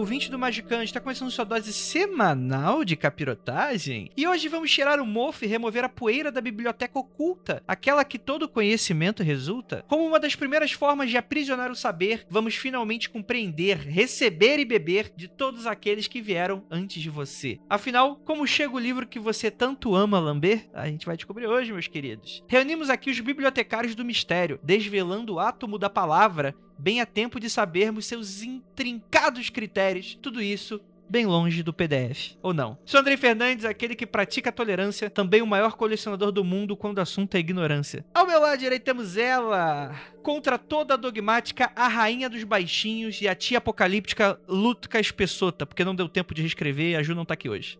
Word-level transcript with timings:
ouvinte 0.00 0.30
do 0.30 0.38
Magicante, 0.38 0.86
está 0.86 0.98
começando 0.98 1.30
sua 1.30 1.44
dose 1.44 1.74
semanal 1.74 2.86
de 2.86 2.96
capirotagem. 2.96 4.10
E 4.16 4.26
hoje 4.26 4.48
vamos 4.48 4.70
tirar 4.70 4.98
o 4.98 5.04
mofo 5.04 5.44
e 5.44 5.46
remover 5.46 5.84
a 5.84 5.90
poeira 5.90 6.32
da 6.32 6.40
biblioteca 6.40 6.98
oculta, 6.98 7.62
aquela 7.68 8.02
que 8.02 8.18
todo 8.18 8.48
conhecimento 8.48 9.22
resulta. 9.22 9.84
Como 9.86 10.06
uma 10.06 10.18
das 10.18 10.34
primeiras 10.34 10.72
formas 10.72 11.10
de 11.10 11.18
aprisionar 11.18 11.70
o 11.70 11.76
saber, 11.76 12.26
vamos 12.30 12.54
finalmente 12.54 13.10
compreender, 13.10 13.76
receber 13.76 14.58
e 14.58 14.64
beber 14.64 15.12
de 15.14 15.28
todos 15.28 15.66
aqueles 15.66 16.08
que 16.08 16.22
vieram 16.22 16.64
antes 16.70 17.02
de 17.02 17.10
você. 17.10 17.58
Afinal, 17.68 18.16
como 18.24 18.46
chega 18.46 18.74
o 18.74 18.80
livro 18.80 19.06
que 19.06 19.20
você 19.20 19.50
tanto 19.50 19.94
ama 19.94 20.18
lamber? 20.18 20.66
A 20.72 20.86
gente 20.86 21.04
vai 21.04 21.14
descobrir 21.14 21.46
hoje, 21.46 21.74
meus 21.74 21.88
queridos. 21.88 22.42
Reunimos 22.48 22.88
aqui 22.88 23.10
os 23.10 23.20
bibliotecários 23.20 23.94
do 23.94 24.04
mistério, 24.04 24.58
desvelando 24.62 25.34
o 25.34 25.38
átomo 25.38 25.78
da 25.78 25.90
palavra 25.90 26.56
bem 26.80 27.00
a 27.00 27.06
tempo 27.06 27.38
de 27.38 27.50
sabermos 27.50 28.06
seus 28.06 28.42
intrincados 28.42 29.50
critérios. 29.50 30.18
Tudo 30.20 30.40
isso 30.40 30.80
bem 31.08 31.26
longe 31.26 31.62
do 31.62 31.72
PDF. 31.72 32.36
Ou 32.40 32.54
não? 32.54 32.78
Sou 32.86 33.00
Andrei 33.00 33.16
Fernandes, 33.16 33.64
aquele 33.64 33.96
que 33.96 34.06
pratica 34.06 34.48
a 34.48 34.52
tolerância, 34.52 35.10
também 35.10 35.42
o 35.42 35.46
maior 35.46 35.72
colecionador 35.72 36.30
do 36.30 36.44
mundo 36.44 36.76
quando 36.76 36.98
o 36.98 37.00
assunto 37.00 37.34
é 37.34 37.40
ignorância. 37.40 38.04
Ao 38.14 38.26
meu 38.26 38.40
lado 38.40 38.58
direito 38.58 38.84
temos 38.84 39.16
ela, 39.16 39.94
contra 40.22 40.56
toda 40.56 40.94
a 40.94 40.96
dogmática, 40.96 41.70
a 41.74 41.88
rainha 41.88 42.30
dos 42.30 42.44
baixinhos 42.44 43.20
e 43.20 43.28
a 43.28 43.34
tia 43.34 43.58
apocalíptica 43.58 44.40
Lutka 44.48 45.00
Espessota, 45.00 45.66
porque 45.66 45.84
não 45.84 45.94
deu 45.94 46.08
tempo 46.08 46.32
de 46.32 46.42
reescrever 46.42 46.92
e 46.92 46.96
a 46.96 47.02
Ju 47.02 47.14
não 47.14 47.24
tá 47.24 47.34
aqui 47.34 47.48
hoje. 47.48 47.78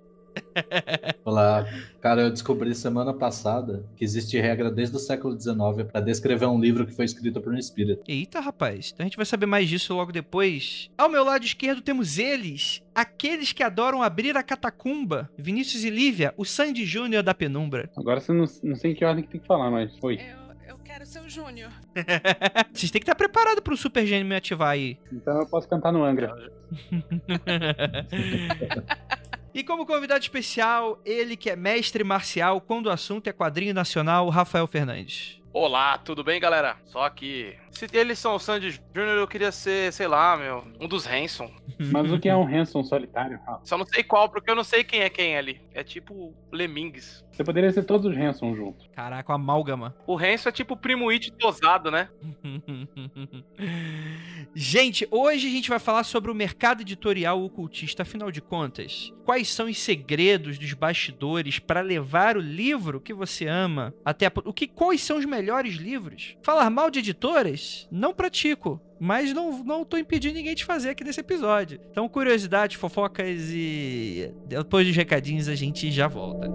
Olá, 1.25 1.67
cara, 2.00 2.23
eu 2.23 2.31
descobri 2.31 2.75
semana 2.75 3.12
passada 3.12 3.84
que 3.97 4.05
existe 4.05 4.39
regra 4.39 4.70
desde 4.70 4.97
o 4.97 4.98
século 4.98 5.39
XIX 5.39 5.89
para 5.91 6.00
descrever 6.00 6.47
um 6.47 6.61
livro 6.61 6.86
que 6.86 6.92
foi 6.92 7.05
escrito 7.05 7.41
por 7.41 7.53
um 7.53 7.59
espírito. 7.59 8.03
Eita, 8.09 8.41
rapaz, 8.41 8.91
então 8.92 9.05
a 9.05 9.06
gente 9.06 9.17
vai 9.17 9.27
saber 9.27 9.47
mais 9.47 9.69
disso 9.69 9.95
logo 9.95 10.12
depois. 10.12 10.91
Ao 10.97 11.08
meu 11.08 11.25
lado 11.25 11.45
esquerdo 11.45 11.83
temos 11.83 12.19
eles, 12.19 12.83
aqueles 12.95 13.53
que 13.53 13.62
adoram 13.62 14.03
abrir 14.03 14.36
a 14.36 14.42
catacumba, 14.42 15.31
Vinícius 15.36 15.84
e 15.84 15.91
Lívia, 15.91 16.34
o 16.36 16.45
Sandy 16.45 16.84
Júnior 16.84 17.23
da 17.23 17.34
penumbra. 17.34 17.91
Agora 17.97 18.20
você 18.20 18.33
não, 18.33 18.47
não 18.62 18.75
sei 18.75 18.92
em 18.92 18.95
que 18.95 19.05
ordem 19.05 19.25
que 19.25 19.31
tem 19.31 19.41
que 19.41 19.47
falar, 19.47 19.70
mas 19.70 19.97
foi. 19.98 20.17
Eu, 20.17 20.69
eu 20.69 20.78
quero 20.78 21.06
ser 21.06 21.20
o 21.20 21.28
Júnior. 21.28 21.70
Vocês 22.73 22.90
têm 22.90 23.01
que 23.01 23.05
estar 23.05 23.14
preparados 23.14 23.61
pro 23.61 23.77
Super 23.77 24.07
Gênio 24.07 24.27
me 24.27 24.36
ativar 24.36 24.70
aí. 24.70 24.98
Então 25.13 25.39
eu 25.39 25.46
posso 25.46 25.69
cantar 25.69 25.92
no 25.92 26.05
Angra. 26.05 26.35
E 29.52 29.64
como 29.64 29.84
convidado 29.84 30.20
especial, 30.20 31.00
ele 31.05 31.36
que 31.36 31.50
é 31.50 31.56
mestre 31.56 32.05
marcial 32.05 32.61
quando 32.61 32.86
o 32.86 32.90
assunto 32.90 33.27
é 33.27 33.33
quadrinho 33.33 33.74
nacional, 33.74 34.28
Rafael 34.28 34.66
Fernandes. 34.66 35.40
Olá, 35.52 35.98
tudo 35.98 36.22
bem, 36.22 36.38
galera? 36.40 36.77
Só 36.84 37.11
que 37.11 37.56
se 37.70 37.86
eles 37.92 38.19
são 38.19 38.35
o 38.35 38.39
Sandy 38.39 38.81
Jr., 38.92 39.19
eu 39.19 39.29
queria 39.29 39.53
ser, 39.53 39.92
sei 39.92 40.07
lá, 40.07 40.36
meu, 40.36 40.64
um 40.81 40.86
dos 40.86 41.07
Hanson. 41.07 41.51
Mas 41.79 42.13
o 42.13 42.19
que 42.19 42.29
é 42.29 42.36
um 42.36 42.47
Hanson 42.47 42.83
solitário? 42.83 43.39
Rafa? 43.47 43.61
Só 43.64 43.79
não 43.79 43.86
sei 43.86 44.03
qual, 44.03 44.29
porque 44.29 44.51
eu 44.51 44.55
não 44.55 44.64
sei 44.64 44.85
quem 44.85 45.01
é 45.01 45.11
quem 45.11 45.36
ali. 45.36 45.61
É 45.73 45.83
tipo 45.83 46.35
Lemmings. 46.53 47.25
Você 47.41 47.45
poderia 47.45 47.73
ser 47.73 47.85
todos 47.85 48.11
os 48.11 48.19
Hanson 48.19 48.55
juntos. 48.55 48.86
Caraca, 48.95 49.33
o 49.33 49.35
amálgama. 49.35 49.97
O 50.07 50.19
Hanson 50.19 50.51
é 50.51 50.53
tipo 50.53 50.75
o 50.75 50.77
primo 50.77 51.08
It 51.08 51.33
tosado, 51.33 51.91
né? 51.91 52.11
gente, 54.55 55.08
hoje 55.11 55.47
a 55.47 55.51
gente 55.51 55.70
vai 55.70 55.79
falar 55.79 56.05
sobre 56.05 56.31
o 56.31 56.35
mercado 56.35 56.83
editorial 56.83 57.42
ocultista. 57.42 58.02
Afinal 58.02 58.31
de 58.31 58.42
contas, 58.42 59.11
quais 59.25 59.48
são 59.48 59.69
os 59.69 59.79
segredos 59.79 60.58
dos 60.58 60.75
bastidores 60.75 61.58
para 61.58 61.81
levar 61.81 62.37
o 62.37 62.41
livro 62.41 63.01
que 63.01 63.14
você 63.14 63.47
ama 63.47 63.95
até 64.05 64.27
a... 64.27 64.33
o 64.45 64.52
que 64.52 64.67
quais 64.67 65.01
são 65.01 65.17
os 65.17 65.25
melhores 65.25 65.77
livros? 65.77 66.37
Falar 66.42 66.69
mal 66.69 66.91
de 66.91 66.98
editoras? 66.98 67.59
Não 67.90 68.12
pratico. 68.14 68.80
Mas 68.98 69.32
não, 69.32 69.64
não 69.64 69.84
tô 69.84 69.96
impedindo 69.96 70.34
ninguém 70.34 70.54
de 70.54 70.64
fazer 70.64 70.90
aqui 70.90 71.02
nesse 71.02 71.20
episódio. 71.20 71.80
Então, 71.90 72.08
curiosidades, 72.08 72.76
fofocas 72.76 73.50
e 73.50 74.30
depois 74.46 74.86
dos 74.86 74.94
recadinhos 74.94 75.48
a 75.48 75.54
gente 75.54 75.90
já 75.90 76.06
volta. 76.06 76.48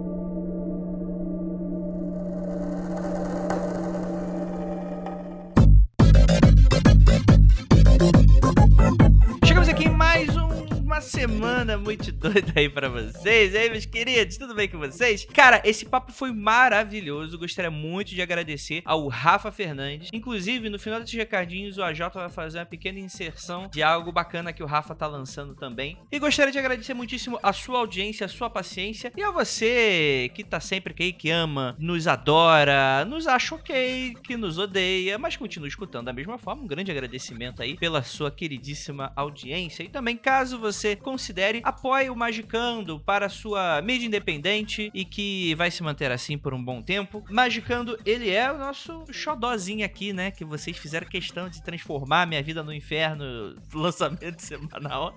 Uma 10.96 11.00
semana 11.02 11.76
muito 11.76 12.10
doida 12.10 12.54
aí 12.56 12.70
pra 12.70 12.88
vocês. 12.88 13.54
Aí, 13.54 13.68
meus 13.68 13.84
queridos, 13.84 14.38
tudo 14.38 14.54
bem 14.54 14.66
com 14.66 14.78
vocês? 14.78 15.26
Cara, 15.26 15.60
esse 15.62 15.84
papo 15.84 16.10
foi 16.10 16.32
maravilhoso. 16.32 17.38
Gostaria 17.38 17.70
muito 17.70 18.14
de 18.14 18.22
agradecer 18.22 18.80
ao 18.82 19.06
Rafa 19.06 19.52
Fernandes. 19.52 20.08
Inclusive, 20.10 20.70
no 20.70 20.78
final 20.78 20.98
desses 20.98 21.14
recadinhos, 21.14 21.76
o 21.76 21.82
AJ 21.82 22.00
vai 22.14 22.30
fazer 22.30 22.60
uma 22.60 22.64
pequena 22.64 22.98
inserção 22.98 23.68
de 23.70 23.82
algo 23.82 24.10
bacana 24.10 24.54
que 24.54 24.62
o 24.62 24.66
Rafa 24.66 24.94
tá 24.94 25.06
lançando 25.06 25.54
também. 25.54 25.98
E 26.10 26.18
gostaria 26.18 26.50
de 26.50 26.58
agradecer 26.58 26.94
muitíssimo 26.94 27.38
a 27.42 27.52
sua 27.52 27.80
audiência, 27.80 28.24
a 28.24 28.28
sua 28.28 28.48
paciência 28.48 29.12
e 29.14 29.22
a 29.22 29.30
você 29.30 30.30
que 30.34 30.42
tá 30.42 30.60
sempre 30.60 30.94
aqui, 30.94 31.12
que 31.12 31.30
ama, 31.30 31.76
nos 31.78 32.08
adora, 32.08 33.04
nos 33.04 33.26
acha 33.26 33.54
ok, 33.54 34.14
que 34.24 34.34
nos 34.34 34.56
odeia, 34.56 35.18
mas 35.18 35.36
continua 35.36 35.68
escutando 35.68 36.06
da 36.06 36.12
mesma 36.14 36.38
forma. 36.38 36.62
Um 36.62 36.66
grande 36.66 36.90
agradecimento 36.90 37.60
aí 37.60 37.76
pela 37.76 38.02
sua 38.02 38.30
queridíssima 38.30 39.12
audiência. 39.14 39.82
E 39.82 39.90
também, 39.90 40.16
caso 40.16 40.58
você 40.58 40.85
considere, 40.94 41.60
apoie 41.64 42.10
o 42.10 42.14
Magicando 42.14 43.00
para 43.00 43.28
sua 43.28 43.82
mídia 43.82 44.06
independente 44.06 44.90
e 44.94 45.04
que 45.04 45.54
vai 45.54 45.70
se 45.70 45.82
manter 45.82 46.12
assim 46.12 46.38
por 46.38 46.54
um 46.54 46.62
bom 46.62 46.82
tempo. 46.82 47.24
Magicando, 47.28 47.98
ele 48.04 48.30
é 48.30 48.52
o 48.52 48.58
nosso 48.58 49.04
xodózinho 49.10 49.84
aqui, 49.84 50.12
né? 50.12 50.30
Que 50.30 50.44
vocês 50.44 50.76
fizeram 50.76 51.08
questão 51.08 51.48
de 51.48 51.62
transformar 51.62 52.26
minha 52.26 52.42
vida 52.42 52.62
no 52.62 52.72
inferno, 52.72 53.24
lançamento 53.74 54.40
semanal. 54.40 55.16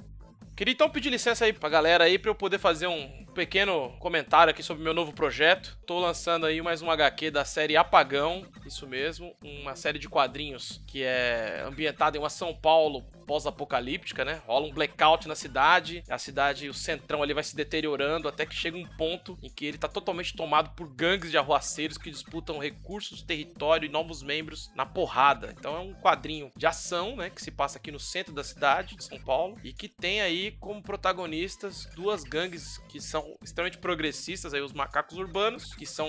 Queria 0.55 0.73
então 0.73 0.89
pedir 0.89 1.11
licença 1.11 1.45
aí 1.45 1.53
pra 1.53 1.69
galera 1.69 2.05
aí 2.05 2.19
pra 2.19 2.31
eu 2.31 2.35
poder 2.35 2.59
fazer 2.59 2.87
um 2.87 3.27
pequeno 3.39 3.97
comentário 4.01 4.51
aqui 4.51 4.65
sobre 4.65 4.83
meu 4.83 4.93
novo 4.93 5.13
projeto. 5.13 5.79
Tô 5.87 6.01
lançando 6.01 6.45
aí 6.45 6.61
mais 6.61 6.83
um 6.83 6.91
HQ 6.91 7.31
da 7.31 7.45
série 7.45 7.77
Apagão, 7.77 8.45
isso 8.67 8.85
mesmo, 8.85 9.33
uma 9.41 9.77
série 9.77 9.97
de 9.97 10.09
quadrinhos 10.09 10.83
que 10.89 11.05
é 11.05 11.63
ambientada 11.65 12.17
em 12.17 12.21
uma 12.21 12.31
São 12.31 12.53
Paulo 12.53 13.05
pós-apocalíptica, 13.29 14.25
né? 14.25 14.41
Rola 14.47 14.67
um 14.67 14.73
blackout 14.73 15.29
na 15.29 15.37
cidade, 15.37 16.03
a 16.09 16.17
cidade, 16.17 16.69
o 16.69 16.75
centrão 16.75 17.23
ali 17.23 17.35
vai 17.35 17.45
se 17.45 17.55
deteriorando 17.55 18.27
até 18.27 18.47
que 18.47 18.55
chega 18.55 18.77
um 18.77 18.87
ponto 18.97 19.39
em 19.43 19.51
que 19.51 19.67
ele 19.67 19.77
tá 19.77 19.87
totalmente 19.87 20.35
tomado 20.35 20.71
por 20.71 20.89
gangues 20.89 21.31
de 21.31 21.37
arruaceiros 21.37 21.99
que 21.99 22.11
disputam 22.11 22.59
recursos, 22.59 23.23
território 23.23 23.87
e 23.87 23.93
novos 23.93 24.23
membros 24.23 24.73
na 24.75 24.87
porrada. 24.87 25.55
Então 25.57 25.77
é 25.77 25.79
um 25.79 25.93
quadrinho 25.93 26.51
de 26.57 26.67
ação, 26.67 27.17
né, 27.17 27.29
que 27.29 27.43
se 27.43 27.51
passa 27.51 27.79
aqui 27.79 27.93
no 27.93 28.01
centro 28.01 28.33
da 28.33 28.43
cidade 28.43 28.97
de 28.97 29.05
São 29.05 29.21
Paulo 29.21 29.59
e 29.63 29.75
que 29.75 29.89
tem 29.89 30.23
aí 30.23 30.53
como 30.53 30.83
protagonistas 30.83 31.87
duas 31.95 32.25
gangues 32.25 32.79
que 32.89 32.99
são 32.99 33.28
extremamente 33.43 33.79
progressistas, 33.79 34.55
aí 34.55 34.61
os 34.61 34.73
macacos 34.73 35.17
urbanos, 35.19 35.75
que 35.75 35.87
são 35.87 36.09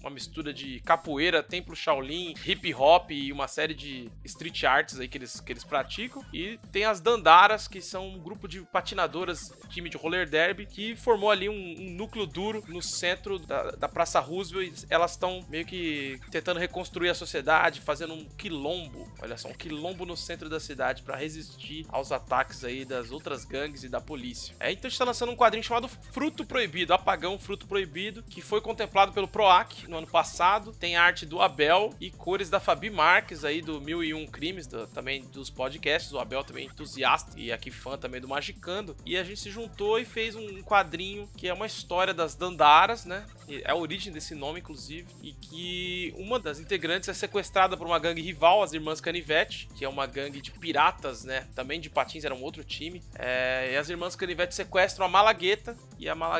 uma 0.00 0.10
mistura 0.10 0.52
de 0.52 0.80
capoeira, 0.80 1.42
templo 1.42 1.74
Shaolin, 1.74 2.34
hip 2.44 2.74
hop 2.74 3.10
e 3.10 3.32
uma 3.32 3.48
série 3.48 3.74
de 3.74 4.10
street 4.24 4.64
arts 4.64 4.98
aí 4.98 5.08
que 5.08 5.18
eles, 5.18 5.40
que 5.40 5.52
eles 5.52 5.64
praticam. 5.64 6.24
E 6.32 6.58
tem 6.72 6.84
as 6.84 7.00
Dandaras, 7.00 7.68
que 7.68 7.80
são 7.80 8.08
um 8.08 8.18
grupo 8.18 8.48
de 8.48 8.60
patinadoras, 8.62 9.52
time 9.68 9.88
de 9.88 9.96
roller 9.96 10.28
derby, 10.28 10.66
que 10.66 10.96
formou 10.96 11.30
ali 11.30 11.48
um, 11.48 11.52
um 11.52 11.90
núcleo 11.90 12.26
duro 12.26 12.62
no 12.68 12.82
centro 12.82 13.38
da, 13.38 13.70
da 13.72 13.88
Praça 13.88 14.20
Roosevelt. 14.20 14.84
Elas 14.88 15.12
estão 15.12 15.44
meio 15.48 15.66
que 15.66 16.18
tentando 16.30 16.60
reconstruir 16.60 17.10
a 17.10 17.14
sociedade, 17.14 17.80
fazendo 17.80 18.14
um 18.14 18.24
quilombo, 18.24 19.12
olha 19.20 19.36
só, 19.36 19.48
um 19.48 19.54
quilombo 19.54 20.04
no 20.04 20.16
centro 20.16 20.48
da 20.48 20.60
cidade 20.60 21.02
para 21.02 21.16
resistir 21.16 21.86
aos 21.88 22.12
ataques 22.12 22.64
aí 22.64 22.84
das 22.84 23.10
outras 23.10 23.44
gangues 23.44 23.84
e 23.84 23.88
da 23.88 24.00
polícia. 24.00 24.54
É, 24.60 24.70
então 24.72 24.86
a 24.86 24.90
gente 24.90 24.98
tá 24.98 25.04
lançando 25.04 25.32
um 25.32 25.36
quadrinho 25.36 25.64
chamado 25.64 25.88
Fruto 25.88 26.43
Proibido, 26.46 26.92
Apagão 26.94 27.38
Fruto 27.38 27.66
Proibido, 27.66 28.22
que 28.22 28.40
foi 28.42 28.60
contemplado 28.60 29.12
pelo 29.12 29.28
PROAC 29.28 29.86
no 29.88 29.98
ano 29.98 30.06
passado. 30.06 30.72
Tem 30.72 30.96
arte 30.96 31.24
do 31.26 31.40
Abel 31.40 31.94
e 32.00 32.10
cores 32.10 32.50
da 32.50 32.60
Fabi 32.60 32.90
Marques 32.90 33.44
aí 33.44 33.60
do 33.60 33.80
Mil 33.80 34.02
e 34.02 34.12
Um 34.14 34.26
Crimes, 34.26 34.66
do- 34.66 34.86
também 34.88 35.22
dos 35.24 35.50
podcasts. 35.50 36.12
O 36.12 36.18
Abel 36.18 36.44
também 36.44 36.64
é 36.64 36.66
entusiasta 36.70 37.32
e 37.38 37.52
aqui 37.52 37.70
fã 37.70 37.96
também 37.96 38.20
do 38.20 38.28
Magicando. 38.28 38.96
E 39.04 39.16
a 39.16 39.24
gente 39.24 39.40
se 39.40 39.50
juntou 39.50 39.98
e 39.98 40.04
fez 40.04 40.34
um 40.34 40.62
quadrinho 40.62 41.28
que 41.36 41.48
é 41.48 41.54
uma 41.54 41.66
história 41.66 42.12
das 42.14 42.34
Dandaras, 42.34 43.04
né? 43.04 43.24
É 43.48 43.70
a 43.70 43.74
origem 43.74 44.12
desse 44.12 44.34
nome, 44.34 44.60
inclusive. 44.60 45.06
E 45.22 45.32
que 45.32 46.14
uma 46.16 46.38
das 46.38 46.58
integrantes 46.58 47.08
é 47.08 47.14
sequestrada 47.14 47.76
por 47.76 47.86
uma 47.86 47.98
gangue 47.98 48.22
rival, 48.22 48.62
as 48.62 48.72
Irmãs 48.72 49.00
Canivete, 49.00 49.68
que 49.76 49.84
é 49.84 49.88
uma 49.88 50.06
gangue 50.06 50.40
de 50.40 50.50
piratas, 50.50 51.24
né? 51.24 51.46
Também 51.54 51.80
de 51.80 51.90
patins, 51.90 52.24
era 52.24 52.34
um 52.34 52.42
outro 52.42 52.64
time. 52.64 53.02
É, 53.16 53.70
e 53.72 53.76
as 53.76 53.88
Irmãs 53.88 54.16
Canivete 54.16 54.54
sequestram 54.54 55.06
a 55.06 55.08
Malagueta 55.08 55.76
e 55.98 56.08
a 56.08 56.14
Malagueta 56.14 56.33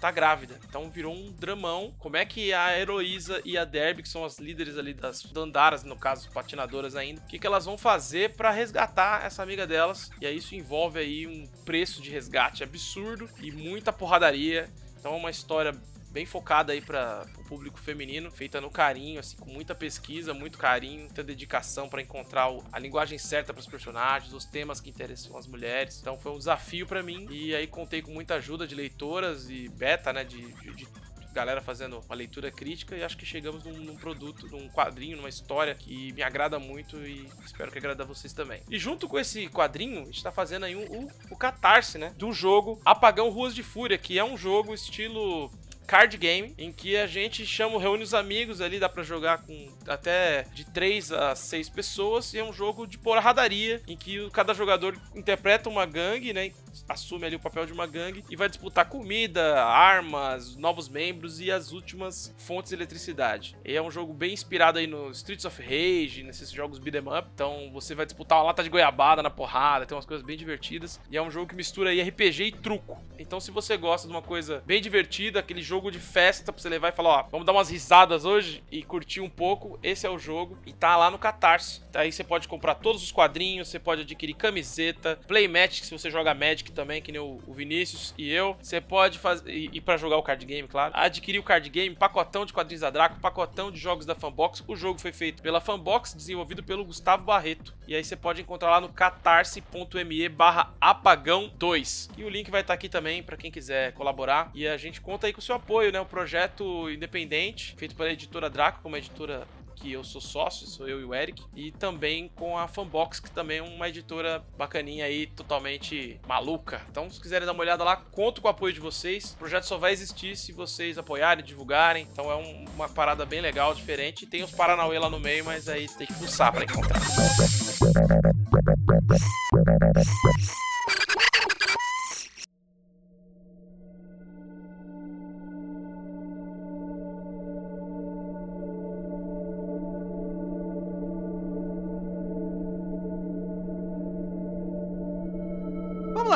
tá 0.00 0.10
grávida. 0.10 0.58
Então 0.68 0.90
virou 0.90 1.14
um 1.14 1.32
dramão. 1.32 1.94
Como 1.98 2.16
é 2.16 2.24
que 2.24 2.52
a 2.52 2.78
Heloísa 2.78 3.40
e 3.44 3.56
a 3.56 3.64
Derby, 3.64 4.02
que 4.02 4.08
são 4.08 4.24
as 4.24 4.38
líderes 4.38 4.78
ali 4.78 4.94
das 4.94 5.22
Dandaras, 5.22 5.84
no 5.84 5.96
caso, 5.96 6.30
patinadoras 6.30 6.96
ainda, 6.96 7.20
o 7.20 7.26
que, 7.26 7.38
que 7.38 7.46
elas 7.46 7.64
vão 7.64 7.78
fazer 7.78 8.34
pra 8.34 8.50
resgatar 8.50 9.24
essa 9.24 9.42
amiga 9.42 9.66
delas? 9.66 10.10
E 10.20 10.26
aí 10.26 10.36
isso 10.36 10.54
envolve 10.54 10.98
aí 10.98 11.26
um 11.26 11.46
preço 11.64 12.02
de 12.02 12.10
resgate 12.10 12.62
absurdo 12.62 13.28
e 13.40 13.50
muita 13.50 13.92
porradaria. 13.92 14.68
Então 14.98 15.14
é 15.14 15.16
uma 15.16 15.30
história 15.30 15.74
bem 16.14 16.24
focada 16.24 16.72
aí 16.72 16.80
para 16.80 17.26
o 17.38 17.42
público 17.44 17.76
feminino, 17.80 18.30
feita 18.30 18.60
no 18.60 18.70
carinho, 18.70 19.18
assim, 19.18 19.36
com 19.36 19.50
muita 19.50 19.74
pesquisa, 19.74 20.32
muito 20.32 20.56
carinho, 20.56 21.00
muita 21.00 21.24
dedicação 21.24 21.88
para 21.88 22.00
encontrar 22.00 22.50
o- 22.52 22.62
a 22.72 22.78
linguagem 22.78 23.18
certa 23.18 23.52
para 23.52 23.58
os 23.60 23.66
personagens, 23.66 24.32
os 24.32 24.44
temas 24.44 24.80
que 24.80 24.88
interessam 24.88 25.36
as 25.36 25.48
mulheres. 25.48 25.98
Então 26.00 26.16
foi 26.16 26.30
um 26.30 26.38
desafio 26.38 26.86
para 26.86 27.02
mim 27.02 27.26
e 27.30 27.52
aí 27.52 27.66
contei 27.66 28.00
com 28.00 28.12
muita 28.12 28.36
ajuda 28.36 28.64
de 28.64 28.76
leitoras 28.76 29.50
e 29.50 29.68
beta, 29.70 30.12
né, 30.12 30.22
de, 30.24 30.40
de- 30.52 30.86
galera 31.34 31.60
fazendo 31.60 31.98
uma 32.06 32.14
leitura 32.14 32.48
crítica 32.48 32.94
e 32.96 33.02
acho 33.02 33.16
que 33.16 33.26
chegamos 33.26 33.64
num, 33.64 33.72
num 33.72 33.96
produto, 33.96 34.46
num 34.46 34.68
quadrinho, 34.68 35.16
numa 35.16 35.28
história 35.28 35.74
que 35.74 36.12
me 36.12 36.22
agrada 36.22 36.60
muito 36.60 36.96
e 37.04 37.28
espero 37.44 37.72
que 37.72 37.78
agrade 37.78 38.00
a 38.00 38.04
vocês 38.04 38.32
também. 38.32 38.62
E 38.70 38.78
junto 38.78 39.08
com 39.08 39.18
esse 39.18 39.48
quadrinho, 39.48 40.02
a 40.02 40.04
gente 40.04 40.22
tá 40.22 40.30
fazendo 40.30 40.62
aí 40.64 40.76
um, 40.76 40.84
o, 40.84 41.10
o 41.30 41.36
catarse, 41.36 41.98
né? 41.98 42.14
Um 42.22 42.32
jogo 42.32 42.80
Apagão 42.84 43.30
Ruas 43.30 43.52
de 43.52 43.64
Fúria, 43.64 43.98
que 43.98 44.16
é 44.16 44.22
um 44.22 44.36
jogo 44.38 44.72
estilo 44.72 45.50
card 45.86 46.16
game, 46.16 46.54
em 46.58 46.72
que 46.72 46.96
a 46.96 47.06
gente 47.06 47.46
chama, 47.46 47.80
reúne 47.80 48.02
os 48.02 48.14
amigos 48.14 48.60
ali, 48.60 48.78
dá 48.78 48.88
pra 48.88 49.02
jogar 49.02 49.38
com 49.38 49.68
até 49.86 50.44
de 50.54 50.64
3 50.64 51.12
a 51.12 51.34
6 51.34 51.68
pessoas, 51.68 52.32
e 52.34 52.38
é 52.38 52.44
um 52.44 52.52
jogo 52.52 52.86
de 52.86 52.98
porradaria, 52.98 53.82
em 53.86 53.96
que 53.96 54.28
cada 54.30 54.54
jogador 54.54 54.98
interpreta 55.14 55.68
uma 55.68 55.86
gangue, 55.86 56.32
né? 56.32 56.52
Assume 56.88 57.26
ali 57.26 57.36
o 57.36 57.40
papel 57.40 57.66
de 57.66 57.72
uma 57.72 57.86
gangue 57.86 58.24
e 58.30 58.36
vai 58.36 58.48
disputar 58.48 58.88
comida, 58.88 59.62
armas, 59.62 60.56
novos 60.56 60.88
membros 60.88 61.40
e 61.40 61.50
as 61.50 61.72
últimas 61.72 62.34
fontes 62.38 62.70
de 62.70 62.76
eletricidade. 62.76 63.56
E 63.64 63.74
é 63.74 63.82
um 63.82 63.90
jogo 63.90 64.12
bem 64.12 64.32
inspirado 64.32 64.78
aí 64.78 64.86
no 64.86 65.10
Streets 65.10 65.44
of 65.44 65.60
Rage, 65.62 66.22
nesses 66.22 66.50
jogos 66.50 66.78
beat'em 66.78 67.02
up. 67.18 67.28
Então 67.34 67.70
você 67.72 67.94
vai 67.94 68.06
disputar 68.06 68.38
uma 68.38 68.44
lata 68.44 68.62
de 68.62 68.70
goiabada 68.70 69.22
na 69.22 69.30
porrada, 69.30 69.86
tem 69.86 69.96
umas 69.96 70.06
coisas 70.06 70.24
bem 70.24 70.36
divertidas. 70.36 71.00
E 71.10 71.16
é 71.16 71.22
um 71.22 71.30
jogo 71.30 71.48
que 71.48 71.56
mistura 71.56 71.90
aí 71.90 72.00
RPG 72.02 72.44
e 72.44 72.52
truco. 72.52 72.98
Então 73.18 73.40
se 73.40 73.50
você 73.50 73.76
gosta 73.76 74.08
de 74.08 74.12
uma 74.12 74.22
coisa 74.22 74.62
bem 74.66 74.80
divertida, 74.80 75.40
aquele 75.40 75.62
jogo 75.62 75.90
de 75.90 75.98
festa 75.98 76.52
pra 76.52 76.60
você 76.60 76.68
levar 76.68 76.88
e 76.88 76.96
falar, 76.96 77.10
ó, 77.10 77.22
vamos 77.30 77.46
dar 77.46 77.52
umas 77.52 77.70
risadas 77.70 78.24
hoje 78.24 78.62
e 78.70 78.82
curtir 78.82 79.20
um 79.20 79.30
pouco, 79.30 79.78
esse 79.82 80.06
é 80.06 80.10
o 80.10 80.18
jogo. 80.18 80.58
E 80.66 80.72
tá 80.72 80.96
lá 80.96 81.10
no 81.10 81.18
Catarse. 81.18 81.82
Aí 81.94 82.10
você 82.10 82.24
pode 82.24 82.48
comprar 82.48 82.74
todos 82.74 83.02
os 83.02 83.12
quadrinhos, 83.12 83.68
você 83.68 83.78
pode 83.78 84.02
adquirir 84.02 84.34
camiseta, 84.34 85.18
Playmatch, 85.26 85.82
se 85.82 85.90
você 85.90 86.10
joga 86.10 86.34
Magic 86.34 86.63
também, 86.72 87.00
que 87.02 87.12
nem 87.12 87.20
o, 87.20 87.40
Vinícius 87.48 88.14
e 88.18 88.30
eu. 88.30 88.56
Você 88.60 88.80
pode 88.80 89.18
fazer. 89.18 89.50
E, 89.50 89.70
e 89.72 89.80
para 89.80 89.96
jogar 89.96 90.16
o 90.16 90.22
card 90.22 90.44
game, 90.44 90.68
claro. 90.68 90.92
Adquirir 90.96 91.38
o 91.38 91.42
card 91.42 91.68
game, 91.70 91.94
pacotão 91.94 92.44
de 92.44 92.52
quadrinhos 92.52 92.80
da 92.80 92.90
Draco, 92.90 93.20
pacotão 93.20 93.70
de 93.70 93.78
jogos 93.78 94.04
da 94.04 94.14
Fanbox. 94.14 94.62
O 94.66 94.76
jogo 94.76 94.98
foi 94.98 95.12
feito 95.12 95.42
pela 95.42 95.60
Fanbox, 95.60 96.14
desenvolvido 96.14 96.62
pelo 96.62 96.84
Gustavo 96.84 97.24
Barreto. 97.24 97.74
E 97.86 97.94
aí 97.94 98.02
você 98.02 98.16
pode 98.16 98.40
encontrar 98.40 98.70
lá 98.70 98.80
no 98.80 98.88
catarse.me 98.88 100.28
barra 100.28 100.74
apagão 100.80 101.50
2. 101.56 102.10
E 102.16 102.24
o 102.24 102.28
link 102.28 102.50
vai 102.50 102.60
estar 102.62 102.74
aqui 102.74 102.88
também 102.88 103.22
para 103.22 103.36
quem 103.36 103.50
quiser 103.50 103.92
colaborar. 103.92 104.50
E 104.54 104.66
a 104.66 104.76
gente 104.76 105.00
conta 105.00 105.26
aí 105.26 105.32
com 105.32 105.40
o 105.40 105.42
seu 105.42 105.54
apoio, 105.54 105.92
né? 105.92 106.00
Um 106.00 106.06
projeto 106.06 106.90
independente, 106.90 107.74
feito 107.76 107.94
pela 107.94 108.10
editora 108.10 108.50
Draco, 108.50 108.80
como 108.82 108.96
editora 108.96 109.46
que 109.84 109.92
eu 109.92 110.02
sou 110.02 110.18
sócio, 110.20 110.66
sou 110.66 110.88
eu 110.88 110.98
e 110.98 111.04
o 111.04 111.14
Eric, 111.14 111.42
e 111.54 111.70
também 111.70 112.26
com 112.34 112.56
a 112.56 112.66
Fanbox, 112.66 113.20
que 113.20 113.30
também 113.30 113.58
é 113.58 113.62
uma 113.62 113.86
editora 113.86 114.42
bacaninha 114.56 115.04
aí, 115.04 115.26
totalmente 115.26 116.18
maluca. 116.26 116.80
Então, 116.90 117.10
se 117.10 117.20
quiserem 117.20 117.44
dar 117.44 117.52
uma 117.52 117.60
olhada 117.60 117.84
lá, 117.84 117.94
conto 117.94 118.40
com 118.40 118.48
o 118.48 118.50
apoio 118.50 118.72
de 118.72 118.80
vocês. 118.80 119.32
O 119.32 119.36
projeto 119.36 119.64
só 119.64 119.76
vai 119.76 119.92
existir 119.92 120.36
se 120.38 120.52
vocês 120.52 120.96
apoiarem, 120.96 121.44
divulgarem. 121.44 122.08
Então 122.10 122.30
é 122.30 122.34
um- 122.34 122.64
uma 122.74 122.88
parada 122.88 123.26
bem 123.26 123.42
legal, 123.42 123.74
diferente. 123.74 124.24
Tem 124.26 124.42
os 124.42 124.50
Paranauê 124.52 124.98
lá 124.98 125.10
no 125.10 125.20
meio, 125.20 125.44
mas 125.44 125.68
aí 125.68 125.86
tem 125.86 126.06
que 126.06 126.14
fuçar 126.14 126.50
pra 126.50 126.64
encontrar. 126.64 126.98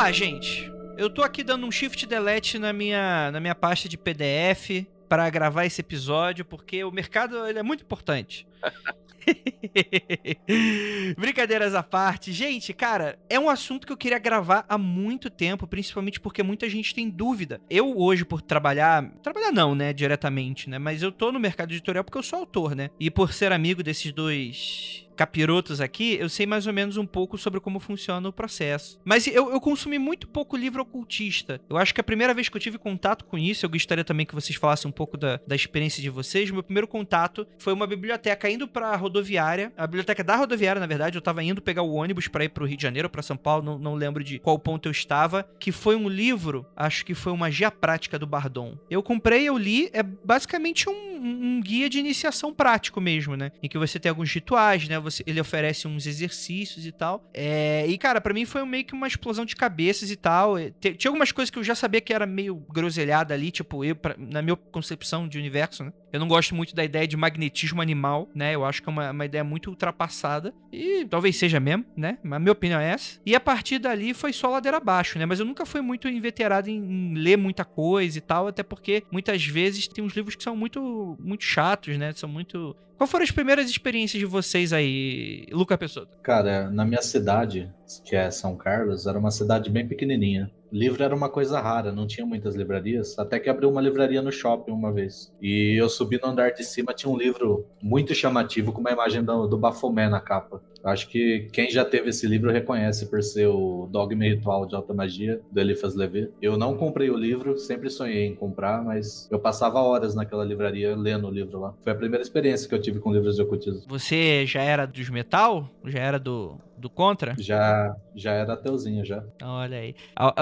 Lá, 0.08 0.12
gente. 0.12 0.72
Eu 0.96 1.10
tô 1.10 1.22
aqui 1.22 1.44
dando 1.44 1.66
um 1.66 1.70
shift 1.70 2.06
delete 2.06 2.58
na 2.58 2.72
minha, 2.72 3.30
na 3.30 3.38
minha 3.40 3.54
pasta 3.54 3.88
de 3.88 3.98
PDF 3.98 4.86
para 5.06 5.28
gravar 5.28 5.66
esse 5.66 5.80
episódio, 5.80 6.44
porque 6.44 6.82
o 6.82 6.90
mercado 6.90 7.46
ele 7.46 7.58
é 7.58 7.62
muito 7.62 7.84
importante. 7.84 8.47
Brincadeiras 11.16 11.74
à 11.74 11.82
parte. 11.82 12.32
Gente, 12.32 12.72
cara, 12.72 13.18
é 13.28 13.38
um 13.38 13.48
assunto 13.48 13.86
que 13.86 13.92
eu 13.92 13.96
queria 13.96 14.18
gravar 14.18 14.64
há 14.68 14.78
muito 14.78 15.30
tempo, 15.30 15.66
principalmente 15.66 16.20
porque 16.20 16.42
muita 16.42 16.68
gente 16.68 16.94
tem 16.94 17.08
dúvida. 17.08 17.60
Eu 17.68 17.98
hoje, 17.98 18.24
por 18.24 18.40
trabalhar. 18.40 19.10
Trabalhar 19.22 19.52
não, 19.52 19.74
né? 19.74 19.92
Diretamente, 19.92 20.70
né? 20.70 20.78
Mas 20.78 21.02
eu 21.02 21.12
tô 21.12 21.32
no 21.32 21.40
mercado 21.40 21.72
editorial 21.72 22.04
porque 22.04 22.18
eu 22.18 22.22
sou 22.22 22.40
autor, 22.40 22.74
né? 22.74 22.90
E 22.98 23.10
por 23.10 23.32
ser 23.32 23.52
amigo 23.52 23.82
desses 23.82 24.12
dois 24.12 25.08
capirotos 25.18 25.80
aqui, 25.80 26.16
eu 26.20 26.28
sei 26.28 26.46
mais 26.46 26.68
ou 26.68 26.72
menos 26.72 26.96
um 26.96 27.04
pouco 27.04 27.36
sobre 27.36 27.58
como 27.58 27.80
funciona 27.80 28.28
o 28.28 28.32
processo. 28.32 29.00
Mas 29.04 29.26
eu, 29.26 29.50
eu 29.50 29.60
consumi 29.60 29.98
muito 29.98 30.28
pouco 30.28 30.56
livro 30.56 30.80
ocultista. 30.80 31.60
Eu 31.68 31.76
acho 31.76 31.92
que 31.92 32.00
a 32.00 32.04
primeira 32.04 32.32
vez 32.32 32.48
que 32.48 32.56
eu 32.56 32.60
tive 32.60 32.78
contato 32.78 33.24
com 33.24 33.36
isso, 33.36 33.66
eu 33.66 33.70
gostaria 33.70 34.04
também 34.04 34.24
que 34.24 34.34
vocês 34.34 34.56
falassem 34.56 34.88
um 34.88 34.92
pouco 34.92 35.16
da, 35.16 35.40
da 35.44 35.56
experiência 35.56 36.00
de 36.00 36.08
vocês. 36.08 36.52
Meu 36.52 36.62
primeiro 36.62 36.86
contato 36.86 37.44
foi 37.58 37.72
uma 37.72 37.84
biblioteca 37.84 38.47
indo 38.50 38.68
pra 38.68 38.94
rodoviária, 38.96 39.72
a 39.76 39.86
biblioteca 39.86 40.22
da 40.22 40.36
rodoviária, 40.36 40.80
na 40.80 40.86
verdade, 40.86 41.16
eu 41.18 41.22
tava 41.22 41.42
indo 41.42 41.60
pegar 41.60 41.82
o 41.82 41.92
ônibus 41.92 42.28
pra 42.28 42.44
ir 42.44 42.48
pro 42.50 42.64
Rio 42.66 42.76
de 42.76 42.82
Janeiro, 42.82 43.08
pra 43.10 43.22
São 43.22 43.36
Paulo, 43.36 43.64
não, 43.64 43.78
não 43.78 43.94
lembro 43.94 44.22
de 44.22 44.38
qual 44.38 44.58
ponto 44.58 44.86
eu 44.86 44.92
estava, 44.92 45.48
que 45.58 45.72
foi 45.72 45.96
um 45.96 46.08
livro, 46.08 46.66
acho 46.76 47.04
que 47.04 47.14
foi 47.14 47.32
uma 47.32 47.48
Magia 47.48 47.70
Prática 47.70 48.18
do 48.18 48.26
Bardon. 48.26 48.76
Eu 48.90 49.02
comprei, 49.02 49.48
eu 49.48 49.56
li, 49.56 49.88
é 49.94 50.02
basicamente 50.02 50.86
um, 50.88 50.92
um 50.92 51.60
guia 51.62 51.88
de 51.88 51.98
iniciação 51.98 52.52
prático 52.52 53.00
mesmo, 53.00 53.36
né? 53.36 53.50
Em 53.62 53.68
que 53.68 53.78
você 53.78 53.98
tem 53.98 54.10
alguns 54.10 54.30
rituais, 54.30 54.86
né? 54.86 54.98
Você, 55.00 55.22
ele 55.26 55.40
oferece 55.40 55.88
uns 55.88 56.06
exercícios 56.06 56.84
e 56.84 56.92
tal. 56.92 57.24
É, 57.32 57.86
e, 57.88 57.96
cara, 57.96 58.20
pra 58.20 58.34
mim 58.34 58.44
foi 58.44 58.62
meio 58.66 58.84
que 58.84 58.92
uma 58.92 59.06
explosão 59.08 59.44
de 59.46 59.56
cabeças 59.56 60.10
e 60.10 60.16
tal. 60.16 60.58
É, 60.58 60.70
Tinha 60.70 61.08
algumas 61.08 61.32
coisas 61.32 61.50
que 61.50 61.58
eu 61.58 61.64
já 61.64 61.74
sabia 61.74 62.02
que 62.02 62.12
era 62.12 62.26
meio 62.26 62.56
groselhada 62.68 63.32
ali, 63.32 63.50
tipo, 63.50 63.82
eu, 63.84 63.96
pra- 63.96 64.14
na 64.18 64.42
minha 64.42 64.54
concepção 64.56 65.26
de 65.26 65.38
universo, 65.38 65.84
né? 65.84 65.92
Eu 66.12 66.20
não 66.20 66.28
gosto 66.28 66.54
muito 66.54 66.74
da 66.74 66.84
ideia 66.84 67.06
de 67.06 67.16
magnetismo 67.16 67.82
animal, 67.82 68.28
né? 68.34 68.54
Eu 68.54 68.64
acho 68.64 68.82
que 68.82 68.88
é 68.88 68.92
uma, 68.92 69.10
uma 69.10 69.24
ideia 69.24 69.44
muito 69.44 69.70
ultrapassada. 69.70 70.54
E 70.72 71.04
talvez 71.04 71.36
seja 71.36 71.60
mesmo, 71.60 71.84
né? 71.96 72.18
Mas 72.22 72.36
a 72.36 72.38
minha 72.38 72.52
opinião 72.52 72.80
é 72.80 72.90
essa. 72.90 73.20
E 73.24 73.34
a 73.34 73.40
partir 73.40 73.78
dali 73.78 74.14
foi 74.14 74.32
só 74.32 74.48
ladeira 74.48 74.78
abaixo, 74.78 75.18
né? 75.18 75.26
Mas 75.26 75.40
eu 75.40 75.46
nunca 75.46 75.66
fui 75.66 75.80
muito 75.80 76.08
inveterado 76.08 76.70
em, 76.70 76.76
em 76.76 77.14
ler 77.14 77.36
muita 77.36 77.64
coisa 77.64 78.16
e 78.16 78.20
tal, 78.20 78.48
até 78.48 78.62
porque 78.62 79.04
muitas 79.10 79.44
vezes 79.44 79.86
tem 79.88 80.02
uns 80.02 80.14
livros 80.14 80.34
que 80.34 80.42
são 80.42 80.56
muito, 80.56 81.16
muito 81.20 81.44
chatos, 81.44 81.96
né? 81.98 82.12
São 82.12 82.28
muito. 82.28 82.76
Qual 82.96 83.06
foram 83.06 83.22
as 83.22 83.30
primeiras 83.30 83.70
experiências 83.70 84.18
de 84.18 84.26
vocês 84.26 84.72
aí, 84.72 85.46
Luca 85.52 85.78
Pessoa? 85.78 86.08
Cara, 86.22 86.68
na 86.70 86.84
minha 86.84 87.00
cidade, 87.00 87.72
que 88.04 88.16
é 88.16 88.28
São 88.30 88.56
Carlos, 88.56 89.06
era 89.06 89.18
uma 89.18 89.30
cidade 89.30 89.70
bem 89.70 89.86
pequenininha. 89.86 90.50
Livro 90.70 91.02
era 91.02 91.14
uma 91.14 91.28
coisa 91.28 91.60
rara, 91.60 91.92
não 91.92 92.06
tinha 92.06 92.26
muitas 92.26 92.54
livrarias, 92.54 93.18
até 93.18 93.40
que 93.40 93.48
abriu 93.48 93.70
uma 93.70 93.80
livraria 93.80 94.20
no 94.20 94.30
shopping 94.30 94.72
uma 94.72 94.92
vez. 94.92 95.32
E 95.40 95.74
eu 95.80 95.88
subi 95.88 96.20
no 96.22 96.28
andar 96.28 96.52
de 96.52 96.62
cima, 96.62 96.92
tinha 96.92 97.10
um 97.10 97.16
livro 97.16 97.66
muito 97.82 98.14
chamativo 98.14 98.72
com 98.72 98.80
uma 98.80 98.90
imagem 98.90 99.22
do, 99.24 99.46
do 99.46 99.56
Bafomé 99.56 100.08
na 100.08 100.20
capa. 100.20 100.62
Acho 100.84 101.08
que 101.08 101.48
quem 101.52 101.70
já 101.70 101.84
teve 101.84 102.10
esse 102.10 102.26
livro 102.26 102.50
reconhece 102.50 103.06
por 103.06 103.22
ser 103.22 103.46
o 103.46 103.88
Dogma 103.90 104.24
Ritual 104.24 104.66
de 104.66 104.74
Alta 104.74 104.94
Magia, 104.94 105.40
do 105.50 105.60
Eliphas 105.60 105.94
Levi. 105.94 106.30
Eu 106.40 106.56
não 106.56 106.76
comprei 106.76 107.10
o 107.10 107.16
livro, 107.16 107.58
sempre 107.58 107.90
sonhei 107.90 108.26
em 108.26 108.34
comprar, 108.34 108.82
mas 108.82 109.28
eu 109.30 109.38
passava 109.38 109.80
horas 109.80 110.14
naquela 110.14 110.44
livraria 110.44 110.96
lendo 110.96 111.26
o 111.26 111.30
livro 111.30 111.58
lá. 111.60 111.74
Foi 111.82 111.92
a 111.92 111.96
primeira 111.96 112.22
experiência 112.22 112.68
que 112.68 112.74
eu 112.74 112.80
tive 112.80 113.00
com 113.00 113.12
livros 113.12 113.36
de 113.36 113.42
ocultismo. 113.42 113.82
Você 113.88 114.46
já 114.46 114.62
era 114.62 114.86
dos 114.86 115.10
metal? 115.10 115.68
Já 115.84 116.00
era 116.00 116.18
do, 116.18 116.58
do 116.76 116.88
contra? 116.88 117.34
Já, 117.38 117.94
já 118.14 118.32
era 118.32 118.52
ateuzinho, 118.54 119.04
já. 119.04 119.24
Olha 119.42 119.78
aí. 119.78 119.94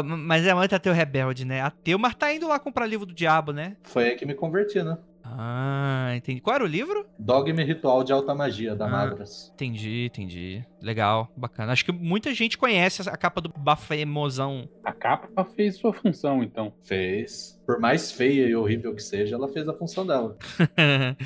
Mas 0.05 0.47
é 0.47 0.55
muito 0.55 0.75
ateu 0.75 0.93
rebelde, 0.93 1.45
né? 1.45 1.61
Ateu, 1.61 1.99
mas 1.99 2.15
tá 2.15 2.33
indo 2.33 2.47
lá 2.47 2.59
comprar 2.59 2.87
livro 2.87 3.07
do 3.07 3.15
diabo, 3.15 3.53
né? 3.53 3.77
Foi 3.83 4.11
aí 4.11 4.17
que 4.17 4.27
me 4.27 4.35
converti, 4.35 4.83
né? 4.83 4.99
Ah, 5.39 6.13
entendi. 6.15 6.41
Qual 6.41 6.55
era 6.55 6.65
o 6.65 6.67
livro? 6.67 7.07
Dogma 7.19 7.61
e 7.61 7.65
Ritual 7.65 8.05
de 8.05 8.13
Alta 8.13 8.35
Magia, 8.35 8.75
da 8.75 8.87
Ah. 8.87 8.91
Madras. 8.91 9.51
Entendi, 9.55 10.07
entendi. 10.07 10.65
Legal, 10.81 11.31
bacana. 11.37 11.73
Acho 11.73 11.85
que 11.85 11.93
muita 11.93 12.33
gente 12.35 12.57
conhece 12.57 13.09
a 13.09 13.17
capa 13.17 13.41
do 13.41 13.49
Bafemozão. 13.49 14.69
A 14.85 14.93
capa 14.93 15.45
fez 15.45 15.77
sua 15.77 15.93
função, 15.93 16.43
então. 16.43 16.73
Fez. 16.83 17.61
Por 17.67 17.81
mais 17.81 18.13
feia 18.13 18.47
e 18.47 18.55
horrível 18.55 18.95
que 18.95 19.03
seja, 19.03 19.35
ela 19.35 19.49
fez 19.49 19.69
a 19.69 19.75
função 19.75 20.07
dela. 20.07 20.37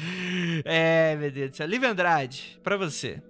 é, 0.64 1.16
meu 1.16 1.30
Deus 1.30 1.50
do 1.50 1.56
céu. 1.56 1.66
Lívia 1.66 1.90
Andrade, 1.90 2.58
pra 2.62 2.76
você. 2.76 3.22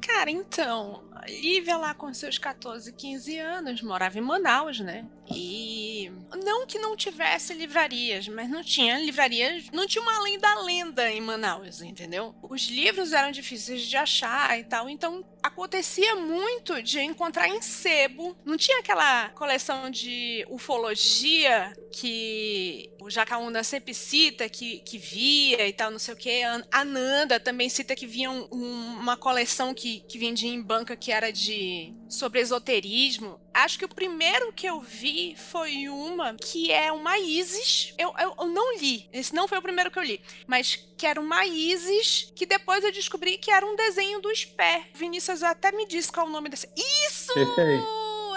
Cara, 0.00 0.30
então, 0.30 1.02
Lívia 1.28 1.76
lá 1.76 1.92
com 1.94 2.12
seus 2.14 2.38
14, 2.38 2.92
15 2.92 3.38
anos 3.38 3.82
morava 3.82 4.18
em 4.18 4.22
Manaus, 4.22 4.80
né? 4.80 5.06
E 5.32 6.10
não 6.44 6.66
que 6.66 6.78
não 6.78 6.96
tivesse 6.96 7.54
livrarias, 7.54 8.28
mas 8.28 8.48
não 8.48 8.62
tinha 8.62 8.98
livrarias, 8.98 9.64
não 9.72 9.86
tinha 9.86 10.02
uma 10.02 10.16
além 10.18 10.38
da 10.38 10.60
lenda 10.62 11.10
em 11.10 11.20
Manaus, 11.20 11.80
entendeu? 11.82 12.34
Os 12.42 12.62
livros 12.68 13.12
eram 13.12 13.30
difíceis 13.30 13.82
de 13.82 13.96
achar 13.96 14.58
e 14.58 14.64
tal, 14.64 14.88
então 14.88 15.24
acontecia 15.42 16.16
muito 16.16 16.82
de 16.82 17.00
encontrar 17.00 17.48
em 17.48 17.60
sebo. 17.62 18.36
Não 18.44 18.56
tinha 18.56 18.78
aquela 18.80 19.30
coleção 19.30 19.90
de 19.90 20.46
ufologia 20.50 21.72
que 21.92 22.90
o 23.00 23.10
Jacaúna 23.10 23.64
sempre 23.64 23.94
cita, 23.94 24.48
que, 24.48 24.80
que 24.80 24.98
via 24.98 25.66
e 25.66 25.72
tal, 25.72 25.90
não 25.90 25.98
sei 25.98 26.14
o 26.14 26.16
que. 26.16 26.42
A 26.70 26.84
Nanda 26.84 27.40
também 27.40 27.68
cita 27.68 27.96
que 27.96 28.06
vinha 28.06 28.30
um- 28.30 28.46
uma 28.50 29.16
coleção 29.16 29.72
que, 29.74 30.00
que 30.00 30.18
vendia 30.18 30.50
em 30.50 30.60
banca 30.62 30.96
que 30.96 31.10
era 31.10 31.32
de 31.32 31.94
sobre 32.08 32.40
esoterismo. 32.40 33.40
Acho 33.52 33.78
que 33.78 33.84
o 33.84 33.88
primeiro 33.88 34.52
que 34.52 34.66
eu 34.66 34.80
vi 34.80 35.34
foi 35.36 35.88
uma 35.88 36.34
que 36.34 36.72
é 36.72 36.92
uma 36.92 37.18
Isis. 37.18 37.94
Eu, 37.98 38.12
eu, 38.18 38.34
eu, 38.38 38.46
não 38.46 38.76
li. 38.78 39.08
Esse 39.12 39.34
não 39.34 39.48
foi 39.48 39.58
o 39.58 39.62
primeiro 39.62 39.90
que 39.90 39.98
eu 39.98 40.02
li. 40.02 40.20
Mas 40.46 40.76
que 40.96 41.06
era 41.06 41.20
uma 41.20 41.44
Isis, 41.46 42.32
que 42.34 42.46
depois 42.46 42.84
eu 42.84 42.92
descobri 42.92 43.38
que 43.38 43.50
era 43.50 43.66
um 43.66 43.76
desenho 43.76 44.20
do 44.20 44.30
Sper. 44.34 44.88
Vinícius 44.94 45.42
até 45.42 45.72
me 45.72 45.86
disse 45.86 46.12
qual 46.12 46.26
é 46.26 46.28
o 46.28 46.32
nome 46.32 46.48
desse. 46.48 46.68
Isso! 46.76 47.32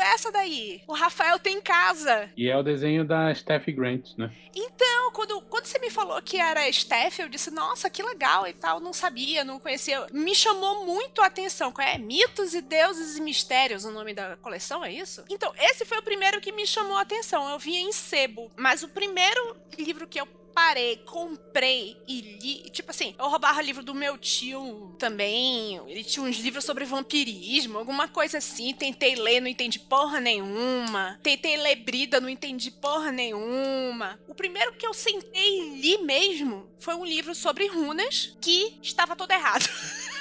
Aí. 0.03 0.13
Essa 0.13 0.31
daí. 0.31 0.81
O 0.88 0.93
Rafael 0.93 1.39
tem 1.39 1.57
em 1.57 1.62
casa. 1.62 2.29
E 2.36 2.50
é 2.50 2.57
o 2.57 2.63
desenho 2.63 3.05
da 3.05 3.33
Steph 3.33 3.67
Grant, 3.69 4.10
né? 4.17 4.31
Então, 4.55 5.12
quando, 5.12 5.41
quando 5.43 5.65
você 5.65 5.79
me 5.79 5.89
falou 5.89 6.22
que 6.22 6.38
era 6.38 6.72
Steph, 6.72 7.19
eu 7.19 7.29
disse, 7.29 7.50
nossa, 7.50 7.89
que 7.89 8.03
legal 8.03 8.48
e 8.48 8.53
tal. 8.53 8.79
Não 8.79 8.93
sabia, 8.93 9.43
não 9.43 9.60
conhecia. 9.60 10.05
Me 10.12 10.36
chamou 10.36 10.86
muito 10.86 11.22
a 11.22 11.27
atenção. 11.27 11.72
Qual 11.72 11.88
é? 11.88 11.98
Mitos 11.98 12.53
e 12.53 12.62
Deuses 12.62 13.17
e 13.17 13.22
Mistérios, 13.22 13.86
o 13.86 13.91
nome 13.91 14.13
da 14.13 14.38
coleção, 14.38 14.83
é 14.83 14.91
isso? 14.91 15.24
Então, 15.29 15.53
esse 15.57 15.86
foi 15.86 15.98
o 15.98 16.03
primeiro 16.03 16.41
que 16.41 16.51
me 16.51 16.67
chamou 16.67 16.98
a 16.98 17.01
atenção. 17.01 17.50
Eu 17.50 17.57
via 17.57 17.79
em 17.79 17.91
sebo. 17.91 18.51
Mas 18.55 18.83
o 18.83 18.89
primeiro 18.89 19.57
livro 19.77 20.07
que 20.07 20.19
eu 20.19 20.27
parei, 20.53 20.98
comprei 20.98 21.98
e 22.07 22.22
li. 22.22 22.69
Tipo 22.69 22.91
assim, 22.91 23.15
eu 23.17 23.27
roubava 23.27 23.62
livro 23.62 23.83
do 23.83 23.93
meu 23.93 24.17
tio 24.17 24.95
também. 25.00 25.79
Ele 25.88 26.03
tinha 26.03 26.25
uns 26.25 26.38
livros 26.38 26.63
sobre 26.63 26.86
vampirismo, 26.86 27.77
alguma 27.77 28.07
coisa 28.07 28.38
assim. 28.38 28.74
Tentei 28.74 29.15
ler, 29.15 29.41
não 29.41 29.48
entendi 29.48 29.79
porra 29.79 30.19
nenhuma. 30.19 31.19
Tentei 31.24 31.57
ler 31.57 31.77
Brida, 31.77 32.22
não 32.22 32.29
entendi 32.29 32.72
porra 32.72 33.12
nenhuma. 33.12 34.19
O 34.27 34.36
primeiro 34.36 34.74
que 34.74 34.86
eu 34.86 34.93
sentei 34.93 35.62
e 35.62 35.81
li 35.81 35.98
mesmo 36.00 36.69
foi 36.79 36.95
um 36.95 37.05
livro 37.05 37.33
sobre 37.33 37.67
runas 37.67 38.38
que 38.39 38.77
estava 38.81 39.15
todo 39.15 39.31
errado. 39.31 39.67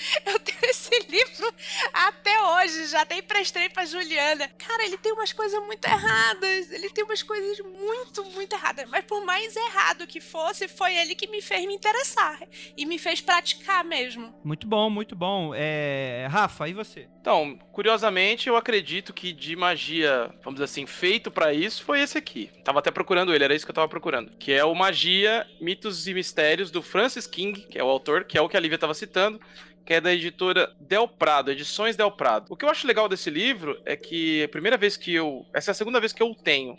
Eu 0.26 0.38
tenho 0.38 0.58
esse 0.64 0.98
livro 1.08 1.52
até 1.92 2.42
hoje, 2.42 2.86
já 2.86 3.02
até 3.02 3.18
emprestei 3.18 3.68
pra 3.68 3.84
Juliana. 3.84 4.48
Cara, 4.58 4.84
ele 4.84 4.96
tem 4.96 5.12
umas 5.12 5.32
coisas 5.32 5.60
muito 5.64 5.84
erradas. 5.84 6.70
Ele 6.70 6.90
tem 6.90 7.04
umas 7.04 7.22
coisas 7.22 7.60
muito, 7.60 8.24
muito 8.26 8.52
erradas. 8.54 8.88
Mas 8.88 9.04
por 9.04 9.24
mais 9.24 9.54
errado 9.56 10.06
que 10.06 10.20
fosse, 10.20 10.68
foi 10.68 10.94
ele 10.96 11.14
que 11.14 11.26
me 11.26 11.42
fez 11.42 11.66
me 11.66 11.74
interessar. 11.74 12.40
E 12.76 12.86
me 12.86 12.98
fez 12.98 13.20
praticar 13.20 13.84
mesmo. 13.84 14.34
Muito 14.44 14.66
bom, 14.66 14.88
muito 14.90 15.14
bom. 15.14 15.52
É... 15.54 16.26
Rafa, 16.30 16.68
e 16.68 16.72
você? 16.72 17.08
Então, 17.20 17.58
curiosamente, 17.72 18.48
eu 18.48 18.56
acredito 18.56 19.12
que 19.12 19.32
de 19.32 19.54
magia, 19.54 20.32
vamos 20.42 20.54
dizer 20.54 20.64
assim, 20.64 20.86
feito 20.86 21.30
para 21.30 21.52
isso, 21.52 21.84
foi 21.84 22.00
esse 22.00 22.16
aqui. 22.16 22.50
Tava 22.64 22.78
até 22.78 22.90
procurando 22.90 23.34
ele, 23.34 23.44
era 23.44 23.54
isso 23.54 23.66
que 23.66 23.70
eu 23.70 23.74
tava 23.74 23.88
procurando. 23.88 24.32
Que 24.38 24.52
é 24.52 24.64
o 24.64 24.74
Magia, 24.74 25.46
Mitos 25.60 26.06
e 26.06 26.14
Mistérios, 26.14 26.70
do 26.70 26.80
Francis 26.80 27.26
King, 27.26 27.60
que 27.60 27.78
é 27.78 27.84
o 27.84 27.88
autor, 27.88 28.24
que 28.24 28.38
é 28.38 28.40
o 28.40 28.48
que 28.48 28.56
a 28.56 28.60
Lívia 28.60 28.78
tava 28.78 28.94
citando 28.94 29.38
que 29.84 29.94
é 29.94 30.00
da 30.00 30.12
editora 30.12 30.72
Del 30.80 31.08
Prado, 31.08 31.50
Edições 31.50 31.96
Del 31.96 32.10
Prado. 32.10 32.46
O 32.48 32.56
que 32.56 32.64
eu 32.64 32.70
acho 32.70 32.86
legal 32.86 33.08
desse 33.08 33.30
livro 33.30 33.80
é 33.84 33.96
que 33.96 34.44
a 34.44 34.48
primeira 34.48 34.76
vez 34.76 34.96
que 34.96 35.14
eu. 35.14 35.46
Essa 35.52 35.70
é 35.70 35.72
a 35.72 35.74
segunda 35.74 36.00
vez 36.00 36.12
que 36.12 36.22
eu 36.22 36.30
o 36.30 36.34
tenho. 36.34 36.76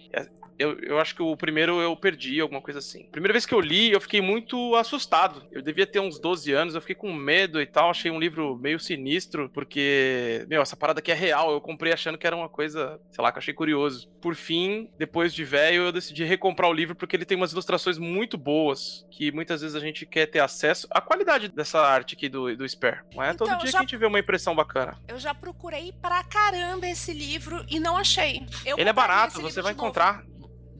Eu, 0.61 0.77
eu 0.79 0.99
acho 0.99 1.15
que 1.15 1.21
o 1.21 1.35
primeiro 1.35 1.79
eu 1.81 1.95
perdi, 1.95 2.39
alguma 2.39 2.61
coisa 2.61 2.79
assim. 2.79 3.03
Primeira 3.11 3.33
vez 3.33 3.45
que 3.45 3.53
eu 3.53 3.59
li, 3.59 3.91
eu 3.91 3.99
fiquei 4.01 4.21
muito 4.21 4.75
assustado. 4.75 5.43
Eu 5.51 5.61
devia 5.61 5.87
ter 5.87 5.99
uns 5.99 6.19
12 6.19 6.51
anos, 6.51 6.75
eu 6.75 6.81
fiquei 6.81 6.95
com 6.95 7.11
medo 7.13 7.59
e 7.61 7.65
tal. 7.65 7.89
Achei 7.89 8.11
um 8.11 8.19
livro 8.19 8.55
meio 8.57 8.79
sinistro, 8.79 9.49
porque, 9.49 10.45
meu, 10.49 10.61
essa 10.61 10.75
parada 10.75 10.99
aqui 10.99 11.11
é 11.11 11.15
real. 11.15 11.51
Eu 11.51 11.61
comprei 11.61 11.91
achando 11.93 12.17
que 12.17 12.27
era 12.27 12.35
uma 12.35 12.49
coisa, 12.49 12.99
sei 13.11 13.23
lá, 13.23 13.31
que 13.31 13.37
eu 13.37 13.41
achei 13.41 13.53
curioso. 13.53 14.09
Por 14.21 14.35
fim, 14.35 14.89
depois 14.97 15.33
de 15.33 15.43
velho, 15.43 15.83
eu 15.83 15.91
decidi 15.91 16.23
recomprar 16.23 16.69
o 16.69 16.73
livro 16.73 16.95
porque 16.95 17.15
ele 17.15 17.25
tem 17.25 17.35
umas 17.37 17.51
ilustrações 17.51 17.97
muito 17.97 18.37
boas, 18.37 19.05
que 19.11 19.31
muitas 19.31 19.61
vezes 19.61 19.75
a 19.75 19.79
gente 19.79 20.05
quer 20.05 20.25
ter 20.27 20.39
acesso. 20.39 20.87
à 20.91 21.01
qualidade 21.01 21.49
dessa 21.49 21.79
arte 21.81 22.15
aqui 22.15 22.29
do, 22.29 22.55
do 22.55 22.67
Spare. 22.67 22.99
Não 23.13 23.23
é 23.23 23.31
Então, 23.31 23.47
todo 23.47 23.59
dia 23.59 23.71
já- 23.71 23.77
que 23.79 23.83
a 23.83 23.87
gente 23.87 23.97
vê 23.97 24.05
uma 24.05 24.19
impressão 24.19 24.53
bacana. 24.55 24.97
Eu 25.07 25.17
já 25.19 25.33
procurei 25.33 25.93
pra 26.01 26.23
caramba 26.23 26.87
esse 26.87 27.13
livro 27.13 27.65
e 27.69 27.79
não 27.79 27.97
achei. 27.97 28.41
Eu 28.65 28.77
Ele 28.77 28.89
é 28.89 28.93
barato, 28.93 29.41
você 29.41 29.61
vai 29.61 29.73
novo. 29.73 29.83
encontrar. 29.85 30.23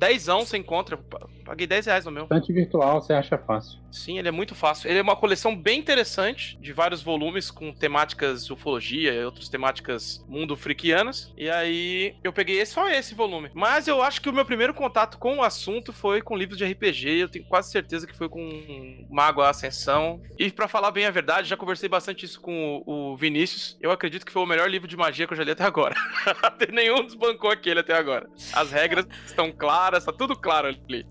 Dezão 0.02 0.40
você 0.40 0.58
encontra. 0.58 0.98
Paguei 1.46 1.68
10 1.68 1.86
reais 1.86 2.06
no 2.06 2.12
meu. 2.12 2.24
Estante 2.24 2.52
virtual 2.52 3.00
você 3.00 3.14
acha 3.14 3.38
fácil. 3.38 3.80
Sim, 3.92 4.18
ele 4.18 4.28
é 4.28 4.32
muito 4.32 4.56
fácil. 4.56 4.90
Ele 4.90 5.00
é 5.00 5.02
uma 5.02 5.16
coleção 5.16 5.56
bem 5.56 5.80
interessante, 5.80 6.58
de 6.60 6.72
vários 6.72 7.02
volumes 7.02 7.52
com 7.52 7.74
temáticas 7.74 8.50
ufologia 8.50 9.14
e 9.14 9.26
outras 9.26 9.50
temáticas 9.50 10.24
mundo 10.28 10.56
freakianas. 10.56 11.34
E 11.38 11.50
aí 11.50 12.16
eu 12.24 12.32
peguei 12.32 12.66
só 12.66 12.90
esse 12.90 13.14
volume. 13.14 13.52
Mas 13.54 13.88
eu 13.88 14.02
acho 14.02 14.22
que 14.22 14.30
o 14.30 14.34
meu 14.34 14.46
primeiro 14.46 14.74
contato 14.74 15.18
com 15.18 15.38
o 15.38 15.44
assunto 15.44 15.92
foi 15.92 16.22
com 16.22 16.38
livros 16.38 16.58
de 16.58 16.66
RPG. 16.66 17.20
Eu 17.20 17.30
tenho 17.30 17.46
quase 17.46 17.72
certeza 17.72 18.08
que 18.08 18.16
foi 18.16 18.30
com 18.30 19.06
Mago 19.10 19.42
Ascensão. 19.42 20.22
E 20.40 20.50
pra 20.52 20.68
falar 20.68 20.92
bem 20.92 21.06
a 21.06 21.12
verdade, 21.12 21.50
já 21.50 21.58
conversei 21.58 21.90
bastante 21.90 22.26
isso 22.26 22.40
com 22.40 22.84
o 22.86 23.12
o 23.12 23.18
Vinícius. 23.18 23.78
Eu 23.82 23.92
acredito 23.92 24.26
que 24.26 24.32
foi 24.32 24.42
o 24.42 24.46
melhor 24.46 24.70
livro 24.70 24.88
de 24.88 24.96
magia 24.96 25.28
que 25.28 25.34
eu 25.34 25.38
já 25.38 25.44
li 25.44 25.52
até 25.52 25.64
agora. 25.64 25.96
Nenhum 26.72 27.04
desbancou 27.04 27.50
aquele 27.50 27.80
até 27.80 27.94
agora. 27.94 28.28
As 28.54 28.72
regras 28.72 29.06
estão 29.26 29.52
claras, 29.52 30.06
tá 30.06 30.14
tudo 30.14 30.36
claro 30.36 30.68
ali. 30.68 31.06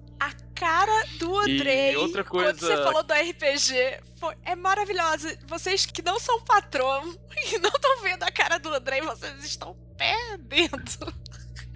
Cara 0.60 1.06
do 1.18 1.48
E 1.48 1.54
Andrei, 1.54 1.96
outra 1.96 2.22
quando 2.22 2.44
coisa- 2.58 2.76
você 2.76 2.82
falou 2.82 3.02
do 3.02 3.14
RPG, 3.14 3.98
foi- 4.18 4.34
é 4.44 4.54
maravilhosa. 4.54 5.38
Vocês 5.46 5.86
que 5.86 6.02
não 6.02 6.20
são 6.20 6.38
patrão 6.42 7.02
e 7.50 7.58
não 7.58 7.70
estão 7.70 8.02
vendo 8.02 8.22
a 8.24 8.30
cara 8.30 8.58
do 8.58 8.68
Andrei, 8.74 9.00
vocês 9.00 9.42
estão 9.42 9.74
perdendo. 9.96 11.14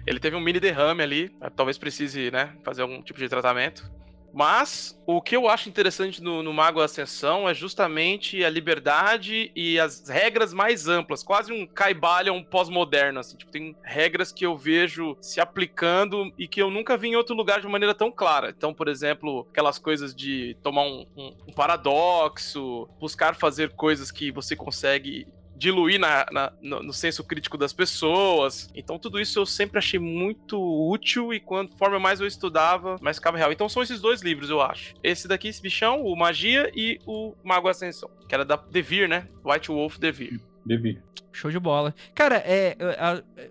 Ele 0.05 0.19
teve 0.19 0.35
um 0.35 0.39
mini 0.39 0.59
derrame 0.59 1.01
ali, 1.01 1.35
talvez 1.55 1.79
precise, 1.79 2.29
né, 2.29 2.55
fazer 2.63 2.83
algum 2.83 3.01
tipo 3.01 3.17
de 3.17 3.27
tratamento. 3.27 3.91
Mas 4.35 5.01
o 5.07 5.21
que 5.21 5.33
eu 5.33 5.47
acho 5.47 5.69
interessante 5.69 6.21
no, 6.21 6.43
no 6.43 6.51
Mago 6.53 6.81
Ascensão 6.81 7.47
é 7.47 7.53
justamente 7.53 8.43
a 8.43 8.49
liberdade 8.49 9.49
e 9.55 9.79
as 9.79 10.09
regras 10.09 10.51
mais 10.51 10.89
amplas, 10.89 11.23
quase 11.23 11.53
um 11.53 11.65
Caibalion 11.65 12.43
pós-moderno, 12.43 13.21
assim, 13.21 13.37
tipo, 13.37 13.49
tem 13.49 13.73
regras 13.81 14.33
que 14.33 14.45
eu 14.45 14.57
vejo 14.57 15.15
se 15.21 15.39
aplicando 15.39 16.33
e 16.37 16.49
que 16.49 16.61
eu 16.61 16.69
nunca 16.69 16.97
vi 16.97 17.07
em 17.07 17.15
outro 17.15 17.33
lugar 17.33 17.61
de 17.61 17.67
maneira 17.69 17.95
tão 17.95 18.11
clara. 18.11 18.49
Então, 18.55 18.73
por 18.73 18.89
exemplo, 18.89 19.47
aquelas 19.51 19.79
coisas 19.79 20.13
de 20.13 20.57
tomar 20.61 20.81
um, 20.83 21.05
um- 21.15 21.37
um 21.47 21.53
paradoxo, 21.53 22.89
buscar 22.99 23.35
fazer 23.35 23.71
coisas 23.73 24.11
que 24.11 24.33
você 24.33 24.53
consegue 24.53 25.27
diluir 25.55 25.99
na- 25.99 26.25
na- 26.31 26.53
no, 26.61 26.83
no 26.83 26.93
senso 26.93 27.23
crítico 27.23 27.57
das 27.57 27.73
pessoas. 27.73 28.69
Então, 28.75 28.99
tudo 28.99 29.19
isso 29.19 29.39
eu 29.39 29.45
sempre 29.45 29.77
achei 29.79 29.99
muito 29.99 30.59
útil 30.89 31.33
e 31.33 31.39
conforme 31.39 31.97
mais 31.99 32.19
eu 32.19 32.27
estudava, 32.27 32.97
mais 33.01 33.17
ficava 33.17 33.37
real. 33.37 33.51
Então, 33.51 33.69
são 33.69 33.81
esses 33.81 34.01
dois 34.01 34.21
livros, 34.21 34.49
eu 34.49 34.61
acho. 34.61 34.93
Esse 35.03 35.27
daqui, 35.27 35.47
esse 35.47 35.61
bichão, 35.61 36.01
o 36.03 36.15
Magia 36.15 36.71
e 36.75 36.99
o 37.05 37.33
Mago 37.43 37.67
Ascensão, 37.67 38.09
que 38.27 38.35
era 38.35 38.43
da 38.45 38.55
Devir, 38.55 39.07
né? 39.07 39.27
White 39.43 39.69
Wolf 39.69 39.97
Devir. 39.97 40.39
Devi. 40.65 40.99
Show 41.31 41.51
de 41.51 41.59
bola. 41.59 41.93
Cara, 42.13 42.37
é, 42.37 42.77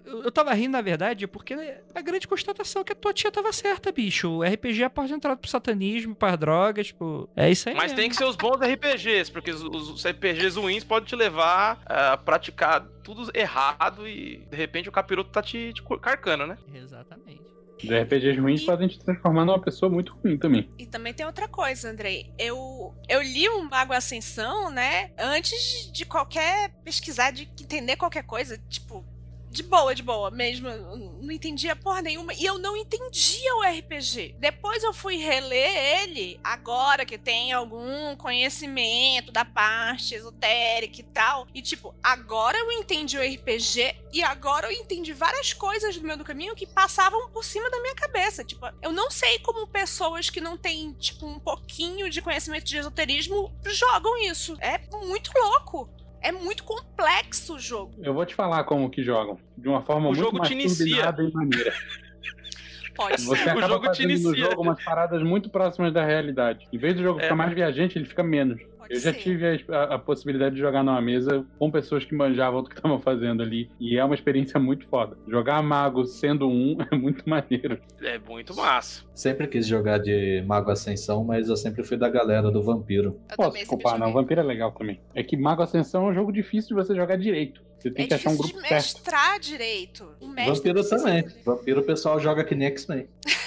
eu- 0.07 0.23
eu 0.25 0.33
tava 0.33 0.55
rindo, 0.55 0.73
na 0.73 0.81
verdade, 0.81 1.27
porque 1.27 1.55
a 1.95 2.01
grande 2.01 2.27
constatação 2.27 2.81
é 2.81 2.85
que 2.85 2.93
a 2.93 2.97
tua 2.97 3.13
tia 3.13 3.31
tava 3.31 3.53
certa, 3.53 3.93
bicho. 3.93 4.29
O 4.39 4.43
RPG 4.43 4.83
é 4.83 4.87
a 4.87 4.91
porta 4.91 5.09
de 5.09 5.15
entrada 5.15 5.37
pro 5.37 5.51
satanismo, 5.51 6.15
para 6.15 6.35
drogas, 6.35 6.87
tipo. 6.89 7.29
É 7.37 7.51
isso 7.51 7.69
aí. 7.69 7.75
Mas 7.75 7.85
mesmo. 7.93 7.97
tem 7.97 8.09
que 8.09 8.17
ser 8.17 8.25
os 8.25 8.37
bons 8.37 8.59
RPGs, 8.63 9.31
porque 9.31 9.51
os, 9.51 9.63
os 9.63 10.05
RPGs 10.07 10.59
ruins 10.59 10.83
podem 10.83 11.07
te 11.07 11.15
levar 11.15 11.83
a 11.85 12.17
praticar 12.17 12.81
tudo 13.03 13.31
errado 13.35 14.09
e 14.09 14.39
de 14.51 14.57
repente 14.57 14.89
o 14.89 14.93
capiroto 14.93 15.29
tá 15.31 15.43
te, 15.43 15.75
te 15.75 15.83
carcando, 16.01 16.47
né? 16.47 16.57
Exatamente. 16.75 17.43
Os 17.85 17.91
RPGs 18.03 18.41
ruins 18.41 18.63
E- 18.63 18.67
podem 18.67 18.89
te 18.89 18.99
transformar 18.99 19.45
numa 19.45 19.61
pessoa 19.61 19.91
muito 19.91 20.15
ruim 20.23 20.39
também. 20.39 20.69
E 20.79 20.87
também 20.87 21.13
tem 21.15 21.25
outra 21.27 21.47
coisa, 21.49 21.91
Andrei. 21.91 22.33
Eu, 22.39 22.95
eu 23.09 23.23
li 23.23 23.49
o 23.49 23.63
Mago 23.69 23.93
Ascensão, 23.93 24.71
né? 24.71 25.11
Antes 25.19 25.91
de 25.93 26.05
qualquer 26.05 26.71
pesquisar, 26.85 27.31
de 27.31 27.43
entender 27.61 27.97
qualquer 27.97 28.25
coisa. 28.25 28.59
Tipo, 28.69 29.05
de 29.51 29.63
boa, 29.63 29.95
de 29.95 30.03
boa 30.03 30.31
mesmo. 30.31 30.69
Não 30.69 31.31
entendia 31.31 31.77
porra 31.77 32.03
nenhuma. 32.03 32.35
E 32.35 32.45
eu 32.45 32.59
não 32.59 32.77
entendia 32.77 33.55
o 33.57 33.63
RPG. 33.63 34.37
Depois 34.39 34.83
eu 34.83 34.93
fui 34.93 35.17
reler 35.17 36.03
ele, 36.03 36.41
agora 36.43 37.07
que 37.07 37.17
tem 37.17 37.53
algum 37.53 38.17
conhecimento 38.17 39.31
da 39.31 39.45
parte 39.45 40.15
esotérica 40.15 41.01
e 41.01 41.05
tal. 41.05 41.47
E, 41.55 41.63
tipo, 41.63 41.95
agora 42.03 42.59
eu 42.59 42.73
entendi 42.73 43.17
o 43.17 43.23
RPG 43.23 43.95
e 44.13 44.23
agora 44.23 44.67
eu 44.67 44.73
entendi 44.73 45.13
várias 45.13 45.53
coisas 45.53 45.97
do 45.97 46.05
meio 46.05 46.19
do 46.19 46.25
caminho 46.25 46.55
que 46.55 46.67
passavam 46.67 47.31
por 47.31 47.45
cima 47.45 47.71
da 47.71 47.81
minha 47.81 47.95
cabeça. 47.95 48.45
Tipo, 48.45 48.67
eu 48.83 48.93
não 48.93 49.11
sei 49.11 49.39
como 49.39 49.67
pessoas 49.67 50.31
que 50.31 50.41
não 50.41 50.57
têm, 50.57 50.93
tipo, 50.95 51.27
um 51.27 51.39
pouquinho 51.39 52.11
de 52.11 52.21
conhecimento 52.21 52.65
de 52.65 52.77
esoterismo 52.77 53.53
jogam 53.65 54.17
isso. 54.19 54.57
É 54.61 54.79
muito 55.07 55.31
louco. 55.37 55.89
É 56.25 56.33
muito 56.33 56.65
complexo 56.65 57.55
o 57.57 57.59
jogo. 57.59 57.93
Eu 58.03 58.15
vou 58.15 58.25
te 58.25 58.35
falar 58.35 58.65
como 58.65 58.89
que 58.89 59.03
jogam. 59.03 59.39
De 59.59 59.69
uma 59.69 59.83
forma 59.83 60.07
O 60.09 60.13
muito 60.13 60.19
jogo 60.21 60.39
mais 60.39 60.49
te 60.49 60.55
inicia. 60.55 61.15
e 61.19 61.33
maneira. 61.33 61.73
Pode 62.97 63.21
ser. 63.21 63.27
Você 63.27 63.43
acaba 63.51 63.67
jogo 63.69 63.81
te 63.83 63.87
fazendo 63.89 64.07
no 64.09 64.13
inicia. 64.31 64.45
jogo 64.51 64.63
umas 64.63 64.83
paradas 64.83 65.23
muito 65.23 65.51
próximas 65.51 65.93
da 65.93 66.05
realidade. 66.05 66.67
Em 66.73 66.79
vez 66.79 66.95
do 66.95 67.03
jogo 67.03 67.21
É. 67.21 67.25
ficar 67.25 67.35
mais 67.35 67.53
viajante, 67.53 67.99
ele 67.99 68.07
fica 68.07 68.23
menos. 68.23 68.61
Pode 68.85 68.95
Eu 68.95 69.01
já 69.01 69.13
ser. 69.13 69.19
tive 69.21 69.65
a, 69.69 69.83
a- 69.95 69.99
possibilidade 69.99 70.55
de 70.55 70.61
jogar 70.61 70.83
numa 70.83 71.01
mesa 71.01 71.45
com 71.59 71.71
pessoas 71.71 72.05
que 72.05 72.15
manjavam 72.15 72.63
do 72.63 72.69
que 72.69 72.75
estavam 72.77 73.01
fazendo 73.01 73.43
ali. 73.43 73.71
E 73.81 73.99
é 73.99 74.05
uma 74.05 74.15
experiência 74.15 74.61
muito 74.61 74.87
foda. 74.87 75.17
Jogar 75.27 75.63
mago 75.63 76.05
sendo 76.05 76.49
um 76.49 76.77
é 76.91 76.95
muito 76.97 77.29
maneiro. 77.29 77.79
É 78.03 78.19
muito 78.19 78.55
massa. 78.55 79.03
Sempre 79.15 79.47
quis 79.47 79.67
jogar 79.67 79.99
de 79.99 80.43
Mago 80.47 80.71
Ascensão, 80.71 81.25
mas 81.25 81.49
eu 81.49 81.57
sempre 81.57 81.83
fui 81.83 81.97
da 81.97 82.09
galera 82.09 82.51
do 82.51 82.63
Vampiro. 82.63 83.19
Eu 83.31 83.37
Posso 83.37 83.49
também 83.51 83.65
sempre 83.65 83.83
culpar, 83.83 83.99
não. 83.99 84.13
Vampiro 84.13 84.41
é 84.41 84.45
legal 84.45 84.73
também. 84.73 85.01
É 85.15 85.23
que 85.23 85.37
Mago 85.37 85.63
Ascensão 85.63 86.07
é 86.09 86.11
um 86.11 86.15
jogo 86.15 86.33
difícil 86.33 86.69
de 86.77 86.83
você 86.83 86.95
jogar 86.95 87.17
direito. 87.17 87.63
Você 87.79 87.91
tem 87.91 88.05
é 88.07 88.09
que 88.09 88.15
achar 88.15 88.31
um 88.31 88.37
grupo 88.37 88.55
de 88.55 88.61
certo. 88.61 88.73
mestrar 88.73 89.39
direito. 89.39 90.09
O 90.21 90.29
mestre 90.29 90.73
Vampiro 90.73 90.89
também. 90.89 91.25
Vampiro 91.45 91.81
o 91.81 91.85
pessoal 91.85 92.19
joga 92.19 92.43
que 92.45 92.55
nem 92.55 92.69
X-Men. 92.69 93.09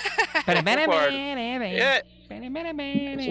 É. 1.78 2.04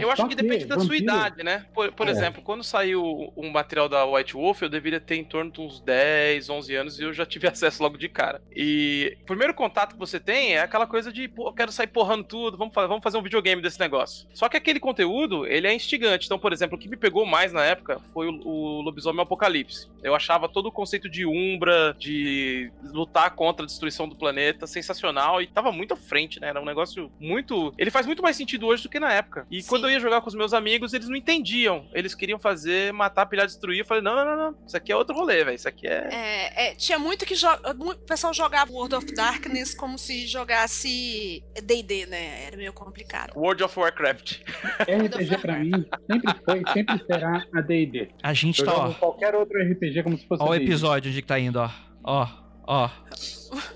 eu 0.03 0.11
acho 0.11 0.27
que 0.29 0.35
depende 0.35 0.65
da 0.65 0.79
sua 0.81 0.97
idade, 0.97 1.43
né? 1.43 1.67
Por, 1.75 1.93
por 1.93 2.09
É. 2.09 2.11
exemplo, 2.11 2.43
quando 2.43 2.65
saiu 2.65 3.03
o 3.35 3.51
material 3.51 3.89
da 3.89 4.05
White 4.05 4.35
Wolf, 4.35 4.63
eu 4.63 4.69
deveria 4.69 5.01
ter 5.01 5.17
em 5.17 5.25
torno 5.25 5.51
de 5.51 5.61
uns 5.61 5.81
10, 5.81 6.49
11 6.49 6.75
anos 6.75 6.99
e 6.99 7.03
eu 7.05 7.13
já 7.13 7.27
tive 7.27 7.47
acesso 7.49 7.83
logo 7.83 7.97
de 7.99 8.09
cara. 8.09 8.41
E 8.55 9.17
o 9.23 9.27
primeiro 9.27 9.53
contato 9.55 9.93
que 9.93 9.99
você 9.99 10.19
tem 10.19 10.55
é 10.55 10.61
aquela 10.61 10.87
coisa 10.87 11.13
de, 11.13 11.29
pô, 11.29 11.49
eu 11.49 11.53
quero 11.53 11.71
sair 11.73 11.87
porrando 11.89 12.25
tudo, 12.25 12.57
vamos, 12.57 12.75
vamos 12.75 13.03
fazer 13.03 13.19
um 13.19 13.23
videogame 13.23 13.61
desse 13.63 13.79
negócio. 13.81 14.27
Só 14.33 14.49
que 14.49 14.57
aquele 14.57 14.81
conteúdo, 14.81 15.47
ele 15.47 15.67
é 15.67 15.75
instigante. 15.75 16.27
Então, 16.27 16.39
por 16.39 16.53
exemplo, 16.53 16.77
o 16.77 16.81
que 16.81 16.89
me 16.89 16.97
pegou 16.97 17.27
mais 17.27 17.53
na 17.53 17.65
época 17.65 18.01
foi 18.13 18.29
o, 18.29 18.41
o 18.47 18.81
Lobisomem 18.83 19.23
Apocalipse. 19.23 19.89
Eu 20.03 20.15
achava 20.15 20.49
todo 20.49 20.67
o 20.67 20.73
conceito 20.73 21.09
de 21.09 21.27
Umbra, 21.27 21.95
de 21.99 22.71
lutar 22.93 23.31
contra 23.35 23.65
a 23.65 23.67
destruição 23.67 24.09
do 24.09 24.15
planeta, 24.17 24.67
sensacional 24.67 25.43
e 25.43 25.47
tava 25.47 25.71
muito 25.73 25.95
à 25.95 25.97
frente, 25.97 26.41
né? 26.41 26.49
Era 26.49 26.61
um 26.61 26.65
negócio 26.65 27.11
muito. 27.21 27.75
Ele 27.77 27.91
faz 27.91 28.07
muito 28.07 28.23
mais 28.23 28.37
sentido 28.37 28.67
hoje 28.67 28.86
do 28.87 28.91
que 28.91 28.99
na 29.01 29.13
época. 29.13 29.47
E 29.51 29.63
Sim. 29.63 29.69
quando 29.69 29.85
eu 29.85 29.91
ia 29.91 30.01
jogar 30.01 30.21
com 30.21 30.29
os 30.29 30.35
meus 30.35 30.53
amigos, 30.53 30.93
eles 30.95 31.09
não 31.09 31.17
entendiam. 31.17 31.89
Eles 31.93 32.15
queriam 32.15 32.39
fazer, 32.39 32.93
matar, 32.93 33.27
pilhar, 33.27 33.47
destruir. 33.47 33.81
Eu 33.81 33.85
falei, 33.85 34.03
não, 34.03 34.15
não, 34.17 34.25
não, 34.25 34.37
não. 34.37 34.59
Isso 34.67 34.77
aqui 34.77 34.93
é 34.93 34.97
outro 34.97 35.15
rolê, 35.15 35.45
velho. 35.45 35.55
Isso 35.55 35.69
aqui 35.69 35.87
é. 35.87 36.09
É, 36.13 36.67
é, 36.71 36.75
tinha 36.75 36.99
muito 36.99 37.25
que 37.27 37.35
jo- 37.35 37.47
o 37.79 37.95
pessoal 38.07 38.33
jogava 38.33 38.73
World 38.73 38.95
of 38.95 39.15
Darkness 39.15 39.75
como 39.75 39.99
se 39.99 40.27
jogasse 40.27 41.43
D&D, 41.63 42.07
né? 42.07 42.45
Era 42.47 42.57
meio 42.57 42.73
complicado. 42.73 43.33
World 43.37 43.63
of 43.63 43.79
Warcraft. 43.79 44.41
RPG 44.87 45.39
pra 45.39 45.59
mim 45.59 45.71
sempre 46.11 46.35
foi, 46.45 46.63
sempre 46.73 47.05
será 47.07 47.45
a 47.55 47.61
D&D. 47.61 48.09
A 48.23 48.33
gente 48.35 48.61
Eu 48.61 48.67
tá, 48.67 48.73
jogo 48.73 48.89
ó. 48.89 48.95
qualquer 48.95 49.35
outro 49.35 49.59
RPG 49.61 50.03
como 50.03 50.17
se 50.19 50.27
fosse 50.27 50.43
Ó 50.43 50.49
o 50.51 50.55
episódio 50.55 51.11
onde 51.11 51.21
que 51.23 51.29
tá 51.29 51.39
indo, 51.39 51.59
ó. 51.59 51.71
Ó, 52.05 52.29
ó. 52.67 52.91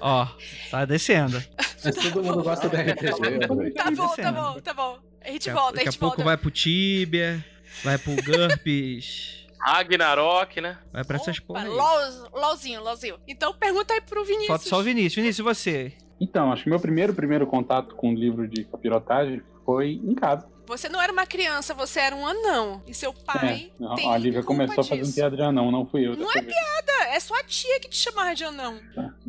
Ó. 0.00 0.26
Tá 0.70 0.85
descendo. 0.85 1.42
Mas 1.85 1.94
todo 1.94 2.22
mundo 2.22 2.42
gosta 2.42 2.68
de 2.68 2.76
RPG. 2.76 3.72
Tá 3.74 3.90
bom, 3.90 4.09
tá 4.09 4.14
descendo. 4.16 4.33
bom, 4.40 4.61
tá 4.61 4.74
bom. 4.74 4.98
A 5.22 5.28
gente 5.30 5.46
Daqui 5.46 5.50
a- 5.50 5.54
volta, 5.54 5.68
a 5.70 5.72
Daqui 5.76 5.88
a 5.88 5.90
gente 5.90 6.00
pouco 6.00 6.16
volta. 6.16 6.24
vai 6.30 6.37
pro 6.37 6.50
Tibia, 6.50 7.44
vai 7.85 7.98
pro 7.98 8.12
GURPS, 8.24 9.46
Ragnarok, 9.61 10.61
né? 10.61 10.78
vai 10.92 11.04
pra 11.04 11.16
essas 11.16 11.37
Opa, 11.38 11.46
porra 11.48 11.62
aí. 11.62 11.68
LOL, 11.68 12.30
LOLzinho, 12.33 12.83
LOLzinho. 12.83 13.18
Então 13.28 13.52
pergunta 13.54 13.92
aí 13.94 14.00
pro 14.00 14.24
Vinícius. 14.24 14.46
Falta 14.48 14.64
só 14.68 14.78
o 14.80 14.83
Vinícius. 14.83 15.14
Vinícius, 15.16 15.38
e 15.38 15.42
você? 15.42 15.92
Então, 16.20 16.52
acho 16.52 16.64
que 16.64 16.70
meu 16.70 16.80
primeiro, 16.80 17.14
primeiro 17.14 17.46
contato 17.46 17.94
com 17.94 18.11
o 18.11 18.14
livro 18.14 18.46
de 18.48 18.64
capirotagem 18.64 19.42
foi 19.64 19.92
em 19.92 20.14
casa. 20.14 20.46
Você 20.70 20.88
não 20.88 21.02
era 21.02 21.12
uma 21.12 21.26
criança, 21.26 21.74
você 21.74 21.98
era 21.98 22.14
um 22.14 22.24
anão. 22.24 22.80
E 22.87 22.94
seu 22.94 23.12
pai 23.12 23.72
É, 23.80 23.94
tem 23.96 24.09
a 24.09 24.16
Lívia 24.16 24.40
começou 24.44 24.85
fazendo 24.85 25.00
disso. 25.02 25.16
piada 25.16 25.35
de 25.35 25.42
anão, 25.42 25.68
não 25.68 25.85
fui 25.85 26.06
eu. 26.06 26.16
Não 26.16 26.30
é 26.30 26.40
vez. 26.40 26.46
piada, 26.46 27.09
é 27.12 27.18
sua 27.18 27.42
tia 27.42 27.80
que 27.80 27.88
te 27.88 27.96
chamava 27.96 28.33
de 28.37 28.44
anão. 28.44 28.78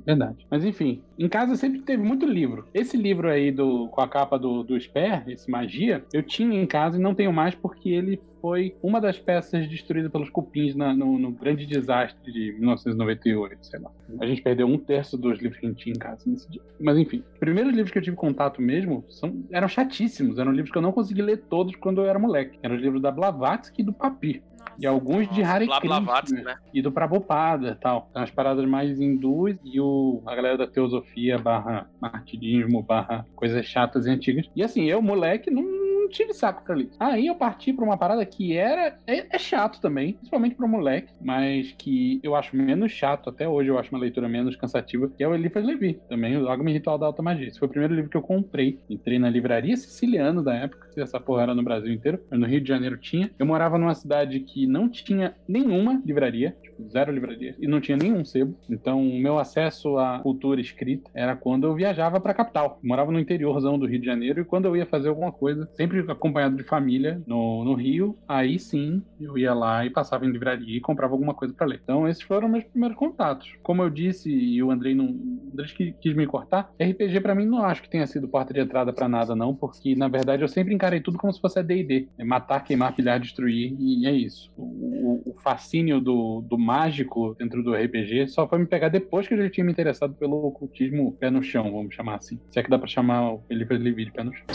Verdade. 0.05 0.45
Mas 0.51 0.63
enfim, 0.63 1.01
em 1.23 1.29
casa 1.29 1.55
sempre 1.55 1.81
teve 1.81 2.01
muito 2.03 2.25
livro. 2.25 2.65
Esse 2.73 2.97
livro 2.97 3.29
aí 3.29 3.51
do, 3.51 3.87
com 3.89 4.01
a 4.01 4.07
capa 4.07 4.37
do, 4.39 4.63
do 4.63 4.75
Sper, 4.79 5.23
esse 5.27 5.49
Magia, 5.49 6.03
eu 6.13 6.23
tinha 6.23 6.59
em 6.61 6.65
casa 6.65 6.97
e 6.97 7.01
não 7.01 7.13
tenho 7.15 7.31
mais 7.33 7.53
porque 7.55 7.89
ele 7.89 8.19
foi 8.41 8.75
uma 8.81 8.99
das 8.99 9.19
peças 9.19 9.67
destruídas 9.69 10.11
pelos 10.11 10.29
cupins 10.29 10.75
na- 10.75 10.95
no, 10.95 11.19
no 11.19 11.31
grande 11.31 11.63
desastre 11.65 12.31
de 12.31 12.53
1998, 12.53 13.65
sei 13.67 13.79
lá. 13.79 13.91
A 14.19 14.25
gente 14.25 14.41
perdeu 14.41 14.65
um 14.65 14.79
terço 14.79 15.15
dos 15.17 15.37
livros 15.39 15.59
que 15.59 15.65
a 15.67 15.69
gente 15.69 15.83
tinha 15.83 15.93
em 15.95 15.99
casa 15.99 16.23
nesse 16.27 16.49
dia. 16.49 16.61
Mas 16.79 16.97
enfim, 16.97 17.23
os 17.33 17.39
primeiros 17.39 17.71
livros 17.71 17.91
que 17.91 17.99
eu 17.99 18.01
tive 18.01 18.15
contato 18.15 18.59
mesmo 18.59 19.05
são, 19.09 19.43
eram 19.51 19.67
chatíssimos. 19.67 20.39
Eram 20.39 20.51
livros 20.51 20.71
que 20.71 20.77
eu 20.77 20.81
não 20.81 20.91
consegui 20.91 21.21
ler 21.21 21.37
todos 21.49 21.75
quando 21.75 22.01
eu 22.01 22.05
era 22.07 22.17
moleque. 22.17 22.57
Eram 22.63 22.75
os 22.75 22.81
livros 22.81 23.01
da 23.01 23.11
Blavatsky 23.11 23.81
e 23.83 23.85
do 23.85 23.93
Papir. 23.93 24.41
Nossa. 24.61 24.75
E 24.79 24.85
alguns 24.85 25.29
de 25.29 25.43
Hare 25.43 25.67
Krishna 25.67 26.43
né? 26.43 26.55
e 26.73 26.81
do 26.81 26.91
Prabhupada 26.91 27.69
e 27.69 27.75
tal. 27.75 28.09
São 28.13 28.21
as 28.21 28.31
paradas 28.31 28.65
mais 28.65 28.99
hindus 28.99 29.57
e 29.63 29.79
o, 29.79 30.21
a 30.25 30.35
galera 30.35 30.57
da 30.57 30.67
teosofia 30.67 31.37
barra 31.37 31.89
martirismo 31.99 32.81
barra 32.81 33.25
coisas 33.35 33.65
chatas 33.65 34.05
e 34.05 34.09
antigas. 34.09 34.49
E 34.55 34.63
assim, 34.63 34.85
eu, 34.85 35.01
moleque, 35.01 35.51
não, 35.51 35.63
não 36.01 36.09
tive 36.09 36.33
saco 36.33 36.63
pra 36.63 36.75
ler. 36.75 36.89
Aí 36.99 37.27
eu 37.27 37.35
parti 37.35 37.73
pra 37.73 37.85
uma 37.85 37.97
parada 37.97 38.25
que 38.25 38.55
era... 38.55 38.97
É, 39.07 39.35
é 39.35 39.39
chato 39.39 39.79
também, 39.79 40.13
principalmente 40.13 40.55
pra 40.55 40.67
moleque, 40.67 41.13
mas 41.21 41.73
que 41.77 42.19
eu 42.23 42.35
acho 42.35 42.55
menos 42.55 42.91
chato, 42.91 43.29
até 43.29 43.47
hoje 43.47 43.69
eu 43.69 43.77
acho 43.77 43.93
uma 43.93 43.99
leitura 43.99 44.27
menos 44.27 44.55
cansativa, 44.55 45.09
que 45.09 45.23
é 45.23 45.27
o 45.27 45.33
Eliphas 45.33 45.65
Levi, 45.65 45.99
também 46.09 46.37
o 46.37 46.43
Dogma 46.43 46.69
e 46.69 46.73
Ritual 46.73 46.97
da 46.97 47.05
Alta 47.05 47.21
Magia. 47.21 47.47
Esse 47.47 47.59
foi 47.59 47.67
o 47.67 47.71
primeiro 47.71 47.95
livro 47.95 48.09
que 48.09 48.17
eu 48.17 48.21
comprei. 48.21 48.79
Entrei 48.89 49.19
na 49.19 49.29
livraria 49.29 49.75
siciliana 49.77 50.41
da 50.41 50.53
época, 50.55 50.89
essa 50.97 51.19
porra 51.19 51.43
era 51.43 51.55
no 51.55 51.63
Brasil 51.63 51.91
inteiro, 51.91 52.19
no 52.31 52.45
Rio 52.45 52.61
de 52.61 52.67
Janeiro 52.67 52.97
tinha. 52.97 53.31
Eu 53.37 53.45
morava 53.45 53.77
numa 53.77 53.95
cidade 53.95 54.39
que 54.41 54.67
não 54.67 54.89
tinha 54.89 55.35
nenhuma 55.47 56.01
livraria, 56.05 56.55
tipo, 56.61 56.87
zero 56.89 57.11
livraria, 57.11 57.55
e 57.59 57.67
não 57.67 57.81
tinha 57.81 57.97
nenhum 57.97 58.23
sebo. 58.23 58.57
Então, 58.69 59.01
o 59.01 59.19
meu 59.19 59.39
acesso 59.39 59.97
à 59.97 60.19
cultura 60.19 60.61
escrita 60.61 61.09
era 61.13 61.35
quando 61.35 61.65
eu 61.65 61.75
viajava 61.75 62.19
pra 62.19 62.33
capital. 62.33 62.79
Eu 62.81 62.87
morava 62.87 63.11
no 63.11 63.19
interiorzão 63.19 63.77
do 63.77 63.85
Rio 63.85 63.99
de 63.99 64.05
Janeiro 64.05 64.41
e 64.41 64.45
quando 64.45 64.65
eu 64.65 64.75
ia 64.75 64.85
fazer 64.85 65.09
alguma 65.09 65.31
coisa, 65.31 65.67
sempre 65.73 65.90
acompanhado 66.09 66.55
de 66.55 66.63
família 66.63 67.21
no, 67.27 67.63
no 67.63 67.73
Rio, 67.73 68.17
aí 68.27 68.57
sim 68.59 69.01
eu 69.19 69.37
ia 69.37 69.53
lá 69.53 69.85
e 69.85 69.89
passava 69.89 70.25
em 70.25 70.31
livraria 70.31 70.77
e 70.77 70.81
comprava 70.81 71.13
alguma 71.13 71.33
coisa 71.33 71.53
pra 71.53 71.65
ler. 71.67 71.79
Então, 71.83 72.07
esses 72.07 72.23
foram 72.23 72.47
meus 72.49 72.63
primeiros 72.63 72.97
contatos. 72.97 73.47
Como 73.61 73.81
eu 73.83 73.89
disse, 73.89 74.29
e 74.31 74.61
o 74.63 74.71
Andrei 74.71 74.95
não. 74.95 75.05
Andrei 75.53 75.93
quis 75.99 76.15
me 76.15 76.25
cortar, 76.25 76.71
RPG 76.81 77.19
pra 77.21 77.35
mim 77.35 77.45
não 77.45 77.63
acho 77.63 77.81
que 77.81 77.89
tenha 77.89 78.07
sido 78.07 78.27
porta 78.27 78.53
de 78.53 78.59
entrada 78.61 78.93
pra 78.93 79.07
nada, 79.09 79.35
não, 79.35 79.55
porque 79.55 79.95
na 79.95 80.07
verdade 80.07 80.41
eu 80.41 80.47
sempre 80.47 80.73
encarei 80.73 81.01
tudo 81.01 81.17
como 81.17 81.31
se 81.33 81.41
fosse 81.41 81.59
a 81.59 81.61
DD. 81.61 82.07
É 82.17 82.23
matar, 82.23 82.61
queimar, 82.63 82.95
pilhar, 82.95 83.19
destruir, 83.19 83.75
e 83.79 84.05
é 84.07 84.11
isso. 84.11 84.49
O, 84.55 85.21
o- 85.25 85.31
fascínio 85.41 85.99
do, 85.99 86.41
do 86.47 86.57
mágico 86.57 87.35
dentro 87.39 87.63
do 87.63 87.73
RPG 87.73 88.27
só 88.27 88.47
foi 88.47 88.59
me 88.59 88.67
pegar 88.67 88.89
depois 88.89 89.27
que 89.27 89.33
eu 89.33 89.41
já 89.41 89.49
tinha 89.49 89.65
me 89.65 89.71
interessado 89.71 90.13
pelo 90.13 90.35
ocultismo 90.45 91.13
pé 91.19 91.31
no 91.31 91.41
chão, 91.41 91.63
vamos 91.71 91.95
chamar 91.95 92.15
assim. 92.15 92.39
Se 92.51 92.59
é 92.59 92.63
que 92.63 92.69
dá 92.69 92.77
pra 92.77 92.87
chamar 92.87 93.33
o 93.33 93.43
Eliphas 93.49 93.79
Levi 93.81 94.05
de 94.05 94.11
pé 94.11 94.23
no 94.23 94.31
chão. 94.33 94.45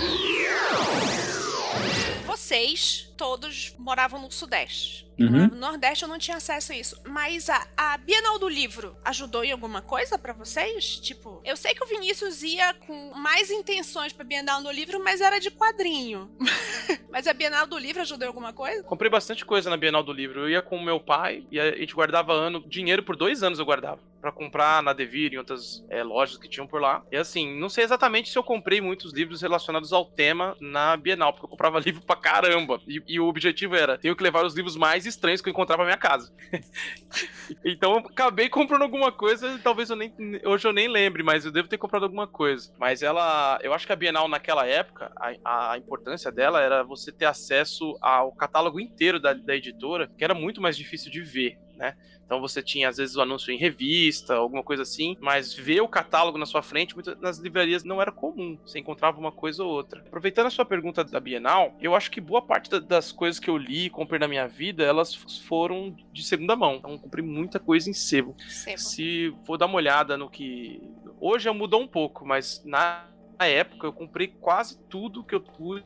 Vocês 2.26 3.12
todos 3.16 3.74
moravam 3.78 4.20
no 4.20 4.30
Sudeste. 4.30 5.06
Uhum. 5.18 5.48
No 5.48 5.56
Nordeste, 5.56 6.04
eu 6.04 6.08
não 6.08 6.18
tinha 6.18 6.36
acesso 6.36 6.72
a 6.72 6.76
isso. 6.76 7.00
Mas 7.06 7.48
a, 7.48 7.66
a 7.76 7.96
Bienal 7.96 8.38
do 8.38 8.48
Livro 8.48 8.96
ajudou 9.04 9.42
em 9.42 9.52
alguma 9.52 9.80
coisa 9.80 10.18
pra 10.18 10.32
vocês? 10.32 10.96
Tipo, 11.00 11.40
eu 11.44 11.56
sei 11.56 11.74
que 11.74 11.82
o 11.82 11.86
Vinícius 11.86 12.42
ia 12.42 12.74
com 12.74 13.14
mais 13.14 13.50
intenções 13.50 14.12
pra 14.12 14.24
Bienal 14.24 14.62
do 14.62 14.70
Livro, 14.70 15.02
mas 15.02 15.20
era 15.20 15.38
de 15.38 15.50
quadrinho. 15.50 16.30
mas 17.10 17.26
a 17.26 17.32
Bienal 17.32 17.66
do 17.66 17.78
Livro 17.78 18.02
ajudou 18.02 18.26
em 18.26 18.28
alguma 18.28 18.52
coisa? 18.52 18.82
Comprei 18.82 19.10
bastante 19.10 19.44
coisa 19.44 19.70
na 19.70 19.76
Bienal 19.76 20.02
do 20.02 20.12
Livro. 20.12 20.40
Eu 20.40 20.50
ia 20.50 20.62
com 20.62 20.76
o 20.76 20.84
meu 20.84 21.00
pai 21.00 21.46
e 21.50 21.58
a 21.58 21.76
gente 21.76 21.94
guardava 21.94 22.32
ano, 22.32 22.62
dinheiro 22.68 23.02
por 23.02 23.16
dois 23.16 23.42
anos 23.42 23.58
eu 23.58 23.64
guardava. 23.64 24.00
Pra 24.26 24.32
comprar 24.32 24.82
na 24.82 24.92
Devir 24.92 25.32
e 25.32 25.38
outras 25.38 25.84
é, 25.88 26.02
lojas 26.02 26.36
que 26.36 26.48
tinham 26.48 26.66
por 26.66 26.80
lá. 26.80 27.04
E 27.12 27.16
assim, 27.16 27.56
não 27.60 27.68
sei 27.68 27.84
exatamente 27.84 28.28
se 28.28 28.36
eu 28.36 28.42
comprei 28.42 28.80
muitos 28.80 29.12
livros 29.12 29.40
relacionados 29.40 29.92
ao 29.92 30.04
tema 30.04 30.56
na 30.60 30.96
Bienal, 30.96 31.32
porque 31.32 31.44
eu 31.44 31.48
comprava 31.48 31.78
livro 31.86 32.02
pra 32.02 32.16
caramba. 32.16 32.80
E, 32.88 33.00
e 33.06 33.20
o 33.20 33.26
objetivo 33.28 33.76
era, 33.76 33.96
tenho 33.96 34.16
que 34.16 34.22
levar 34.24 34.44
os 34.44 34.52
livros 34.56 34.74
mais 34.74 35.06
estranhos 35.06 35.40
que 35.40 35.48
eu 35.48 35.52
encontrava 35.52 35.84
na 35.84 35.90
minha 35.90 35.96
casa. 35.96 36.34
então 37.64 37.92
eu 37.92 37.98
acabei 37.98 38.48
comprando 38.48 38.82
alguma 38.82 39.12
coisa, 39.12 39.60
talvez 39.62 39.90
eu 39.90 39.96
nem. 39.96 40.12
Hoje 40.44 40.66
eu 40.66 40.72
nem 40.72 40.88
lembre, 40.88 41.22
mas 41.22 41.44
eu 41.44 41.52
devo 41.52 41.68
ter 41.68 41.78
comprado 41.78 42.02
alguma 42.02 42.26
coisa. 42.26 42.74
Mas 42.76 43.02
ela. 43.04 43.60
Eu 43.62 43.72
acho 43.72 43.86
que 43.86 43.92
a 43.92 43.96
Bienal 43.96 44.26
naquela 44.26 44.66
época, 44.66 45.12
a, 45.44 45.70
a 45.70 45.78
importância 45.78 46.32
dela 46.32 46.60
era 46.60 46.82
você 46.82 47.12
ter 47.12 47.26
acesso 47.26 47.96
ao 48.00 48.32
catálogo 48.32 48.80
inteiro 48.80 49.20
da, 49.20 49.32
da 49.32 49.54
editora, 49.54 50.10
que 50.18 50.24
era 50.24 50.34
muito 50.34 50.60
mais 50.60 50.76
difícil 50.76 51.12
de 51.12 51.20
ver, 51.20 51.56
né? 51.76 51.96
Então 52.24 52.40
você 52.40 52.60
tinha, 52.62 52.88
às 52.88 52.96
vezes, 52.96 53.14
o 53.16 53.20
anúncio 53.20 53.52
em 53.52 53.56
revista, 53.58 54.34
alguma 54.34 54.62
coisa 54.62 54.82
assim, 54.82 55.16
mas 55.20 55.54
ver 55.54 55.80
o 55.80 55.88
catálogo 55.88 56.36
na 56.38 56.46
sua 56.46 56.62
frente, 56.62 56.94
muitas, 56.94 57.18
nas 57.20 57.38
livrarias 57.38 57.84
não 57.84 58.02
era 58.02 58.10
comum. 58.10 58.58
Você 58.64 58.78
encontrava 58.80 59.18
uma 59.18 59.30
coisa 59.30 59.62
ou 59.62 59.70
outra. 59.70 60.00
Aproveitando 60.00 60.46
a 60.46 60.50
sua 60.50 60.64
pergunta 60.64 61.04
da 61.04 61.20
Bienal, 61.20 61.76
eu 61.80 61.94
acho 61.94 62.10
que 62.10 62.20
boa 62.20 62.42
parte 62.42 62.68
da- 62.68 62.80
das 62.80 63.12
coisas 63.12 63.38
que 63.38 63.48
eu 63.48 63.56
li 63.56 63.86
e 63.86 63.90
comprei 63.90 64.18
na 64.18 64.26
minha 64.26 64.48
vida, 64.48 64.82
elas 64.82 65.14
foram 65.14 65.94
de 66.12 66.24
segunda 66.24 66.56
mão. 66.56 66.74
Então 66.76 66.90
eu 66.92 66.98
comprei 66.98 67.24
muita 67.24 67.60
coisa 67.60 67.88
em 67.88 67.94
sebo. 67.94 68.34
Sebo. 68.48 68.78
Se 68.78 69.34
for 69.44 69.56
dar 69.56 69.66
uma 69.66 69.76
olhada 69.76 70.16
no 70.16 70.28
que. 70.28 70.80
Hoje 71.20 71.48
mudou 71.50 71.80
um 71.80 71.88
pouco, 71.88 72.26
mas 72.26 72.62
na 72.64 73.06
época 73.38 73.86
eu 73.86 73.92
comprei 73.92 74.28
quase 74.28 74.78
tudo 74.88 75.22
que 75.24 75.34
eu 75.34 75.40
pude 75.40 75.84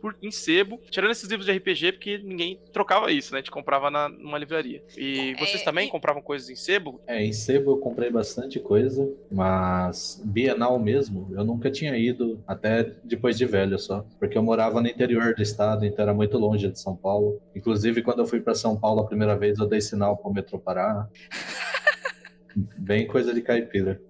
por, 0.00 0.16
em 0.22 0.30
sebo, 0.30 0.80
tirando 0.90 1.10
esses 1.10 1.28
livros 1.28 1.46
de 1.46 1.52
RPG, 1.52 1.92
porque 1.92 2.18
ninguém 2.18 2.60
trocava 2.72 3.10
isso, 3.12 3.32
né? 3.32 3.38
A 3.38 3.40
gente 3.40 3.50
comprava 3.50 3.90
na, 3.90 4.08
numa 4.08 4.38
livraria. 4.38 4.82
E 4.96 5.34
É, 5.36 5.38
vocês 5.38 5.62
também 5.62 5.88
e- 5.88 5.90
compravam 5.90 6.22
coisas 6.22 6.48
em 6.50 6.56
sebo? 6.56 7.00
É, 7.06 7.22
em 7.24 7.32
sebo 7.32 7.72
eu 7.72 7.78
comprei 7.78 8.10
bastante 8.10 8.58
coisa, 8.60 9.08
mas 9.30 10.20
Bienal 10.24 10.78
mesmo, 10.78 11.28
eu 11.32 11.44
nunca 11.44 11.70
tinha 11.70 11.96
ido 11.96 12.42
até 12.46 12.84
depois 13.04 13.36
de 13.36 13.44
velho 13.46 13.78
só, 13.78 14.04
porque 14.18 14.36
eu 14.38 14.42
morava 14.42 14.80
no 14.80 14.88
interior 14.88 15.34
do 15.34 15.42
estado, 15.42 15.84
então 15.84 16.02
era 16.02 16.14
muito 16.14 16.38
longe 16.38 16.68
de 16.68 16.78
São 16.80 16.96
Paulo. 16.96 17.40
Inclusive, 17.54 18.02
quando 18.02 18.20
eu 18.20 18.26
fui 18.26 18.40
para 18.40 18.54
São 18.54 18.78
Paulo 18.78 19.00
a 19.00 19.06
primeira 19.06 19.36
vez, 19.36 19.58
eu 19.58 19.66
dei 19.66 19.80
sinal 19.80 20.16
para 20.16 20.30
o 20.30 20.34
metrô 20.34 20.58
parar. 20.58 21.08
Bem 22.76 23.06
coisa 23.06 23.32
de 23.32 23.40
caipira. 23.42 24.00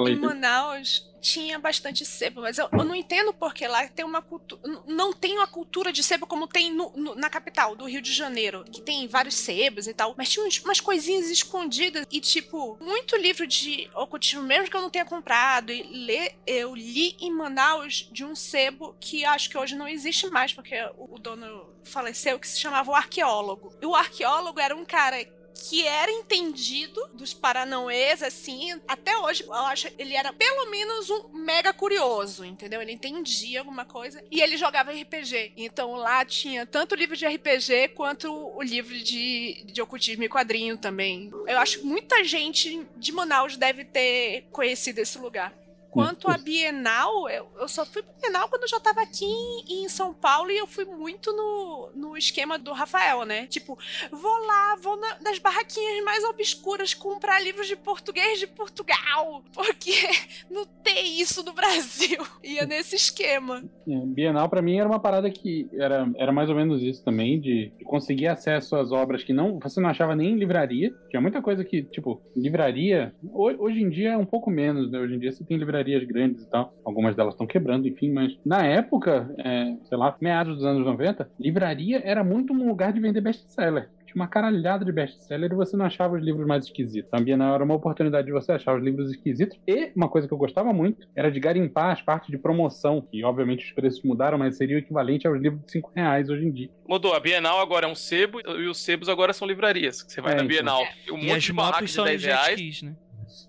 Em 0.00 0.16
Manaus, 0.16 1.12
tinha 1.20 1.58
bastante 1.58 2.04
sebo, 2.04 2.42
mas 2.42 2.58
eu, 2.58 2.68
eu 2.72 2.84
não 2.84 2.94
entendo 2.94 3.32
porque 3.32 3.66
lá 3.66 3.86
tem 3.88 4.04
uma 4.04 4.22
cultura. 4.22 4.60
Não 4.86 5.12
tem 5.12 5.36
uma 5.36 5.46
cultura 5.46 5.92
de 5.92 6.02
sebo 6.02 6.26
como 6.26 6.46
tem 6.46 6.72
no, 6.72 6.90
no, 6.96 7.14
na 7.14 7.28
capital, 7.28 7.76
do 7.76 7.86
Rio 7.86 8.00
de 8.00 8.12
Janeiro, 8.12 8.64
que 8.64 8.80
tem 8.80 9.06
vários 9.06 9.34
sebos 9.34 9.86
e 9.86 9.94
tal. 9.94 10.14
Mas 10.16 10.28
tinha 10.28 10.44
uns, 10.44 10.58
umas 10.60 10.80
coisinhas 10.80 11.30
escondidas 11.30 12.06
e, 12.10 12.20
tipo, 12.20 12.78
muito 12.80 13.16
livro 13.16 13.46
de 13.46 13.90
ocultismo, 13.94 14.42
mesmo 14.42 14.70
que 14.70 14.76
eu 14.76 14.82
não 14.82 14.90
tenha 14.90 15.04
comprado, 15.04 15.72
e 15.72 15.82
ler, 15.82 16.36
eu 16.46 16.74
li 16.74 17.16
em 17.20 17.30
Manaus 17.30 18.08
de 18.12 18.24
um 18.24 18.34
sebo 18.34 18.96
que 19.00 19.24
acho 19.24 19.50
que 19.50 19.58
hoje 19.58 19.76
não 19.76 19.88
existe 19.88 20.28
mais, 20.28 20.52
porque 20.52 20.76
o, 20.96 21.14
o 21.14 21.18
dono 21.18 21.74
faleceu, 21.84 22.38
que 22.38 22.48
se 22.48 22.60
chamava 22.60 22.90
o 22.90 22.94
arqueólogo. 22.94 23.74
E 23.80 23.86
o 23.86 23.94
arqueólogo 23.94 24.60
era 24.60 24.74
um 24.76 24.84
cara 24.84 25.16
que 25.58 25.86
era 25.86 26.10
entendido 26.10 27.08
dos 27.12 27.34
paranauês, 27.34 28.22
assim, 28.22 28.80
até 28.86 29.16
hoje, 29.18 29.42
eu 29.42 29.52
acho 29.52 29.88
ele 29.98 30.14
era 30.14 30.32
pelo 30.32 30.70
menos 30.70 31.10
um 31.10 31.28
mega 31.32 31.72
curioso, 31.72 32.44
entendeu? 32.44 32.80
Ele 32.80 32.92
entendia 32.92 33.60
alguma 33.60 33.84
coisa 33.84 34.22
e 34.30 34.40
ele 34.40 34.56
jogava 34.56 34.92
RPG. 34.92 35.52
Então 35.56 35.94
lá 35.96 36.24
tinha 36.24 36.64
tanto 36.64 36.94
livro 36.94 37.16
de 37.16 37.26
RPG 37.26 37.88
quanto 37.94 38.32
o 38.32 38.62
livro 38.62 38.96
de, 38.98 39.64
de 39.66 39.82
ocultismo 39.82 40.24
e 40.24 40.28
quadrinho 40.28 40.76
também. 40.76 41.30
Eu 41.46 41.58
acho 41.58 41.80
que 41.80 41.86
muita 41.86 42.22
gente 42.22 42.86
de 42.96 43.12
Manaus 43.12 43.56
deve 43.56 43.84
ter 43.84 44.46
conhecido 44.52 45.00
esse 45.00 45.18
lugar. 45.18 45.52
Quanto 45.98 46.30
a 46.30 46.38
Bienal, 46.38 47.28
eu, 47.28 47.46
eu 47.58 47.68
só 47.68 47.84
fui 47.84 48.02
pra 48.02 48.12
Bienal 48.22 48.48
quando 48.48 48.62
eu 48.62 48.68
já 48.68 48.78
tava 48.78 49.00
aqui 49.00 49.24
em, 49.24 49.84
em, 49.84 49.88
São 49.88 50.14
Paulo 50.14 50.50
e 50.50 50.56
eu 50.56 50.66
fui 50.66 50.84
muito 50.84 51.32
no, 51.32 51.90
no 51.94 52.16
esquema 52.16 52.56
do 52.56 52.72
Rafael, 52.72 53.24
né? 53.24 53.46
Tipo, 53.46 53.76
vou 54.10 54.46
lá, 54.46 54.76
vou 54.80 54.96
na, 54.96 55.18
nas 55.20 55.38
barraquinhas 55.40 56.04
mais 56.04 56.22
obscuras 56.22 56.94
comprar 56.94 57.42
livros 57.42 57.66
de 57.66 57.74
português 57.74 58.38
de 58.38 58.46
Portugal, 58.46 59.42
porque 59.52 59.92
não 60.48 60.64
tem 60.84 61.20
isso 61.20 61.42
no 61.42 61.52
Brasil. 61.52 62.18
Ia 62.44 62.64
nesse 62.64 62.94
esquema. 62.94 63.64
É, 63.88 64.06
Bienal 64.06 64.48
para 64.48 64.62
mim 64.62 64.78
era 64.78 64.88
uma 64.88 65.00
parada 65.00 65.28
que 65.30 65.68
era, 65.72 66.08
era 66.16 66.32
mais 66.32 66.48
ou 66.48 66.54
menos 66.54 66.80
isso 66.80 67.04
também, 67.04 67.40
de, 67.40 67.72
de 67.76 67.84
conseguir 67.84 68.28
acesso 68.28 68.76
às 68.76 68.92
obras 68.92 69.24
que 69.24 69.32
não 69.32 69.58
você 69.58 69.80
não 69.80 69.90
achava 69.90 70.14
nem 70.14 70.32
em 70.32 70.38
livraria. 70.38 70.94
Tinha 71.10 71.20
muita 71.20 71.42
coisa 71.42 71.64
que, 71.64 71.82
tipo, 71.82 72.22
livraria, 72.36 73.12
hoje 73.32 73.82
em 73.82 73.90
dia 73.90 74.12
é 74.12 74.16
um 74.16 74.26
pouco 74.26 74.50
menos, 74.50 74.90
né? 74.90 74.98
Hoje 74.98 75.14
em 75.14 75.18
dia 75.18 75.32
você 75.32 75.44
tem 75.44 75.56
livraria 75.56 75.87
livrarias 75.88 76.04
grandes 76.04 76.42
e 76.44 76.50
tal. 76.50 76.74
Algumas 76.84 77.16
delas 77.16 77.34
estão 77.34 77.46
quebrando, 77.46 77.88
enfim, 77.88 78.12
mas 78.12 78.36
na 78.44 78.64
época, 78.64 79.34
é, 79.38 79.76
sei 79.84 79.96
lá, 79.96 80.16
meados 80.20 80.56
dos 80.56 80.64
anos 80.64 80.84
90, 80.84 81.30
livraria 81.40 82.02
era 82.04 82.22
muito 82.22 82.52
um 82.52 82.68
lugar 82.68 82.92
de 82.92 83.00
vender 83.00 83.20
best-seller 83.20 83.88
tinha 84.08 84.22
uma 84.22 84.26
caralhada 84.26 84.86
de 84.86 84.90
best-seller 84.90 85.52
e 85.52 85.54
você 85.54 85.76
não 85.76 85.84
achava 85.84 86.16
os 86.16 86.24
livros 86.24 86.46
mais 86.46 86.64
esquisitos. 86.64 87.12
A 87.12 87.20
Bienal 87.20 87.54
era 87.54 87.62
uma 87.62 87.74
oportunidade 87.74 88.26
de 88.26 88.32
você 88.32 88.52
achar 88.52 88.74
os 88.74 88.82
livros 88.82 89.10
esquisitos. 89.10 89.58
E 89.66 89.92
uma 89.94 90.08
coisa 90.08 90.26
que 90.26 90.32
eu 90.32 90.38
gostava 90.38 90.72
muito 90.72 91.06
era 91.14 91.30
de 91.30 91.38
garimpar 91.38 91.90
as 91.92 92.00
partes 92.00 92.30
de 92.30 92.38
promoção, 92.38 93.02
que 93.02 93.22
obviamente 93.22 93.66
os 93.66 93.72
preços 93.72 94.02
mudaram, 94.02 94.38
mas 94.38 94.56
seria 94.56 94.76
o 94.76 94.78
equivalente 94.78 95.26
aos 95.26 95.38
livros 95.38 95.62
de 95.66 95.72
5 95.72 95.92
reais 95.94 96.30
hoje 96.30 96.46
em 96.46 96.50
dia. 96.50 96.70
Mudou. 96.88 97.12
A 97.12 97.20
Bienal 97.20 97.60
agora 97.60 97.86
é 97.86 97.88
um 97.90 97.94
sebo 97.94 98.40
e 98.40 98.66
os 98.66 98.78
sebos 98.78 99.10
agora 99.10 99.34
são 99.34 99.46
livrarias. 99.46 100.04
Você 100.08 100.22
vai 100.22 100.32
é, 100.32 100.36
na 100.36 100.44
então. 100.44 100.56
Bienal, 100.56 100.82
é. 100.82 101.12
um 101.12 101.18
e 101.18 101.26
monte 101.26 101.46
de 101.46 101.52
barraca 101.52 101.84
de 101.84 101.94
10 101.94 102.24
reais. 102.24 102.82
né? 102.82 102.96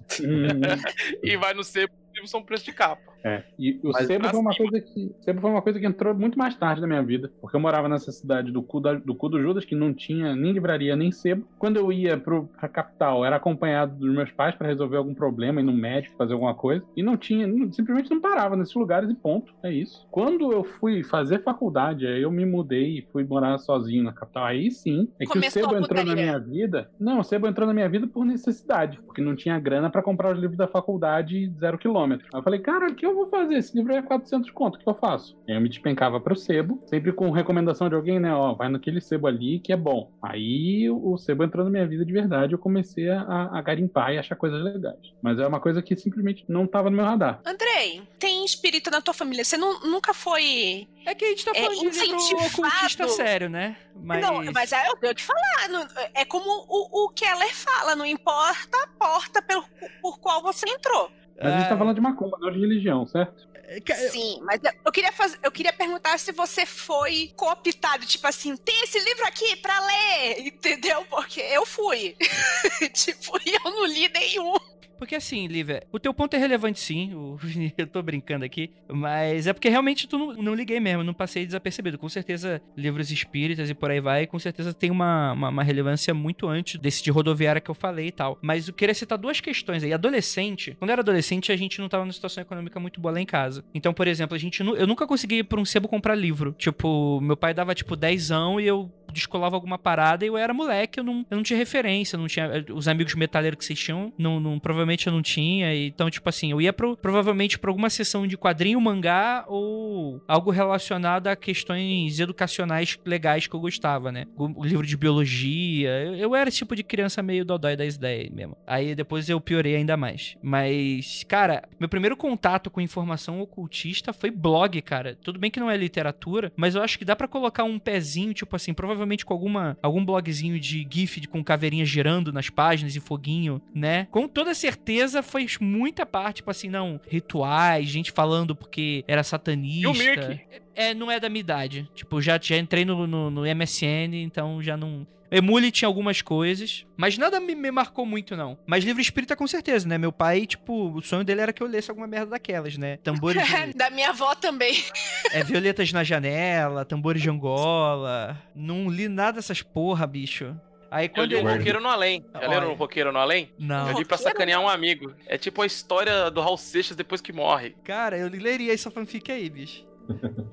e 1.24 1.38
vai 1.38 1.54
no 1.54 1.64
sebo 1.64 1.94
livros 2.20 2.32
são 2.32 2.44
preço 2.44 2.66
de 2.66 2.74
capa. 2.74 3.14
É. 3.24 3.44
E 3.58 3.80
o 3.84 3.92
Mas 3.92 4.08
sebo 4.08 4.28
foi 4.30 4.40
uma 4.40 4.56
coisa 4.56 4.82
que. 4.82 5.16
Sebo 5.22 5.42
foi 5.42 5.50
uma 5.50 5.62
coisa 5.62 5.80
que 5.80 5.86
entrou 5.86 6.14
muito 6.16 6.38
mais 6.38 6.56
tarde 6.56 6.82
na 6.82 6.88
minha 6.88 7.04
vida. 7.04 7.32
Porque 7.42 7.56
eu 7.56 7.60
morava 7.60 7.90
nessa 7.90 8.12
cidade 8.12 8.52
do 8.52 8.62
cu, 8.62 8.80
da, 8.80 8.94
do, 8.94 9.16
cu 9.16 9.30
do 9.30 9.42
Judas, 9.42 9.66
que 9.66 9.76
não 9.76 9.94
tinha 9.94 10.36
nem 10.36 10.52
livraria 10.52 10.96
nem 10.96 11.12
sebo. 11.12 11.46
Quando 11.58 11.78
eu 11.78 11.92
ia 11.92 12.18
pro, 12.18 12.46
pra 12.60 12.70
capital, 12.70 13.26
era 13.26 13.36
acompanhado 13.36 13.96
dos 13.96 14.14
meus 14.14 14.32
pais 14.32 14.56
para 14.56 14.68
resolver 14.68 14.98
algum 14.98 15.14
problema, 15.14 15.60
ir 15.60 15.64
no 15.64 15.74
médico, 15.74 16.16
fazer 16.18 16.34
alguma 16.34 16.54
coisa. 16.54 16.84
E 16.96 17.04
não 17.04 17.18
tinha, 17.18 17.48
não, 17.48 17.72
simplesmente 17.72 18.10
não 18.10 18.22
parava 18.22 18.56
nesses 18.56 18.76
lugares 18.76 19.10
e 19.10 19.16
ponto. 19.16 19.54
É 19.64 19.72
isso. 19.72 20.08
Quando 20.10 20.52
eu 20.52 20.64
fui 20.64 21.04
fazer 21.04 21.44
faculdade, 21.44 22.08
aí 22.08 22.22
eu 22.22 22.32
me 22.32 22.46
mudei 22.46 23.00
e 23.00 23.02
fui 23.12 23.24
morar 23.24 23.58
sozinho 23.58 24.04
na 24.04 24.14
capital. 24.14 24.46
Aí 24.46 24.72
sim, 24.72 25.10
é 25.20 25.26
que 25.26 25.34
Começou 25.34 25.64
o 25.64 25.66
sebo 25.66 25.78
entrou 25.78 26.06
na 26.06 26.16
minha 26.16 26.40
vida. 26.40 26.90
Não, 27.00 27.20
o 27.20 27.24
sebo 27.24 27.48
entrou 27.48 27.68
na 27.68 27.74
minha 27.74 27.90
vida 27.90 28.08
por 28.08 28.26
necessidade. 28.26 29.00
Porque 29.06 29.22
não 29.22 29.36
tinha 29.36 29.60
grana 29.60 29.90
para 29.90 30.02
comprar 30.02 30.34
os 30.34 30.40
livros 30.40 30.58
da 30.58 30.68
faculdade 30.68 31.52
zero 31.60 31.78
quilômetro. 31.78 32.28
Aí 32.34 32.40
eu 32.40 32.44
falei, 32.44 32.60
cara, 32.60 32.90
o 32.90 32.96
que 32.96 33.09
eu 33.10 33.16
vou 33.16 33.30
fazer? 33.30 33.56
Esse 33.56 33.76
livro 33.76 33.94
é 33.94 34.02
400 34.02 34.50
conto, 34.52 34.76
o 34.76 34.80
que 34.80 34.88
eu 34.88 34.96
faço? 34.96 35.38
Aí 35.48 35.56
eu 35.56 35.62
me 35.62 35.70
despencava 35.70 36.20
pro 36.20 36.36
sebo, 36.36 36.82
sempre 36.86 37.12
com 37.12 37.30
recomendação 37.32 37.90
de 37.90 37.96
alguém, 37.96 38.20
né? 38.20 38.34
Ó, 38.34 38.54
vai 38.54 38.70
naquele 38.70 39.02
sebo 39.02 39.28
ali 39.28 39.60
que 39.60 39.74
é 39.74 39.78
bom. 39.78 40.12
Aí 40.22 40.90
o 40.90 41.18
sebo 41.18 41.44
entrou 41.44 41.64
na 41.66 41.72
minha 41.72 41.88
vida 41.88 42.06
de 42.06 42.14
verdade, 42.14 42.54
eu 42.54 42.60
comecei 42.60 43.10
a, 43.10 43.50
a 43.52 43.62
garimpar 43.62 44.14
e 44.14 44.18
achar 44.18 44.36
coisas 44.36 44.64
legais. 44.64 45.14
Mas 45.22 45.40
é 45.40 45.48
uma 45.48 45.60
coisa 45.60 45.82
que 45.82 45.96
simplesmente 45.96 46.46
não 46.48 46.68
tava 46.68 46.90
no 46.90 46.96
meu 46.96 47.06
radar. 47.06 47.42
Andrei, 47.46 48.02
tem 48.18 48.46
espírito 48.46 48.90
na 48.90 49.02
tua 49.02 49.14
família? 49.14 49.44
Você 49.44 49.58
não, 49.58 49.80
nunca 49.82 50.14
foi. 50.14 50.88
É 51.06 51.16
que 51.16 51.26
a 51.26 51.30
gente 51.30 51.46
tá 51.46 51.52
é, 51.56 51.62
falando 51.62 51.88
é, 51.88 51.90
de 51.90 52.00
livro 52.00 52.46
ocultista 52.46 53.08
sério, 53.08 53.50
né? 53.50 53.78
Mas... 53.96 54.22
Não, 54.22 54.44
mas 54.52 54.72
é, 54.72 54.88
eu 54.88 54.96
tenho 54.98 55.16
que 55.16 55.24
falar. 55.24 55.70
Não, 55.70 55.88
é 56.14 56.26
como 56.26 56.46
o, 56.68 57.06
o 57.06 57.10
Keller 57.10 57.54
fala, 57.54 57.96
não 57.96 58.06
importa 58.06 58.78
a 58.84 58.88
porta 58.88 59.42
por, 59.42 59.66
por 60.02 60.20
qual 60.20 60.42
você 60.42 60.70
entrou. 60.70 61.12
Mas 61.42 61.54
a 61.54 61.58
gente 61.58 61.70
tá 61.70 61.76
ah. 61.76 61.78
falando 61.78 61.96
de 61.96 62.02
macumba, 62.02 62.38
não 62.40 62.52
de 62.52 62.60
religião, 62.60 63.06
certo? 63.06 63.48
É, 63.70 64.10
Sim, 64.10 64.40
mas 64.42 64.60
eu 64.84 64.92
queria 64.92 65.12
fazer, 65.12 65.38
eu 65.44 65.52
queria 65.52 65.72
perguntar 65.72 66.18
se 66.18 66.32
você 66.32 66.66
foi 66.66 67.32
cooptado, 67.36 68.04
tipo 68.04 68.26
assim, 68.26 68.58
tem 68.58 68.84
esse 68.84 69.00
livro 69.00 69.24
aqui 69.28 69.56
pra 69.58 69.80
ler, 69.80 70.40
entendeu? 70.48 71.06
Porque 71.08 71.40
eu 71.40 71.66
fui. 71.68 72.16
tipo, 72.94 73.38
e 73.46 73.54
eu 73.54 73.72
não 73.72 73.86
li 73.86 74.10
nenhum. 74.10 74.56
Porque 75.00 75.16
assim, 75.16 75.48
Lívia, 75.48 75.84
o 75.92 75.98
teu 75.98 76.14
ponto 76.14 76.36
é 76.36 76.38
relevante 76.38 76.80
sim, 76.80 77.12
eu 77.78 77.88
tô 77.88 78.02
brincando 78.04 78.44
aqui, 78.44 78.70
mas 78.88 79.48
é 79.48 79.54
porque 79.54 79.70
realmente 79.70 80.08
tu 80.08 80.18
não, 80.18 80.34
não, 80.34 80.54
liguei 80.54 80.80
mesmo, 80.80 81.04
não 81.04 81.14
passei 81.14 81.46
desapercebido. 81.46 81.98
Com 81.98 82.10
certeza, 82.10 82.62
livros 82.76 83.10
espíritas 83.10 83.70
e 83.70 83.74
por 83.74 83.90
aí 83.90 84.02
vai, 84.02 84.28
com 84.28 84.38
certeza 84.38 84.74
tem 84.74 84.92
uma, 84.92 85.32
uma, 85.32 85.50
uma, 85.50 85.64
relevância 85.64 86.14
muito 86.14 86.48
antes 86.48 86.80
desse 86.80 87.02
de 87.02 87.10
rodoviária 87.10 87.62
que 87.62 87.72
eu 87.72 87.76
falei 87.76 88.08
e 88.08 88.12
tal. 88.12 88.38
Mas 88.42 88.68
eu 88.68 88.74
queria 88.74 88.94
citar 88.94 89.18
duas 89.18 89.40
questões 89.40 89.84
aí. 89.84 89.94
Adolescente, 89.94 90.76
quando 90.78 90.90
eu 90.90 90.94
era 90.94 91.02
adolescente, 91.02 91.52
a 91.52 91.56
gente 91.56 91.80
não 91.80 91.88
tava 91.88 92.04
numa 92.04 92.14
situação 92.14 92.42
econômica 92.42 92.80
muito 92.80 93.00
boa 93.00 93.14
lá 93.14 93.22
em 93.22 93.26
casa. 93.26 93.64
Então, 93.74 93.94
por 93.94 94.08
exemplo, 94.08 94.36
a 94.36 94.38
gente 94.38 94.60
eu 94.60 94.86
nunca 94.86 95.08
consegui 95.08 95.40
ir 95.40 95.44
pra 95.44 95.60
um 95.60 95.66
sebo 95.66 95.88
comprar 95.88 96.16
livro. 96.16 96.54
Tipo, 96.58 97.22
meu 97.22 97.38
pai 97.38 97.54
dava 97.54 97.74
tipo 97.74 97.96
dezão 97.96 98.60
e 98.60 98.68
eu 98.68 98.92
descolava 99.12 99.56
alguma 99.56 99.78
parada 99.78 100.26
e 100.26 100.28
eu 100.28 100.38
era 100.38 100.54
moleque, 100.54 101.00
eu 101.00 101.04
não, 101.04 101.26
eu 101.30 101.38
não 101.38 101.44
tinha 101.44 101.58
referência, 101.58 102.18
não 102.18 102.28
tinha. 102.28 102.66
Os 102.74 102.88
amigos 102.88 103.14
metaleiros 103.16 103.58
que 103.58 103.66
vocês 103.66 103.80
tinham, 103.80 104.14
não, 104.18 104.40
não, 104.40 104.60
provavelmente 104.60 104.89
eu 105.08 105.14
não 105.14 105.22
tinha. 105.22 105.74
Então, 105.76 106.10
tipo 106.10 106.28
assim, 106.30 106.52
eu 106.52 106.62
ia 106.62 106.72
pro, 106.72 106.96
provavelmente 106.96 107.58
pra 107.58 107.70
alguma 107.70 107.90
sessão 107.90 108.28
de 108.28 108.38
quadrinho, 108.38 108.80
mangá 108.80 109.46
ou 109.48 110.22
algo 110.28 110.52
relacionado 110.52 111.28
a 111.28 111.36
questões 111.36 112.20
educacionais 112.20 112.98
legais 113.06 113.48
que 113.48 113.56
eu 113.56 113.60
gostava, 113.60 114.12
né? 114.12 114.26
O, 114.38 114.64
livro 114.64 114.86
de 114.86 114.96
biologia. 114.96 115.90
Eu, 115.90 116.16
eu, 116.16 116.36
era 116.36 116.50
esse 116.50 116.60
tipo 116.60 116.76
de 116.76 116.84
criança 116.84 117.22
meio 117.22 117.44
dodói 117.44 117.76
das 117.76 117.96
ideias 117.96 118.30
mesmo. 118.30 118.58
Aí 118.66 118.96
depois 118.96 119.30
eu 119.30 119.42
piorei 119.42 119.76
ainda 119.76 119.98
mais. 119.98 120.38
Mas, 120.42 121.24
cara, 121.28 121.68
meu 121.80 121.90
primeiro 121.90 122.16
contato 122.16 122.70
com 122.70 122.80
informação 122.80 123.42
ocultista 123.42 124.14
foi 124.14 124.32
blog, 124.32 124.82
cara. 124.82 125.18
Tudo 125.22 125.40
bem 125.40 125.50
que 125.50 125.60
não 125.60 125.70
é 125.70 125.76
literatura, 125.76 126.52
mas 126.56 126.76
eu 126.76 126.82
acho 126.82 126.98
que 126.98 127.06
dá 127.06 127.16
para 127.16 127.28
colocar 127.28 127.64
um 127.64 127.80
pezinho, 127.80 128.34
tipo 128.34 128.56
assim, 128.56 128.74
provavelmente 128.74 129.00
provavelmente 129.00 129.26
com 129.26 129.34
alguma, 129.34 129.78
algum 129.82 130.04
blogzinho 130.04 130.60
de 130.60 130.88
GIF 130.90 131.28
com 131.28 131.44
caveirinha 131.44 131.86
girando 131.86 132.32
nas 132.32 132.50
páginas 132.50 132.96
e 132.96 133.00
foguinho, 133.00 133.62
né? 133.74 134.08
Com 134.12 134.28
toda 134.28 134.54
certeza 134.54 134.79
fez 135.22 135.58
muita 135.60 136.06
parte, 136.06 136.38
tipo 136.38 136.52
assim, 136.52 136.70
não, 136.70 137.00
rituais, 137.08 137.88
gente 137.88 138.12
falando 138.12 138.56
porque 138.56 139.04
era 139.08 139.24
satanista. 139.24 139.82
E 139.82 139.88
o 139.88 139.94
Mirk? 139.94 140.42
É, 140.76 140.94
não 140.94 141.12
é 141.12 141.20
da 141.20 141.30
minha 141.30 141.42
idade. 141.42 141.90
Tipo, 141.94 142.22
já, 142.22 142.40
já 142.42 142.58
entrei 142.58 142.86
no, 142.86 143.06
no, 143.06 143.30
no 143.30 143.42
MSN, 143.42 144.16
então 144.16 144.64
já 144.64 144.78
não. 144.78 145.06
Emule 145.32 145.72
tinha 145.72 145.88
algumas 145.88 146.24
coisas, 146.24 146.88
mas 146.98 147.16
nada 147.18 147.40
me, 147.40 147.54
me, 147.54 147.70
marcou 147.70 148.04
muito, 148.04 148.36
não. 148.36 148.58
Mas 148.66 148.84
livro 148.84 149.00
espírita 149.00 149.36
com 149.36 149.46
certeza, 149.46 149.88
né? 149.88 149.98
Meu 149.98 150.12
pai, 150.12 150.48
tipo, 150.48 150.92
o 150.96 151.02
sonho 151.02 151.24
dele 151.24 151.42
era 151.42 151.54
que 151.54 151.62
eu 151.62 151.68
lesse 151.68 151.92
alguma 151.92 152.08
merda 152.08 152.32
daquelas, 152.32 152.78
né? 152.78 152.98
Tambores 152.98 153.44
de... 153.46 153.74
da 153.78 153.92
minha 153.92 154.10
avó 154.10 154.34
também. 154.34 154.84
é, 155.32 155.44
Violetas 155.44 155.92
na 155.92 156.04
Janela, 156.04 156.84
Tambores 156.84 157.22
de 157.22 157.30
Angola. 157.30 158.42
Não 158.56 158.90
li 158.90 159.08
nada 159.08 159.34
dessas 159.34 159.62
porra, 159.62 160.08
bicho. 160.08 160.56
Aí 160.92 161.08
quando 161.08 161.32
eu 161.32 161.42
li 161.42 161.46
o 161.46 161.50
Roqueiro 161.58 161.80
no 161.80 161.88
Além. 161.88 162.26
Já 162.34 162.40
Olha. 162.40 162.50
leram 162.50 162.72
o 162.72 162.74
Roqueiro 162.74 163.12
no 163.12 163.20
Além? 163.20 163.52
Não. 163.60 163.90
Eu 163.90 163.98
li 164.00 164.06
pra 164.06 164.18
sacanear 164.18 164.60
um 164.60 164.68
amigo. 164.68 165.14
É 165.26 165.38
tipo 165.38 165.62
a 165.62 165.66
história 165.66 166.32
do 166.32 166.42
Raul 166.42 166.58
Seixas 166.58 166.96
depois 166.98 167.22
que 167.22 167.32
morre. 167.32 167.76
Cara, 167.84 168.18
eu 168.18 168.28
leria 168.28 168.74
essa 168.74 168.90
fanfic 168.90 169.32
aí, 169.32 169.50
bicho. 169.50 169.88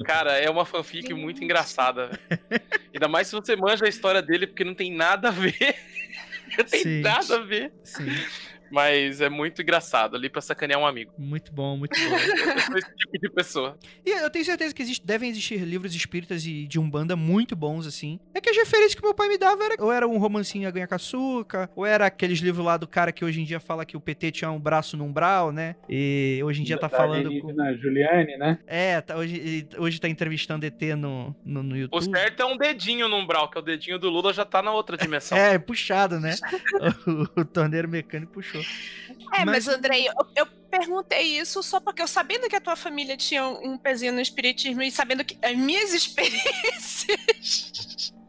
Cara, 0.05 0.33
é 0.33 0.51
uma 0.51 0.66
fanfic 0.66 1.12
muito 1.14 1.42
engraçada. 1.42 2.11
Ainda 2.92 3.09
mais 3.09 3.29
se 3.29 3.35
você 3.35 3.57
manja 3.57 3.87
a 3.87 3.88
história 3.88 4.20
dele, 4.20 4.46
porque 4.46 4.64
não 4.64 4.75
tem 4.75 4.92
nada 4.92 5.29
a 5.29 5.31
ver. 5.31 5.57
não 6.59 6.64
tem 6.64 6.83
Sim. 6.83 7.01
nada 7.01 7.37
a 7.37 7.40
ver. 7.40 7.72
Sim. 7.83 8.07
Mas 8.70 9.20
é 9.20 9.29
muito 9.29 9.62
engraçado 9.62 10.16
ali 10.16 10.29
pra 10.29 10.40
sacanear 10.40 10.81
um 10.81 10.87
amigo. 10.87 11.12
Muito 11.18 11.52
bom, 11.52 11.76
muito 11.76 11.98
bom. 11.98 12.16
Eu 12.16 12.18
sou 12.61 12.79
esse 12.79 12.94
tipo 12.96 13.18
de 13.18 13.29
pessoa. 13.31 13.79
E 14.05 14.11
eu 14.11 14.31
tenho 14.31 14.44
certeza 14.44 14.74
que 14.74 14.83
existe- 14.83 15.07
devem 15.07 15.31
existir 15.31 15.59
livros 15.61 15.94
espíritas 15.94 16.44
e 16.46 16.66
de 16.66 16.79
Umbanda 16.79 17.16
muito 17.16 17.55
bons, 17.57 17.87
assim. 17.87 18.18
É 18.35 18.40
que 18.40 18.50
as 18.50 18.57
referências 18.57 18.94
que 18.94 19.02
meu 19.02 19.14
pai 19.14 19.29
me 19.29 19.38
dava 19.38 19.64
era, 19.64 19.74
ou 19.83 19.92
era 19.92 20.07
um 20.09 20.18
romancinho 20.18 20.68
a 20.68 20.70
ganhar 20.70 20.87
com 20.87 20.94
açúcar, 20.94 21.70
ou 21.76 21.85
era 21.87 22.07
aqueles 22.07 22.38
livros 22.40 22.64
lá 22.64 22.76
do 22.76 22.87
cara 22.87 23.12
que 23.12 23.24
hoje 23.24 23.40
em 23.40 23.44
dia 23.44 23.61
fala 23.61 23.85
que 23.85 23.96
o 23.96 24.00
PT 24.00 24.31
tinha 24.33 24.50
um 24.50 24.59
braço 24.61 24.96
no 24.96 25.05
umbral, 25.05 25.52
né? 25.52 25.76
E 25.88 26.40
hoje 26.44 26.61
em 26.61 26.64
dia 26.64 26.76
tá 26.79 26.88
Da 26.88 26.96
falando 26.96 27.22
com... 27.24 27.48
alienígena 27.48 27.76
Juliane, 27.76 28.37
né? 28.37 28.59
É, 28.66 29.00
tá, 29.00 29.16
hoje, 29.16 29.68
hoje 29.79 30.00
tá 30.00 30.09
entrevistando 30.09 30.64
ET 30.66 30.81
no, 30.96 31.35
no, 31.44 31.62
no 31.62 31.74
O 31.74 31.79
YouTube. 31.79 32.05
certo 32.05 32.40
é 32.42 32.44
um 32.46 32.57
dedinho 32.57 33.09
no 33.09 33.16
umbral, 33.16 33.50
que 33.50 33.57
é 33.59 33.61
o 33.61 33.64
dedinho 33.64 33.98
do 33.98 34.09
Lula 34.11 34.33
já 34.33 34.44
tá 34.44 34.62
na 34.62 34.72
outra 34.72 34.96
dimensão. 34.96 35.37
É, 35.46 35.59
puxado, 35.59 36.18
né? 36.18 36.35
o, 37.37 37.40
o 37.40 37.44
torneiro 37.44 37.88
mecânico 37.88 38.33
puxou. 38.33 38.56
É, 39.35 39.45
Mas- 39.45 39.66
mas, 39.66 39.69
Andrei, 39.69 40.09
eu, 40.09 40.14
eu 40.35 40.47
perguntei 40.71 41.38
isso 41.38 41.62
só 41.62 41.79
porque 41.81 42.03
eu 42.03 42.09
sabendo 42.09 42.49
que 42.49 42.57
a 42.57 42.61
tua 42.61 42.77
família 42.77 43.16
tinha 43.16 43.45
um 43.47 43.73
um 43.73 43.79
pezinho 43.79 44.12
no 44.12 44.21
espiritismo 44.21 44.83
e 44.83 44.90
sabendo 44.90 45.25
que 45.25 45.38
as 45.42 45.57
minhas 45.57 45.92
experiências 45.95 47.07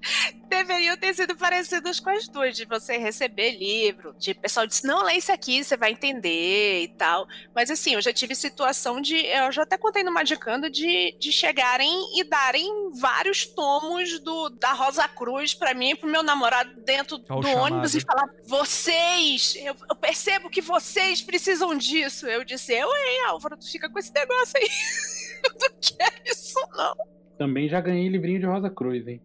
deveriam 0.48 0.98
ter 0.98 1.14
sido 1.14 1.36
parecidas 1.36 2.00
com 2.00 2.10
as 2.10 2.28
tuas, 2.28 2.56
de 2.56 2.66
você 2.66 2.98
receber 2.98 3.58
livro, 3.58 4.16
de 4.18 4.34
pessoal 4.34 4.66
disse, 4.66 4.86
não, 4.86 5.04
lê 5.04 5.14
isso 5.14 5.32
aqui, 5.32 5.64
você 5.64 5.78
vai 5.78 5.92
entender 5.92 6.84
e 6.84 6.88
tal. 6.90 7.28
Mas 7.54 7.70
assim, 7.70 7.94
eu 7.94 8.02
já 8.02 8.14
tive 8.14 8.36
situação 8.36 9.02
de, 9.02 9.16
eu 9.16 9.52
já 9.52 9.64
até 9.64 9.78
contei 9.78 10.04
no 10.04 10.14
Magicando, 10.14 10.70
de, 10.70 11.16
de 11.20 11.32
chegarem 11.32 12.20
e 12.20 12.24
darem 12.24 12.92
vários 13.00 13.46
tomos 13.46 14.20
do, 14.20 14.50
da 14.50 14.74
Rosa 14.74 15.08
Cruz 15.08 15.54
pra 15.54 15.74
mim 15.74 15.92
e 15.92 15.96
pro 15.96 16.10
meu 16.10 16.24
namorado 16.24 16.82
dentro 16.82 17.18
do 17.18 17.26
chamado. 17.26 17.58
ônibus 17.58 17.96
e 17.96 18.02
falar, 18.02 18.30
vocês, 18.46 19.56
eu, 19.58 19.76
eu 19.90 19.96
percebo 19.96 20.50
que 20.50 20.62
vocês 20.62 21.22
precisam 21.22 21.76
disso. 21.78 22.28
Eu 22.28 22.44
disse, 22.44 22.74
eu, 22.74 22.88
hein, 22.88 23.26
Álvaro, 23.28 23.58
tu 23.58 23.70
fica 23.70 23.90
com 23.90 24.00
esse 24.00 24.14
negócio 24.14 24.58
aí. 24.58 24.68
eu 25.44 25.52
não 25.60 25.78
quero 25.80 26.22
isso, 26.26 26.60
não. 26.76 26.96
Também 27.38 27.70
já 27.70 27.80
ganhei 27.80 28.08
livrinho 28.08 28.40
de 28.40 28.46
Rosa 28.46 28.70
Cruz, 28.70 29.08
hein? 29.08 29.22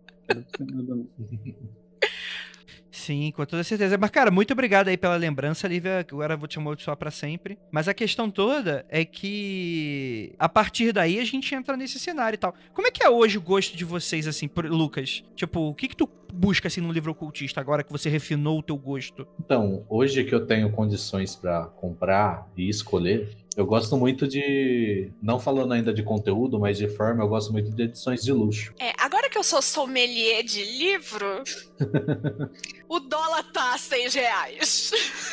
Sim, 2.90 3.32
com 3.34 3.44
toda 3.46 3.64
certeza. 3.64 3.96
Mas, 3.98 4.10
cara, 4.10 4.30
muito 4.30 4.52
obrigado 4.52 4.88
aí 4.88 4.96
pela 4.98 5.16
lembrança, 5.16 5.66
Lívia. 5.66 6.00
Agora 6.00 6.36
vou 6.36 6.46
te 6.46 6.58
amaldiçoar 6.58 6.96
pra 6.96 7.10
sempre. 7.10 7.58
Mas 7.70 7.88
a 7.88 7.94
questão 7.94 8.30
toda 8.30 8.84
é 8.88 9.02
que 9.04 10.34
a 10.38 10.48
partir 10.48 10.92
daí 10.92 11.18
a 11.18 11.24
gente 11.24 11.54
entra 11.54 11.76
nesse 11.76 11.98
cenário 11.98 12.36
e 12.36 12.38
tal. 12.38 12.54
Como 12.74 12.86
é 12.86 12.90
que 12.90 13.02
é 13.02 13.08
hoje 13.08 13.38
o 13.38 13.40
gosto 13.40 13.76
de 13.76 13.84
vocês, 13.84 14.26
assim, 14.28 14.46
por- 14.46 14.66
Lucas? 14.66 15.24
Tipo, 15.34 15.60
o 15.70 15.74
que 15.74 15.88
que 15.88 15.96
tu 15.96 16.08
busca, 16.32 16.68
assim, 16.68 16.80
no 16.82 16.92
livro 16.92 17.10
ocultista 17.12 17.60
agora 17.60 17.82
que 17.82 17.90
você 17.90 18.08
refinou 18.10 18.58
o 18.58 18.62
teu 18.62 18.76
gosto? 18.76 19.26
Então, 19.40 19.84
hoje 19.88 20.22
que 20.22 20.34
eu 20.34 20.46
tenho 20.46 20.70
condições 20.70 21.34
pra 21.34 21.64
comprar 21.64 22.46
e 22.56 22.68
escolher, 22.68 23.34
eu 23.56 23.66
gosto 23.66 23.96
muito 23.96 24.26
de. 24.26 25.10
Não 25.20 25.38
falando 25.38 25.72
ainda 25.72 25.92
de 25.92 26.02
conteúdo, 26.02 26.58
mas 26.58 26.78
de 26.78 26.88
forma, 26.88 27.22
eu 27.22 27.28
gosto 27.28 27.52
muito 27.52 27.70
de 27.70 27.82
edições 27.82 28.22
de 28.22 28.32
luxo. 28.32 28.72
É, 28.78 28.92
agora 28.98 29.28
que 29.28 29.36
eu 29.36 29.42
sou 29.42 29.60
sommelier 29.60 30.42
de 30.42 30.64
livro, 30.64 31.42
o 32.94 33.00
dólar 33.00 33.42
tá 33.52 33.74
a 33.74 33.78
seis 33.78 34.14
reais. 34.14 34.90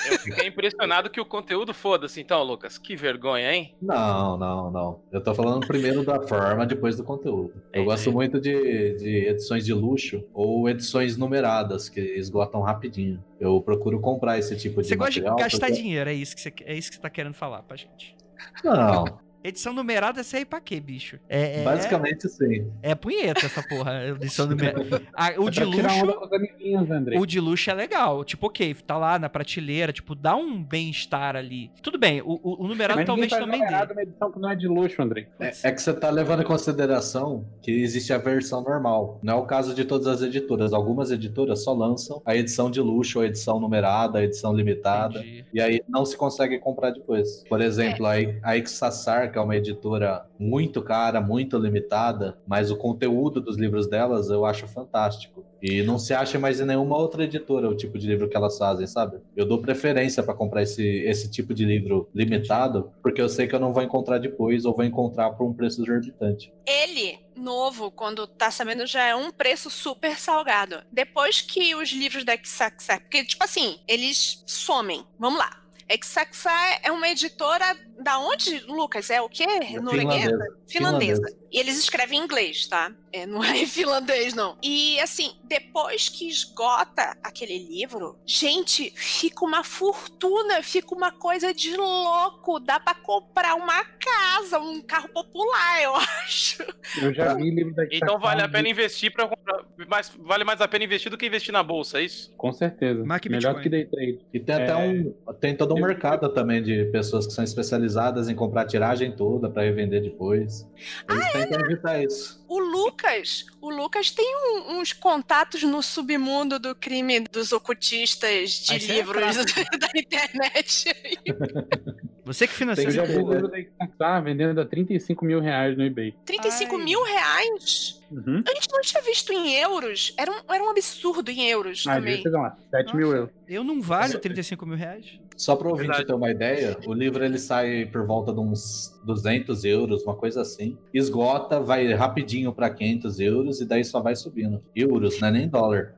Eu 0.09 0.19
fiquei 0.19 0.47
impressionado 0.47 1.09
que 1.09 1.19
o 1.19 1.25
conteúdo 1.25 1.73
foda-se. 1.73 2.21
Então, 2.21 2.41
Lucas, 2.43 2.77
que 2.77 2.95
vergonha, 2.95 3.53
hein? 3.53 3.75
Não, 3.81 4.37
não, 4.37 4.71
não. 4.71 5.03
Eu 5.11 5.21
tô 5.21 5.33
falando 5.35 5.67
primeiro 5.67 6.03
da 6.05 6.21
forma, 6.27 6.65
depois 6.65 6.95
do 6.95 7.03
conteúdo. 7.03 7.51
Eu 7.55 7.69
Entendi. 7.69 7.85
gosto 7.85 8.11
muito 8.11 8.39
de, 8.39 8.95
de 8.95 9.27
edições 9.29 9.65
de 9.65 9.73
luxo 9.73 10.23
ou 10.33 10.69
edições 10.69 11.17
numeradas, 11.17 11.89
que 11.89 11.99
esgotam 11.99 12.61
rapidinho. 12.61 13.23
Eu 13.39 13.59
procuro 13.61 13.99
comprar 13.99 14.37
esse 14.37 14.55
tipo 14.55 14.81
de 14.81 14.87
Você 14.87 14.95
gosta 14.95 15.11
de 15.13 15.19
material. 15.21 15.37
gastar 15.37 15.67
porque- 15.67 15.81
dinheiro, 15.81 16.09
é 16.09 16.13
isso, 16.13 16.35
que 16.35 16.41
você, 16.41 16.53
é 16.65 16.73
isso 16.75 16.89
que 16.89 16.95
você 16.95 17.01
tá 17.01 17.09
querendo 17.09 17.33
falar 17.33 17.63
pra 17.63 17.75
gente. 17.75 18.15
Não, 18.63 19.05
Edição 19.43 19.73
numerada, 19.73 20.21
você 20.21 20.37
aí 20.37 20.45
pra 20.45 20.59
quê, 20.59 20.79
bicho? 20.79 21.17
É, 21.29 21.61
é, 21.61 21.63
basicamente 21.63 22.27
sim. 22.27 22.69
é 22.81 22.93
punheta 22.93 23.45
essa 23.45 23.63
porra, 23.63 24.07
edição 24.21 24.45
numerada. 24.47 25.01
Ah, 25.13 25.31
o 25.37 25.47
É 25.47 25.51
de 25.51 25.63
luxo... 25.63 27.19
O 27.19 27.25
de 27.25 27.39
luxo 27.39 27.69
é 27.69 27.73
legal. 27.73 28.23
Tipo, 28.25 28.47
ok, 28.47 28.75
tá 28.85 28.97
lá 28.97 29.17
na 29.17 29.29
prateleira, 29.29 29.93
tipo, 29.93 30.13
dá 30.13 30.35
um 30.35 30.61
bem-estar 30.61 31.35
ali. 31.35 31.71
Tudo 31.81 31.97
bem, 31.97 32.21
o, 32.21 32.39
o, 32.43 32.65
o 32.65 32.67
numerado 32.67 32.99
Mas 32.99 33.05
talvez 33.05 33.29
faz 33.29 33.43
também 33.43 33.61
dê. 33.61 33.93
uma 33.93 34.01
edição 34.01 34.31
que 34.31 34.39
não 34.39 34.49
é 34.51 34.55
de 34.55 34.67
luxo, 34.67 35.01
André. 35.01 35.27
É, 35.39 35.53
é 35.63 35.71
que 35.71 35.81
você 35.81 35.93
tá 35.93 36.09
levando 36.09 36.41
em 36.41 36.45
consideração 36.45 37.45
que 37.61 37.71
existe 37.71 38.11
a 38.11 38.17
versão 38.17 38.61
normal. 38.61 39.19
Não 39.23 39.33
é 39.33 39.37
o 39.37 39.45
caso 39.45 39.73
de 39.73 39.85
todas 39.85 40.07
as 40.07 40.21
editoras. 40.21 40.73
Algumas 40.73 41.11
editoras 41.11 41.63
só 41.63 41.73
lançam 41.73 42.21
a 42.25 42.35
edição 42.35 42.69
de 42.69 42.81
luxo, 42.81 43.21
a 43.21 43.25
edição 43.25 43.59
numerada, 43.59 44.19
a 44.19 44.23
edição 44.23 44.53
limitada. 44.53 45.19
Entendi. 45.19 45.45
E 45.53 45.61
aí 45.61 45.81
não 45.87 46.05
se 46.05 46.17
consegue 46.17 46.59
comprar 46.59 46.91
depois. 46.91 47.43
Por 47.47 47.61
exemplo, 47.61 48.05
a, 48.05 48.13
a 48.43 48.57
Ixassar, 48.57 49.28
que 49.29 49.37
é 49.37 49.41
uma 49.41 49.55
editora 49.55 50.25
muito 50.37 50.81
cara, 50.81 51.21
muito 51.21 51.57
limitada, 51.57 52.37
mas 52.47 52.71
o 52.71 52.75
conteúdo 52.75 53.39
dos 53.39 53.57
livros 53.57 53.87
delas 53.87 54.29
eu 54.29 54.45
acho 54.45 54.67
fantástico. 54.67 55.45
E 55.61 55.83
não 55.83 55.99
se 55.99 56.13
acha 56.13 56.39
mais 56.39 56.59
em 56.59 56.65
nenhuma 56.65 56.97
outra 56.97 57.23
editora 57.23 57.69
o 57.69 57.75
tipo 57.75 57.97
de 57.97 58.07
livro 58.07 58.29
que 58.29 58.35
elas 58.35 58.57
fazem, 58.57 58.87
sabe? 58.87 59.17
Eu 59.35 59.45
dou 59.45 59.61
preferência 59.61 60.23
para 60.23 60.33
comprar 60.33 60.63
esse, 60.63 60.83
esse 60.83 61.29
tipo 61.29 61.53
de 61.53 61.65
livro 61.65 62.09
limitado, 62.15 62.91
porque 63.01 63.21
eu 63.21 63.27
sei 63.27 63.47
que 63.47 63.53
eu 63.53 63.59
não 63.59 63.73
vou 63.73 63.83
encontrar 63.83 64.19
depois 64.19 64.65
ou 64.65 64.75
vou 64.75 64.85
encontrar 64.85 65.31
por 65.31 65.45
um 65.45 65.53
preço 65.53 65.81
exorbitante. 65.83 66.53
Ele, 66.65 67.19
novo, 67.35 67.91
quando 67.91 68.25
tá 68.25 68.49
sabendo, 68.51 68.85
já 68.85 69.05
é 69.05 69.15
um 69.15 69.31
preço 69.31 69.69
super 69.69 70.17
salgado. 70.17 70.81
Depois 70.91 71.41
que 71.41 71.75
os 71.75 71.89
livros 71.91 72.23
da 72.23 72.37
Xaxar, 72.41 73.01
porque, 73.01 73.25
tipo 73.25 73.43
assim, 73.43 73.79
eles 73.87 74.43
somem. 74.45 75.03
Vamos 75.17 75.39
lá. 75.39 75.59
Xaxar 76.03 76.79
é 76.83 76.91
uma 76.91 77.09
editora 77.09 77.75
da 78.01 78.19
onde, 78.19 78.59
Lucas? 78.67 79.09
É 79.09 79.21
o 79.21 79.29
quê? 79.29 79.45
Norueguesa? 79.81 80.37
Finlandesa. 80.67 80.67
Finlandesa. 80.67 81.39
E 81.51 81.59
eles 81.59 81.79
escrevem 81.79 82.19
em 82.19 82.23
inglês, 82.23 82.67
tá? 82.67 82.91
É, 83.11 83.25
não 83.25 83.43
é 83.43 83.57
em 83.57 83.65
finlandês, 83.65 84.33
não. 84.35 84.55
E 84.63 84.99
assim, 84.99 85.31
depois 85.45 86.07
que 86.09 86.27
esgota 86.29 87.17
aquele 87.23 87.57
livro, 87.57 88.17
gente, 88.25 88.91
fica 88.95 89.43
uma 89.43 89.63
fortuna, 89.63 90.61
fica 90.61 90.93
uma 90.93 91.11
coisa 91.11 91.51
de 91.53 91.75
louco. 91.75 92.59
Dá 92.59 92.79
pra 92.79 92.93
comprar 92.93 93.55
uma 93.55 93.83
casa, 93.83 94.59
um 94.59 94.79
carro 94.81 95.09
popular, 95.09 95.81
eu 95.81 95.95
acho. 96.23 96.63
Eu 97.01 97.13
já 97.13 97.33
vi 97.33 97.49
livro 97.49 97.73
da 97.73 97.83
Então 97.91 98.19
vale 98.19 98.43
a 98.43 98.47
pena 98.49 98.69
investir 98.69 99.11
pra 99.11 99.27
comprar. 99.27 99.65
Mas 99.87 100.11
vale 100.19 100.43
mais 100.43 100.61
a 100.61 100.67
pena 100.67 100.85
investir 100.85 101.09
do 101.09 101.17
que 101.17 101.25
investir 101.25 101.51
na 101.51 101.63
bolsa, 101.63 101.99
é 101.99 102.03
isso? 102.03 102.31
Com 102.37 102.51
certeza. 102.53 103.03
Que 103.19 103.27
Melhor 103.29 103.55
Bitcoin. 103.55 103.63
que 103.63 103.69
day 103.69 103.85
trade. 103.85 104.19
E 104.33 104.39
tem 104.39 104.55
até 104.55 104.71
É. 104.71 104.75
um. 104.77 105.13
Tem 105.33 105.55
todo 105.55 105.73
um 105.73 105.77
Eu- 105.79 105.87
mercado 105.87 106.29
também 106.29 106.61
de 106.61 106.85
pessoas 106.91 107.25
que 107.25 107.33
são 107.33 107.43
especializadas 107.43 107.88
em 108.29 108.35
comprar 108.35 108.61
a 108.61 108.65
tiragem 108.65 109.11
toda 109.15 109.49
para 109.49 109.63
revender 109.63 110.01
depois. 110.01 110.67
Eles 111.09 111.25
Ah, 111.25 111.31
tentam 111.31 111.59
evitar 111.61 112.03
isso. 112.03 112.43
O 112.47 112.59
Lucas, 112.59 113.45
o 113.61 113.69
Lucas 113.69 114.09
tem 114.11 114.25
um- 114.35 114.79
uns 114.79 114.91
contatos 114.93 115.61
no 115.63 115.81
submundo 115.83 116.59
do 116.59 116.73
crime 116.75 117.19
dos 117.19 117.51
ocultistas 117.51 118.51
de 118.51 118.73
Mas 118.73 118.83
isso 118.83 118.91
é 118.91 118.95
livros 118.95 119.35
tráfico. 119.35 119.77
da 119.79 119.89
internet. 119.95 120.95
Você 122.25 122.45
que 122.45 122.53
financia 122.53 122.83
Eu 122.83 122.87
Tem 122.91 122.95
já 122.95 123.03
essa 123.03 123.47
da 123.47 123.59
Ixaxar 123.59 124.23
vendendo 124.23 124.61
a 124.61 124.65
35 124.65 125.25
mil 125.25 125.39
reais 125.39 125.75
no 125.75 125.83
eBay. 125.83 126.13
35 126.25 126.75
Ai. 126.75 126.83
mil 126.83 127.03
reais? 127.03 127.99
Uhum. 128.11 128.43
A 128.47 128.53
gente 128.53 128.67
não 128.71 128.81
tinha 128.81 129.01
visto 129.01 129.33
em 129.33 129.55
euros. 129.55 130.13
Era 130.15 130.31
um, 130.31 130.53
era 130.53 130.63
um 130.63 130.69
absurdo 130.69 131.31
em 131.31 131.47
euros 131.49 131.85
Ah, 131.87 131.95
também. 131.95 132.21
lá. 132.27 132.55
7 132.69 132.95
mil 132.95 133.07
Nossa. 133.07 133.17
euros. 133.19 133.33
Eu 133.47 133.63
não 133.63 133.81
valho 133.81 134.19
35 134.19 134.63
mil 134.67 134.77
reais. 134.77 135.19
Só 135.39 135.55
para 135.55 135.69
o 135.69 135.71
ouvinte 135.71 136.05
ter 136.05 136.13
uma 136.13 136.29
ideia, 136.29 136.77
o 136.85 136.93
livro 136.93 137.23
ele 137.23 137.39
sai 137.39 137.85
por 137.85 138.05
volta 138.05 138.33
de 138.33 138.41
uns 138.41 138.99
200 139.05 139.63
euros, 139.63 140.03
uma 140.03 140.13
coisa 140.13 140.41
assim. 140.41 140.77
Esgota, 140.93 141.61
vai 141.61 141.93
rapidinho 141.93 142.51
para 142.51 142.69
500 142.69 143.19
euros 143.21 143.61
e 143.61 143.65
daí 143.65 143.85
só 143.85 144.01
vai 144.01 144.17
subindo. 144.17 144.61
Euros, 144.75 145.17
não 145.21 145.29
é 145.29 145.31
nem 145.31 145.47
dólar. 145.47 145.95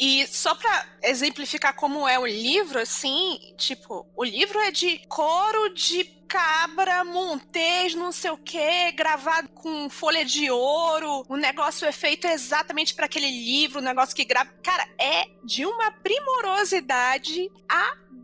E 0.00 0.26
só 0.26 0.52
pra 0.56 0.84
exemplificar 1.04 1.76
como 1.76 2.08
é 2.08 2.18
o 2.18 2.26
livro, 2.26 2.80
assim, 2.80 3.54
tipo, 3.56 4.04
o 4.16 4.24
livro 4.24 4.58
é 4.58 4.72
de 4.72 4.98
couro 5.06 5.72
de 5.72 6.02
cabra, 6.26 7.04
montês, 7.04 7.94
não 7.94 8.10
sei 8.10 8.32
o 8.32 8.36
que, 8.36 8.90
gravado 8.92 9.48
com 9.50 9.88
folha 9.88 10.24
de 10.24 10.50
ouro. 10.50 11.24
O 11.28 11.36
negócio 11.36 11.86
é 11.86 11.92
feito 11.92 12.26
exatamente 12.26 12.96
para 12.96 13.04
aquele 13.04 13.30
livro, 13.30 13.78
o 13.78 13.82
negócio 13.82 14.16
que 14.16 14.24
grava. 14.24 14.50
Cara, 14.60 14.88
é 14.98 15.26
de 15.44 15.64
uma 15.64 15.92
primorosidade 15.92 17.48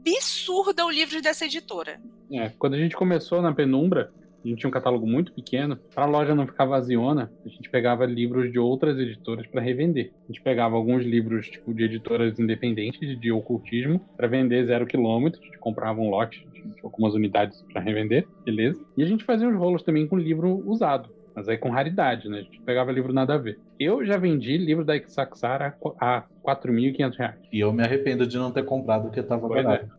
absurda 0.07 0.85
o 0.85 0.91
livro 0.91 1.21
dessa 1.23 1.45
editora. 1.45 2.01
É, 2.31 2.51
quando 2.59 2.75
a 2.75 2.79
gente 2.79 2.97
começou 2.97 3.41
na 3.41 3.53
Penumbra, 3.55 4.13
a 4.45 4.49
gente 4.49 4.61
tinha 4.61 4.69
um 4.69 4.73
catálogo 4.73 5.07
muito 5.07 5.33
pequeno. 5.33 5.77
Para 5.95 6.05
a 6.05 6.09
loja 6.09 6.35
não 6.35 6.47
ficar 6.47 6.65
vaziona, 6.65 7.31
a 7.45 7.49
gente 7.49 7.69
pegava 7.69 8.07
livros 8.07 8.51
de 8.53 8.59
outras 8.59 8.99
editoras 8.99 9.47
para 9.47 9.61
revender. 9.61 10.13
A 10.25 10.33
gente 10.33 10.43
pegava 10.43 10.77
alguns 10.77 11.05
livros 11.05 11.49
tipo 11.49 11.75
de 11.75 11.85
editoras 11.85 12.39
independentes 12.39 13.19
de 13.19 13.33
ocultismo 13.33 14.01
para 14.17 14.29
vender 14.29 14.67
zero 14.67 14.87
quilômetro. 14.87 15.41
A 15.43 15.45
gente 15.45 15.59
comprava 15.59 16.01
um 16.01 16.09
lote 16.09 16.47
de 16.53 16.75
algumas 16.83 17.15
unidades 17.15 17.63
para 17.73 17.81
revender, 17.81 18.27
beleza? 18.45 18.81
E 18.97 19.03
a 19.03 19.07
gente 19.07 19.25
fazia 19.25 19.49
uns 19.49 19.57
rolos 19.57 19.83
também 19.83 20.07
com 20.07 20.17
livro 20.17 20.63
usado 20.67 21.11
mas 21.39 21.49
aí 21.49 21.57
com 21.57 21.71
raridade, 21.71 22.29
né? 22.29 22.39
A 22.39 22.43
gente 22.43 22.61
pegava 22.63 22.91
livro 22.91 23.13
nada 23.13 23.35
a 23.35 23.39
ver. 23.39 23.61
Eu 23.79 24.05
já 24.05 24.17
vendi 24.17 24.59
livro 24.59 24.85
da 24.85 24.97
Ixaxara 24.97 25.77
a 26.01 26.25
4.500 26.45 27.17
reais. 27.17 27.37
E 27.53 27.61
eu 27.61 27.73
me 27.73 27.85
arrependo 27.85 28.27
de 28.27 28.37
não 28.37 28.51
ter 28.51 28.65
comprado 28.65 29.07
o 29.07 29.23
tava 29.23 29.47
pois 29.47 29.61
é. 29.61 29.63
barato. 29.63 29.91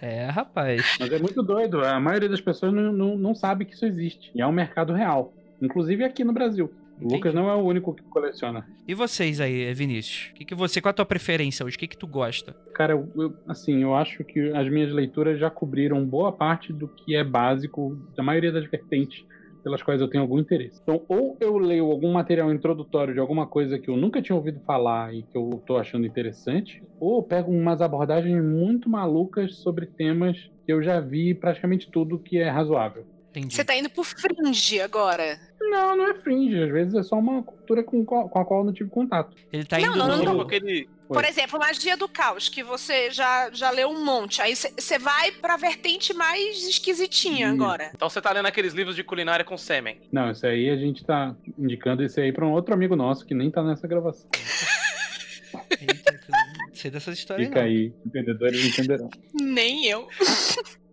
É. 0.00 0.16
é. 0.26 0.26
rapaz. 0.26 0.96
Mas 1.00 1.12
é 1.12 1.18
muito 1.18 1.42
doido. 1.42 1.84
A 1.84 1.98
maioria 1.98 2.28
das 2.28 2.40
pessoas 2.40 2.72
não, 2.72 2.92
não, 2.92 3.18
não 3.18 3.34
sabe 3.34 3.64
que 3.64 3.74
isso 3.74 3.84
existe. 3.84 4.30
E 4.32 4.40
é 4.40 4.46
um 4.46 4.52
mercado 4.52 4.92
real. 4.92 5.32
Inclusive 5.60 6.04
aqui 6.04 6.22
no 6.22 6.32
Brasil. 6.32 6.72
O. 7.00 7.14
Lucas 7.14 7.34
não 7.34 7.48
é 7.50 7.54
o 7.54 7.60
único 7.64 7.94
que 7.94 8.02
coleciona. 8.08 8.64
E 8.86 8.94
vocês 8.94 9.40
aí, 9.40 9.72
Vinícius? 9.74 10.30
O 10.30 10.34
que, 10.34 10.44
que 10.44 10.54
você, 10.54 10.80
qual 10.80 10.90
a 10.90 10.94
tua 10.94 11.06
preferência 11.06 11.64
hoje? 11.64 11.76
O 11.76 11.78
que, 11.78 11.88
que 11.88 11.96
tu 11.98 12.06
gosta? 12.06 12.54
Cara, 12.74 12.92
eu- 12.92 13.10
eu- 13.16 13.34
assim, 13.48 13.82
eu 13.82 13.94
acho 13.94 14.24
que 14.24 14.50
as 14.52 14.68
minhas 14.70 14.92
leituras 14.92 15.38
já 15.38 15.50
cobriram 15.50 16.04
boa 16.04 16.30
parte 16.32 16.72
do 16.72 16.88
que 16.88 17.14
é 17.16 17.24
básico 17.24 17.96
da 18.16 18.22
maioria 18.22 18.52
das 18.52 18.68
vertentes 18.68 19.18
pelas 19.62 19.82
quais 19.82 19.98
eu 20.00 20.08
tenho 20.08 20.22
algum 20.22 20.38
interesse. 20.38 20.78
Então, 20.82 21.02
ou 21.08 21.38
eu 21.40 21.56
leio 21.56 21.86
algum 21.90 22.12
material 22.12 22.52
introdutório 22.52 23.14
de 23.14 23.20
alguma 23.20 23.46
coisa 23.46 23.78
que 23.78 23.88
eu 23.88 23.96
nunca 23.96 24.20
tinha 24.20 24.36
ouvido 24.36 24.60
falar 24.66 25.14
e 25.14 25.22
que 25.22 25.38
eu 25.38 25.62
tô 25.66 25.78
achando 25.78 26.06
interessante, 26.06 26.82
ou 27.00 27.18
eu 27.18 27.22
pego 27.22 27.50
umas 27.50 27.80
abordagens 27.80 28.44
muito 28.44 28.90
malucas 28.90 29.60
sobre 29.62 29.86
temas 29.86 30.36
que 30.66 30.72
eu 30.72 30.82
já 30.82 31.00
vi 31.00 31.34
praticamente 31.34 31.88
tudo 31.90 32.18
que 32.18 32.36
é 32.36 32.50
razoável. 32.50 33.06
Entendi. 33.36 33.54
Você 33.54 33.64
tá 33.64 33.74
indo 33.74 33.90
pro 33.90 34.04
fringe 34.04 34.80
agora. 34.80 35.38
Não, 35.60 35.96
não 35.96 36.08
é 36.10 36.14
fringe, 36.14 36.62
às 36.62 36.70
vezes 36.70 36.94
é 36.94 37.02
só 37.02 37.16
uma 37.16 37.42
cultura 37.42 37.82
com, 37.82 38.04
qual- 38.04 38.28
com 38.28 38.38
a 38.38 38.44
qual 38.44 38.60
eu 38.60 38.66
não 38.66 38.72
tive 38.72 38.90
contato. 38.90 39.34
Ele 39.52 39.64
tá 39.64 39.78
Não, 39.78 39.88
indo 39.88 39.96
não, 39.98 40.06
no... 40.08 40.16
não, 40.22 40.30
Tipo 40.32 40.40
aquele. 40.42 40.88
Por 41.08 41.24
exemplo, 41.24 41.58
Magia 41.58 41.96
do 41.96 42.08
Caos, 42.08 42.48
que 42.48 42.62
você 42.62 43.10
já, 43.10 43.50
já 43.52 43.70
leu 43.70 43.88
um 43.90 44.04
monte. 44.04 44.40
Aí 44.40 44.54
você 44.56 44.98
vai 44.98 45.32
pra 45.32 45.56
vertente 45.56 46.14
mais 46.14 46.66
esquisitinha 46.66 47.46
Isso. 47.46 47.54
agora. 47.62 47.90
Então 47.94 48.08
você 48.08 48.20
tá 48.22 48.32
lendo 48.32 48.46
aqueles 48.46 48.72
livros 48.72 48.96
de 48.96 49.02
culinária 49.04 49.44
com 49.44 49.56
sêmen. 49.58 50.00
Não, 50.12 50.30
isso 50.30 50.46
aí 50.46 50.70
a 50.70 50.76
gente 50.76 51.04
tá 51.04 51.34
indicando 51.58 52.02
isso 52.02 52.18
aí 52.20 52.32
pra 52.32 52.46
um 52.46 52.52
outro 52.52 52.72
amigo 52.72 52.94
nosso 52.96 53.26
que 53.26 53.34
nem 53.34 53.50
tá 53.50 53.62
nessa 53.62 53.86
gravação. 53.86 54.28
Eita, 55.80 56.20
não 56.68 56.74
sei 56.74 56.90
dessas 56.90 57.18
histórias 57.18 57.48
Fica 57.48 57.60
não. 57.60 57.66
aí, 57.66 57.92
entendedores 58.04 58.64
entenderão. 58.64 59.10
Nem 59.34 59.86
eu. 59.86 60.08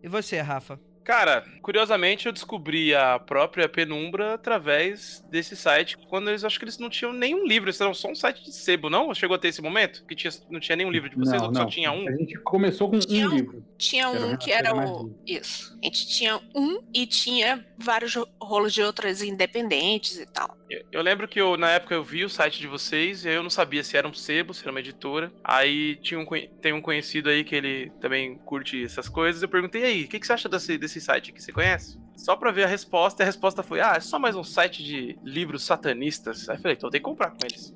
E 0.03 0.07
você, 0.07 0.39
Rafa? 0.41 0.79
Cara, 1.03 1.43
curiosamente 1.61 2.25
eu 2.27 2.31
descobri 2.31 2.93
a 2.93 3.17
própria 3.19 3.67
Penumbra 3.67 4.35
através 4.35 5.23
desse 5.29 5.55
site, 5.55 5.97
quando 6.09 6.29
eles 6.29 6.43
acho 6.43 6.59
que 6.59 6.65
eles 6.65 6.77
não 6.77 6.89
tinham 6.89 7.11
nenhum 7.11 7.45
livro, 7.45 7.69
eles 7.69 7.81
eram 7.81 7.93
só 7.93 8.09
um 8.09 8.15
site 8.15 8.43
de 8.43 8.53
sebo, 8.53 8.89
não? 8.89 9.13
Chegou 9.15 9.35
a 9.35 9.39
ter 9.39 9.47
esse 9.47 9.61
momento? 9.61 10.05
Que 10.05 10.15
tinha, 10.15 10.31
não 10.49 10.59
tinha 10.59 10.75
nenhum 10.75 10.91
livro 10.91 11.09
de 11.09 11.15
vocês, 11.15 11.41
Não, 11.41 11.49
ou 11.49 11.55
só 11.55 11.61
não. 11.61 11.67
tinha 11.69 11.91
um? 11.91 12.07
A 12.07 12.11
gente 12.11 12.35
começou 12.39 12.89
com 12.89 12.99
Tinha 12.99 13.27
um 13.27 13.35
livro. 13.35 13.65
Tinha 13.77 14.03
Era 14.05 14.19
um 14.19 14.27
uma 14.27 14.37
que 14.37 14.51
era 14.51 14.75
o. 14.75 15.15
Isso. 15.25 15.77
A 15.81 15.85
gente 15.85 16.07
tinha 16.07 16.39
um 16.55 16.81
e 16.93 17.05
tinha 17.07 17.65
vários 17.77 18.13
ro- 18.15 18.27
rolos 18.39 18.73
de 18.73 18.81
outras 18.83 19.21
independentes 19.23 20.17
e 20.19 20.25
tal. 20.25 20.55
Eu, 20.69 20.83
eu 20.91 21.01
lembro 21.01 21.27
que 21.27 21.41
eu, 21.41 21.57
na 21.57 21.69
época 21.71 21.95
eu 21.95 22.03
vi 22.03 22.23
o 22.23 22.29
site 22.29 22.59
de 22.59 22.67
vocês 22.67 23.25
e 23.25 23.29
aí 23.29 23.35
eu 23.35 23.43
não 23.43 23.49
sabia 23.49 23.83
se 23.83 23.97
era 23.97 24.07
um 24.07 24.13
sebo, 24.13 24.53
se 24.53 24.61
era 24.61 24.71
uma 24.71 24.79
editora. 24.79 25.31
Aí 25.43 25.95
tinha 25.97 26.19
um, 26.19 26.25
tem 26.61 26.73
um 26.73 26.81
conhecido 26.81 27.29
aí 27.29 27.43
que 27.43 27.55
ele 27.55 27.91
também 27.99 28.35
curte 28.37 28.83
essas 28.83 29.09
coisas. 29.09 29.41
Eu 29.41 29.49
perguntei, 29.49 29.81
e 29.81 29.85
aí, 29.85 30.03
o 30.03 30.07
que, 30.07 30.19
que 30.19 30.25
você 30.27 30.33
acha 30.33 30.47
desse, 30.47 30.77
desse 30.77 30.90
site 30.99 31.31
aqui? 31.31 31.41
Você 31.41 31.51
conhece? 31.51 31.99
Só 32.15 32.35
pra 32.35 32.51
ver 32.51 32.65
a 32.65 32.67
resposta, 32.67 33.21
e 33.21 33.23
a 33.23 33.25
resposta 33.25 33.63
foi: 33.63 33.79
Ah, 33.79 33.93
é 33.95 33.99
só 33.99 34.19
mais 34.19 34.35
um 34.35 34.43
site 34.43 34.83
de 34.83 35.17
livros 35.23 35.63
satanistas. 35.63 36.49
Aí 36.49 36.57
falei, 36.57 36.75
então 36.75 36.89
tenho 36.89 37.03
que 37.03 37.09
comprar 37.09 37.31
com 37.31 37.37
eles. 37.43 37.73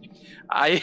Aí 0.48 0.82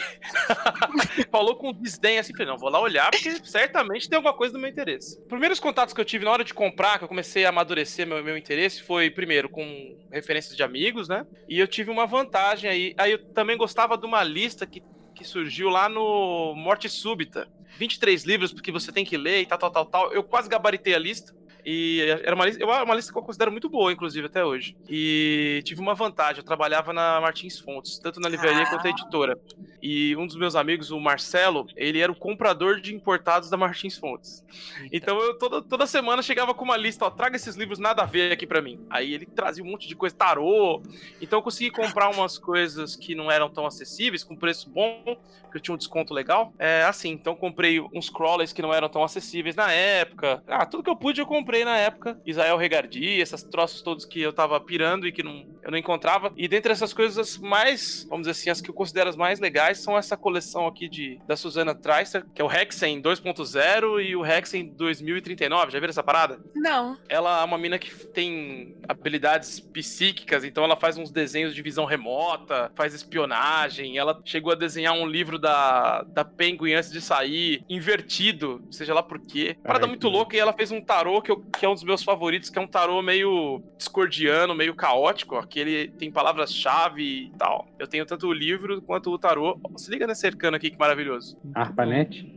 falou 1.31 1.55
com 1.55 1.73
desdém 1.73 2.19
assim, 2.19 2.33
falei, 2.33 2.47
não, 2.47 2.57
vou 2.57 2.69
lá 2.69 2.79
olhar, 2.79 3.09
porque 3.11 3.31
certamente 3.45 4.09
tem 4.09 4.17
alguma 4.17 4.33
coisa 4.33 4.53
do 4.53 4.59
meu 4.59 4.69
interesse. 4.69 5.17
Os 5.19 5.27
primeiros 5.27 5.59
contatos 5.59 5.93
que 5.93 6.01
eu 6.01 6.05
tive 6.05 6.25
na 6.25 6.31
hora 6.31 6.43
de 6.43 6.53
comprar, 6.53 6.97
que 6.97 7.05
eu 7.05 7.07
comecei 7.07 7.45
a 7.45 7.49
amadurecer 7.49 8.05
meu, 8.05 8.23
meu 8.23 8.37
interesse, 8.37 8.81
foi 8.83 9.09
primeiro 9.09 9.49
com 9.49 9.97
referências 10.11 10.55
de 10.55 10.63
amigos, 10.63 11.07
né? 11.07 11.25
E 11.47 11.59
eu 11.59 11.67
tive 11.67 11.89
uma 11.89 12.05
vantagem 12.05 12.69
aí. 12.69 12.93
Aí 12.97 13.13
eu 13.13 13.23
também 13.29 13.57
gostava 13.57 13.97
de 13.97 14.05
uma 14.05 14.23
lista 14.23 14.65
que, 14.65 14.83
que 15.15 15.23
surgiu 15.23 15.69
lá 15.69 15.87
no 15.87 16.53
Morte 16.55 16.89
Súbita. 16.89 17.47
23 17.77 18.23
livros 18.23 18.53
porque 18.53 18.71
você 18.71 18.91
tem 18.91 19.03
que 19.03 19.17
ler 19.17 19.41
e 19.41 19.45
tal, 19.45 19.57
tal, 19.57 19.71
tal, 19.71 19.85
tal. 19.85 20.13
Eu 20.13 20.23
quase 20.23 20.49
gabaritei 20.49 20.93
a 20.93 20.99
lista. 20.99 21.33
E 21.65 22.01
era 22.23 22.35
uma 22.35 22.45
lista, 22.45 22.61
eu- 22.61 22.67
uma 22.67 22.95
lista 22.95 23.11
que 23.11 23.17
eu 23.17 23.23
considero 23.23 23.51
muito 23.51 23.69
boa, 23.69 23.91
inclusive, 23.91 24.27
até 24.27 24.43
hoje. 24.43 24.75
E 24.89 25.61
tive 25.63 25.79
uma 25.81 25.93
vantagem, 25.93 26.39
eu 26.39 26.43
trabalhava 26.45 26.91
na 26.93 27.21
Martins 27.21 27.59
Fontes, 27.59 27.97
tanto 27.99 28.19
na 28.19 28.27
livraria 28.29 28.63
Ah. 28.63 28.69
quanto 28.69 28.83
na 28.83 28.89
editora. 28.89 29.37
E 29.81 30.15
um 30.15 30.25
dos 30.25 30.35
meus 30.37 30.55
amigos, 30.55 30.91
o 30.91 30.99
Marcelo, 30.99 31.67
ele 31.75 31.99
era 31.99 32.11
o 32.11 32.15
comprador 32.15 32.79
de 32.79 32.95
importados 32.95 33.49
da 33.49 33.57
Martins 33.57 33.97
Fontes. 33.97 34.43
Então 34.91 35.19
eu 35.19 35.37
toda, 35.37 35.61
toda 35.61 35.85
semana 35.85 36.21
chegava 36.21 36.53
com 36.53 36.63
uma 36.63 36.77
lista, 36.77 37.05
ó, 37.05 37.09
traga 37.09 37.35
esses 37.35 37.55
livros 37.55 37.79
nada 37.79 38.01
a 38.03 38.05
ver 38.05 38.31
aqui 38.31 38.47
pra 38.47 38.61
mim. 38.61 38.79
Aí 38.89 39.13
ele 39.13 39.25
trazia 39.25 39.63
um 39.63 39.67
monte 39.67 39.87
de 39.87 39.95
coisa, 39.95 40.15
tarô. 40.15 40.81
Então 41.21 41.39
eu 41.39 41.43
consegui 41.43 41.69
comprar 41.69 42.09
umas 42.09 42.37
coisas 42.37 42.95
que 42.95 43.13
não 43.13 43.29
eram 43.29 43.49
tão 43.49 43.65
acessíveis, 43.65 44.23
com 44.23 44.35
preço 44.37 44.69
bom, 44.69 45.01
porque 45.43 45.57
eu 45.57 45.61
tinha 45.61 45.75
um 45.75 45.77
desconto 45.77 46.13
legal. 46.13 46.53
É 46.57 46.83
assim, 46.83 47.09
então 47.09 47.35
comprei 47.35 47.81
uns 47.93 48.09
crawlers 48.09 48.53
que 48.53 48.61
não 48.61 48.73
eram 48.73 48.87
tão 48.87 49.03
acessíveis 49.03 49.55
na 49.55 49.69
época. 49.71 50.41
Ah, 50.47 50.65
tudo 50.65 50.81
que 50.83 50.89
eu 50.89 50.95
pude 50.95 51.19
eu 51.19 51.27
comprei 51.27 51.52
na 51.63 51.77
época. 51.77 52.19
Israel 52.25 52.57
Regardi, 52.57 53.05
esses 53.19 53.43
troços 53.43 53.81
todos 53.81 54.05
que 54.05 54.21
eu 54.21 54.33
tava 54.33 54.59
pirando 54.59 55.07
e 55.07 55.11
que 55.11 55.21
não, 55.21 55.45
eu 55.61 55.69
não 55.71 55.77
encontrava. 55.77 56.31
E 56.35 56.47
dentre 56.47 56.71
essas 56.71 56.93
coisas 56.93 57.17
as 57.17 57.37
mais, 57.37 58.05
vamos 58.09 58.27
dizer 58.27 58.31
assim, 58.31 58.49
as 58.49 58.61
que 58.61 58.69
eu 58.69 58.73
considero 58.73 59.09
as 59.09 59.15
mais 59.15 59.39
legais 59.39 59.79
são 59.79 59.97
essa 59.97 60.17
coleção 60.17 60.65
aqui 60.65 60.89
de 60.89 61.19
da 61.27 61.35
Susana 61.35 61.75
Treister, 61.75 62.25
que 62.33 62.41
é 62.41 62.45
o 62.45 62.51
Hexen 62.51 63.01
2.0 63.01 64.03
e 64.03 64.15
o 64.15 64.25
Hexen 64.25 64.67
2039. 64.75 65.71
Já 65.71 65.79
viram 65.79 65.91
essa 65.91 66.03
parada? 66.03 66.39
Não. 66.55 66.97
Ela 67.07 67.41
é 67.41 67.43
uma 67.43 67.57
mina 67.57 67.77
que 67.77 67.93
tem 68.07 68.75
habilidades 68.87 69.59
psíquicas, 69.59 70.43
então 70.43 70.63
ela 70.63 70.75
faz 70.75 70.97
uns 70.97 71.11
desenhos 71.11 71.53
de 71.53 71.61
visão 71.61 71.85
remota, 71.85 72.71
faz 72.75 72.93
espionagem. 72.93 73.97
Ela 73.97 74.19
chegou 74.25 74.51
a 74.51 74.55
desenhar 74.55 74.93
um 74.93 75.05
livro 75.05 75.37
da, 75.37 76.03
da 76.03 76.23
Penguin 76.23 76.73
antes 76.73 76.91
de 76.91 77.01
sair, 77.01 77.63
invertido, 77.69 78.63
seja 78.71 78.93
lá 78.93 79.03
por 79.03 79.19
quê. 79.19 79.57
Parada 79.63 79.85
Ai, 79.85 79.89
muito 79.89 80.07
que 80.07 80.13
louca, 80.13 80.35
e 80.35 80.39
ela 80.39 80.53
fez 80.53 80.71
um 80.71 80.81
tarô 80.81 81.21
que, 81.21 81.31
eu- 81.31 81.42
que 81.57 81.65
é 81.65 81.69
um 81.69 81.73
dos 81.73 81.83
meus 81.83 82.03
favoritos, 82.03 82.49
que 82.49 82.57
é 82.57 82.61
um 82.61 82.67
tarô 82.67 83.01
meio 83.01 83.63
discordiano, 83.77 84.55
meio 84.55 84.75
caótico, 84.75 85.35
ó, 85.35 85.43
que 85.43 85.59
ele 85.59 85.87
tem 85.89 86.11
palavras-chave 86.11 87.03
e 87.03 87.31
tal. 87.37 87.67
Eu 87.77 87.87
tenho 87.87 88.05
tanto 88.05 88.27
o 88.27 88.33
livro 88.33 88.81
quanto 88.81 89.11
o 89.11 89.17
tarô. 89.17 89.59
Se 89.77 89.89
liga 89.91 90.07
nesse 90.07 90.25
arcano 90.27 90.57
aqui, 90.57 90.69
que 90.69 90.77
maravilhoso. 90.77 91.37
Arpanet? 91.53 92.31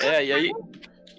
É, 0.00 0.24
e 0.24 0.32
aí. 0.32 0.52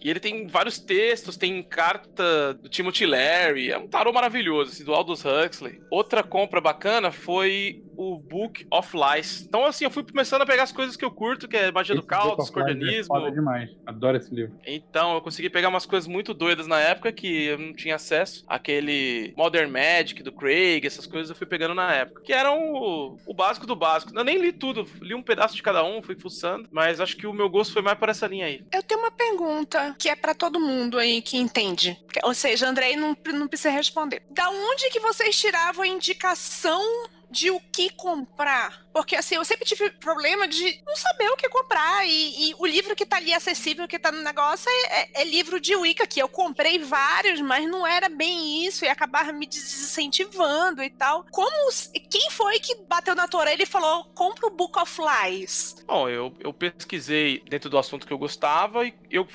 E 0.02 0.10
ele 0.10 0.20
tem 0.20 0.48
vários 0.48 0.80
textos, 0.80 1.36
tem 1.36 1.62
carta 1.62 2.54
do 2.54 2.70
Timothy 2.70 3.06
Leary, 3.06 3.70
é 3.70 3.78
um 3.78 3.86
tarô 3.86 4.14
maravilhoso, 4.14 4.72
assim, 4.72 4.86
do 4.86 4.94
Aldous 4.94 5.24
Huxley. 5.26 5.82
Outra 5.92 6.24
compra 6.24 6.62
bacana 6.62 7.12
foi 7.12 7.84
Book 8.20 8.66
of 8.72 8.96
Lies. 8.96 9.42
Então, 9.42 9.66
assim, 9.66 9.86
eu 9.86 9.92
fui 9.92 10.04
começando 10.04 10.42
a 10.42 10.46
pegar 10.46 10.64
as 10.64 10.72
coisas 10.72 10.96
que 10.96 11.04
eu 11.06 11.12
curto, 11.12 11.48
que 11.48 11.58
é 11.58 11.72
magia 11.72 11.96
do 11.96 12.00
Esse 12.02 12.08
caos, 12.08 12.26
Lies 12.26 12.40
é 12.40 12.42
discordianismo. 12.44 13.16
Foda 13.16 13.32
demais. 13.32 13.70
Adoro 13.86 14.18
esse 14.18 14.34
livro. 14.34 14.54
Então, 14.66 15.14
eu 15.16 15.22
consegui 15.22 15.50
pegar 15.50 15.70
umas 15.70 15.86
coisas 15.86 16.08
muito 16.08 16.34
doidas 16.34 16.68
na 16.68 16.80
época 16.80 17.12
que 17.12 17.46
eu 17.46 17.58
não 17.58 17.74
tinha 17.74 17.96
acesso. 17.96 18.44
Aquele 18.48 19.34
Modern 19.38 19.72
Magic 19.72 20.22
do 20.22 20.32
Craig, 20.32 20.86
essas 20.86 21.06
coisas 21.08 21.30
eu 21.30 21.36
fui 21.36 21.48
pegando 21.48 21.74
na 21.74 21.92
época. 21.94 22.22
Que 22.22 22.34
eram 22.34 22.74
o, 22.74 23.18
o 23.26 23.34
básico 23.34 23.66
do 23.66 23.76
básico. 23.76 24.12
Eu 24.18 24.24
nem 24.24 24.38
li 24.38 24.52
tudo, 24.52 24.86
li 25.02 25.14
um 25.16 25.24
pedaço 25.24 25.56
de 25.56 25.64
cada 25.64 25.84
um, 25.84 26.02
fui 26.02 26.16
fuçando. 26.16 26.68
Mas 26.72 27.00
acho 27.00 27.16
que 27.18 27.26
o 27.28 27.34
meu 27.34 27.50
gosto 27.50 27.74
foi 27.74 27.82
mais 27.82 27.98
por 27.98 28.10
essa 28.10 28.28
linha 28.28 28.46
aí. 28.46 28.64
Eu 28.74 28.84
tenho 28.84 29.00
uma 29.00 29.12
pergunta 29.12 29.96
que 29.98 30.10
é 30.10 30.16
pra 30.16 30.34
todo 30.34 30.60
mundo 30.60 30.98
aí 30.98 31.22
que 31.22 31.38
entende. 31.38 31.98
Que- 32.12 32.20
Ou 32.24 32.34
seja, 32.34 32.68
Andrei 32.68 32.96
não, 32.96 33.16
não 33.34 33.48
precisa 33.48 33.70
responder. 33.70 34.22
Da 34.30 34.50
onde 34.50 34.90
que 34.90 35.00
vocês 35.00 35.40
tiravam 35.40 35.84
a 35.84 35.88
indicação 35.88 36.82
de 37.30 37.52
o 37.52 37.60
que 37.72 37.90
comprar? 37.92 38.86
Porque 38.92 39.16
assim, 39.16 39.36
eu 39.36 39.46
sempre 39.46 39.66
tive 39.66 39.90
problema 39.92 40.48
de 40.48 40.82
não 40.86 40.96
saber 40.96 41.30
o 41.30 41.38
que 41.38 41.48
comprar. 41.48 42.06
E, 42.06 42.50
e 42.50 42.56
o 42.58 42.66
livro 42.66 42.96
que 42.96 43.06
tá 43.06 43.18
ali 43.18 43.34
acessível, 43.34 43.88
que 43.88 44.00
tá 44.00 44.12
no 44.12 44.22
negócio, 44.24 44.70
é, 44.70 45.02
é- 45.02 45.22
é 45.22 45.24
livro 45.26 45.60
de 45.60 45.76
Wicca, 45.76 46.08
que 46.08 46.22
eu 46.22 46.28
comprei 46.28 46.80
vários, 46.80 47.40
mas 47.40 47.68
não 47.70 47.86
era 47.86 48.10
bem 48.10 48.66
isso, 48.66 48.84
e 48.84 48.88
acabava 48.90 49.32
me 49.32 49.46
desincentivando 49.46 50.84
e 50.84 50.90
tal. 50.90 51.26
Como. 51.32 51.70
Quem 52.10 52.32
foi 52.32 52.60
que 52.60 52.76
bateu 52.88 53.16
na 53.16 53.28
tua 53.28 53.42
orelha 53.42 53.64
e 53.64 53.68
falou: 53.68 54.06
compra 54.16 54.48
o 54.48 54.50
Book 54.50 54.78
of 54.80 55.00
Lies? 55.02 55.76
Bom, 55.86 56.10
eu, 56.10 56.34
eu 56.40 56.52
pesquisei 56.54 57.44
dentro 57.48 57.70
do 57.70 57.78
assunto 57.78 58.08
que 58.08 58.14
eu 58.14 58.18
gostava 58.18 58.86
e 58.86 58.94
eu 59.10 59.28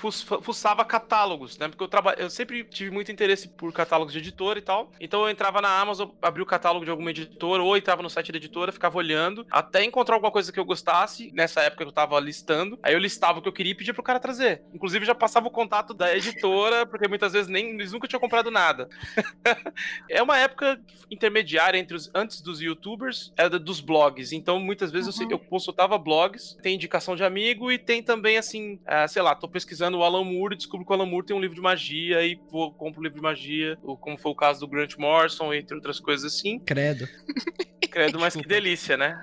fuçava 0.42 0.84
catálogos, 0.84 1.56
né? 1.58 1.68
Porque 1.68 1.84
eu, 1.84 1.88
eu 2.18 2.30
sempre 2.30 2.64
tive 2.64 2.90
muito 2.90 3.10
interesse 3.12 3.48
por 3.48 3.72
catálogos 3.72 4.12
de 4.12 4.18
editora 4.18 4.58
e 4.58 4.62
tal. 4.62 4.90
Então 5.00 5.22
eu 5.22 5.30
entrava 5.30 5.60
na 5.60 5.80
Amazon, 5.80 6.10
abria 6.20 6.42
o 6.42 6.46
catálogo 6.46 6.84
de 6.84 6.90
alguma 6.90 7.10
editora, 7.10 7.62
ou 7.62 7.76
entrava 7.84 8.02
no 8.02 8.08
site 8.08 8.32
da 8.32 8.38
editora, 8.38 8.72
ficava 8.72 8.96
olhando, 8.96 9.46
até 9.50 9.84
encontrar 9.84 10.14
alguma 10.16 10.32
coisa 10.32 10.50
que 10.50 10.58
eu 10.58 10.64
gostasse. 10.64 11.30
Nessa 11.34 11.60
época 11.60 11.84
eu 11.84 11.92
tava 11.92 12.18
listando. 12.18 12.78
Aí 12.82 12.94
eu 12.94 12.98
listava 12.98 13.38
o 13.38 13.42
que 13.42 13.48
eu 13.48 13.52
queria 13.52 13.72
e 13.72 13.74
pedia 13.74 13.92
pro 13.92 14.02
cara 14.02 14.18
trazer. 14.18 14.62
Inclusive 14.72 15.04
já 15.04 15.14
passava 15.14 15.46
o 15.46 15.50
contato 15.50 15.92
da 15.92 16.16
editora, 16.16 16.86
porque 16.86 17.06
muitas 17.06 17.32
vezes 17.34 17.48
nem 17.48 17.70
eles 17.74 17.92
nunca 17.92 18.08
tinham 18.08 18.20
comprado 18.20 18.50
nada. 18.50 18.88
é 20.08 20.22
uma 20.22 20.38
época 20.38 20.80
intermediária 21.10 21.76
entre 21.78 21.94
os 21.96 22.10
antes 22.14 22.40
dos 22.40 22.60
youtubers, 22.60 23.32
da- 23.36 23.48
dos 23.58 23.80
blogs. 23.80 24.32
Então 24.32 24.58
muitas 24.58 24.90
vezes 24.90 25.14
eu, 25.20 25.26
Uhum. 25.26 25.32
eu 25.32 25.38
consultava 25.38 25.98
blogs, 25.98 26.56
tem 26.62 26.74
indicação 26.74 27.14
de 27.14 27.22
amigo 27.22 27.70
e 27.70 27.78
tem 27.78 28.02
também 28.02 28.38
assim, 28.38 28.80
ah, 28.86 29.06
sei 29.06 29.20
lá, 29.22 29.34
tô 29.34 29.46
pesquisando 29.48 29.98
o 29.98 30.02
Alan 30.02 30.24
Moore 30.24 30.54
e 30.54 30.56
descubro 30.56 30.86
que 30.86 30.92
o 30.92 30.94
Alan 30.94 31.06
Moore 31.06 31.26
tem 31.26 31.36
um 31.36 31.40
livro 31.40 31.54
de 31.54 31.60
magia 31.60 32.24
e 32.24 32.38
vou 32.50 32.72
compro 32.72 33.00
o 33.00 33.02
livro 33.04 33.16
de 33.18 33.22
magia, 33.22 33.78
ou 33.82 33.96
como 33.96 34.16
foi 34.16 34.32
o 34.32 34.34
caso 34.34 34.60
do 34.60 34.68
Grant 34.68 34.96
Morrison, 34.96 35.52
entre 35.52 35.74
outras 35.74 36.00
coisas 36.00 36.32
assim. 36.34 36.58
Credo. 36.60 37.06
Credo, 37.90 38.18
mas 38.18 38.34
que 38.34 38.46
delícia, 38.46 38.96
né? 38.96 39.16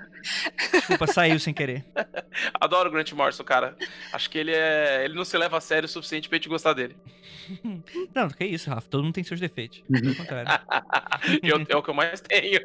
Desculpa, 0.72 1.06
saiu 1.08 1.38
sem 1.40 1.52
querer. 1.52 1.84
Adoro 2.60 2.88
o 2.88 2.92
Grant 2.92 3.10
Morrison, 3.12 3.42
cara. 3.42 3.76
Acho 4.12 4.30
que 4.30 4.38
ele 4.38 4.52
é. 4.54 5.04
Ele 5.04 5.14
não 5.14 5.24
se 5.24 5.36
leva 5.36 5.58
a 5.58 5.60
sério 5.60 5.86
o 5.86 5.88
suficiente 5.88 6.28
pra 6.28 6.36
gente 6.38 6.48
gostar 6.48 6.72
dele. 6.72 6.96
Não, 8.14 8.28
que 8.30 8.44
isso, 8.44 8.70
Rafa. 8.70 8.88
Todo 8.88 9.02
mundo 9.02 9.14
tem 9.14 9.24
seus 9.24 9.40
defeitos. 9.40 9.82
Pelo 9.90 10.14
contrário. 10.14 10.48
Eu- 11.42 11.66
é 11.68 11.76
o 11.76 11.82
que 11.82 11.90
eu 11.90 11.94
mais 11.94 12.20
tenho. 12.20 12.60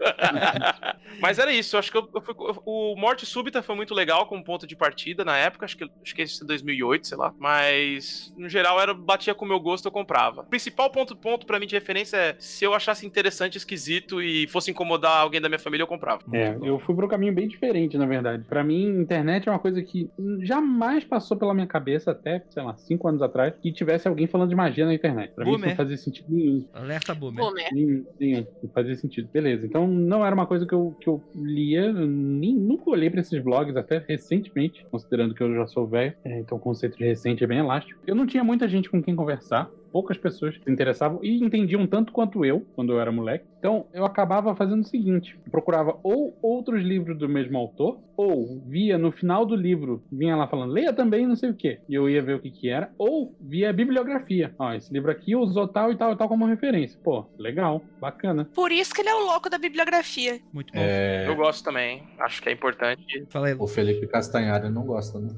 Mas 1.20 1.40
era 1.40 1.52
isso. 1.52 1.78
Acho 1.78 1.92
que 1.92 1.98
eu, 1.98 2.10
eu 2.14 2.22
fui- 2.22 2.36
o 2.66 2.96
Morte 2.96 3.26
Súbita 3.26 3.62
foi 3.64 3.76
muito 3.76 3.94
legal 3.94 4.28
como 4.28 4.44
ponto 4.44 4.68
de 4.68 4.76
partida 4.76 5.26
na 5.26 5.36
época. 5.38 5.66
Acho 5.66 5.78
que, 5.78 5.84
acho 6.04 6.16
que 6.16 6.22
esse 6.22 6.44
é 6.44 6.46
2008, 6.46 7.08
sei 7.08 7.18
lá. 7.18 7.34
Mas, 7.40 8.32
no 8.38 8.48
geral, 8.50 8.80
era 8.80 8.94
batia 8.94 9.34
com 9.34 9.46
o 9.46 9.48
meu 9.48 9.60
gosto, 9.60 9.86
eu 9.86 9.92
comprava. 9.92 10.42
O 10.42 10.46
principal 10.46 10.90
ponto, 10.92 11.16
ponto 11.16 11.46
para 11.46 11.60
mim 11.60 11.66
de 11.68 11.76
referência 11.76 12.18
é 12.18 12.36
se 12.40 12.64
eu 12.66 12.74
achasse 12.74 13.06
interessante, 13.06 13.58
esquisito 13.58 14.22
e 14.22 14.48
fosse 14.48 14.70
incomodar 14.72 15.18
alguém 15.18 15.42
da 15.42 15.50
minha 15.50 15.60
família, 15.60 15.77
eu 15.82 15.88
comprava. 15.88 16.22
É, 16.32 16.56
eu 16.62 16.80
fui 16.80 16.96
para 16.96 17.06
um 17.06 17.10
caminho 17.10 17.34
bem 17.34 17.48
diferente, 17.48 17.98
na 17.98 18.06
verdade. 18.06 18.44
Pra 18.48 18.64
mim, 18.64 18.88
internet 19.00 19.48
é 19.48 19.52
uma 19.52 19.60
coisa 19.60 19.82
que 19.82 20.10
jamais 20.42 21.04
passou 21.04 21.38
pela 21.38 21.54
minha 21.54 21.68
cabeça 21.68 22.12
até, 22.12 22.44
sei 22.50 22.64
lá, 22.64 22.76
cinco 22.76 23.08
anos 23.08 23.22
atrás, 23.22 23.54
que 23.62 23.72
tivesse 23.72 24.08
alguém 24.08 24.28
falando 24.28 24.50
de 24.50 24.56
magia 24.56 24.86
na 24.86 24.94
internet. 24.94 25.34
Pra 25.34 25.46
mim 25.46 25.52
isso 25.52 25.60
Boomer. 25.60 25.70
não 25.70 25.78
fazia 25.78 25.98
sentido 25.98 26.26
nenhum. 26.30 26.66
Alerta 26.74 27.14
boomer. 27.14 27.44
Boomer. 27.46 27.74
Nenhum, 27.74 28.06
nenhum. 28.20 28.46
Não 28.64 28.70
fazia 28.70 28.96
sentido. 28.96 29.30
Beleza. 29.32 29.66
Então 29.66 29.88
não 29.88 30.26
era 30.26 30.34
uma 30.34 30.46
coisa 30.46 30.66
que 30.66 30.74
eu, 30.74 30.96
que 31.00 31.08
eu 31.08 31.22
lia, 31.36 31.92
nem, 31.92 32.56
nunca 32.56 32.90
olhei 32.90 33.10
pra 33.10 33.22
esses 33.22 33.42
blogs, 33.44 33.76
até 33.76 34.04
recentemente, 34.08 34.86
considerando 34.90 35.34
que 35.34 35.42
eu 35.42 35.54
já 35.54 35.68
sou 35.68 35.88
velho. 35.88 36.14
É, 36.24 36.40
então 36.40 36.58
o 36.58 36.62
conceito 36.62 36.98
de 36.98 37.04
recente 37.04 37.44
é 37.44 37.48
bem 37.48 37.60
elástico. 37.60 38.00
Eu 38.06 38.16
não 38.16 38.26
tinha 38.26 38.44
muita 38.44 38.68
gente 38.68 38.90
com 38.90 39.02
quem 39.02 39.16
conversar. 39.16 39.70
Poucas 39.98 40.16
pessoas 40.16 40.54
se 40.54 40.72
interessavam 40.72 41.20
e 41.24 41.43
entendiam 41.43 41.88
tanto 41.88 42.14
quanto 42.14 42.45
eu, 42.45 42.64
quando 42.76 42.93
eu 42.93 43.02
era 43.02 43.12
moleque. 43.12 43.48
Então 43.58 43.88
eu 43.91 44.06
acabava 44.06 44.56
fazendo 44.56 44.82
o 44.82 44.88
seguinte: 44.88 45.36
eu 45.43 45.50
procurava 45.50 46.00
ou 46.04 46.38
outros 46.39 46.84
livros 46.84 47.18
do 47.18 47.28
mesmo 47.28 47.58
autor, 47.58 47.98
ou 48.16 48.62
via 48.68 48.95
no 48.95 49.12
final 49.12 49.43
do 49.43 49.56
livro, 49.56 50.04
vinha 50.12 50.36
lá 50.36 50.48
falando, 50.48 50.72
leia 50.72 50.93
também 50.93 51.26
não 51.26 51.36
sei 51.36 51.50
o 51.50 51.56
que, 51.56 51.80
e 51.89 51.95
eu 51.95 52.08
ia 52.08 52.22
ver 52.22 52.36
o 52.36 52.39
que 52.39 52.52
que 52.52 52.70
era, 52.70 52.91
ou 52.95 53.36
via 53.41 53.72
a 53.72 53.74
bibliografia. 53.74 54.54
Ó, 54.60 54.72
esse 54.72 54.93
livro 54.93 55.10
aqui 55.10 55.36
usou 55.36 55.68
tal 55.68 55.91
e 55.91 55.98
tal 55.98 56.14
e 56.14 56.16
tal 56.16 56.30
como 56.30 56.45
referência. 56.45 57.00
Pô, 57.04 57.26
legal, 57.36 57.82
bacana. 58.00 58.48
Por 58.54 58.72
isso 58.72 58.93
que 58.93 59.02
ele 59.02 59.10
é 59.10 59.16
o 59.16 59.26
louco 59.26 59.50
da 59.50 59.58
bibliografia. 59.58 60.39
Muito 60.54 60.72
bom. 60.72 60.80
É, 60.80 61.28
Eu 61.28 61.36
gosto 61.36 61.64
também. 61.66 62.04
Acho 62.20 62.39
que 62.39 62.50
é 62.50 62.52
importante. 62.52 63.26
Fala 63.30 63.48
aí, 63.48 63.56
o 63.58 63.66
Felipe 63.66 64.06
Castanhari 64.06 64.70
não 64.70 64.84
gosta, 64.84 65.18
né? 65.18 65.30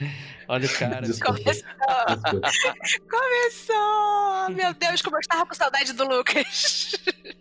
olha 0.50 0.66
o 0.66 0.72
cara. 0.78 1.02
Desculpa. 1.06 1.40
Começou! 1.40 1.64
desculpa. 2.42 2.48
Começou! 3.10 4.50
Meu 4.56 4.74
Deus, 4.74 5.02
como 5.02 5.16
eu 5.16 5.20
estava 5.20 5.46
com 5.46 5.54
saudade 5.54 5.92
do 5.92 6.04
Lucas. 6.06 6.94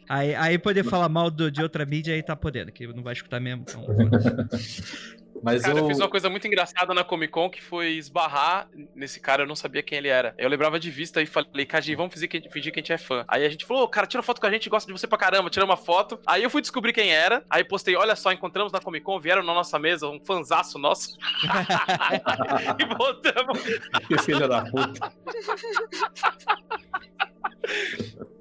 Aí, 0.08 0.34
aí 0.36 0.58
poder 0.58 0.84
falar 0.84 1.10
mal 1.10 1.30
do- 1.30 1.52
de 1.52 1.62
outra 1.62 1.86
mídia 1.86 2.14
aí 2.14 2.24
tá 2.24 2.36
podendo, 2.36 2.72
que 2.72 2.88
não 2.88 3.04
vai 3.04 3.14
escutar 3.14 3.40
mesmo. 3.40 3.64
Então. 3.68 3.86
Mas 5.42 5.62
Cara, 5.62 5.78
eu 5.78 5.84
eu, 5.84 5.88
fiz 5.88 6.00
uma 6.00 6.10
coisa 6.10 6.30
muito 6.30 6.46
engraçada 6.48 6.94
na 6.94 7.04
Comic 7.04 7.32
Con 7.32 7.50
que 7.50 7.62
foi 7.62 7.92
esbarrar 7.94 8.70
nesse 8.96 9.20
cara, 9.20 9.44
eu 9.44 9.48
não 9.48 9.56
sabia 9.56 9.82
quem 9.82 9.98
ele 9.98 10.08
era. 10.08 10.34
Eu 10.38 10.50
lembrava 10.50 10.80
de 10.80 10.90
vista 10.90 11.22
e 11.22 11.26
falei, 11.26 11.66
Kaji, 11.66 11.96
vamos 11.96 12.14
fingir 12.14 12.30
que, 12.30 12.50
fingir 12.50 12.74
que 12.74 12.80
a 12.80 12.82
gente 12.82 12.94
é 12.94 12.98
fã. 12.98 13.24
Aí 13.28 13.46
a 13.46 13.50
gente 13.50 13.66
falou, 13.66 13.84
"Ô, 13.84 13.88
cara, 13.88 14.08
tira 14.08 14.24
foto 14.24 14.42
com 14.42 14.48
a 14.48 14.52
gente, 14.52 14.70
gosta 14.70 14.92
de 14.92 14.98
você 14.98 15.08
pra 15.08 15.18
caramba, 15.18 15.50
tira 15.50 15.66
uma 15.66 15.78
foto. 15.78 16.20
Aí 16.26 16.44
eu 16.44 16.50
fui 16.50 16.62
descobrir 16.62 16.94
quem 16.94 17.12
era, 17.12 17.44
aí 17.50 17.64
postei, 17.64 17.96
olha 17.96 18.16
só, 18.16 18.32
encontramos 18.32 18.72
na 18.72 18.80
Comic 18.80 19.06
Con, 19.06 19.20
vieram 19.20 19.44
na 19.44 19.54
nossa 19.54 19.80
mesa, 19.80 20.08
um 20.08 20.20
fanzaço 20.24 20.78
nosso. 20.78 21.18
e 22.80 22.86
botamos. 22.96 23.60
que 24.08 24.18
filho 24.20 24.48
da 24.48 24.64
puta. 24.66 25.14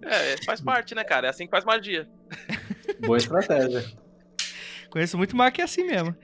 É, 0.03 0.37
faz 0.45 0.61
parte, 0.61 0.95
né, 0.95 1.05
cara? 1.05 1.27
É 1.27 1.31
assim 1.31 1.45
que 1.45 1.51
faz 1.51 1.65
magia. 1.65 2.09
Boa 3.01 3.19
estratégia. 3.19 3.85
Conheço 4.91 5.17
muito 5.19 5.37
mais 5.37 5.53
que 5.53 5.61
é 5.61 5.65
assim 5.65 5.85
mesmo. 5.85 6.15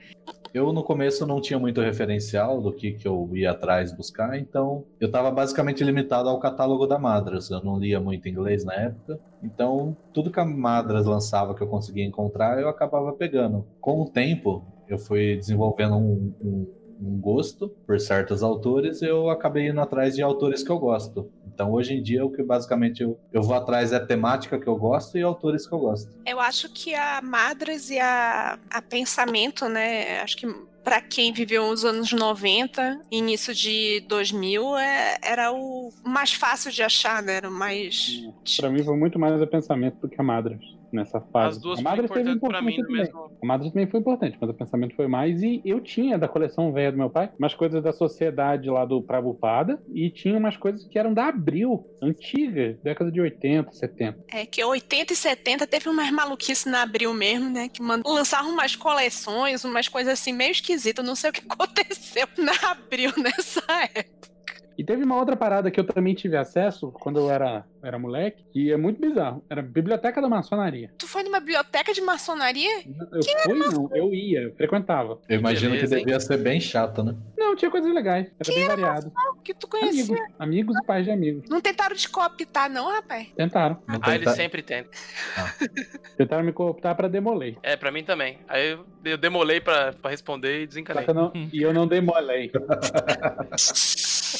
Eu 0.53 0.71
no 0.71 0.83
começo 0.83 1.27
não 1.27 1.41
tinha 1.41 1.59
muito 1.59 1.81
referencial 1.81 2.61
do 2.61 2.71
que, 2.71 2.93
que 2.93 3.05
eu 3.05 3.29
ia 3.33 3.51
atrás 3.51 3.91
buscar, 3.91 4.39
então 4.39 4.85
eu 5.01 5.07
estava 5.07 5.29
basicamente 5.29 5.83
limitado 5.83 6.29
ao 6.29 6.39
catálogo 6.39 6.87
da 6.87 6.97
Madras. 6.97 7.49
Eu 7.51 7.61
não 7.61 7.77
lia 7.77 7.99
muito 7.99 8.29
inglês 8.29 8.63
na 8.63 8.73
época, 8.73 9.19
então 9.43 9.95
tudo 10.13 10.31
que 10.31 10.39
a 10.39 10.45
Madras 10.45 11.05
lançava 11.05 11.53
que 11.53 11.61
eu 11.61 11.67
conseguia 11.67 12.05
encontrar 12.05 12.57
eu 12.59 12.69
acabava 12.69 13.11
pegando. 13.11 13.65
Com 13.81 14.01
o 14.01 14.09
tempo, 14.09 14.63
eu 14.87 14.97
fui 14.97 15.35
desenvolvendo 15.35 15.95
um, 15.97 16.33
um- 16.41 16.67
um 17.01 17.19
gosto 17.19 17.69
por 17.85 17.99
certos 17.99 18.41
autores 18.43 19.01
eu 19.01 19.29
acabei 19.29 19.67
indo 19.69 19.79
atrás 19.81 20.15
de 20.15 20.21
autores 20.21 20.63
que 20.63 20.69
eu 20.71 20.79
gosto. 20.79 21.29
Então 21.53 21.71
hoje 21.71 21.93
em 21.93 22.01
dia 22.03 22.25
o 22.25 22.29
que 22.31 22.43
basicamente 22.43 23.01
eu, 23.03 23.17
eu 23.31 23.41
vou 23.41 23.55
atrás 23.55 23.91
é 23.93 23.99
temática 23.99 24.59
que 24.59 24.67
eu 24.67 24.75
gosto 24.75 25.17
e 25.17 25.21
autores 25.21 25.67
que 25.67 25.73
eu 25.73 25.79
gosto. 25.79 26.09
Eu 26.25 26.39
acho 26.39 26.71
que 26.73 26.93
a 26.93 27.21
Madras 27.21 27.89
e 27.89 27.99
a, 27.99 28.57
a 28.69 28.81
Pensamento, 28.81 29.67
né? 29.69 30.19
Acho 30.21 30.37
que 30.37 30.47
pra 30.83 31.01
quem 31.01 31.33
viveu 31.33 31.63
os 31.67 31.83
anos 31.83 32.11
90, 32.11 33.01
início 33.09 33.53
de 33.55 34.01
2000, 34.07 34.77
é- 34.77 35.17
era 35.23 35.51
o 35.51 35.89
mais 36.03 36.31
fácil 36.33 36.71
de 36.71 36.83
achar, 36.83 37.23
né? 37.23 37.37
Era 37.37 37.49
o 37.49 37.51
mais. 37.51 38.21
Pra 38.57 38.69
mim 38.69 38.83
foi 38.83 38.95
muito 38.95 39.17
mais 39.17 39.41
a 39.41 39.47
pensamento 39.47 39.97
do 40.01 40.07
que 40.09 40.19
a 40.19 40.23
Madras 40.23 40.59
nessa 40.91 41.19
fase. 41.19 41.57
As 41.57 41.61
duas 41.61 41.79
a 41.79 41.83
foram 41.83 41.95
Madras 41.95 42.11
teve 42.11 42.31
importantes 42.31 42.59
pra 42.59 42.61
mim 42.61 42.81
também. 42.81 43.01
mesmo. 43.01 43.31
A 43.41 43.45
Madras 43.45 43.71
também 43.71 43.87
foi 43.87 43.99
importante, 43.99 44.37
mas 44.39 44.49
o 44.49 44.53
pensamento 44.53 44.95
foi 44.95 45.07
mais. 45.07 45.41
E 45.41 45.61
eu 45.65 45.79
tinha 45.79 46.17
da 46.17 46.27
coleção 46.27 46.71
velha 46.71 46.91
do 46.91 46.97
meu 46.97 47.09
pai 47.09 47.31
umas 47.37 47.53
coisas 47.53 47.83
da 47.83 47.91
sociedade 47.91 48.69
lá 48.69 48.85
do 48.85 49.01
Pravupada 49.01 49.81
e 49.93 50.09
tinha 50.09 50.37
umas 50.37 50.57
coisas 50.57 50.85
que 50.85 50.97
eram 50.97 51.13
da 51.13 51.27
Abril, 51.27 51.85
antiga, 52.01 52.77
década 52.83 53.11
de 53.11 53.19
80, 53.21 53.71
70. 53.71 54.25
É 54.31 54.45
que 54.45 54.63
80 54.63 55.13
e 55.13 55.15
70 55.15 55.67
teve 55.67 55.89
umas 55.89 56.11
maluquices 56.11 56.65
na 56.65 56.83
Abril 56.83 57.13
mesmo, 57.13 57.49
né? 57.49 57.69
Que 57.69 57.81
mand... 57.81 58.01
lançaram 58.05 58.49
umas 58.49 58.75
coleções, 58.75 59.63
umas 59.63 59.87
coisas 59.87 60.13
assim 60.13 60.33
meio 60.33 60.51
esquisitas. 60.51 61.05
Não 61.05 61.15
sei 61.15 61.29
o 61.29 61.33
que 61.33 61.41
aconteceu 61.47 62.27
na 62.37 62.71
Abril 62.71 63.11
nessa 63.17 63.61
época. 63.93 64.34
E 64.77 64.83
teve 64.83 65.03
uma 65.03 65.15
outra 65.17 65.35
parada 65.35 65.71
que 65.71 65.79
eu 65.79 65.83
também 65.85 66.13
tive 66.13 66.35
acesso 66.35 66.91
quando 66.91 67.19
eu 67.19 67.29
era, 67.31 67.65
era 67.81 67.97
moleque, 67.97 68.43
que 68.51 68.71
é 68.71 68.77
muito 68.77 68.99
bizarro. 68.99 69.43
Era 69.49 69.61
a 69.61 69.63
Biblioteca 69.63 70.21
da 70.21 70.27
Maçonaria. 70.27 70.91
Tu 70.97 71.07
foi 71.07 71.23
numa 71.23 71.39
biblioteca 71.39 71.93
de 71.93 72.01
maçonaria? 72.01 72.81
Eu 73.11 73.23
fui, 73.43 73.53
não, 73.57 73.89
eu 73.93 74.13
ia, 74.13 74.41
eu 74.43 74.55
frequentava. 74.55 75.19
Eu 75.29 75.39
imagino 75.39 75.71
beleza, 75.71 75.95
que 75.95 76.03
devia 76.03 76.19
ser 76.19 76.37
bem 76.37 76.59
chato, 76.59 77.03
né? 77.03 77.15
Não, 77.37 77.55
tinha 77.55 77.71
coisas 77.71 77.93
legais, 77.93 78.27
era 78.39 78.53
bem 78.55 78.67
variado. 78.67 79.11
Que 79.43 79.53
tu 79.53 79.67
conhecia? 79.67 80.03
Amigos, 80.15 80.35
amigos 80.39 80.75
e 80.77 80.85
pais 80.85 81.05
de 81.05 81.11
amigos. 81.11 81.49
Não 81.49 81.61
tentaram 81.61 81.95
te 81.95 82.09
cooptar, 82.09 82.69
não, 82.69 82.91
rapaz? 82.91 83.27
Tentaram. 83.35 83.77
Não 83.87 83.99
Ah, 84.01 84.15
eles 84.15 84.31
sempre 84.31 84.61
tentam. 84.61 84.91
Tentaram 86.17 86.43
me 86.43 86.51
cooptar 86.51 86.95
pra 86.95 87.07
demoler. 87.07 87.57
É, 87.63 87.75
pra 87.77 87.91
mim 87.91 88.03
também. 88.03 88.39
Aí 88.47 88.71
eu, 88.71 88.85
eu 89.05 89.17
demolei 89.17 89.61
pra, 89.61 89.93
pra 89.93 90.09
responder 90.11 90.63
e 90.63 90.67
desencanei. 90.67 91.05
não- 91.13 91.31
e 91.53 91.61
eu 91.61 91.73
não 91.73 91.87
demolei. 91.87 92.51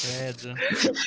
Credo. 0.01 0.53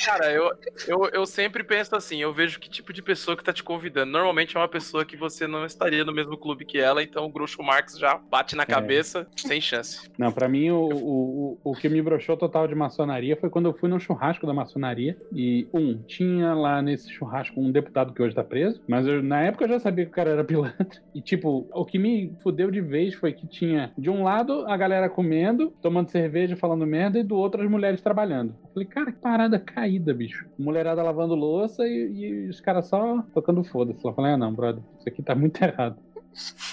Cara, 0.05 0.31
eu, 0.31 0.51
eu, 0.87 1.05
eu 1.13 1.25
sempre 1.25 1.63
penso 1.63 1.95
assim, 1.95 2.21
eu 2.21 2.33
vejo 2.33 2.59
que 2.59 2.69
tipo 2.69 2.91
de 2.93 3.01
pessoa 3.01 3.35
que 3.37 3.43
tá 3.43 3.53
te 3.53 3.63
convidando. 3.63 4.11
Normalmente 4.11 4.55
é 4.55 4.59
uma 4.59 4.67
pessoa 4.67 5.05
que 5.05 5.15
você 5.17 5.47
não 5.47 5.65
estaria 5.65 6.03
no 6.03 6.13
mesmo 6.13 6.37
clube 6.37 6.65
que 6.65 6.77
ela, 6.79 7.01
então 7.03 7.25
o 7.25 7.29
Groucho 7.29 7.61
Marx 7.63 7.97
já 7.97 8.17
bate 8.17 8.55
na 8.55 8.65
cabeça, 8.65 9.27
sem 9.35 9.59
chance. 9.61 10.09
Não, 10.17 10.31
pra 10.31 10.47
mim, 10.49 10.69
o, 10.71 10.79
o, 10.81 11.59
o, 11.63 11.71
o 11.71 11.75
que 11.75 11.89
me 11.89 12.01
broxou 12.01 12.35
total 12.37 12.67
de 12.67 12.75
maçonaria 12.75 13.35
foi 13.37 13.49
quando 13.49 13.67
eu 13.67 13.73
fui 13.73 13.89
no 13.89 13.99
churrasco 13.99 14.45
da 14.47 14.53
maçonaria. 14.53 15.17
E, 15.33 15.67
um, 15.73 15.97
tinha 16.03 16.53
lá 16.53 16.81
nesse 16.81 17.11
churrasco 17.11 17.59
um 17.59 17.71
deputado 17.71 18.13
que 18.13 18.21
hoje 18.21 18.35
tá 18.35 18.43
preso, 18.43 18.81
mas 18.87 19.05
eu- 19.07 19.21
na 19.23 19.41
época 19.41 19.65
eu 19.65 19.69
já 19.69 19.79
sabia 19.79 20.05
que 20.05 20.11
o 20.11 20.15
cara 20.15 20.31
era 20.31 20.43
pilantra. 20.43 20.69
E, 21.13 21.21
tipo, 21.21 21.67
o 21.73 21.85
que 21.85 21.97
me 21.99 22.33
fudeu 22.41 22.69
de 22.71 22.79
vez 22.79 23.13
foi 23.15 23.33
que 23.33 23.45
tinha, 23.47 23.91
de 23.97 24.09
um 24.09 24.23
lado, 24.23 24.65
a 24.67 24.77
galera 24.77 25.09
comendo, 25.09 25.73
tomando 25.81 26.09
cerveja, 26.09 26.55
falando 26.55 26.85
merda, 26.85 27.19
e 27.19 27.23
do 27.23 27.35
outro, 27.35 27.61
as 27.61 27.69
mulheres 27.69 27.99
trabalhando. 27.99 28.55
Eu 28.79 28.85
falei, 28.85 28.85
cara, 28.85 29.11
que 29.11 29.19
parada 29.19 29.59
caída, 29.59 30.13
bicho. 30.13 30.45
Mulherada 30.57 31.03
lavando 31.03 31.35
louça 31.35 31.85
e, 31.85 32.11
e 32.13 32.49
os 32.49 32.61
caras 32.61 32.87
só 32.87 33.21
tocando 33.33 33.63
foda-se. 33.63 34.05
Eu 34.05 34.13
falei, 34.13 34.31
ah, 34.33 34.37
não, 34.37 34.53
brother, 34.53 34.81
isso 34.97 35.09
aqui 35.09 35.21
tá 35.21 35.35
muito 35.35 35.59
errado. 35.63 35.97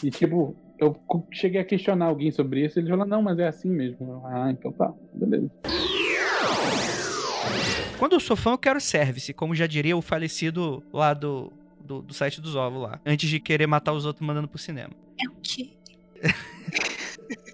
E, 0.05 0.11
tipo, 0.11 0.55
eu 0.79 0.97
cheguei 1.33 1.61
a 1.61 1.65
questionar 1.65 2.07
alguém 2.07 2.31
sobre 2.31 2.65
isso, 2.65 2.79
ele 2.79 2.89
falou, 2.89 3.07
não, 3.07 3.23
mas 3.23 3.39
é 3.39 3.49
assim 3.49 3.71
mesmo. 3.71 3.99
Eu, 4.09 4.23
ah, 4.27 4.51
então 4.51 4.71
tá, 4.71 4.93
beleza. 5.13 5.51
Quando 7.99 8.13
eu 8.13 8.21
sou 8.21 8.37
fã, 8.37 8.51
eu 8.51 8.59
quero 8.59 8.81
service, 8.81 9.33
como 9.33 9.55
já 9.55 9.67
diria 9.67 9.97
o 9.97 10.03
falecido 10.03 10.85
lá 10.93 11.13
do, 11.13 11.53
do, 11.81 12.03
do 12.03 12.15
site 12.15 12.41
dos 12.41 12.55
ovos 12.55 12.83
lá. 12.83 13.01
Antes 13.05 13.29
de 13.29 13.41
querer 13.41 13.67
matar 13.67 13.93
os 13.93 14.05
outros 14.05 14.25
mandando 14.25 14.47
pro 14.47 14.59
cinema. 14.59 14.93
É 15.19 15.29
o 15.29 15.35
quê? 15.43 15.71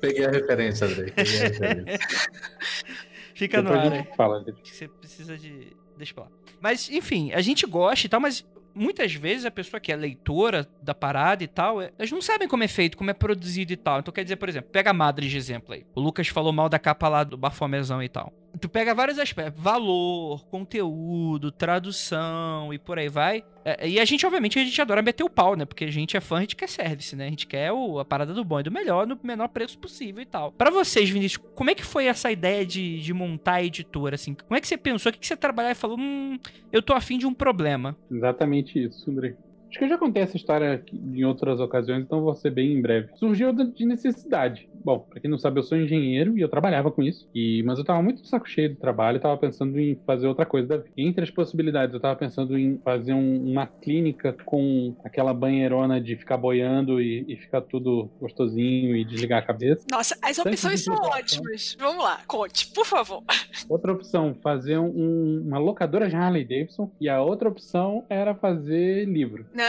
Peguei 0.00 0.26
a 0.26 0.30
referência, 0.30 0.86
Andrei. 0.86 1.11
Peguei 1.12 1.38
a 1.38 1.42
referência. 1.44 1.98
Fica 3.43 3.62
no 3.62 3.70
Depois 3.70 3.86
ar 3.86 3.93
a 3.93 3.97
gente 3.97 4.16
fala. 4.16 4.45
gente. 4.45 4.62
que 4.62 4.70
você 4.74 4.88
precisa 4.88 5.36
de. 5.38 5.68
Deixa 5.97 6.14
pra 6.14 6.24
lá. 6.24 6.30
Mas, 6.61 6.88
enfim, 6.90 7.32
a 7.32 7.40
gente 7.40 7.66
gosta 7.66 8.07
e 8.07 8.09
tal, 8.09 8.20
mas 8.20 8.45
muitas 8.74 9.12
vezes 9.14 9.45
a 9.45 9.51
pessoa 9.51 9.78
que 9.80 9.93
é 9.93 9.97
leitora 9.97 10.66
da 10.82 10.95
parada 10.95 11.45
e 11.45 11.47
tal, 11.47 11.80
é- 11.82 11.93
elas 11.99 12.11
não 12.11 12.22
sabem 12.22 12.49
como 12.49 12.64
é 12.64 12.68
feito, 12.68 12.97
como 12.97 13.11
é 13.11 13.14
produzido 13.14 13.72
e 13.72 13.76
tal. 13.76 14.01
Então, 14.01 14.12
quer 14.12 14.22
dizer, 14.24 14.36
por 14.36 14.49
exemplo, 14.49 14.70
pega 14.70 14.90
a 14.90 14.95
Madre 14.95 15.28
de 15.28 15.36
exemplo 15.36 15.74
aí. 15.74 15.84
O 15.95 16.01
Lucas 16.01 16.28
falou 16.28 16.53
mal 16.53 16.68
da 16.68 16.78
capa 16.78 17.09
lá 17.09 17.24
do 17.24 17.36
Bafomezão 17.36 18.03
e 18.03 18.09
tal. 18.09 18.32
Tu 18.61 18.68
pega 18.68 18.94
vários 18.94 19.18
aspectos: 19.18 19.62
valor, 19.62 20.44
conteúdo, 20.46 21.50
tradução 21.50 22.72
e 22.72 22.78
por 22.78 22.98
aí 22.98 23.09
vai. 23.09 23.44
É, 23.64 23.88
e 23.88 24.00
a 24.00 24.05
gente, 24.05 24.26
obviamente, 24.26 24.59
a 24.59 24.64
gente 24.64 24.80
adora 24.80 25.03
meter 25.03 25.22
o 25.22 25.30
pau, 25.30 25.55
né? 25.55 25.64
Porque 25.64 25.84
a 25.84 25.90
gente 25.90 26.16
é 26.16 26.20
fã, 26.20 26.38
a 26.38 26.40
gente 26.40 26.57
quer 26.57 26.68
service, 26.68 27.14
né? 27.14 27.26
A 27.26 27.30
gente 27.30 27.46
quer 27.46 27.72
o, 27.72 27.98
a 27.98 28.05
parada 28.05 28.34
do 28.34 28.44
bom 28.44 28.59
e 28.61 28.62
do 28.62 28.70
melhor 28.70 29.07
no 29.07 29.18
menor 29.22 29.48
preço 29.48 29.78
possível 29.78 30.22
e 30.22 30.26
tal. 30.26 30.53
Pra 30.53 30.70
vocês, 30.70 31.09
Vinícius, 31.09 31.44
como 31.55 31.70
é 31.70 31.74
que 31.74 31.84
foi 31.84 32.07
essa 32.07 32.30
ideia 32.30 32.66
de, 32.66 33.00
de 33.00 33.12
montar 33.12 33.55
a 33.55 33.64
editora, 33.64 34.16
assim? 34.16 34.34
Como 34.34 34.57
é 34.57 34.61
que 34.61 34.66
você 34.66 34.76
pensou? 34.76 35.11
O 35.11 35.12
que, 35.12 35.20
que 35.20 35.26
você 35.26 35.36
trabalhou 35.36 35.70
e 35.70 35.76
falou, 35.76 35.98
hum, 35.98 36.38
eu 36.72 36.82
tô 36.82 36.92
afim 36.92 37.18
de 37.18 37.26
um 37.26 37.34
problema? 37.34 37.96
Exatamente 38.11 38.82
isso, 38.82 39.11
André. 39.11 39.36
Acho 39.73 39.79
que 39.79 39.85
eu 39.87 39.89
já 39.89 39.97
contei 39.97 40.23
essa 40.23 40.37
história 40.37 40.75
aqui 40.75 40.95
em 40.95 41.25
outras 41.25 41.59
ocasiões, 41.59 42.03
então 42.03 42.20
vou 42.20 42.35
ser 42.35 42.51
bem 42.51 42.75
em 42.75 42.83
breve. 42.83 43.09
Surgiu 43.14 43.55
de 43.55 43.87
necessidade. 43.87 44.68
Bom, 44.85 44.99
pra 44.99 45.18
quem 45.18 45.31
não 45.31 45.39
sabe, 45.39 45.61
eu 45.61 45.62
sou 45.62 45.79
engenheiro 45.79 46.37
e 46.37 46.43
eu 46.43 46.49
trabalhava 46.49 46.91
com 46.91 47.03
isso. 47.03 47.27
E, 47.35 47.62
mas 47.62 47.79
eu 47.79 47.85
tava 47.85 48.03
muito 48.03 48.27
saco 48.27 48.47
cheio 48.47 48.70
do 48.70 48.77
trabalho 48.77 49.16
e 49.16 49.20
tava 49.20 49.39
pensando 49.39 49.81
em 49.81 49.99
fazer 50.07 50.27
outra 50.27 50.45
coisa 50.45 50.68
da 50.68 50.77
vida. 50.77 50.91
Entre 50.95 51.25
as 51.25 51.31
possibilidades, 51.31 51.95
eu 51.95 52.01
tava 52.01 52.16
pensando 52.16 52.59
em 52.59 52.79
fazer 52.85 53.14
um, 53.14 53.51
uma 53.51 53.66
clínica 53.66 54.37
com 54.45 54.95
aquela 55.03 55.33
banheirona 55.33 56.01
de 56.01 56.16
ficar 56.16 56.37
boiando 56.37 57.01
e, 57.01 57.25
e, 57.27 57.37
ficar 57.39 57.62
tudo 57.62 58.11
gostosinho 58.20 58.95
e 58.95 59.07
desligar 59.07 59.39
a 59.39 59.47
cabeça. 59.47 59.87
Nossa, 59.91 60.18
as 60.20 60.39
opções 60.39 60.85
são 60.85 60.95
ótimas. 60.95 61.77
Vamos 61.79 62.05
lá, 62.05 62.20
conte, 62.27 62.66
por 62.75 62.85
favor. 62.85 63.23
Outra 63.70 63.93
opção, 63.93 64.37
fazer 64.43 64.79
um, 64.79 65.43
uma 65.47 65.59
locadora 65.59 66.11
de 66.11 66.16
Harley 66.16 66.45
Davidson. 66.45 66.91
E 67.01 67.09
a 67.09 67.23
outra 67.23 67.49
opção 67.49 68.05
era 68.11 68.35
fazer 68.35 69.07
livro. 69.07 69.47
Não, 69.55 69.62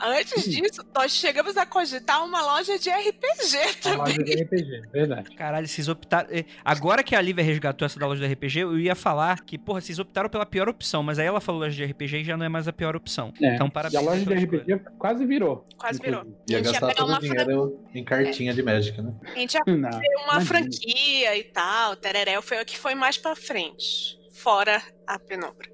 antes 0.00 0.44
disso, 0.44 0.84
nós 0.94 1.12
chegamos 1.12 1.56
a 1.56 1.64
cogitar 1.66 2.24
uma 2.24 2.42
loja 2.42 2.78
de 2.78 2.90
RPG 2.90 3.74
também. 3.82 3.96
Uma 3.98 4.04
loja 4.04 4.22
de 4.24 4.42
RPG, 4.42 4.82
verdade. 4.92 5.30
Caralho, 5.36 5.66
vocês 5.68 5.88
optaram. 5.88 6.28
eh, 6.30 6.44
Agora 6.64 7.02
que 7.02 7.14
a 7.14 7.20
Lívia 7.20 7.44
resgatou 7.44 7.86
essa 7.86 7.98
da 7.98 8.06
loja 8.06 8.26
de 8.26 8.32
RPG, 8.32 8.60
eu 8.60 8.78
ia 8.78 8.94
falar 8.94 9.40
que, 9.44 9.58
porra, 9.58 9.80
vocês 9.80 9.98
optaram 9.98 10.28
pela 10.28 10.44
pior 10.46 10.68
opção, 10.68 11.02
mas 11.02 11.18
aí 11.18 11.26
ela 11.26 11.40
falou 11.40 11.60
loja 11.62 11.74
de 11.74 11.84
RPG 11.84 12.18
e 12.18 12.24
já 12.24 12.36
não 12.36 12.46
é 12.46 12.48
mais 12.48 12.66
a 12.68 12.72
pior 12.72 12.94
opção. 12.96 13.32
É. 13.40 13.54
Então, 13.54 13.66
E 13.66 13.70
parabéns. 13.70 14.02
a 14.02 14.04
loja 14.04 14.24
de 14.24 14.34
RPG 14.34 14.80
quase 14.98 15.24
virou. 15.26 15.64
Quase 15.76 16.00
virou. 16.00 16.20
inclusive. 16.20 16.42
Ia 16.48 16.56
A 16.58 16.62
gente 16.62 16.66
ia 16.66 16.72
gastar 16.72 16.86
pegar 16.88 16.98
todo 16.98 17.08
uma 17.08 17.18
o 17.18 17.20
dinheiro 17.20 17.80
em 17.94 18.04
cartinha 18.04 18.54
de 18.54 18.62
Magic, 18.62 19.00
né? 19.00 19.12
A 19.34 19.38
gente 19.38 19.54
ia 19.54 19.60
Não, 19.66 19.90
ter 19.90 20.08
uma 20.24 20.34
imagina. 20.34 20.44
franquia 20.46 21.36
e 21.38 21.44
tal, 21.44 21.96
Tereré 21.96 22.40
foi 22.42 22.60
o 22.62 22.64
que 22.64 22.78
foi 22.78 22.94
mais 22.94 23.16
pra 23.18 23.34
frente. 23.36 24.18
Fora 24.42 24.82
a 25.06 25.18
penumbra. 25.20 25.68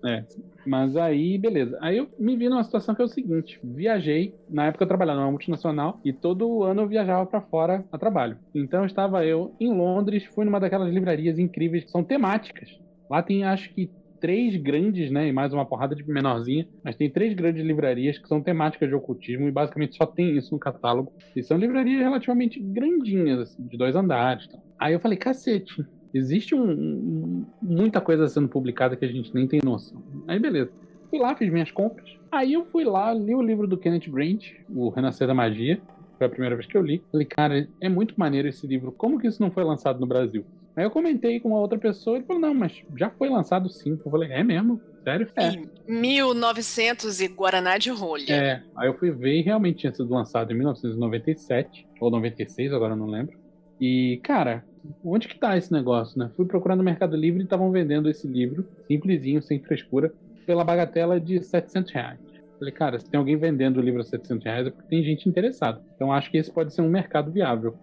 Mas 0.66 0.95
aí, 0.95 1.39
beleza. 1.39 1.79
Aí 1.81 1.97
eu 1.97 2.09
me 2.19 2.37
vi 2.37 2.51
numa 2.51 2.62
situação 2.62 2.95
que 2.95 3.01
é 3.01 3.05
o 3.05 3.09
seguinte: 3.09 3.59
viajei, 3.64 4.35
na 4.49 4.66
época 4.66 4.85
eu 4.85 4.89
trabalhava 4.89 5.21
numa 5.21 5.31
multinacional 5.31 5.99
e 6.05 6.12
todo 6.12 6.62
ano 6.62 6.83
eu 6.83 6.89
viajava 6.89 7.25
pra 7.25 7.41
fora 7.41 7.83
a 7.91 7.97
trabalho. 7.97 8.39
Então 8.55 8.85
estava 8.85 9.25
eu 9.25 9.55
em 9.59 9.73
Londres, 9.73 10.25
fui 10.27 10.45
numa 10.45 10.61
daquelas 10.61 10.93
livrarias 10.93 11.39
incríveis 11.39 11.85
que 11.85 11.91
são 11.91 12.05
temáticas. 12.05 12.69
Lá 13.09 13.23
tem 13.23 13.43
acho 13.43 13.73
que 13.73 13.91
três 14.21 14.57
grandes, 14.57 15.11
né, 15.11 15.29
e 15.29 15.33
mais 15.33 15.53
uma 15.53 15.64
porrada 15.64 15.95
de 15.95 16.07
menorzinha, 16.07 16.69
mas 16.83 16.97
tem 16.97 17.09
três 17.09 17.35
grandes 17.35 17.64
livrarias 17.64 18.19
que 18.19 18.29
são 18.29 18.43
temáticas 18.43 18.89
de 18.89 18.95
ocultismo 18.95 19.49
e 19.49 19.53
basicamente 19.53 19.97
só 19.97 20.05
tem 20.05 20.37
isso 20.37 20.53
no 20.53 20.61
catálogo. 20.61 21.12
E 21.35 21.43
são 21.43 21.57
livrarias 21.57 22.01
relativamente 22.01 22.61
grandinhas, 22.61 23.41
assim, 23.41 23.66
de 23.66 23.79
dois 23.79 23.95
andares. 23.95 24.45
e 24.45 24.51
tal. 24.51 24.62
Aí 24.79 24.93
eu 24.93 25.01
falei, 25.01 25.16
cacete, 25.16 25.87
Existe 26.13 26.55
um- 26.55 26.71
um- 26.71 27.47
muita 27.61 28.01
coisa 28.01 28.27
sendo 28.29 28.49
publicada 28.49 28.97
que 28.97 29.05
a 29.05 29.09
gente 29.09 29.35
nem 29.35 29.47
tem 29.47 29.61
noção. 29.65 30.03
Aí 30.27 30.39
beleza. 30.39 30.71
Fui 31.11 31.19
lá, 31.19 31.35
fiz 31.35 31.51
minhas 31.51 31.71
compras. 31.71 32.09
Aí 32.31 32.53
eu 32.53 32.67
fui 32.67 32.85
lá, 32.85 33.13
li 33.15 33.35
o 33.35 33.43
livro 33.43 33.67
do 33.67 33.79
Kenneth 33.79 34.11
Grant, 34.11 34.45
O 34.69 34.89
Renascer 34.91 35.27
da 35.27 35.35
Magia. 35.35 35.81
Foi 36.19 36.27
a 36.27 36.31
primeira 36.31 36.57
vez 36.57 36.67
que 36.67 36.77
eu 36.77 36.83
li. 36.83 37.03
Falei, 37.13 37.27
cara, 37.27 37.69
é 37.81 37.89
muito 37.89 38.15
maneiro 38.19 38.49
esse 38.49 38.67
livro. 38.67 38.91
Como 38.93 39.19
que 39.21 39.27
isso 39.29 39.41
não 39.41 39.51
foi 39.51 39.63
lançado 39.65 40.01
no 40.01 40.07
Brasil? 40.07 40.45
Aí 40.77 40.85
eu 40.85 40.91
comentei 40.91 41.41
com 41.41 41.49
uma 41.49 41.59
outra 41.61 41.79
pessoa, 41.79 42.17
ele 42.17 42.25
falou, 42.25 42.41
não, 42.43 42.55
mas 42.55 42.73
já 42.97 43.09
foi 43.11 43.29
lançado 43.29 43.69
sim. 43.69 43.99
Eu 44.05 44.11
falei, 44.11 44.31
é 44.33 44.43
mesmo? 44.45 44.81
Sério? 45.03 45.29
É. 45.37 45.49
Em 45.55 45.69
1900 46.01 47.21
e 47.21 47.29
Guaraná 47.29 47.79
de 47.79 47.91
rolha. 47.91 48.33
É, 48.33 48.63
aí 48.77 48.89
eu 48.89 48.95
fui 48.95 49.11
ver 49.11 49.39
e 49.39 49.43
realmente 49.43 49.79
tinha 49.79 49.93
sido 49.93 50.13
lançado 50.13 50.53
em 50.53 50.57
1997 50.57 51.87
ou 52.01 52.11
96, 52.11 52.73
agora 52.73 52.93
eu 52.93 52.97
não 52.97 53.07
lembro. 53.07 53.37
E, 53.81 54.21
cara, 54.23 54.65
onde 55.05 55.28
que 55.28 55.39
tá 55.39 55.57
esse 55.57 55.72
negócio, 55.72 56.18
né? 56.18 56.30
Fui 56.36 56.47
procurar 56.47 56.76
no 56.76 56.82
Mercado 56.82 57.16
Livre 57.16 57.41
e 57.41 57.45
estavam 57.45 57.70
vendendo 57.70 58.09
esse 58.09 58.26
livro, 58.26 58.66
simplesinho, 58.86 59.43
sem 59.43 59.61
frescura, 59.61 60.12
pela 60.47 60.64
bagatela 60.64 61.20
de 61.20 61.43
700 61.43 61.93
reais. 61.93 62.28
Falei, 62.59 62.74
cara, 62.74 62.99
se 62.99 63.09
tem 63.09 63.18
alguém 63.18 63.36
vendendo 63.36 63.76
o 63.76 63.80
livro 63.80 64.01
a 64.01 64.05
700 64.05 64.45
reais 64.45 64.66
é 64.66 64.70
porque 64.70 64.89
tem 64.89 65.03
gente 65.03 65.28
interessada. 65.28 65.80
Então 65.95 66.12
acho 66.12 66.28
que 66.30 66.36
esse 66.36 66.51
pode 66.51 66.74
ser 66.74 66.82
um 66.82 66.89
mercado 66.89 67.30
viável. 67.30 67.76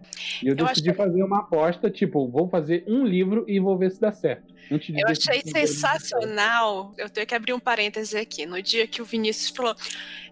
E 0.44 0.48
eu, 0.48 0.56
Eu 0.56 0.66
decidi 0.66 0.94
fazer 0.94 1.24
uma 1.24 1.40
aposta, 1.40 1.90
tipo, 1.90 2.28
vou 2.28 2.50
fazer 2.50 2.84
um 2.86 3.06
livro 3.06 3.46
e 3.48 3.58
vou 3.58 3.78
ver 3.78 3.92
se 3.92 4.02
dá 4.02 4.12
certo. 4.12 4.54
Antes 4.70 4.94
Eu 4.94 5.08
achei 5.08 5.42
sensacional. 5.42 6.94
Eu 6.98 7.10
tenho 7.10 7.26
que 7.26 7.36
abrir 7.36 7.54
um 7.54 7.60
parêntese 7.60 8.18
aqui. 8.18 8.46
No 8.46 8.62
dia 8.62 8.88
que 8.88 9.02
o 9.02 9.06
Vinícius 9.06 9.56
falou: 9.56 9.76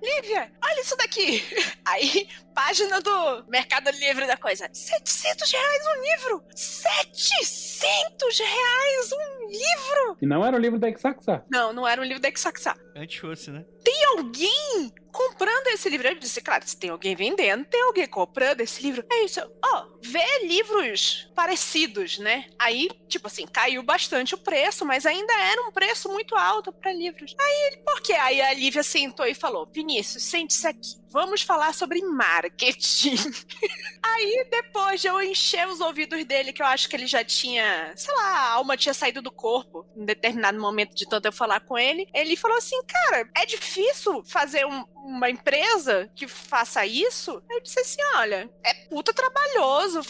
Lívia, 0.02 0.50
olha 0.64 0.82
isso 0.82 0.98
daqui. 0.98 1.42
Aí, 1.86 2.28
página 2.54 3.02
do 3.02 3.46
Mercado 3.48 3.90
Livre 3.92 4.28
da 4.28 4.38
coisa: 4.38 4.70
700 4.72 5.52
reais 5.52 5.82
um 5.88 6.02
livro! 6.02 6.44
700 6.56 8.40
reais 8.40 9.12
um 9.12 9.48
livro! 9.48 10.18
E 10.22 10.26
não 10.26 10.46
era 10.46 10.56
o 10.56 10.60
livro 10.60 10.80
da 10.80 10.90
Ixaxá. 10.90 11.44
Não, 11.52 11.74
não 11.74 11.88
era 11.88 12.00
um 12.02 12.04
livro 12.04 12.22
da 12.22 12.30
Xaxá. 12.30 12.76
Antes 12.96 13.20
fosse, 13.20 13.52
né? 13.52 13.66
Tem 13.84 14.06
alguém 14.18 14.94
comprando 15.14 15.68
esse 15.68 15.88
livro? 15.88 16.08
Eu 16.08 16.16
disse, 16.16 16.42
claro, 16.42 16.68
se 16.68 16.76
tem 16.76 16.90
alguém 16.90 17.16
vendendo, 17.16 17.64
tem 17.66 17.82
alguém 17.84 18.08
comprando 18.08 18.60
esse 18.62 18.82
livro. 18.82 19.06
É 19.10 19.24
isso. 19.24 19.40
Ó, 19.64 19.86
vê 20.02 20.46
livros 20.48 21.32
parecidos, 21.36 22.18
né? 22.18 22.50
Aí, 22.60 22.90
tipo 23.08 23.28
assim, 23.28 23.46
caiu 23.46 23.84
bastante 23.84 24.34
o 24.36 24.38
preço, 24.38 24.84
mas 24.86 25.06
ainda 25.06 25.32
era 25.34 25.62
um 25.62 25.72
preço 25.72 26.10
muito 26.10 26.36
alto 26.36 26.74
para 26.74 26.92
livros. 26.92 27.36
Aí 27.40 27.78
por 27.86 28.02
quê? 28.02 28.14
Aí 28.14 28.42
a 28.42 28.54
Lívia 28.54 28.84
sentou 28.84 29.26
e 29.26 29.36
falou: 29.36 29.70
Vinícius, 29.72 30.24
sente-se 30.24 30.68
aqui. 30.68 31.02
Vamos 31.12 31.44
falar 31.44 31.76
sobre 31.76 32.02
marketing. 32.02 33.14
Aí, 34.02 34.48
depois 34.50 35.00
de 35.00 35.08
eu 35.08 35.22
encher 35.22 35.68
os 35.68 35.80
ouvidos 35.80 36.26
dele, 36.26 36.52
que 36.52 36.62
eu 36.62 36.66
acho 36.66 36.90
que 36.90 36.96
ele 36.96 37.06
já 37.06 37.24
tinha, 37.24 37.94
sei 37.96 38.14
lá, 38.16 38.24
a 38.38 38.50
alma 38.54 38.76
tinha 38.76 38.94
saído 38.96 39.22
do 39.22 39.32
corpo 39.32 39.86
em 39.96 40.06
determinado 40.06 40.60
momento 40.60 40.96
de 40.96 41.08
tanto 41.08 41.28
eu 41.28 41.32
falar 41.32 41.60
com 41.62 41.78
ele, 41.78 42.08
ele 42.16 42.36
falou 42.36 42.58
assim: 42.58 42.82
Cara, 42.86 43.30
é 43.38 43.46
difícil 43.46 44.24
fazer 44.26 44.66
um- 44.66 44.84
uma 45.04 45.30
empresa 45.30 46.10
que 46.16 46.28
faça 46.28 46.86
isso? 46.86 47.44
Eu 47.50 47.62
disse 47.62 47.80
assim: 47.80 48.02
Olha, 48.16 48.50
é 48.64 48.74
puta 48.90 49.14
trabalhoso 49.14 50.02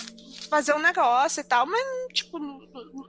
fazer 0.50 0.74
um 0.74 0.80
negócio 0.80 1.42
e 1.42 1.44
tal, 1.44 1.66
mas, 1.66 1.82
tipo, 2.14 2.40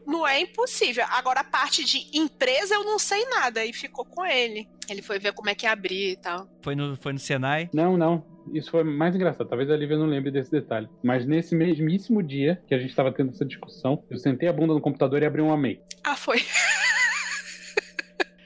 não 0.07 0.27
é 0.27 0.41
impossível. 0.41 1.05
Agora, 1.11 1.41
a 1.41 1.45
parte 1.45 1.85
de 1.85 2.07
empresa, 2.17 2.75
eu 2.75 2.85
não 2.85 2.99
sei 2.99 3.25
nada. 3.27 3.65
E 3.65 3.73
ficou 3.73 4.05
com 4.05 4.25
ele. 4.25 4.67
Ele 4.89 5.03
foi 5.03 5.19
ver 5.19 5.33
como 5.33 5.51
é 5.51 5.55
que 5.55 5.67
ia 5.67 5.73
abrir 5.73 6.13
e 6.13 6.17
tal. 6.17 6.49
Foi 6.63 6.75
no, 6.75 6.97
foi 6.97 7.13
no 7.13 7.19
Senai. 7.19 7.69
Não, 7.73 7.97
não. 7.97 8.25
Isso 8.53 8.71
foi 8.71 8.85
mais 8.85 9.15
engraçado. 9.15 9.49
Talvez 9.49 9.71
a 9.71 9.77
Lívia 9.77 9.97
não 9.97 10.07
lembre 10.07 10.31
desse 10.31 10.51
detalhe. 10.51 10.89
Mas 11.03 11.27
nesse 11.27 11.55
mesmíssimo 11.55 12.23
dia 12.23 12.63
que 12.67 12.75
a 12.75 12.79
gente 12.79 12.91
estava 12.91 13.13
tendo 13.13 13.31
essa 13.31 13.45
discussão, 13.45 14.03
eu 14.11 14.19
sentei 14.19 14.49
a 14.49 14.53
bunda 14.53 14.75
no 14.75 14.81
computador 14.81 15.23
e 15.23 15.27
abri 15.27 15.41
um 15.41 15.57
MEI. 15.57 15.81
Ah, 16.03 16.17
foi. 16.17 16.43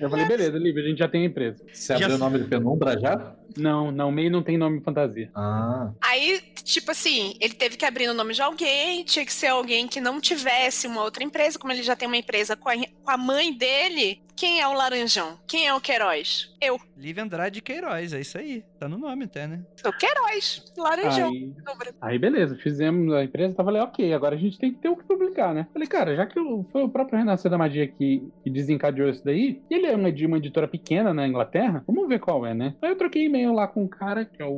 Eu 0.01 0.09
falei, 0.09 0.26
beleza, 0.26 0.57
Lívia, 0.59 0.82
a 0.82 0.86
gente 0.86 0.99
já 0.99 1.09
tem 1.09 1.22
a 1.22 1.26
empresa. 1.26 1.64
Você 1.72 1.92
abriu 1.92 2.11
Já- 2.11 2.14
o 2.14 2.18
nome 2.18 2.38
de 2.38 2.44
Penumbra 2.44 2.99
já? 2.99 3.34
Não, 3.57 3.90
não, 3.90 4.12
MEI 4.12 4.30
não 4.30 4.42
tem 4.42 4.57
nome 4.57 4.80
fantasia. 4.80 5.30
Ah, 5.34 5.90
Aí, 6.01 6.40
tipo 6.62 6.90
assim, 6.90 7.34
ele 7.40 7.55
teve 7.55 7.76
que 7.76 7.84
abrir 7.84 8.07
no 8.07 8.14
nome 8.14 8.32
de 8.34 8.40
alguém, 8.42 9.03
tinha 9.05 9.24
que 9.24 9.32
ser 9.32 9.49
alguém 9.49 9.88
que 9.88 10.01
não 10.01 10.20
tivesse 10.20 10.86
uma 10.86 11.03
outra 11.03 11.24
empresa, 11.24 11.59
como 11.59 11.72
ele 11.72 11.82
já 11.82 11.96
tem 11.96 12.07
uma 12.07 12.16
empresa 12.16 12.55
com 12.57 12.68
a, 12.68 12.74
com 12.76 13.11
a 13.11 13.16
mãe 13.16 13.53
dele. 13.53 14.22
Quem 14.39 14.61
é 14.61 14.68
o 14.68 14.72
Laranjão? 14.72 15.36
Quem 15.49 15.66
é 15.66 15.74
o 15.74 15.80
Queiroz? 15.80 16.55
Eu. 16.61 16.78
Lívia 16.97 17.22
Andrade 17.22 17.61
Queiroz, 17.62 18.12
é 18.12 18.20
isso 18.20 18.39
aí. 18.39 18.64
Tá 18.78 18.89
no 18.89 18.99
nome 18.99 19.24
até, 19.24 19.47
né? 19.47 19.62
Sou 19.76 19.93
Queiroz. 19.93 20.64
Laranjão. 20.76 21.30
Aí, 21.30 21.53
aí, 22.01 22.18
beleza, 22.18 22.57
fizemos 22.57 23.12
a 23.14 23.22
empresa, 23.24 23.55
tá, 23.55 23.64
falei, 23.64 23.80
ok, 23.82 24.12
agora 24.12 24.34
a 24.34 24.39
gente 24.39 24.59
tem 24.59 24.72
que 24.72 24.78
ter 24.80 24.89
o 24.89 24.97
que 24.97 25.05
publicar, 25.05 25.53
né? 25.55 25.66
Falei, 25.72 25.86
cara, 25.89 26.14
já 26.16 26.26
que 26.26 26.39
o- 26.39 26.64
foi 26.72 26.82
o 26.82 26.89
próprio 26.89 27.18
Renascer 27.18 27.51
da 27.51 27.59
Magia 27.59 27.86
que, 27.86 28.22
que 28.43 28.51
desencadeou 28.51 29.09
isso 29.09 29.24
daí, 29.24 29.61
e 29.70 29.74
ele 29.74 29.86
é 29.86 29.95
uma, 29.97 30.11
de 30.11 30.26
uma 30.26 30.39
editora 30.39 30.66
pequena 30.68 31.12
na 31.14 31.26
Inglaterra, 31.26 31.82
vamos 31.86 32.09
ver 32.09 32.18
qual 32.20 32.45
é, 32.47 32.53
né? 32.55 32.74
Aí 32.82 32.91
eu 32.91 32.97
troquei 32.97 33.24
e-mail 33.26 33.53
lá 33.53 33.66
com 33.68 33.84
o 33.84 33.89
cara, 33.89 34.24
que 34.24 34.43
é 34.43 34.47
o, 34.47 34.51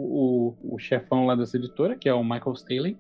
o, 0.63 0.75
o 0.75 0.79
chefão 0.79 1.27
lá 1.27 1.35
dessa 1.35 1.57
editora, 1.59 1.95
que 1.97 2.09
é 2.09 2.15
o 2.15 2.23
Michael 2.25 2.53
Staley, 2.55 2.97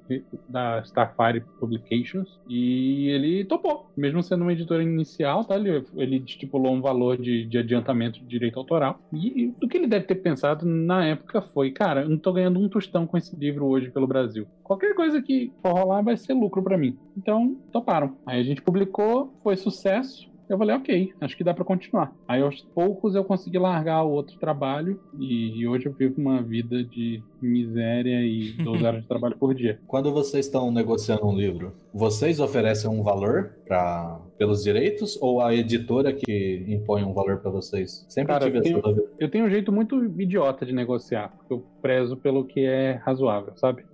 da 0.48 0.80
Starfire 0.84 1.40
Publications, 1.58 2.38
e 2.48 3.08
ele 3.08 3.44
topou, 3.46 3.90
mesmo 3.96 4.22
sendo 4.22 4.42
uma 4.42 4.52
editora 4.52 4.82
inicial, 4.82 5.44
tá? 5.44 5.56
Ele, 5.56 5.84
ele 5.96 6.22
estipulou 6.26 6.69
um 6.72 6.80
valor 6.80 7.16
de, 7.16 7.44
de 7.44 7.58
adiantamento 7.58 8.20
de 8.20 8.26
direito 8.26 8.58
autoral, 8.58 9.00
e 9.12 9.52
o 9.62 9.68
que 9.68 9.76
ele 9.76 9.86
deve 9.86 10.06
ter 10.06 10.16
pensado 10.16 10.66
na 10.66 11.04
época 11.04 11.42
foi, 11.42 11.70
cara, 11.70 12.02
eu 12.02 12.08
não 12.08 12.18
tô 12.18 12.32
ganhando 12.32 12.58
um 12.58 12.68
tostão 12.68 13.06
com 13.06 13.16
esse 13.16 13.34
livro 13.36 13.66
hoje 13.66 13.90
pelo 13.90 14.06
Brasil. 14.06 14.46
Qualquer 14.62 14.94
coisa 14.94 15.20
que 15.20 15.52
for 15.60 15.72
rolar 15.72 16.02
vai 16.02 16.16
ser 16.16 16.32
lucro 16.32 16.62
pra 16.62 16.78
mim. 16.78 16.96
Então, 17.16 17.56
toparam. 17.72 18.16
Aí 18.24 18.40
a 18.40 18.44
gente 18.44 18.62
publicou, 18.62 19.34
foi 19.42 19.56
sucesso. 19.56 20.29
Eu 20.50 20.58
falei, 20.58 20.74
ok, 20.74 21.12
acho 21.20 21.36
que 21.36 21.44
dá 21.44 21.54
pra 21.54 21.64
continuar. 21.64 22.12
Aí 22.26 22.42
aos 22.42 22.60
poucos 22.74 23.14
eu 23.14 23.22
consegui 23.22 23.56
largar 23.56 24.02
o 24.02 24.10
outro 24.10 24.36
trabalho 24.36 24.98
e, 25.16 25.64
hoje 25.68 25.86
eu 25.86 25.92
vivo 25.92 26.20
uma 26.20 26.42
vida 26.42 26.82
de 26.82 27.22
miséria 27.40 28.20
e 28.20 28.50
12 28.60 28.84
horas 28.84 29.02
de 29.02 29.06
trabalho 29.08 29.36
por 29.36 29.54
dia. 29.54 29.78
Quando 29.86 30.12
vocês 30.12 30.46
estão 30.46 30.72
negociando 30.72 31.24
um 31.24 31.36
livro, 31.36 31.72
vocês 31.94 32.40
oferecem 32.40 32.90
um 32.90 33.00
valor 33.02 33.52
pra, 33.64 34.20
pelos 34.36 34.64
direitos 34.64 35.16
ou 35.22 35.40
a 35.40 35.54
editora 35.54 36.12
que 36.12 36.64
impõe 36.66 37.04
um 37.04 37.12
valor 37.12 37.38
pra 37.38 37.50
vocês? 37.50 38.04
Sempre 38.08 38.32
Cara, 38.32 38.44
tive 38.46 38.58
essa 38.58 38.64
tem- 38.72 38.80
dúvida. 38.80 39.04
Eu 39.20 39.30
tenho 39.30 39.44
um 39.44 39.50
jeito 39.50 39.70
muito 39.70 40.04
idiota 40.20 40.66
de 40.66 40.72
negociar, 40.72 41.28
porque 41.36 41.52
eu 41.54 41.64
prezo 41.80 42.16
pelo 42.16 42.44
que 42.44 42.64
é 42.66 43.00
razoável, 43.04 43.52
sabe? 43.56 43.84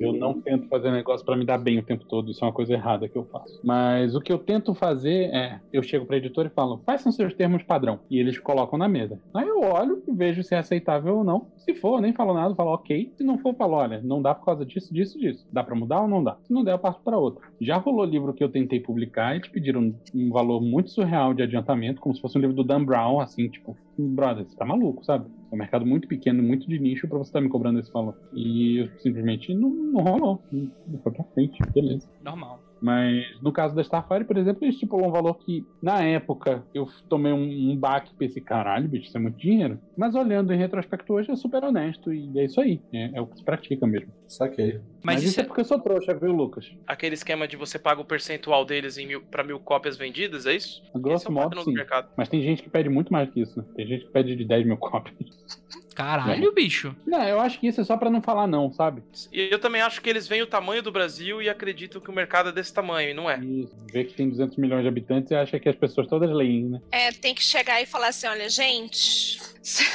Eu 0.00 0.12
não 0.12 0.40
tento 0.40 0.68
fazer 0.68 0.90
negócio 0.90 1.24
pra 1.24 1.36
me 1.36 1.44
dar 1.44 1.58
bem 1.58 1.78
o 1.78 1.82
tempo 1.82 2.04
todo, 2.04 2.30
isso 2.30 2.44
é 2.44 2.46
uma 2.46 2.52
coisa 2.52 2.72
errada 2.72 3.08
que 3.08 3.16
eu 3.16 3.24
faço. 3.24 3.60
Mas 3.62 4.14
o 4.14 4.20
que 4.20 4.32
eu 4.32 4.38
tento 4.38 4.74
fazer 4.74 5.34
é, 5.34 5.60
eu 5.72 5.82
chego 5.82 6.06
pra 6.06 6.16
editora 6.16 6.48
e 6.48 6.54
falo, 6.54 6.78
quais 6.78 7.00
são 7.00 7.12
seus 7.12 7.34
termos 7.34 7.62
padrão? 7.62 8.00
E 8.10 8.18
eles 8.18 8.38
colocam 8.38 8.78
na 8.78 8.88
mesa. 8.88 9.18
Aí 9.32 9.48
eu 9.48 9.60
olho 9.60 10.02
e 10.06 10.12
vejo 10.12 10.42
se 10.42 10.54
é 10.54 10.58
aceitável 10.58 11.18
ou 11.18 11.24
não. 11.24 11.46
Se 11.56 11.74
for, 11.74 12.00
nem 12.00 12.12
falo 12.12 12.34
nada, 12.34 12.54
falo 12.54 12.74
ok. 12.74 13.12
Se 13.16 13.24
não 13.24 13.38
for, 13.38 13.54
falo, 13.54 13.74
olha, 13.74 14.00
não 14.02 14.20
dá 14.20 14.34
por 14.34 14.44
causa 14.44 14.64
disso, 14.64 14.92
disso, 14.92 15.18
disso. 15.18 15.46
Dá 15.52 15.62
pra 15.62 15.74
mudar 15.74 16.02
ou 16.02 16.08
não 16.08 16.22
dá? 16.22 16.36
Se 16.42 16.52
não 16.52 16.64
der, 16.64 16.72
eu 16.72 16.78
passo 16.78 17.00
pra 17.00 17.18
outra. 17.18 17.42
Já 17.60 17.76
rolou 17.76 18.04
livro 18.04 18.34
que 18.34 18.42
eu 18.42 18.48
tentei 18.48 18.80
publicar, 18.80 19.34
eles 19.34 19.48
pediram 19.48 19.94
um 20.14 20.30
valor 20.30 20.60
muito 20.60 20.90
surreal 20.90 21.32
de 21.34 21.42
adiantamento, 21.42 22.00
como 22.00 22.14
se 22.14 22.20
fosse 22.20 22.36
um 22.36 22.40
livro 22.40 22.56
do 22.56 22.64
Dan 22.64 22.84
Brown, 22.84 23.20
assim, 23.20 23.48
tipo, 23.48 23.76
brother, 23.98 24.44
você 24.44 24.56
tá 24.56 24.64
maluco, 24.64 25.04
sabe? 25.04 25.26
É 25.50 25.54
um 25.54 25.58
mercado 25.58 25.86
muito 25.86 26.08
pequeno, 26.08 26.42
muito 26.42 26.66
de 26.66 26.78
nicho 26.78 27.08
pra 27.08 27.18
você 27.18 27.28
estar 27.28 27.40
me 27.40 27.48
cobrando 27.48 27.78
esse 27.80 27.92
valor. 27.92 28.16
E 28.32 28.88
simplesmente 28.98 29.54
não, 29.54 29.70
não 29.70 30.02
rolou. 30.02 30.42
Não 30.50 30.98
foi 31.02 31.12
pra 31.12 31.24
frente, 31.34 31.58
beleza. 31.72 32.08
Normal. 32.22 32.60
Mas 32.84 33.40
no 33.40 33.50
caso 33.50 33.74
da 33.74 33.80
Starfire, 33.80 34.26
por 34.26 34.36
exemplo, 34.36 34.62
eles 34.62 34.74
estipulou 34.74 35.08
um 35.08 35.10
valor 35.10 35.38
que, 35.38 35.66
na 35.80 36.02
época, 36.02 36.62
eu 36.74 36.86
tomei 37.08 37.32
um, 37.32 37.70
um 37.70 37.74
baque 37.74 38.12
e 38.12 38.14
pensei, 38.14 38.42
caralho, 38.42 38.86
bicho, 38.86 39.06
isso 39.06 39.16
é 39.16 39.20
muito 39.20 39.38
dinheiro. 39.38 39.80
Mas 39.96 40.14
olhando 40.14 40.52
em 40.52 40.58
retrospecto 40.58 41.14
hoje, 41.14 41.30
é 41.30 41.36
super 41.36 41.64
honesto 41.64 42.12
e 42.12 42.38
é 42.38 42.44
isso 42.44 42.60
aí. 42.60 42.82
É, 42.92 43.16
é 43.16 43.20
o 43.22 43.26
que 43.26 43.38
se 43.38 43.42
pratica 43.42 43.86
mesmo. 43.86 44.12
Saquei. 44.28 44.74
Mas, 44.74 44.82
Mas, 45.02 45.22
isso 45.22 45.30
isso 45.30 45.40
é 45.40 45.44
porque 45.44 45.62
eu 45.62 45.64
sou 45.64 45.80
trouxa, 45.80 46.12
viu, 46.12 46.30
Lucas? 46.30 46.70
Aquele 46.86 47.14
esquema 47.14 47.48
de 47.48 47.56
você 47.56 47.78
paga 47.78 48.02
o 48.02 48.04
percentual 48.04 48.66
deles 48.66 48.98
em 48.98 49.06
mil, 49.06 49.22
pra 49.22 49.42
mil 49.42 49.58
cópias 49.58 49.96
vendidas, 49.96 50.44
é 50.44 50.54
isso? 50.54 50.82
A 50.82 50.88
Esse 50.88 50.98
grosso 50.98 51.28
é 51.28 51.30
modo, 51.30 51.62
sim. 51.62 51.72
mercado. 51.72 52.10
Mas 52.18 52.28
tem 52.28 52.42
gente 52.42 52.62
que 52.62 52.68
pede 52.68 52.90
muito 52.90 53.10
mais 53.10 53.30
que 53.30 53.40
isso, 53.40 53.58
né? 53.58 53.64
Tem 53.74 53.86
gente 53.86 54.04
que 54.04 54.12
pede 54.12 54.36
de 54.36 54.44
10 54.44 54.66
mil 54.66 54.76
cópias. 54.76 55.16
Caralho, 55.94 56.52
bicho. 56.52 56.94
Não, 57.06 57.22
eu 57.22 57.38
acho 57.40 57.60
que 57.60 57.68
isso 57.68 57.80
é 57.80 57.84
só 57.84 57.96
pra 57.96 58.10
não 58.10 58.20
falar 58.20 58.46
não, 58.46 58.72
sabe? 58.72 59.02
E 59.32 59.48
eu 59.50 59.58
também 59.58 59.80
acho 59.80 60.00
que 60.00 60.10
eles 60.10 60.26
veem 60.26 60.42
o 60.42 60.46
tamanho 60.46 60.82
do 60.82 60.90
Brasil 60.90 61.40
e 61.40 61.48
acreditam 61.48 62.00
que 62.00 62.10
o 62.10 62.14
mercado 62.14 62.48
é 62.48 62.52
desse 62.52 62.72
tamanho, 62.74 63.10
e 63.10 63.14
não 63.14 63.30
é. 63.30 63.38
E 63.40 63.68
vê 63.92 64.04
que 64.04 64.14
tem 64.14 64.28
200 64.28 64.56
milhões 64.56 64.82
de 64.82 64.88
habitantes 64.88 65.30
e 65.30 65.34
acha 65.34 65.58
que 65.60 65.68
as 65.68 65.76
pessoas 65.76 66.06
todas 66.08 66.30
leem, 66.30 66.64
né? 66.68 66.80
É, 66.90 67.12
tem 67.12 67.34
que 67.34 67.42
chegar 67.44 67.80
e 67.80 67.86
falar 67.86 68.08
assim: 68.08 68.26
olha, 68.26 68.48
gente, 68.48 69.38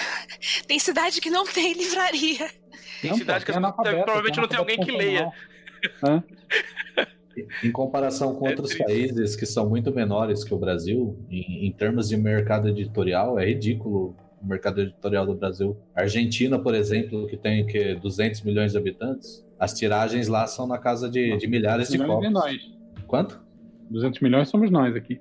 tem 0.67 0.79
cidade 0.79 1.19
que 1.19 1.29
não 1.29 1.43
tem 1.45 1.73
livraria. 1.73 2.49
Tem 3.01 3.11
Não, 3.11 3.17
cidade 3.17 3.45
pô, 3.45 3.45
que 3.45 3.51
tem 3.51 3.59
as- 3.59 3.63
analfabeto, 3.63 4.03
provavelmente 4.03 4.37
não 4.39 4.47
tem 4.47 4.57
alguém 4.59 4.79
que 4.79 4.91
leia. 4.91 5.29
Hã? 6.03 6.23
Em 7.63 7.71
comparação 7.71 8.35
com 8.35 8.47
É 8.47 8.49
outros 8.49 8.69
triste. 8.69 8.83
países 8.85 9.35
que 9.35 9.45
são 9.45 9.69
muito 9.69 9.93
menores 9.93 10.43
que 10.43 10.53
o 10.53 10.57
Brasil, 10.57 11.17
em, 11.29 11.67
em 11.67 11.71
termos 11.71 12.09
de 12.09 12.17
mercado 12.17 12.67
editorial, 12.67 13.39
é 13.39 13.45
ridículo 13.45 14.15
o 14.41 14.45
mercado 14.47 14.81
editorial 14.81 15.25
do 15.25 15.33
Brasil. 15.35 15.77
A 15.95 16.01
Argentina, 16.01 16.57
por 16.59 16.73
exemplo, 16.73 17.27
que 17.27 17.37
tem 17.37 17.65
que 17.65 17.95
200 17.95 18.41
milhões 18.41 18.71
de 18.71 18.77
habitantes, 18.77 19.45
as 19.59 19.73
tiragens 19.73 20.27
lá 20.27 20.47
são 20.47 20.65
na 20.67 20.77
casa 20.77 21.09
de, 21.09 21.35
de 21.37 21.47
milhares 21.47 21.89
de 21.89 21.97
Milhões 21.97 22.25
é 22.25 22.31
cópias. 22.31 22.33
nós. 22.33 22.71
Quanto? 23.07 23.41
200 23.89 24.19
milhões 24.21 24.47
somos 24.49 24.69
nós 24.71 24.95
aqui. 24.95 25.19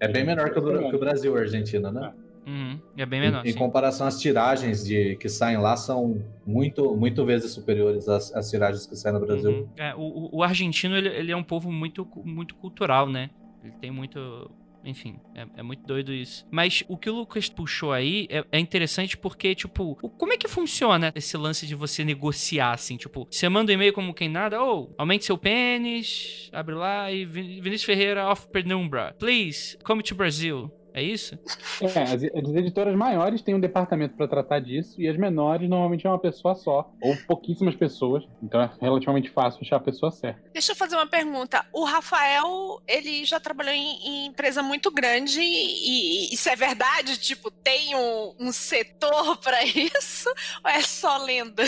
É 0.00 0.08
bem 0.08 0.24
menor 0.24 0.50
que 0.50 0.58
o, 0.58 0.90
que 0.90 0.96
o 0.96 0.98
Brasil, 0.98 1.36
a 1.36 1.40
Argentina, 1.40 1.90
né? 1.90 2.12
Uhum. 2.46 2.78
É 2.96 3.06
bem 3.06 3.20
menor. 3.20 3.46
Em, 3.46 3.50
em 3.50 3.54
comparação, 3.54 4.06
as 4.06 4.20
tiragens 4.20 4.84
de, 4.84 5.16
que 5.16 5.28
saem 5.30 5.56
lá 5.56 5.76
são 5.76 6.22
muito, 6.46 6.94
muito 6.94 7.24
vezes 7.24 7.52
superiores 7.52 8.06
às, 8.08 8.34
às 8.34 8.50
tiragens 8.50 8.86
que 8.86 8.94
saem 8.96 9.14
no 9.18 9.24
Brasil. 9.24 9.50
Uhum. 9.50 9.68
É, 9.76 9.94
o, 9.94 10.28
o- 10.36 10.42
argentino, 10.42 10.94
ele, 10.94 11.08
ele 11.08 11.32
é 11.32 11.36
um 11.36 11.42
povo 11.44 11.72
muito, 11.72 12.06
muito 12.24 12.54
cultural, 12.56 13.08
né? 13.08 13.30
Ele 13.62 13.72
tem 13.80 13.90
muito. 13.90 14.50
Enfim, 14.84 15.16
é, 15.34 15.46
é 15.56 15.62
muito 15.62 15.84
doido 15.86 16.12
isso. 16.12 16.46
Mas 16.50 16.84
o 16.88 16.96
que 16.96 17.08
o 17.08 17.14
Lucas 17.14 17.48
puxou 17.48 17.92
aí 17.92 18.26
é, 18.30 18.44
é 18.52 18.58
interessante 18.58 19.16
porque, 19.16 19.54
tipo, 19.54 19.96
como 20.18 20.32
é 20.32 20.36
que 20.36 20.46
funciona 20.46 21.10
esse 21.14 21.36
lance 21.36 21.66
de 21.66 21.74
você 21.74 22.04
negociar, 22.04 22.72
assim? 22.72 22.96
Tipo, 22.96 23.26
você 23.30 23.48
manda 23.48 23.72
um 23.72 23.74
e-mail 23.74 23.92
como 23.92 24.12
quem 24.12 24.28
nada, 24.28 24.62
ou 24.62 24.94
aumente 24.98 25.24
seu 25.24 25.38
pênis, 25.38 26.50
abre 26.52 26.74
lá 26.74 27.10
e 27.10 27.24
Vin- 27.24 27.60
Vinícius 27.60 27.84
Ferreira 27.84 28.26
off 28.28 28.46
Penumbra. 28.48 29.14
Please, 29.18 29.76
come 29.82 30.02
to 30.02 30.14
Brazil. 30.14 30.70
É 30.94 31.02
isso? 31.02 31.36
É, 31.82 32.02
as, 32.02 32.22
as 32.22 32.54
editoras 32.54 32.94
maiores 32.94 33.42
têm 33.42 33.52
um 33.52 33.60
departamento 33.60 34.14
para 34.14 34.28
tratar 34.28 34.60
disso 34.60 35.02
e 35.02 35.08
as 35.08 35.16
menores 35.16 35.68
normalmente 35.68 36.06
é 36.06 36.10
uma 36.10 36.20
pessoa 36.20 36.54
só 36.54 36.88
ou 37.00 37.16
pouquíssimas 37.26 37.74
pessoas. 37.74 38.22
Então 38.40 38.62
é 38.62 38.70
relativamente 38.80 39.28
fácil 39.28 39.58
achar 39.60 39.76
a 39.76 39.80
pessoa 39.80 40.12
certa. 40.12 40.40
Deixa 40.52 40.70
eu 40.70 40.76
fazer 40.76 40.94
uma 40.94 41.08
pergunta. 41.08 41.66
O 41.72 41.84
Rafael, 41.84 42.80
ele 42.86 43.24
já 43.24 43.40
trabalhou 43.40 43.74
em, 43.74 44.06
em 44.06 44.26
empresa 44.26 44.62
muito 44.62 44.88
grande 44.92 45.40
e, 45.40 46.30
e 46.30 46.34
isso 46.34 46.48
é 46.48 46.54
verdade? 46.54 47.18
Tipo, 47.18 47.50
tem 47.50 47.96
um, 47.96 48.34
um 48.38 48.52
setor 48.52 49.36
pra 49.38 49.64
isso? 49.66 50.28
Ou 50.64 50.70
é 50.70 50.80
só 50.80 51.16
lenda? 51.18 51.64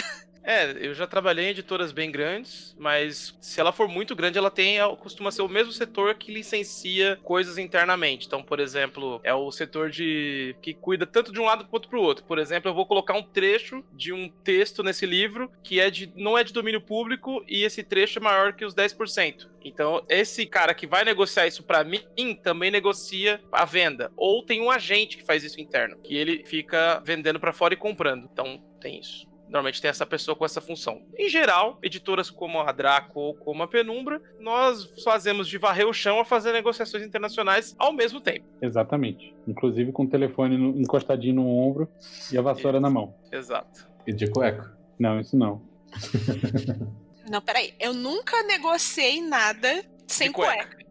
É, 0.47 0.77
eu 0.81 0.95
já 0.95 1.09
trabalhei 1.09 1.47
em 1.47 1.49
editoras 1.49 1.91
bem 1.91 2.09
grandes, 2.09 2.73
mas 2.79 3.37
se 3.41 3.61
ela 3.61 3.73
for 3.73 3.89
muito 3.89 4.15
grande, 4.15 4.39
ela 4.39 4.49
tem, 4.49 4.79
costuma 5.01 5.33
ser 5.33 5.43
o 5.43 5.49
mesmo 5.49 5.73
setor 5.73 6.15
que 6.15 6.33
licencia 6.33 7.19
coisas 7.25 7.59
internamente. 7.59 8.29
Então, 8.29 8.45
por 8.45 8.61
exemplo, 8.61 9.21
é 9.25 9.35
o 9.35 9.51
setor 9.51 9.91
de 9.91 10.55
que 10.63 10.73
cuida 10.73 11.05
tanto 11.05 11.33
de 11.33 11.41
um 11.41 11.45
lado 11.45 11.65
quanto 11.65 11.89
pro 11.89 12.01
outro. 12.01 12.25
Por 12.25 12.39
exemplo, 12.39 12.71
eu 12.71 12.75
vou 12.75 12.87
colocar 12.87 13.15
um 13.15 13.25
trecho 13.25 13.85
de 13.93 14.13
um 14.13 14.29
texto 14.29 14.85
nesse 14.85 15.05
livro 15.05 15.51
que 15.65 15.81
é 15.81 15.91
de 15.91 16.13
não 16.15 16.39
é 16.39 16.45
de 16.45 16.53
domínio 16.53 16.81
público 16.81 17.45
e 17.49 17.65
esse 17.65 17.83
trecho 17.83 18.21
é 18.21 18.23
maior 18.23 18.53
que 18.53 18.65
os 18.65 18.73
10%. 18.73 19.49
Então, 19.65 20.07
esse 20.09 20.47
cara 20.47 20.73
que 20.75 20.87
vai 20.87 21.05
negociar 21.05 21.49
isso 21.49 21.65
pra 21.65 21.83
mim 21.83 22.01
também 22.41 22.71
negocia 22.71 23.41
a 23.51 23.65
venda. 23.65 24.13
Ou 24.17 24.45
tem 24.45 24.63
um 24.63 24.71
agente 24.71 25.17
que 25.17 25.25
faz 25.25 25.43
isso 25.43 25.61
interno, 25.61 25.97
que 26.05 26.15
ele 26.15 26.45
fica 26.47 27.03
vendendo 27.05 27.41
pra 27.41 27.53
fora 27.53 27.75
e 27.75 27.77
comprando. 27.77 28.29
Então, 28.33 28.63
tem 28.81 29.01
isso. 29.01 29.27
Normalmente 29.47 29.81
tem 29.81 29.89
essa 29.89 30.05
pessoa 30.05 30.35
com 30.37 30.45
essa 30.45 30.61
função. 30.61 31.03
Em 31.17 31.29
geral, 31.29 31.79
editoras 31.83 32.31
como 32.31 32.61
a 32.61 32.73
Draco 32.73 33.19
ou 33.21 33.35
como 33.35 33.63
a 33.63 33.69
Penumbra, 33.69 34.21
nós 34.41 34.91
fazemos 35.05 35.47
de 35.49 35.57
varrer 35.57 35.87
o 35.87 35.93
chão 35.93 36.19
a 36.21 36.25
fazer 36.25 36.53
negociações 36.53 37.05
internacionais 37.05 37.75
ao 37.79 37.93
mesmo 37.93 38.21
tempo. 38.21 38.45
Exatamente. 38.61 39.35
Inclusive 39.47 39.93
com 39.93 40.03
o 40.03 40.09
telefone 40.09 40.59
no- 40.59 40.81
encostadinho 40.81 41.37
no 41.37 41.49
ombro 41.49 41.89
e 42.33 42.37
a 42.37 42.43
vassoura 42.43 42.81
na 42.81 42.91
mão. 42.91 43.15
Exato. 43.31 43.89
E 44.07 44.13
de 44.13 44.29
cueca. 44.29 44.77
Não, 44.99 45.21
isso 45.21 45.37
não. 45.37 45.63
Não, 47.29 47.41
peraí. 47.43 47.75
Eu 47.81 47.93
nunca 47.93 48.41
negociei 48.45 49.21
nada 49.21 49.85
sem 50.07 50.29
De 50.29 50.35
cueca. 50.35 50.65
cueca. 50.65 50.87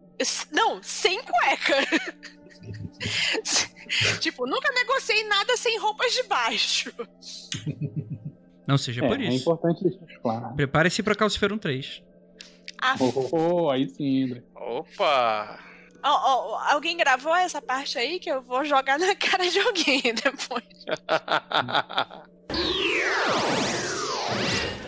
Não, 0.52 0.82
sem 0.82 1.18
cueca. 1.22 1.76
tipo, 4.20 4.46
nunca 4.46 4.70
negociei 4.72 5.24
nada 5.24 5.56
sem 5.56 5.78
roupas 5.78 6.12
de 6.12 6.22
baixo. 6.24 6.92
Não 8.66 8.76
seja 8.78 9.04
É, 9.04 9.08
por 9.08 9.20
é 9.20 9.24
isso. 9.24 9.42
importante 9.42 9.84
deixar 9.84 10.20
claro. 10.20 10.54
Prepare-se 10.56 11.02
pra 11.02 11.14
Calciferum 11.14 11.58
3. 11.58 12.02
Ah, 12.80 12.94
Oh, 13.00 13.12
oh, 13.32 13.36
oh, 13.64 13.70
aí 13.70 13.88
sim, 13.88 14.24
André. 14.24 14.42
Opa! 14.54 15.58
ó, 16.02 16.10
ó, 16.54 16.72
alguém 16.72 16.96
gravou 16.96 17.34
essa 17.34 17.60
parte 17.62 17.98
aí 17.98 18.18
que 18.20 18.30
eu 18.30 18.42
vou 18.42 18.64
jogar 18.64 18.98
na 18.98 19.14
cara 19.16 19.48
de 19.48 19.58
alguém 19.58 20.02
depois. 20.02 20.64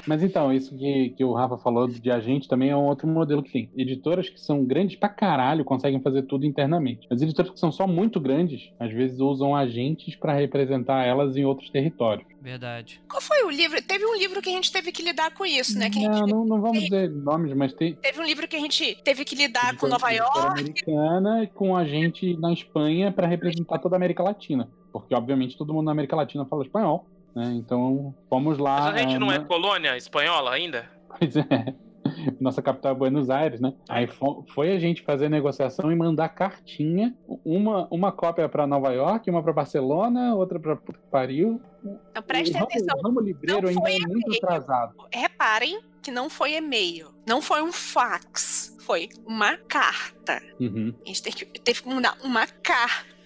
Mas 0.08 0.22
então, 0.22 0.50
isso 0.50 0.74
que, 0.74 1.10
que 1.10 1.22
o 1.22 1.34
Rafa 1.34 1.58
falou 1.58 1.86
de 1.86 2.10
agente 2.10 2.48
também 2.48 2.70
é 2.70 2.76
um 2.76 2.86
outro 2.86 3.06
modelo 3.06 3.42
que 3.42 3.52
tem. 3.52 3.70
Editoras 3.76 4.30
que 4.30 4.40
são 4.40 4.64
grandes 4.64 4.96
pra 4.96 5.10
caralho 5.10 5.66
conseguem 5.66 6.00
fazer 6.00 6.22
tudo 6.22 6.46
internamente. 6.46 7.06
As 7.10 7.20
editoras 7.20 7.52
que 7.52 7.60
são 7.60 7.70
só 7.70 7.86
muito 7.86 8.18
grandes, 8.18 8.72
às 8.80 8.90
vezes 8.90 9.20
usam 9.20 9.54
agentes 9.54 10.16
pra 10.16 10.32
representar 10.32 11.04
elas 11.04 11.36
em 11.36 11.44
outros 11.44 11.68
territórios. 11.68 12.26
Verdade. 12.40 13.02
Qual 13.06 13.20
foi 13.20 13.44
o 13.44 13.50
livro? 13.50 13.82
Teve 13.82 14.06
um 14.06 14.16
livro 14.16 14.40
que 14.40 14.48
a 14.48 14.52
gente 14.52 14.72
teve 14.72 14.90
que 14.92 15.02
lidar 15.02 15.34
com 15.34 15.44
isso, 15.44 15.78
né? 15.78 15.90
Que 15.90 15.98
a 15.98 16.02
gente 16.02 16.20
Não, 16.20 16.38
não, 16.38 16.44
não 16.46 16.60
vamos 16.62 16.84
dizer 16.84 17.10
nomes, 17.10 17.52
mas 17.52 17.74
tem. 17.74 17.94
Teve 17.96 18.18
um 18.18 18.24
livro 18.24 18.48
que 18.48 18.56
a 18.56 18.60
gente 18.60 18.96
teve 19.04 19.26
que 19.26 19.34
lidar 19.36 19.76
com 19.76 19.88
Nova 19.88 20.10
York. 20.10 20.38
americana 20.38 21.46
com 21.54 21.76
agente 21.76 22.34
na 22.38 22.50
Espanha 22.50 23.12
pra 23.12 23.26
representar 23.26 23.78
toda 23.78 23.94
a 23.94 23.98
América 23.98 24.22
Latina. 24.22 24.70
Porque, 24.90 25.14
obviamente, 25.14 25.58
todo 25.58 25.74
mundo 25.74 25.84
na 25.84 25.92
América 25.92 26.16
Latina 26.16 26.46
fala 26.46 26.64
espanhol. 26.64 27.04
Né? 27.38 27.52
Então, 27.54 28.12
fomos 28.28 28.58
lá. 28.58 28.80
Mas 28.80 28.94
a 28.94 28.98
gente 28.98 29.14
é, 29.14 29.18
não 29.20 29.30
é 29.30 29.38
na- 29.38 29.44
colônia 29.44 29.96
espanhola 29.96 30.50
ainda? 30.50 30.90
Pois 31.18 31.36
é. 31.36 31.44
Nossa 32.40 32.60
capital 32.60 32.92
é 32.92 32.94
Buenos 32.96 33.30
Aires, 33.30 33.60
né? 33.60 33.74
Aí 33.88 34.06
fo- 34.08 34.44
foi 34.54 34.72
a 34.72 34.78
gente 34.78 35.02
fazer 35.02 35.28
negociação 35.28 35.92
e 35.92 35.94
mandar 35.94 36.30
cartinha, 36.30 37.14
uma, 37.44 37.86
uma 37.92 38.10
cópia 38.10 38.48
pra 38.48 38.66
Nova 38.66 38.92
York, 38.92 39.30
uma 39.30 39.40
pra 39.42 39.52
Barcelona, 39.52 40.34
outra 40.34 40.58
que 40.58 40.98
pariu. 41.12 41.60
Então 41.84 42.22
ramo, 42.54 42.64
atenção. 42.64 42.96
o 42.98 43.02
ramo 43.06 43.20
livreiro 43.20 43.62
Não 43.62 43.68
ainda 43.68 43.80
foi 43.80 43.94
é 43.96 44.00
muito 44.00 44.26
e-mail. 44.26 44.40
atrasado. 44.42 44.94
Reparem 45.12 45.80
que 46.02 46.10
não 46.10 46.28
foi 46.30 46.54
e-mail, 46.54 47.08
não 47.26 47.40
foi 47.42 47.62
um 47.62 47.72
fax, 47.72 48.76
foi 48.80 49.08
uma 49.26 49.56
carta. 49.58 50.42
Uhum. 50.58 50.92
A 51.04 51.08
gente 51.08 51.22
teve 51.22 51.36
que, 51.36 51.60
teve 51.60 51.82
que 51.82 51.88
mandar 51.88 52.16
uma 52.24 52.46
carta. 52.46 53.17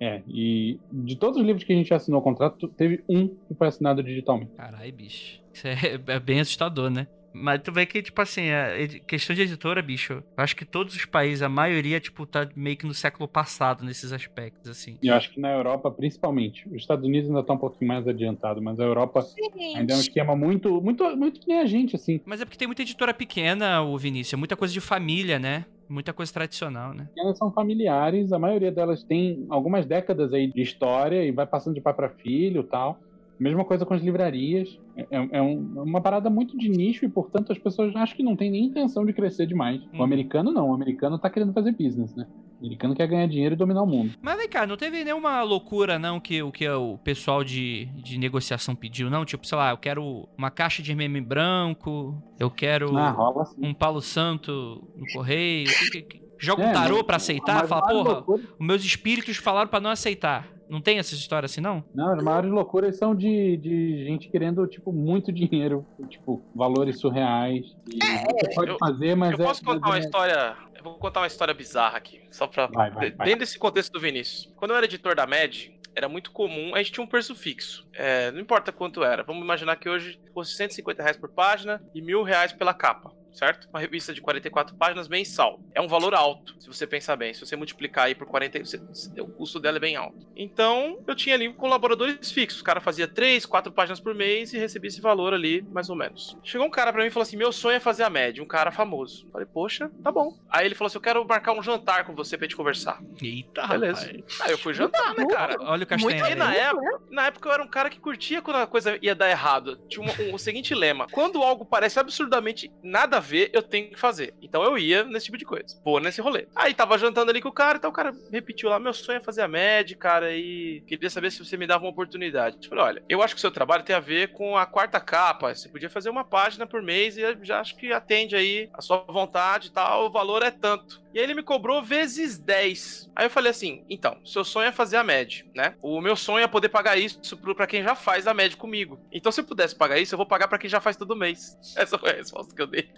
É, 0.00 0.22
e 0.28 0.78
de 0.92 1.16
todos 1.16 1.38
os 1.40 1.44
livros 1.46 1.64
que 1.64 1.72
a 1.72 1.76
gente 1.76 1.92
assinou 1.94 2.20
o 2.20 2.22
contrato, 2.22 2.68
teve 2.68 3.02
um 3.08 3.28
que 3.28 3.54
foi 3.56 3.68
assinado 3.68 4.02
digitalmente. 4.02 4.52
Caralho, 4.56 4.92
bicho. 4.92 5.40
Isso 5.54 5.66
é, 5.66 5.74
é 6.08 6.20
bem 6.20 6.40
assustador, 6.40 6.90
né? 6.90 7.06
Mas 7.38 7.60
tu 7.62 7.70
vê 7.70 7.84
que, 7.84 8.02
tipo 8.02 8.18
assim, 8.22 8.48
a 8.48 8.78
edi- 8.80 9.00
questão 9.00 9.36
de 9.36 9.42
editora, 9.42 9.82
bicho, 9.82 10.14
eu 10.14 10.22
acho 10.38 10.56
que 10.56 10.64
todos 10.64 10.94
os 10.96 11.04
países, 11.04 11.42
a 11.42 11.50
maioria, 11.50 12.00
tipo, 12.00 12.24
tá 12.24 12.48
meio 12.56 12.78
que 12.78 12.86
no 12.86 12.94
século 12.94 13.28
passado 13.28 13.84
nesses 13.84 14.10
aspectos, 14.10 14.70
assim. 14.70 14.96
E 15.02 15.08
eu 15.08 15.14
acho 15.14 15.30
que 15.32 15.38
na 15.40 15.52
Europa, 15.52 15.90
principalmente. 15.90 16.66
Os 16.68 16.76
Estados 16.76 17.04
Unidos 17.06 17.28
ainda 17.28 17.42
tá 17.42 17.52
um 17.52 17.58
pouquinho 17.58 17.88
mais 17.88 18.08
adiantado, 18.08 18.62
mas 18.62 18.80
a 18.80 18.84
Europa 18.84 19.20
ainda 19.54 19.92
é 19.92 19.96
um 19.96 19.98
Gente, 19.98 20.08
esquema 20.08 20.34
muito, 20.34 20.80
muito, 20.80 21.04
muito 21.14 21.40
que 21.40 21.46
nem 21.48 21.60
a 21.60 21.66
gente, 21.66 21.94
assim. 21.94 22.20
Mas 22.24 22.40
é 22.40 22.46
porque 22.46 22.56
tem 22.56 22.66
muita 22.68 22.80
editora 22.82 23.12
pequena, 23.12 23.82
o 23.82 23.98
Vinícius, 23.98 24.32
é 24.32 24.36
muita 24.38 24.56
coisa 24.56 24.72
de 24.72 24.80
família, 24.80 25.38
né? 25.38 25.66
Muita 25.88 26.12
coisa 26.12 26.32
tradicional, 26.32 26.92
né? 26.92 27.08
Elas 27.16 27.38
são 27.38 27.52
familiares, 27.52 28.32
a 28.32 28.38
maioria 28.38 28.72
delas 28.72 29.04
tem 29.04 29.46
algumas 29.48 29.86
décadas 29.86 30.32
aí 30.32 30.46
de 30.50 30.60
história 30.60 31.24
e 31.24 31.30
vai 31.30 31.46
passando 31.46 31.74
de 31.74 31.80
pai 31.80 31.94
para 31.94 32.10
filho 32.10 32.64
tal. 32.64 32.98
Mesma 33.38 33.64
coisa 33.64 33.84
com 33.84 33.92
as 33.94 34.02
livrarias. 34.02 34.78
É, 34.96 35.06
é 35.10 35.42
um- 35.42 35.72
é 35.76 35.82
uma 35.82 36.00
parada 36.00 36.30
muito 36.30 36.56
de 36.56 36.68
nicho 36.68 37.04
e, 37.04 37.08
portanto, 37.08 37.52
as 37.52 37.58
pessoas 37.58 37.94
acham 37.94 38.16
que 38.16 38.22
não 38.22 38.34
tem 38.34 38.50
nem 38.50 38.64
intenção 38.64 39.04
de 39.04 39.12
crescer 39.12 39.46
demais. 39.46 39.80
Uhum. 39.92 40.00
O 40.00 40.02
americano 40.02 40.50
não, 40.50 40.70
o 40.70 40.74
americano 40.74 41.18
tá 41.18 41.28
querendo 41.28 41.52
fazer 41.52 41.72
business, 41.72 42.14
né? 42.16 42.26
Americano 42.58 42.94
quer 42.94 43.06
ganhar 43.06 43.26
dinheiro 43.26 43.54
e 43.54 43.56
dominar 43.58 43.82
o 43.82 43.86
mundo. 43.86 44.14
Mas 44.22 44.36
vem 44.38 44.48
cá, 44.48 44.66
não 44.66 44.76
teve 44.76 45.04
nenhuma 45.04 45.42
loucura, 45.42 45.98
não, 45.98 46.18
que 46.18 46.42
o 46.42 46.50
que 46.50 46.68
o 46.68 46.96
pessoal 46.98 47.44
de, 47.44 47.86
de 48.02 48.18
negociação 48.18 48.74
pediu, 48.74 49.10
não? 49.10 49.24
Tipo, 49.24 49.46
sei 49.46 49.58
lá, 49.58 49.70
eu 49.70 49.76
quero 49.76 50.28
uma 50.38 50.50
caixa 50.50 50.82
de 50.82 50.94
meme 50.94 51.20
branco, 51.20 52.20
eu 52.38 52.50
quero 52.50 52.96
Ah, 52.96 53.10
rola 53.10 53.44
um 53.58 53.74
palo 53.74 54.00
santo 54.00 54.82
no 54.96 55.04
correio. 55.12 55.66
que- 55.68 55.90
que- 55.90 56.02
que- 56.02 56.26
Joga 56.38 56.62
um 56.62 56.66
É, 56.68 56.72
tarô 56.72 56.96
mas- 56.96 57.06
pra 57.06 57.16
aceitar? 57.16 57.66
Fala, 57.66 57.80
porra, 57.88 58.12
loucura- 58.12 58.42
os 58.58 58.66
meus 58.66 58.84
espíritos 58.84 59.38
falaram 59.38 59.68
pra 59.70 59.80
não 59.80 59.88
aceitar. 59.88 60.46
Não 60.68 60.80
tem 60.80 60.98
essas 60.98 61.18
histórias 61.18 61.52
assim, 61.52 61.60
não? 61.60 61.84
Não, 61.94 62.12
as 62.14 62.22
maiores 62.22 62.50
loucuras 62.50 62.96
são 62.96 63.14
de, 63.14 63.56
de 63.58 64.04
gente 64.04 64.28
querendo, 64.28 64.66
tipo, 64.66 64.92
muito 64.92 65.30
dinheiro, 65.32 65.86
tipo, 66.08 66.42
valores 66.54 66.98
surreais. 66.98 67.76
E 67.88 67.98
você 68.04 68.54
pode 68.54 68.70
eu- 68.72 68.78
fazer, 68.78 69.14
mas 69.14 69.38
eu 69.38 69.44
é. 69.44 69.48
posso 69.48 69.64
contar 69.64 69.80
mas 69.80 69.90
uma 69.90 69.96
é- 69.96 70.00
história. 70.00 70.56
Eu 70.74 70.82
vou 70.82 70.94
contar 70.98 71.20
uma 71.20 71.26
história 71.26 71.54
bizarra 71.54 71.96
aqui, 71.98 72.20
só 72.30 72.46
pra. 72.46 72.66
Vai, 72.66 72.90
vai, 72.90 73.10
vai. 73.12 73.26
Dentro 73.26 73.40
desse 73.40 73.58
contexto 73.58 73.92
do 73.92 74.00
Vinícius. 74.00 74.52
Quando 74.56 74.72
eu 74.72 74.76
era 74.76 74.86
editor 74.86 75.14
da 75.14 75.26
MED, 75.26 75.74
era 75.94 76.08
muito 76.08 76.30
comum, 76.30 76.74
a 76.74 76.78
gente 76.78 76.92
tinha 76.92 77.02
um 77.04 77.08
preço 77.08 77.34
fixo. 77.34 77.86
É, 77.94 78.30
não 78.32 78.40
importa 78.40 78.70
quanto 78.70 79.02
era. 79.02 79.22
Vamos 79.22 79.42
imaginar 79.42 79.76
que 79.76 79.88
hoje 79.88 80.20
fosse 80.34 80.54
150 80.54 81.02
reais 81.02 81.16
por 81.16 81.30
página 81.30 81.82
e 81.94 82.02
mil 82.02 82.22
reais 82.22 82.52
pela 82.52 82.74
capa. 82.74 83.12
Certo? 83.36 83.68
Uma 83.68 83.78
revista 83.80 84.14
de 84.14 84.20
44 84.20 84.74
páginas 84.76 85.08
mensal. 85.08 85.60
É 85.74 85.80
um 85.80 85.86
valor 85.88 86.14
alto, 86.14 86.54
se 86.58 86.66
você 86.66 86.86
pensar 86.86 87.16
bem. 87.16 87.34
Se 87.34 87.40
você 87.44 87.54
multiplicar 87.54 88.06
aí 88.06 88.14
por 88.14 88.26
40, 88.26 88.58
você- 88.64 88.80
o 89.20 89.26
custo 89.28 89.60
dela 89.60 89.76
é 89.76 89.80
bem 89.80 89.94
alto. 89.94 90.26
Então, 90.34 90.98
eu 91.06 91.14
tinha 91.14 91.34
ali 91.34 91.52
colaboradores 91.52 92.32
fixos. 92.32 92.60
O 92.60 92.64
cara 92.64 92.80
fazia 92.80 93.06
3, 93.06 93.44
4 93.44 93.70
páginas 93.72 94.00
por 94.00 94.14
mês 94.14 94.52
e 94.54 94.58
recebia 94.58 94.88
esse 94.88 95.00
valor 95.00 95.34
ali, 95.34 95.60
mais 95.70 95.90
ou 95.90 95.96
menos. 95.96 96.36
Chegou 96.42 96.66
um 96.66 96.70
cara 96.70 96.92
pra 96.92 97.02
mim 97.02 97.08
e 97.08 97.10
falou 97.10 97.22
assim: 97.24 97.36
Meu 97.36 97.52
sonho 97.52 97.76
é 97.76 97.80
fazer 97.80 98.04
a 98.04 98.10
média, 98.10 98.42
um 98.42 98.46
cara 98.46 98.70
famoso. 98.70 99.28
Falei, 99.30 99.46
poxa, 99.46 99.90
tá 100.02 100.10
bom. 100.10 100.32
Aí 100.48 100.64
ele 100.64 100.74
falou 100.74 100.86
assim: 100.86 100.96
Eu 100.96 101.02
quero 101.02 101.24
marcar 101.26 101.52
um 101.52 101.62
jantar 101.62 102.04
com 102.06 102.14
você 102.14 102.38
pra 102.38 102.46
gente 102.46 102.56
conversar. 102.56 103.00
Eita, 103.22 103.66
Beleza. 103.66 104.06
rapaz. 104.06 104.40
Aí 104.40 104.50
eu 104.52 104.58
fui 104.58 104.72
jantar, 104.72 105.14
né, 105.14 105.26
cara? 105.26 105.56
Olha 105.60 105.66
o 105.66 105.70
Muito 105.70 105.86
castanha 105.88 106.30
E 106.30 106.34
na 106.34 106.48
aí. 106.48 106.56
época, 106.58 107.00
na 107.10 107.26
época 107.26 107.48
eu 107.48 107.52
era 107.52 107.62
um 107.62 107.68
cara 107.68 107.90
que 107.90 108.00
curtia 108.00 108.40
quando 108.40 108.56
a 108.56 108.66
coisa 108.66 108.98
ia 109.02 109.14
dar 109.14 109.28
errado. 109.28 109.76
Tinha 109.88 110.02
um- 110.06 110.30
um- 110.30 110.34
o 110.34 110.38
seguinte 110.38 110.74
lema: 110.74 111.06
quando 111.10 111.42
algo 111.42 111.64
parece 111.66 111.98
absurdamente 111.98 112.70
nada 112.82 113.18
a 113.18 113.20
ver, 113.26 113.50
eu 113.52 113.62
tenho 113.62 113.90
que 113.90 113.98
fazer. 113.98 114.34
Então 114.40 114.62
eu 114.62 114.78
ia 114.78 115.04
nesse 115.04 115.26
tipo 115.26 115.36
de 115.36 115.44
coisa. 115.44 115.76
Pô, 115.82 115.98
nesse 115.98 116.20
rolê. 116.20 116.46
Aí 116.54 116.72
tava 116.72 116.98
jantando 116.98 117.30
ali 117.30 117.42
com 117.42 117.48
o 117.48 117.52
cara, 117.52 117.78
então 117.78 117.90
o 117.90 117.92
cara 117.92 118.14
repetiu 118.30 118.68
lá: 118.68 118.78
meu 118.78 118.94
sonho 118.94 119.18
é 119.18 119.20
fazer 119.20 119.42
a 119.42 119.48
média, 119.48 119.96
cara, 119.96 120.34
e 120.34 120.82
queria 120.86 121.10
saber 121.10 121.30
se 121.30 121.44
você 121.44 121.56
me 121.56 121.66
dava 121.66 121.84
uma 121.84 121.90
oportunidade. 121.90 122.56
Eu 122.62 122.68
falei: 122.68 122.84
olha, 122.84 123.02
eu 123.08 123.22
acho 123.22 123.34
que 123.34 123.38
o 123.38 123.40
seu 123.40 123.50
trabalho 123.50 123.84
tem 123.84 123.94
a 123.94 124.00
ver 124.00 124.32
com 124.32 124.56
a 124.56 124.64
quarta 124.64 125.00
capa. 125.00 125.54
Você 125.54 125.68
podia 125.68 125.90
fazer 125.90 126.10
uma 126.10 126.24
página 126.24 126.66
por 126.66 126.82
mês 126.82 127.16
e 127.16 127.22
já 127.42 127.60
acho 127.60 127.76
que 127.76 127.92
atende 127.92 128.36
aí 128.36 128.70
a 128.72 128.80
sua 128.80 128.98
vontade 129.08 129.68
e 129.68 129.70
tal. 129.70 130.06
O 130.06 130.10
valor 130.10 130.42
é 130.42 130.50
tanto. 130.50 131.04
E 131.16 131.18
aí 131.18 131.24
ele 131.24 131.32
me 131.32 131.42
cobrou 131.42 131.82
vezes 131.82 132.36
10. 132.38 133.10
Aí 133.16 133.24
eu 133.24 133.30
falei 133.30 133.50
assim: 133.50 133.82
então, 133.88 134.18
seu 134.22 134.44
sonho 134.44 134.68
é 134.68 134.72
fazer 134.72 134.98
a 134.98 135.02
MED, 135.02 135.46
né? 135.54 135.74
O 135.80 135.98
meu 136.00 136.14
sonho 136.14 136.44
é 136.44 136.46
poder 136.46 136.68
pagar 136.68 136.98
isso 136.98 137.18
pra 137.54 137.66
quem 137.66 137.82
já 137.82 137.94
faz 137.94 138.26
a 138.26 138.34
MED 138.34 138.58
comigo. 138.58 139.00
Então, 139.10 139.32
se 139.32 139.40
eu 139.40 139.44
pudesse 139.44 139.74
pagar 139.74 139.98
isso, 139.98 140.14
eu 140.14 140.18
vou 140.18 140.26
pagar 140.26 140.46
pra 140.46 140.58
quem 140.58 140.68
já 140.68 140.78
faz 140.78 140.94
todo 140.94 141.16
mês. 141.16 141.56
Essa 141.74 141.96
foi 141.96 142.10
a 142.10 142.16
resposta 142.16 142.54
que 142.54 142.60
eu 142.60 142.66
dei. 142.66 142.90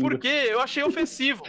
Porque 0.00 0.28
eu 0.28 0.60
achei 0.60 0.82
ofensivo. 0.82 1.42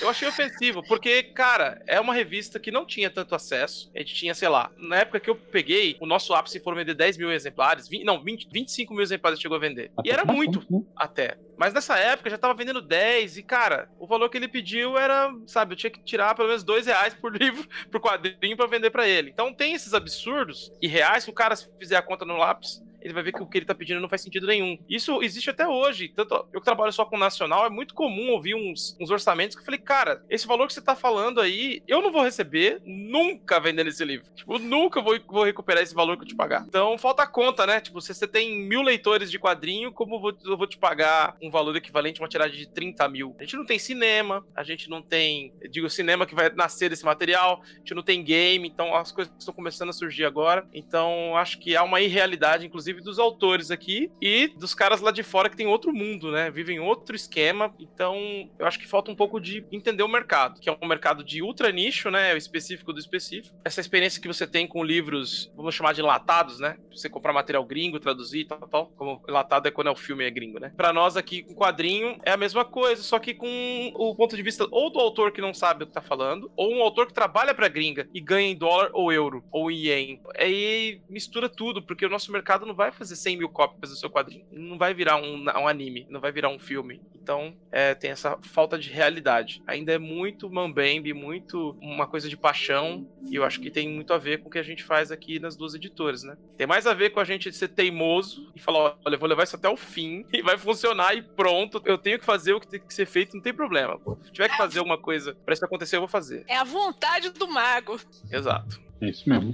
Eu 0.00 0.08
achei 0.08 0.26
ofensivo. 0.28 0.82
Porque, 0.86 1.22
cara, 1.22 1.82
é 1.86 2.00
uma 2.00 2.14
revista 2.14 2.58
que 2.58 2.70
não 2.70 2.84
tinha 2.84 3.10
tanto 3.10 3.34
acesso. 3.34 3.90
A 3.94 3.98
gente 4.00 4.14
tinha, 4.14 4.34
sei 4.34 4.48
lá, 4.48 4.70
na 4.76 4.96
época 4.96 5.20
que 5.20 5.30
eu 5.30 5.36
peguei, 5.36 5.96
o 6.00 6.06
nosso 6.06 6.34
ápice 6.34 6.60
foram 6.60 6.76
vender 6.76 6.94
10 6.94 7.16
mil 7.16 7.30
exemplares. 7.30 7.88
20, 7.88 8.04
não, 8.04 8.22
20, 8.22 8.48
25 8.52 8.92
mil 8.92 9.02
exemplares 9.02 9.40
chegou 9.40 9.56
a 9.56 9.60
vender. 9.60 9.90
E 10.04 10.10
era 10.10 10.24
muito 10.24 10.64
né? 10.70 10.82
até. 10.96 11.38
Mas 11.56 11.74
nessa 11.74 11.98
época 11.98 12.30
já 12.30 12.38
tava 12.38 12.54
vendendo 12.54 12.80
10 12.80 13.36
e, 13.36 13.42
cara, 13.42 13.90
o 13.98 14.06
valor 14.06 14.28
que 14.28 14.36
ele 14.36 14.46
pediu 14.46 14.96
era, 14.96 15.32
sabe, 15.46 15.72
eu 15.72 15.76
tinha 15.76 15.90
que 15.90 16.00
tirar 16.04 16.34
pelo 16.34 16.48
menos 16.48 16.62
2 16.62 16.86
reais 16.86 17.14
por 17.14 17.36
livro, 17.36 17.68
por 17.90 18.00
quadrinho 18.00 18.56
pra 18.56 18.66
vender 18.66 18.90
pra 18.90 19.08
ele. 19.08 19.30
Então 19.30 19.52
tem 19.52 19.74
esses 19.74 19.92
absurdos 19.92 20.72
e 20.80 20.86
reais 20.86 21.24
que 21.24 21.30
o 21.30 21.34
cara, 21.34 21.56
se 21.56 21.68
fizer 21.78 21.96
a 21.96 22.02
conta 22.02 22.24
no 22.24 22.36
lápis, 22.36 22.80
ele 23.08 23.14
vai 23.14 23.22
ver 23.22 23.32
que 23.32 23.42
o 23.42 23.46
que 23.46 23.58
ele 23.58 23.66
tá 23.66 23.74
pedindo 23.74 24.00
não 24.00 24.08
faz 24.08 24.22
sentido 24.22 24.46
nenhum. 24.46 24.78
Isso 24.88 25.22
existe 25.22 25.50
até 25.50 25.66
hoje. 25.66 26.08
Tanto 26.08 26.46
eu 26.52 26.60
que 26.60 26.64
trabalho 26.64 26.92
só 26.92 27.04
com 27.04 27.16
nacional, 27.16 27.64
é 27.64 27.70
muito 27.70 27.94
comum 27.94 28.30
ouvir 28.30 28.54
uns, 28.54 28.96
uns 29.00 29.10
orçamentos 29.10 29.56
que 29.56 29.62
eu 29.62 29.64
falei, 29.64 29.80
cara, 29.80 30.22
esse 30.28 30.46
valor 30.46 30.66
que 30.66 30.74
você 30.74 30.82
tá 30.82 30.94
falando 30.94 31.40
aí, 31.40 31.82
eu 31.88 32.02
não 32.02 32.12
vou 32.12 32.22
receber 32.22 32.80
nunca 32.84 33.58
vendendo 33.58 33.88
esse 33.88 34.04
livro. 34.04 34.30
Tipo, 34.34 34.58
nunca 34.58 35.00
vou, 35.00 35.18
vou 35.26 35.44
recuperar 35.44 35.82
esse 35.82 35.94
valor 35.94 36.16
que 36.16 36.24
eu 36.24 36.28
te 36.28 36.36
pagar. 36.36 36.64
Então 36.68 36.98
falta 36.98 37.26
conta, 37.26 37.66
né? 37.66 37.80
Tipo, 37.80 38.00
se 38.00 38.14
você 38.14 38.26
tem 38.26 38.58
mil 38.60 38.82
leitores 38.82 39.30
de 39.30 39.38
quadrinho, 39.38 39.92
como 39.92 40.16
eu 40.16 40.20
vou, 40.20 40.38
eu 40.44 40.56
vou 40.56 40.66
te 40.66 40.76
pagar 40.76 41.36
um 41.42 41.50
valor 41.50 41.74
equivalente 41.76 42.20
a 42.20 42.22
uma 42.22 42.28
tiragem 42.28 42.58
de 42.58 42.68
30 42.68 43.08
mil? 43.08 43.34
A 43.38 43.42
gente 43.42 43.56
não 43.56 43.64
tem 43.64 43.78
cinema, 43.78 44.44
a 44.54 44.62
gente 44.62 44.90
não 44.90 45.00
tem, 45.00 45.52
digo, 45.70 45.88
cinema 45.88 46.26
que 46.26 46.34
vai 46.34 46.50
nascer 46.50 46.90
desse 46.90 47.04
material, 47.04 47.62
a 47.64 47.78
gente 47.78 47.94
não 47.94 48.02
tem 48.02 48.22
game, 48.22 48.68
então 48.68 48.94
as 48.94 49.10
coisas 49.10 49.32
estão 49.38 49.54
começando 49.54 49.90
a 49.90 49.92
surgir 49.92 50.24
agora. 50.24 50.66
Então 50.72 51.36
acho 51.36 51.58
que 51.58 51.76
há 51.76 51.82
uma 51.82 52.00
irrealidade, 52.00 52.66
inclusive, 52.66 52.97
dos 53.02 53.18
autores 53.18 53.70
aqui 53.70 54.10
e 54.20 54.48
dos 54.48 54.74
caras 54.74 55.00
lá 55.00 55.10
de 55.10 55.22
fora 55.22 55.48
que 55.48 55.56
tem 55.56 55.66
outro 55.66 55.92
mundo, 55.92 56.30
né? 56.30 56.50
Vivem 56.50 56.80
outro 56.80 57.14
esquema. 57.14 57.74
Então 57.78 58.16
eu 58.58 58.66
acho 58.66 58.78
que 58.78 58.86
falta 58.86 59.10
um 59.10 59.16
pouco 59.16 59.40
de 59.40 59.64
entender 59.72 60.02
o 60.02 60.08
mercado, 60.08 60.60
que 60.60 60.68
é 60.68 60.78
um 60.80 60.86
mercado 60.86 61.24
de 61.24 61.42
ultra 61.42 61.70
nicho, 61.70 62.10
né? 62.10 62.34
O 62.34 62.36
específico 62.36 62.92
do 62.92 63.00
específico. 63.00 63.56
Essa 63.64 63.80
experiência 63.80 64.20
que 64.20 64.28
você 64.28 64.46
tem 64.46 64.66
com 64.66 64.84
livros, 64.84 65.52
vamos 65.56 65.74
chamar 65.74 65.92
de 65.92 66.00
enlatados, 66.00 66.60
né? 66.60 66.76
Você 66.90 67.08
comprar 67.08 67.32
material 67.32 67.64
gringo, 67.64 68.00
traduzir 68.00 68.40
e 68.40 68.44
tal, 68.44 68.68
tal. 68.68 68.86
Como 68.96 69.22
enlatado 69.28 69.68
é 69.68 69.70
quando 69.70 69.88
é 69.88 69.90
o 69.90 69.96
filme 69.96 70.24
é 70.24 70.30
gringo, 70.30 70.58
né? 70.58 70.72
Pra 70.76 70.92
nós 70.92 71.16
aqui, 71.16 71.42
com 71.42 71.54
quadrinho, 71.54 72.16
é 72.24 72.32
a 72.32 72.36
mesma 72.36 72.64
coisa, 72.64 73.02
só 73.02 73.18
que 73.18 73.34
com 73.34 73.92
o 73.94 74.14
ponto 74.14 74.36
de 74.36 74.42
vista 74.42 74.66
ou 74.70 74.90
do 74.90 74.98
autor 74.98 75.32
que 75.32 75.40
não 75.40 75.54
sabe 75.54 75.84
o 75.84 75.86
que 75.86 75.92
tá 75.92 76.02
falando, 76.02 76.50
ou 76.56 76.74
um 76.74 76.82
autor 76.82 77.06
que 77.06 77.14
trabalha 77.14 77.54
pra 77.54 77.68
gringa 77.68 78.08
e 78.12 78.20
ganha 78.20 78.50
em 78.50 78.56
dólar 78.56 78.90
ou 78.92 79.12
euro, 79.12 79.44
ou 79.50 79.70
em 79.70 79.86
ien. 79.86 80.20
Aí 80.38 81.00
mistura 81.08 81.48
tudo, 81.48 81.82
porque 81.82 82.06
o 82.06 82.10
nosso 82.10 82.32
mercado 82.32 82.66
não 82.66 82.74
vai 82.78 82.92
fazer 82.92 83.16
100 83.16 83.38
mil 83.38 83.48
cópias 83.48 83.90
do 83.90 83.96
seu 83.96 84.08
quadrinho. 84.08 84.46
Não 84.52 84.78
vai 84.78 84.94
virar 84.94 85.16
um, 85.16 85.44
um 85.44 85.66
anime, 85.66 86.06
não 86.08 86.20
vai 86.20 86.30
virar 86.30 86.48
um 86.48 86.60
filme. 86.60 87.02
Então, 87.20 87.52
é, 87.72 87.92
tem 87.92 88.12
essa 88.12 88.38
falta 88.40 88.78
de 88.78 88.88
realidade. 88.88 89.60
Ainda 89.66 89.92
é 89.92 89.98
muito 89.98 90.48
mambembe, 90.48 91.12
muito 91.12 91.76
uma 91.82 92.06
coisa 92.06 92.28
de 92.28 92.36
paixão, 92.36 93.06
e 93.28 93.34
eu 93.34 93.42
acho 93.42 93.60
que 93.60 93.68
tem 93.68 93.88
muito 93.88 94.14
a 94.14 94.18
ver 94.18 94.38
com 94.38 94.48
o 94.48 94.50
que 94.50 94.60
a 94.60 94.62
gente 94.62 94.84
faz 94.84 95.10
aqui 95.10 95.40
nas 95.40 95.56
duas 95.56 95.74
editoras, 95.74 96.22
né? 96.22 96.38
Tem 96.56 96.68
mais 96.68 96.86
a 96.86 96.94
ver 96.94 97.10
com 97.10 97.18
a 97.18 97.24
gente 97.24 97.52
ser 97.52 97.68
teimoso 97.68 98.50
e 98.54 98.60
falar, 98.60 98.96
olha, 99.04 99.16
eu 99.16 99.18
vou 99.18 99.28
levar 99.28 99.42
isso 99.42 99.56
até 99.56 99.68
o 99.68 99.76
fim, 99.76 100.24
e 100.32 100.40
vai 100.40 100.56
funcionar 100.56 101.14
e 101.14 101.20
pronto. 101.20 101.82
Eu 101.84 101.98
tenho 101.98 102.18
que 102.18 102.24
fazer 102.24 102.52
o 102.52 102.60
que 102.60 102.68
tem 102.68 102.80
que 102.80 102.94
ser 102.94 103.06
feito, 103.06 103.34
não 103.34 103.42
tem 103.42 103.52
problema. 103.52 104.00
Se 104.22 104.30
tiver 104.30 104.48
que 104.48 104.56
fazer 104.56 104.78
alguma 104.78 104.96
coisa 104.96 105.36
pra 105.44 105.52
isso 105.52 105.64
acontecer, 105.64 105.96
eu 105.96 106.00
vou 106.00 106.08
fazer. 106.08 106.44
É 106.46 106.56
a 106.56 106.64
vontade 106.64 107.30
do 107.30 107.48
mago. 107.48 108.00
Exato. 108.30 108.80
É 109.00 109.10
isso 109.10 109.28
mesmo. 109.28 109.52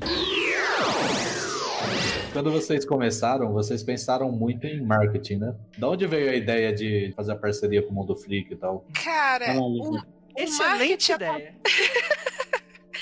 Quando 2.32 2.50
vocês 2.50 2.84
começaram, 2.84 3.52
vocês 3.52 3.82
pensaram 3.82 4.30
muito 4.32 4.66
em 4.66 4.80
marketing, 4.80 5.36
né? 5.36 5.54
Da 5.78 5.88
onde 5.88 6.06
veio 6.06 6.30
a 6.30 6.34
ideia 6.34 6.72
de 6.72 7.12
fazer 7.14 7.32
a 7.32 7.36
parceria 7.36 7.82
com 7.82 7.90
o 7.90 7.94
Mundo 7.94 8.16
Freak 8.16 8.52
e 8.52 8.56
tal? 8.56 8.84
Cara, 9.04 9.56
o 9.60 9.98
Excelente 10.36 11.12
ideia. 11.12 11.54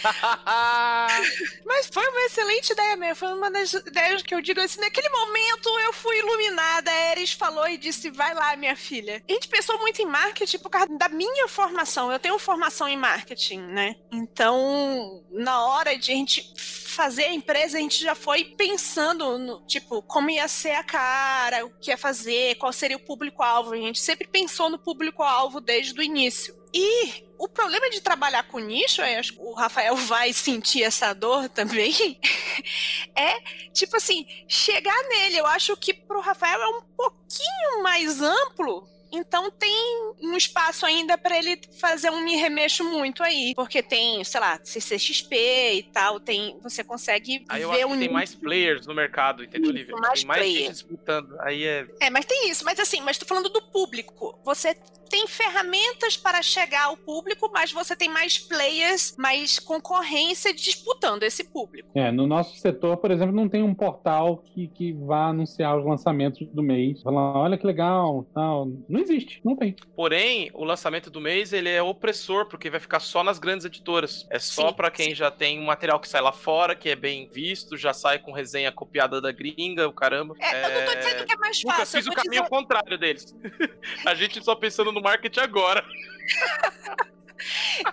Mas 1.64 1.88
foi 1.92 2.06
uma 2.08 2.20
excelente 2.26 2.72
ideia 2.72 2.96
mesmo. 2.96 3.16
Foi 3.16 3.32
uma 3.32 3.50
das 3.50 3.72
ideias 3.72 4.22
que 4.22 4.34
eu 4.34 4.40
digo 4.40 4.60
assim: 4.60 4.80
naquele 4.80 5.08
momento 5.08 5.68
eu 5.80 5.92
fui 5.92 6.18
iluminada. 6.18 6.90
A 6.90 7.12
Eris 7.12 7.32
falou 7.32 7.68
e 7.68 7.76
disse: 7.76 8.10
vai 8.10 8.34
lá, 8.34 8.56
minha 8.56 8.76
filha. 8.76 9.22
A 9.28 9.32
gente 9.32 9.48
pensou 9.48 9.78
muito 9.78 10.00
em 10.00 10.06
marketing 10.06 10.58
por 10.58 10.70
causa 10.70 10.88
da 10.96 11.08
minha 11.08 11.48
formação. 11.48 12.10
Eu 12.10 12.18
tenho 12.18 12.38
formação 12.38 12.88
em 12.88 12.96
marketing, 12.96 13.60
né? 13.60 13.96
Então, 14.12 15.24
na 15.30 15.64
hora 15.64 15.96
de 15.96 16.12
a 16.12 16.14
gente 16.14 16.52
fazer 16.92 17.24
a 17.24 17.32
empresa, 17.32 17.78
a 17.78 17.80
gente 17.80 18.00
já 18.00 18.14
foi 18.14 18.44
pensando 18.44 19.38
no, 19.38 19.66
tipo, 19.66 20.02
como 20.02 20.30
ia 20.30 20.46
ser 20.46 20.72
a 20.72 20.84
cara, 20.84 21.64
o 21.64 21.70
que 21.80 21.90
ia 21.90 21.96
fazer, 21.96 22.56
qual 22.56 22.72
seria 22.72 22.96
o 22.96 23.00
público-alvo. 23.00 23.72
A 23.72 23.76
gente 23.76 23.98
sempre 23.98 24.28
pensou 24.28 24.68
no 24.68 24.78
público-alvo 24.78 25.60
desde 25.60 25.98
o 25.98 26.02
início. 26.02 26.54
E 26.74 27.24
o 27.42 27.48
problema 27.48 27.90
de 27.90 28.00
trabalhar 28.00 28.44
com 28.44 28.60
nicho, 28.60 29.02
eu 29.02 29.18
acho 29.18 29.32
que 29.32 29.40
o 29.40 29.52
Rafael 29.52 29.96
vai 30.06 30.32
sentir 30.32 30.84
essa 30.84 31.12
dor 31.12 31.48
também, 31.48 31.92
é, 33.16 33.40
tipo 33.72 33.96
assim, 33.96 34.24
chegar 34.46 34.96
nele. 35.08 35.38
Eu 35.38 35.46
acho 35.46 35.76
que 35.76 35.92
pro 35.92 36.20
Rafael 36.20 36.60
é 36.60 36.68
um 36.68 36.82
pouquinho 36.96 37.82
mais 37.82 38.20
amplo 38.20 38.88
então 39.12 39.50
tem 39.50 40.14
um 40.22 40.34
espaço 40.34 40.86
ainda 40.86 41.18
para 41.18 41.36
ele 41.36 41.60
fazer 41.78 42.08
um 42.08 42.24
me 42.24 42.34
remexo 42.34 42.82
muito 42.82 43.22
aí. 43.22 43.52
Porque 43.54 43.82
tem, 43.82 44.24
sei 44.24 44.40
lá, 44.40 44.58
CCXP 44.64 45.74
e 45.74 45.82
tal, 45.82 46.18
tem, 46.18 46.58
você 46.62 46.82
consegue 46.82 47.44
Aí 47.46 47.60
eu 47.60 47.70
ver 47.70 47.84
acho 47.84 47.88
um 47.88 47.92
que 47.92 47.98
tem 47.98 48.08
mais 48.08 48.34
players 48.34 48.86
no 48.86 48.94
mercado, 48.94 49.44
entendeu, 49.44 49.70
Isso, 49.70 49.78
Lívia? 49.78 49.96
mais 49.96 50.20
tem 50.20 50.28
mais 50.28 50.44
gente 50.46 50.72
disputando. 50.72 51.38
Aí 51.40 51.62
é. 51.62 51.86
É, 52.00 52.08
mas 52.08 52.24
tem 52.24 52.48
isso. 52.48 52.64
Mas 52.64 52.80
assim, 52.80 53.02
mas 53.02 53.18
tô 53.18 53.26
falando 53.26 53.50
do 53.50 53.60
público. 53.60 54.40
Você 54.44 54.74
tem 55.12 55.26
ferramentas 55.28 56.16
para 56.16 56.40
chegar 56.40 56.84
ao 56.84 56.96
público, 56.96 57.50
mas 57.52 57.70
você 57.70 57.94
tem 57.94 58.08
mais 58.08 58.38
players, 58.38 59.14
mais 59.18 59.58
concorrência 59.58 60.54
disputando 60.54 61.22
esse 61.22 61.44
público. 61.44 61.86
É, 61.94 62.10
no 62.10 62.26
nosso 62.26 62.56
setor, 62.56 62.96
por 62.96 63.10
exemplo, 63.10 63.36
não 63.36 63.46
tem 63.46 63.62
um 63.62 63.74
portal 63.74 64.38
que, 64.38 64.68
que 64.68 64.94
vá 64.94 65.26
anunciar 65.26 65.78
os 65.78 65.84
lançamentos 65.84 66.48
do 66.48 66.62
mês. 66.62 67.02
Falar, 67.02 67.36
olha 67.36 67.58
que 67.58 67.66
legal, 67.66 68.26
tal. 68.32 68.66
Não 68.88 69.00
existe, 69.00 69.38
não 69.44 69.54
tem. 69.54 69.76
Porém, 69.94 70.50
o 70.54 70.64
lançamento 70.64 71.10
do 71.10 71.20
mês 71.20 71.52
ele 71.52 71.68
é 71.68 71.82
opressor, 71.82 72.46
porque 72.48 72.70
vai 72.70 72.80
ficar 72.80 73.00
só 73.00 73.22
nas 73.22 73.38
grandes 73.38 73.66
editoras. 73.66 74.26
É 74.30 74.38
só 74.38 74.68
Sim, 74.70 74.74
pra 74.74 74.90
quem 74.90 75.14
já 75.14 75.30
tem 75.30 75.60
um 75.60 75.66
material 75.66 76.00
que 76.00 76.08
sai 76.08 76.22
lá 76.22 76.32
fora, 76.32 76.74
que 76.74 76.88
é 76.88 76.96
bem 76.96 77.28
visto, 77.30 77.76
já 77.76 77.92
sai 77.92 78.18
com 78.18 78.32
resenha 78.32 78.72
copiada 78.72 79.20
da 79.20 79.30
gringa, 79.30 79.86
o 79.86 79.92
caramba. 79.92 80.34
É, 80.40 80.64
Eu 80.64 80.80
não 80.80 80.86
tô 80.90 80.98
dizendo 80.98 81.26
que 81.26 81.32
é 81.34 81.36
mais 81.36 81.62
Lucas, 81.62 81.78
fácil. 81.80 81.98
fiz 81.98 82.06
eu 82.06 82.12
o 82.12 82.16
tô 82.16 82.22
caminho 82.22 82.42
dizendo- 82.44 82.48
contrário 82.62 82.96
deles. 82.98 83.34
A 84.06 84.14
gente 84.14 84.42
só 84.42 84.54
pensando 84.54 84.90
no 84.90 85.01
marketing 85.02 85.42
agora. 85.42 85.84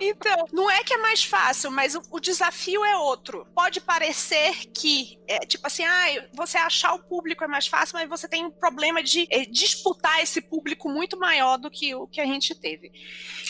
Então, 0.00 0.46
não 0.52 0.70
é 0.70 0.82
que 0.82 0.94
é 0.94 0.98
mais 0.98 1.24
fácil, 1.24 1.70
mas 1.70 1.94
o, 1.94 2.02
o 2.10 2.20
desafio 2.20 2.84
é 2.84 2.96
outro. 2.96 3.46
Pode 3.54 3.80
parecer 3.80 4.66
que, 4.74 5.18
é, 5.26 5.40
tipo 5.40 5.66
assim, 5.66 5.84
ah, 5.84 6.28
você 6.32 6.58
achar 6.58 6.94
o 6.94 7.02
público 7.02 7.44
é 7.44 7.46
mais 7.46 7.66
fácil, 7.66 7.98
mas 7.98 8.08
você 8.08 8.28
tem 8.28 8.44
um 8.44 8.50
problema 8.50 9.02
de 9.02 9.26
é, 9.30 9.44
disputar 9.44 10.22
esse 10.22 10.40
público 10.40 10.88
muito 10.88 11.18
maior 11.18 11.56
do 11.58 11.70
que 11.70 11.94
o 11.94 12.06
que 12.06 12.20
a 12.20 12.26
gente 12.26 12.54
teve. 12.54 12.92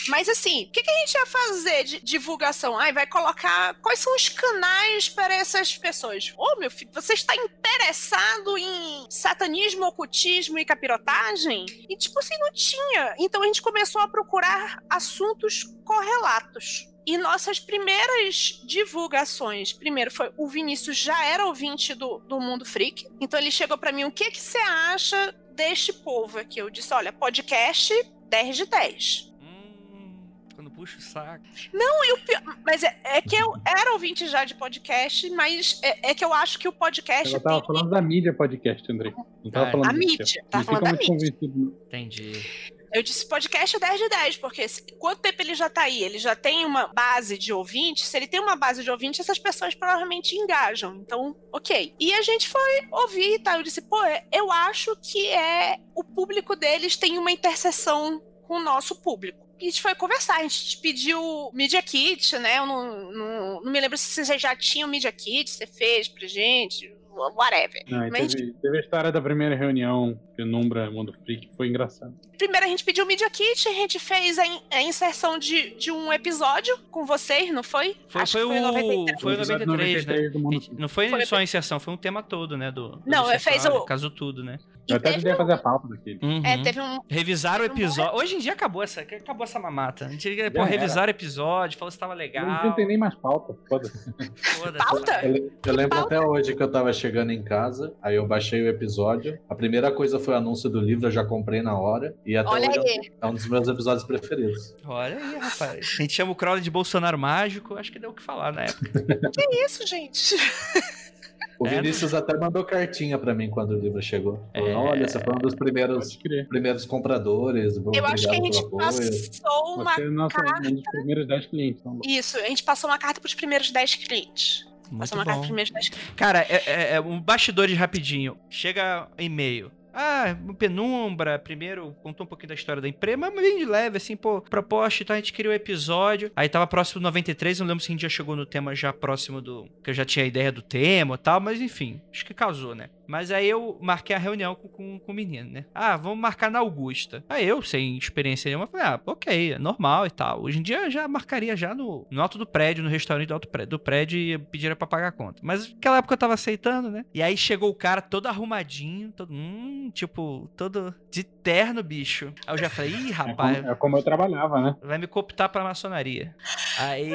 Mas 0.07 0.27
assim, 0.27 0.65
o 0.65 0.71
que, 0.71 0.81
que 0.81 0.89
a 0.89 0.99
gente 0.99 1.13
ia 1.13 1.25
fazer 1.25 1.83
de 1.83 1.99
divulgação? 2.01 2.77
Ai, 2.77 2.91
vai 2.91 3.05
colocar 3.05 3.75
quais 3.81 3.99
são 3.99 4.15
os 4.15 4.29
canais 4.29 5.09
para 5.09 5.33
essas 5.33 5.77
pessoas? 5.77 6.33
Ô, 6.37 6.57
meu 6.57 6.71
filho, 6.71 6.91
você 6.93 7.13
está 7.13 7.35
interessado 7.35 8.57
em 8.57 9.05
satanismo, 9.09 9.85
ocultismo 9.85 10.57
e 10.57 10.65
capirotagem? 10.65 11.65
E 11.89 11.95
tipo 11.95 12.17
assim, 12.19 12.37
não 12.39 12.51
tinha. 12.51 13.15
Então 13.19 13.43
a 13.43 13.45
gente 13.45 13.61
começou 13.61 14.01
a 14.01 14.07
procurar 14.07 14.83
assuntos 14.89 15.65
correlatos. 15.95 16.87
E 17.05 17.17
nossas 17.17 17.59
primeiras 17.59 18.61
divulgações, 18.65 19.73
primeiro 19.73 20.11
foi 20.11 20.31
o 20.37 20.47
Vinícius 20.47 20.97
já 20.97 21.25
era 21.25 21.45
ouvinte 21.47 21.95
do, 21.95 22.19
do 22.19 22.39
Mundo 22.39 22.63
Freak, 22.63 23.07
então 23.19 23.39
ele 23.39 23.49
chegou 23.51 23.77
pra 23.77 23.91
mim, 23.91 24.03
o 24.05 24.11
que 24.11 24.29
que 24.29 24.39
você 24.41 24.59
acha 24.59 25.35
deste 25.55 25.91
povo 25.91 26.37
aqui? 26.37 26.59
Eu 26.59 26.69
disse, 26.69 26.93
olha, 26.93 27.11
podcast 27.11 27.91
10 28.29 28.55
de 28.55 28.65
10. 28.67 29.33
Hum, 29.41 30.29
quando 30.55 30.69
puxa 30.69 30.99
o 30.99 31.01
saco. 31.01 31.43
Não, 31.73 32.05
e 32.05 32.13
o 32.13 32.17
pior, 32.23 32.43
mas 32.63 32.83
é, 32.83 32.95
é 33.03 33.19
que 33.21 33.35
eu 33.35 33.51
era 33.67 33.93
ouvinte 33.93 34.27
já 34.27 34.45
de 34.45 34.53
podcast, 34.53 35.27
mas 35.31 35.79
é, 35.83 36.11
é 36.11 36.15
que 36.15 36.23
eu 36.23 36.31
acho 36.31 36.59
que 36.59 36.67
o 36.67 36.71
podcast 36.71 37.33
Eu 37.33 37.41
tava 37.41 37.57
tem 37.57 37.67
falando 37.67 37.89
da 37.89 38.01
mídia 38.01 38.31
podcast, 38.31 38.89
André. 38.91 39.11
Não 39.43 39.49
tava 39.51 39.69
Ah, 39.69 39.71
falando 39.71 39.89
a 39.89 39.93
mídia, 39.93 40.45
tava 40.51 40.63
Não 40.63 40.79
falando 40.79 40.83
da 40.83 40.91
mídia. 40.91 41.07
convencido. 41.07 41.77
Entendi. 41.87 42.71
Eu 42.93 43.01
disse 43.01 43.27
podcast 43.27 43.79
10 43.79 43.99
de 44.01 44.09
10, 44.09 44.37
porque 44.37 44.65
quanto 44.99 45.21
tempo 45.21 45.41
ele 45.41 45.55
já 45.55 45.69
tá 45.69 45.83
aí? 45.83 46.03
Ele 46.03 46.19
já 46.19 46.35
tem 46.35 46.65
uma 46.65 46.87
base 46.87 47.37
de 47.37 47.53
ouvintes. 47.53 48.07
Se 48.07 48.17
ele 48.17 48.27
tem 48.27 48.39
uma 48.39 48.55
base 48.55 48.83
de 48.83 48.91
ouvintes, 48.91 49.21
essas 49.21 49.39
pessoas 49.39 49.73
provavelmente 49.73 50.35
engajam. 50.35 50.95
Então, 50.97 51.35
ok. 51.53 51.95
E 51.99 52.13
a 52.13 52.21
gente 52.21 52.49
foi 52.49 52.87
ouvir 52.91 53.35
e 53.35 53.39
tal. 53.39 53.57
Eu 53.57 53.63
disse, 53.63 53.81
pô, 53.81 54.03
é- 54.03 54.25
eu 54.31 54.51
acho 54.51 54.95
que 55.01 55.27
é 55.27 55.77
o 55.95 56.03
público 56.03 56.55
deles 56.55 56.97
tem 56.97 57.17
uma 57.17 57.31
interseção 57.31 58.21
com 58.45 58.55
o 58.55 58.63
nosso 58.63 58.95
público. 59.01 59.39
E 59.57 59.67
a 59.67 59.69
gente 59.69 59.81
foi 59.81 59.93
conversar, 59.95 60.37
a 60.37 60.43
gente 60.43 60.77
pediu 60.79 61.51
Media 61.53 61.81
Kit, 61.83 62.37
né? 62.39 62.57
Eu 62.57 62.65
não, 62.65 63.11
não, 63.11 63.61
não 63.61 63.71
me 63.71 63.79
lembro 63.79 63.97
se 63.97 64.05
você 64.25 64.37
já 64.37 64.55
tinha 64.55 64.85
o 64.85 64.89
Media 64.89 65.11
Kit, 65.11 65.49
você 65.49 65.67
fez 65.67 66.07
pra 66.07 66.27
gente, 66.27 66.91
whatever. 67.15 67.83
Não, 67.87 68.07
e 68.07 68.11
Mas- 68.11 68.33
teve, 68.33 68.53
teve 68.61 68.77
a 68.77 68.79
história 68.81 69.11
da 69.11 69.21
primeira 69.21 69.55
reunião 69.55 70.19
que 70.35 70.43
Numbra 70.43 70.89
Mundo 70.89 71.13
Freak, 71.23 71.47
que 71.47 71.55
foi 71.55 71.67
engraçado. 71.67 72.13
Primeiro 72.37 72.65
a 72.65 72.69
gente 72.69 72.83
pediu 72.83 73.03
o 73.03 73.07
Media 73.07 73.29
Kit, 73.29 73.67
a 73.67 73.73
gente 73.73 73.99
fez 73.99 74.39
a, 74.39 74.45
in- 74.45 74.61
a 74.71 74.81
inserção 74.81 75.37
de, 75.37 75.71
de 75.75 75.91
um 75.91 76.11
episódio 76.11 76.77
com 76.89 77.05
vocês, 77.05 77.51
não 77.53 77.61
foi? 77.63 77.95
Foi, 78.07 78.21
Acho 78.21 78.39
foi, 78.39 78.41
que 78.41 78.59
o. 78.59 78.61
93. 78.61 79.21
Foi 79.21 79.33
o 79.35 79.37
93, 79.37 80.05
né? 80.05 80.29
do 80.29 80.39
Mundo 80.39 80.61
Não 80.77 80.89
foi 80.89 81.09
Foi- 81.09 81.25
só 81.25 81.35
a 81.37 81.43
inserção, 81.43 81.79
foi 81.79 81.93
um 81.93 81.97
tema 81.97 82.23
todo, 82.23 82.57
né? 82.57 82.71
Do, 82.71 82.89
do 82.97 83.03
Não, 83.05 83.27
fez 83.39 83.65
o- 83.65 83.81
Caso 83.85 84.09
tudo, 84.09 84.43
né? 84.43 84.57
Eu 84.87 84.97
até 84.97 85.11
devia 85.13 85.35
fazer 85.35 85.53
a 85.53 85.57
pauta 85.57 85.87
daquele. 85.87 86.19
Uhum. 86.21 86.41
é, 86.45 86.61
teve 86.61 86.81
um. 86.81 86.99
Revisaram 87.09 87.65
o 87.65 87.69
teve 87.69 87.73
um 87.83 87.87
bom 87.87 87.93
episódio. 87.93 88.19
Hoje 88.19 88.35
em 88.35 88.39
dia 88.39 88.53
acabou 88.53 88.83
essa, 88.83 89.01
acabou 89.01 89.43
essa 89.43 89.59
mamata. 89.59 90.05
A 90.05 90.09
gente 90.09 90.29
pô, 90.51 90.59
era. 90.61 90.65
revisaram 90.65 91.07
o 91.07 91.09
episódio, 91.11 91.77
falou 91.77 91.91
se 91.91 91.97
tava 91.99 92.13
Eu 92.13 92.17
legal. 92.17 92.65
não 92.65 92.73
tem 92.73 92.85
nem 92.87 92.97
mais 92.97 93.15
pauta. 93.15 93.55
Foda-se. 93.69 94.13
Foda-se. 94.35 94.85
Pauta? 94.89 95.25
Eu, 95.25 95.51
eu 95.65 95.73
lembro 95.73 95.97
até 95.99 96.19
hoje 96.19 96.55
que 96.55 96.61
eu 96.63 96.71
tava 96.71 96.91
chegando 96.93 97.31
em 97.31 97.41
casa, 97.43 97.93
aí 98.01 98.15
eu 98.15 98.25
baixei 98.27 98.61
o 98.61 98.67
episódio. 98.67 99.37
A 99.49 99.55
primeira 99.55 99.91
coisa 99.91 100.19
foi 100.19 100.33
o 100.33 100.37
anúncio 100.37 100.69
do 100.69 100.79
livro, 100.81 101.07
eu 101.07 101.11
já 101.11 101.23
comprei 101.23 101.61
na 101.61 101.77
hora. 101.77 102.15
E 102.25 102.35
até 102.35 102.49
Olha 102.49 102.69
hoje 102.69 102.77
é 102.79 102.81
um- 102.81 102.85
aí. 102.85 103.11
é 103.21 103.25
um 103.27 103.33
dos 103.33 103.47
meus 103.47 103.67
episódios 103.67 104.03
preferidos. 104.03 104.75
Olha 104.85 105.17
aí, 105.17 105.37
rapaz. 105.37 105.95
A 105.97 106.01
gente 106.01 106.13
chama 106.13 106.31
o 106.31 106.35
Crowley 106.35 106.61
de 106.61 106.71
Bolsonaro 106.71 107.17
mágico, 107.17 107.75
acho 107.77 107.91
que 107.91 107.99
deu 107.99 108.09
o 108.09 108.13
que 108.13 108.21
falar 108.21 108.51
na 108.51 108.63
época. 108.63 109.31
Que 109.31 109.65
isso, 109.65 109.85
gente? 109.87 110.35
O 111.59 111.67
É, 111.67 111.75
Vinícius 111.75 112.13
até 112.13 112.37
mandou 112.37 112.63
cartinha 112.63 113.17
pra 113.17 113.33
mim 113.35 113.49
quando 113.49 113.71
o 113.71 113.79
livro 113.79 114.01
chegou. 114.01 114.39
Falou, 114.53 114.69
É. 114.69 114.73
Olha, 114.75 115.07
você 115.07 115.19
foi 115.19 115.33
um 115.33 115.37
dos 115.37 115.53
primeiros, 115.55 116.17
primeiros 116.49 116.85
compradores. 116.85 117.77
Eu 117.93 118.05
acho 118.05 118.27
que 118.27 118.35
a 118.35 118.43
gente 118.43 118.69
passou 118.69 119.75
uma. 119.75 119.95
Você 119.95 120.01
é 120.03 120.09
nosso, 120.09 120.35
um 120.39 120.73
dos 120.73 120.83
primeiros 120.83 121.27
10 121.27 121.45
clientes. 121.47 121.81
Então, 121.81 121.99
Isso, 122.07 122.37
a 122.37 122.47
gente 122.47 122.63
passou 122.63 122.89
uma 122.89 122.97
carta 122.97 123.19
pros 123.21 123.33
primeiros 123.35 123.71
10 123.71 123.95
clientes. 123.95 124.65
Muito 124.89 124.99
passou 124.99 125.17
uma 125.17 125.25
carta 125.25 125.37
bom. 125.37 125.41
pros 125.41 125.47
primeiros 125.47 125.71
10 125.71 125.89
clientes. 125.89 126.13
Cara, 126.15 126.39
é, 126.49 126.63
é, 126.65 126.93
é 126.95 127.01
um 127.01 127.21
bastidores 127.21 127.77
rapidinho. 127.77 128.37
Chega 128.49 129.07
e-mail. 129.17 129.71
Ah, 129.93 130.35
Penumbra, 130.57 131.37
primeiro 131.37 131.95
contou 132.01 132.25
um 132.25 132.27
pouquinho 132.27 132.49
da 132.49 132.55
história 132.55 132.81
da 132.81 132.87
empresa, 132.87 133.17
mas 133.17 133.33
bem 133.33 133.57
de 133.57 133.65
leve, 133.65 133.97
assim, 133.97 134.15
pô, 134.15 134.41
proposta, 134.41 135.03
então 135.03 135.15
a 135.15 135.19
gente 135.19 135.33
queria 135.33 135.51
o 135.51 135.53
episódio. 135.53 136.31
Aí 136.35 136.47
tava 136.47 136.65
próximo 136.67 137.01
do 137.01 137.03
93, 137.03 137.59
não 137.59 137.67
lembro 137.67 137.83
se 137.83 137.91
a 137.91 137.93
gente 137.93 138.01
já 138.01 138.09
chegou 138.09 138.35
no 138.35 138.45
tema 138.45 138.73
já 138.75 138.93
próximo 138.93 139.41
do. 139.41 139.67
que 139.83 139.89
eu 139.89 139.93
já 139.93 140.05
tinha 140.05 140.23
a 140.23 140.27
ideia 140.27 140.51
do 140.51 140.61
tema 140.61 141.15
e 141.15 141.17
tal, 141.17 141.39
mas 141.39 141.61
enfim, 141.61 142.01
acho 142.11 142.25
que 142.25 142.33
casou, 142.33 142.75
né? 142.75 142.89
Mas 143.11 143.29
aí 143.29 143.49
eu 143.49 143.77
marquei 143.81 144.15
a 144.15 144.19
reunião 144.19 144.55
com, 144.55 144.69
com, 144.69 144.99
com 144.99 145.11
o 145.11 145.13
menino, 145.13 145.51
né? 145.51 145.65
Ah, 145.75 145.97
vamos 145.97 146.17
marcar 146.17 146.49
na 146.49 146.59
Augusta. 146.59 147.21
Aí 147.27 147.45
eu, 147.45 147.61
sem 147.61 147.97
experiência 147.97 148.47
nenhuma, 148.47 148.67
falei, 148.67 148.85
ah, 148.85 149.01
ok, 149.05 149.51
é 149.51 149.59
normal 149.59 150.07
e 150.07 150.09
tal. 150.09 150.43
Hoje 150.43 150.59
em 150.59 150.61
dia 150.61 150.85
eu 150.85 150.89
já 150.89 151.05
marcaria 151.09 151.53
já 151.57 151.75
no, 151.75 152.07
no 152.09 152.21
alto 152.21 152.37
do 152.37 152.45
prédio, 152.45 152.81
no 152.81 152.89
restaurante 152.89 153.27
do 153.27 153.33
alto 153.33 153.49
prédio, 153.49 153.71
do 153.71 153.79
prédio 153.79 154.17
e 154.17 154.37
pediria 154.37 154.77
pra 154.77 154.87
pagar 154.87 155.09
a 155.09 155.11
conta. 155.11 155.41
Mas 155.43 155.73
naquela 155.73 155.97
época 155.97 156.13
eu 156.13 156.17
tava 156.17 156.35
aceitando, 156.35 156.89
né? 156.89 157.03
E 157.13 157.21
aí 157.21 157.35
chegou 157.35 157.69
o 157.69 157.75
cara 157.75 158.01
todo 158.01 158.27
arrumadinho, 158.27 159.11
todo, 159.11 159.33
hum, 159.33 159.91
tipo, 159.93 160.49
todo 160.55 160.95
de 161.09 161.25
terno, 161.25 161.83
bicho. 161.83 162.33
Aí 162.47 162.53
eu 162.53 162.57
já 162.59 162.69
falei, 162.69 162.91
ih, 162.91 163.09
é, 163.09 163.13
rapaz, 163.13 163.57
como, 163.57 163.71
é 163.71 163.75
como 163.75 163.97
eu 163.97 164.03
trabalhava, 164.03 164.61
né? 164.61 164.75
vai 164.81 164.97
me 164.97 165.05
cooptar 165.05 165.49
pra 165.49 165.65
maçonaria. 165.65 166.33
Aí. 166.79 167.11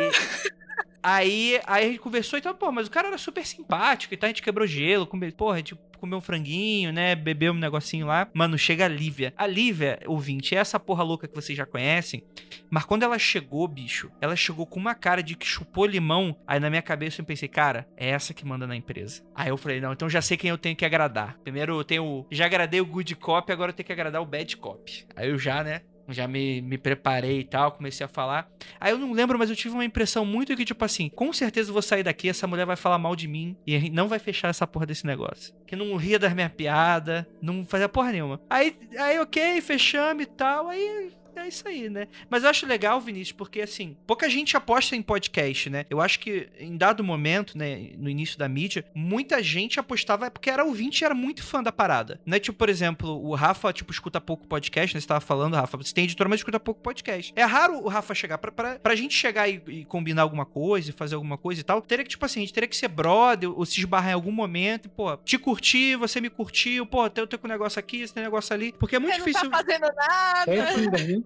Aí, 1.08 1.60
aí 1.68 1.84
a 1.84 1.88
gente 1.88 2.00
conversou 2.00 2.36
e 2.36 2.42
tal, 2.42 2.52
pô, 2.52 2.72
mas 2.72 2.88
o 2.88 2.90
cara 2.90 3.06
era 3.06 3.16
super 3.16 3.46
simpático 3.46 4.12
e 4.12 4.16
tal, 4.16 4.26
a 4.26 4.30
gente 4.30 4.42
quebrou 4.42 4.66
gelo, 4.66 5.06
come, 5.06 5.30
porra, 5.30 5.54
a 5.54 5.58
gente 5.58 5.78
comeu 6.00 6.18
um 6.18 6.20
franguinho, 6.20 6.92
né, 6.92 7.14
bebeu 7.14 7.52
um 7.52 7.56
negocinho 7.56 8.08
lá. 8.08 8.28
Mano, 8.34 8.58
chega 8.58 8.86
a 8.86 8.88
Lívia. 8.88 9.32
A 9.36 9.46
Lívia, 9.46 10.00
ouvinte, 10.06 10.56
é 10.56 10.58
essa 10.58 10.80
porra 10.80 11.04
louca 11.04 11.28
que 11.28 11.34
vocês 11.36 11.56
já 11.56 11.64
conhecem, 11.64 12.24
mas 12.68 12.84
quando 12.84 13.04
ela 13.04 13.20
chegou, 13.20 13.68
bicho, 13.68 14.10
ela 14.20 14.34
chegou 14.34 14.66
com 14.66 14.80
uma 14.80 14.96
cara 14.96 15.22
de 15.22 15.36
que 15.36 15.46
chupou 15.46 15.86
limão, 15.86 16.36
aí 16.44 16.58
na 16.58 16.68
minha 16.68 16.82
cabeça 16.82 17.20
eu 17.20 17.24
pensei, 17.24 17.48
cara, 17.48 17.88
é 17.96 18.08
essa 18.08 18.34
que 18.34 18.44
manda 18.44 18.66
na 18.66 18.74
empresa. 18.74 19.22
Aí 19.32 19.50
eu 19.50 19.56
falei, 19.56 19.80
não, 19.80 19.92
então 19.92 20.10
já 20.10 20.20
sei 20.20 20.36
quem 20.36 20.50
eu 20.50 20.58
tenho 20.58 20.74
que 20.74 20.84
agradar. 20.84 21.38
Primeiro 21.44 21.78
eu 21.78 21.84
tenho, 21.84 22.26
já 22.32 22.46
agradei 22.46 22.80
o 22.80 22.86
good 22.86 23.14
cop, 23.14 23.52
agora 23.52 23.70
eu 23.70 23.74
tenho 23.74 23.86
que 23.86 23.92
agradar 23.92 24.20
o 24.20 24.26
bad 24.26 24.56
cop. 24.56 25.06
Aí 25.14 25.30
eu 25.30 25.38
já, 25.38 25.62
né, 25.62 25.82
já 26.08 26.26
me, 26.28 26.60
me 26.62 26.78
preparei 26.78 27.40
e 27.40 27.44
tal, 27.44 27.72
comecei 27.72 28.04
a 28.04 28.08
falar. 28.08 28.50
Aí 28.80 28.92
eu 28.92 28.98
não 28.98 29.12
lembro, 29.12 29.38
mas 29.38 29.50
eu 29.50 29.56
tive 29.56 29.74
uma 29.74 29.84
impressão 29.84 30.24
muito 30.24 30.56
que, 30.56 30.64
tipo 30.64 30.84
assim, 30.84 31.08
com 31.08 31.32
certeza 31.32 31.70
eu 31.70 31.72
vou 31.72 31.82
sair 31.82 32.02
daqui, 32.02 32.28
essa 32.28 32.46
mulher 32.46 32.66
vai 32.66 32.76
falar 32.76 32.98
mal 32.98 33.16
de 33.16 33.26
mim 33.28 33.56
e 33.66 33.90
não 33.90 34.08
vai 34.08 34.18
fechar 34.18 34.48
essa 34.48 34.66
porra 34.66 34.86
desse 34.86 35.06
negócio. 35.06 35.54
Que 35.66 35.76
não 35.76 35.96
ria 35.96 36.18
das 36.18 36.32
minhas 36.32 36.52
piadas, 36.52 37.24
não 37.40 37.64
fazia 37.64 37.88
porra 37.88 38.12
nenhuma. 38.12 38.40
Aí, 38.48 38.76
aí 38.98 39.18
ok, 39.18 39.60
fechamos 39.60 40.22
e 40.22 40.26
tal, 40.26 40.68
aí. 40.68 41.12
É 41.36 41.48
isso 41.48 41.68
aí, 41.68 41.88
né? 41.88 42.08
Mas 42.30 42.42
eu 42.44 42.50
acho 42.50 42.66
legal, 42.66 43.00
Vinícius, 43.00 43.32
porque 43.32 43.60
assim, 43.60 43.96
pouca 44.06 44.28
gente 44.28 44.56
aposta 44.56 44.96
em 44.96 45.02
podcast, 45.02 45.68
né? 45.70 45.84
Eu 45.90 46.00
acho 46.00 46.18
que 46.18 46.48
em 46.58 46.76
dado 46.76 47.04
momento, 47.04 47.56
né, 47.56 47.90
no 47.98 48.08
início 48.08 48.38
da 48.38 48.48
mídia, 48.48 48.84
muita 48.94 49.42
gente 49.42 49.78
apostava 49.78 50.30
porque 50.30 50.50
era 50.50 50.64
ouvinte 50.64 51.02
e 51.02 51.04
era 51.04 51.14
muito 51.14 51.42
fã 51.42 51.62
da 51.62 51.70
parada. 51.70 52.20
Né? 52.24 52.38
Tipo, 52.38 52.58
por 52.58 52.68
exemplo, 52.68 53.22
o 53.22 53.34
Rafa, 53.34 53.72
tipo, 53.72 53.92
escuta 53.92 54.20
pouco 54.20 54.46
podcast, 54.46 54.94
né? 54.94 55.00
Você 55.00 55.06
tava 55.06 55.20
falando, 55.20 55.54
Rafa, 55.54 55.76
você 55.76 55.92
tem 55.92 56.04
editora, 56.04 56.28
mas 56.28 56.40
escuta 56.40 56.58
pouco 56.58 56.80
podcast. 56.80 57.32
É 57.36 57.44
raro 57.44 57.84
o 57.84 57.88
Rafa 57.88 58.14
chegar, 58.14 58.38
pra, 58.38 58.50
pra, 58.50 58.78
pra 58.78 58.94
gente 58.94 59.14
chegar 59.14 59.48
e, 59.48 59.62
e 59.68 59.84
combinar 59.84 60.22
alguma 60.22 60.46
coisa, 60.46 60.90
e 60.90 60.92
fazer 60.92 61.14
alguma 61.14 61.36
coisa 61.36 61.60
e 61.60 61.64
tal, 61.64 61.82
teria 61.82 62.04
que, 62.04 62.10
tipo 62.10 62.24
assim, 62.24 62.40
a 62.40 62.42
gente 62.42 62.54
teria 62.54 62.68
que 62.68 62.76
ser 62.76 62.88
brother, 62.88 63.50
ou 63.50 63.64
se 63.66 63.78
esbarrar 63.78 64.10
em 64.10 64.14
algum 64.14 64.32
momento, 64.32 64.86
e, 64.86 64.88
pô, 64.88 65.16
te 65.18 65.38
curti, 65.38 65.94
você 65.96 66.20
me 66.20 66.30
curtiu, 66.30 66.86
pô, 66.86 67.08
tem, 67.10 67.26
tem 67.26 67.38
um 67.44 67.48
negócio 67.48 67.78
aqui, 67.78 68.00
esse 68.00 68.16
negócio 68.16 68.54
ali. 68.54 68.72
Porque 68.72 68.96
é 68.96 68.98
muito 68.98 69.12
Você 69.14 69.18
difícil. 69.18 69.44
não 69.44 69.50
tá 69.50 69.58
fazendo 69.58 69.86
nada. 69.94 70.54
É? 70.54 71.25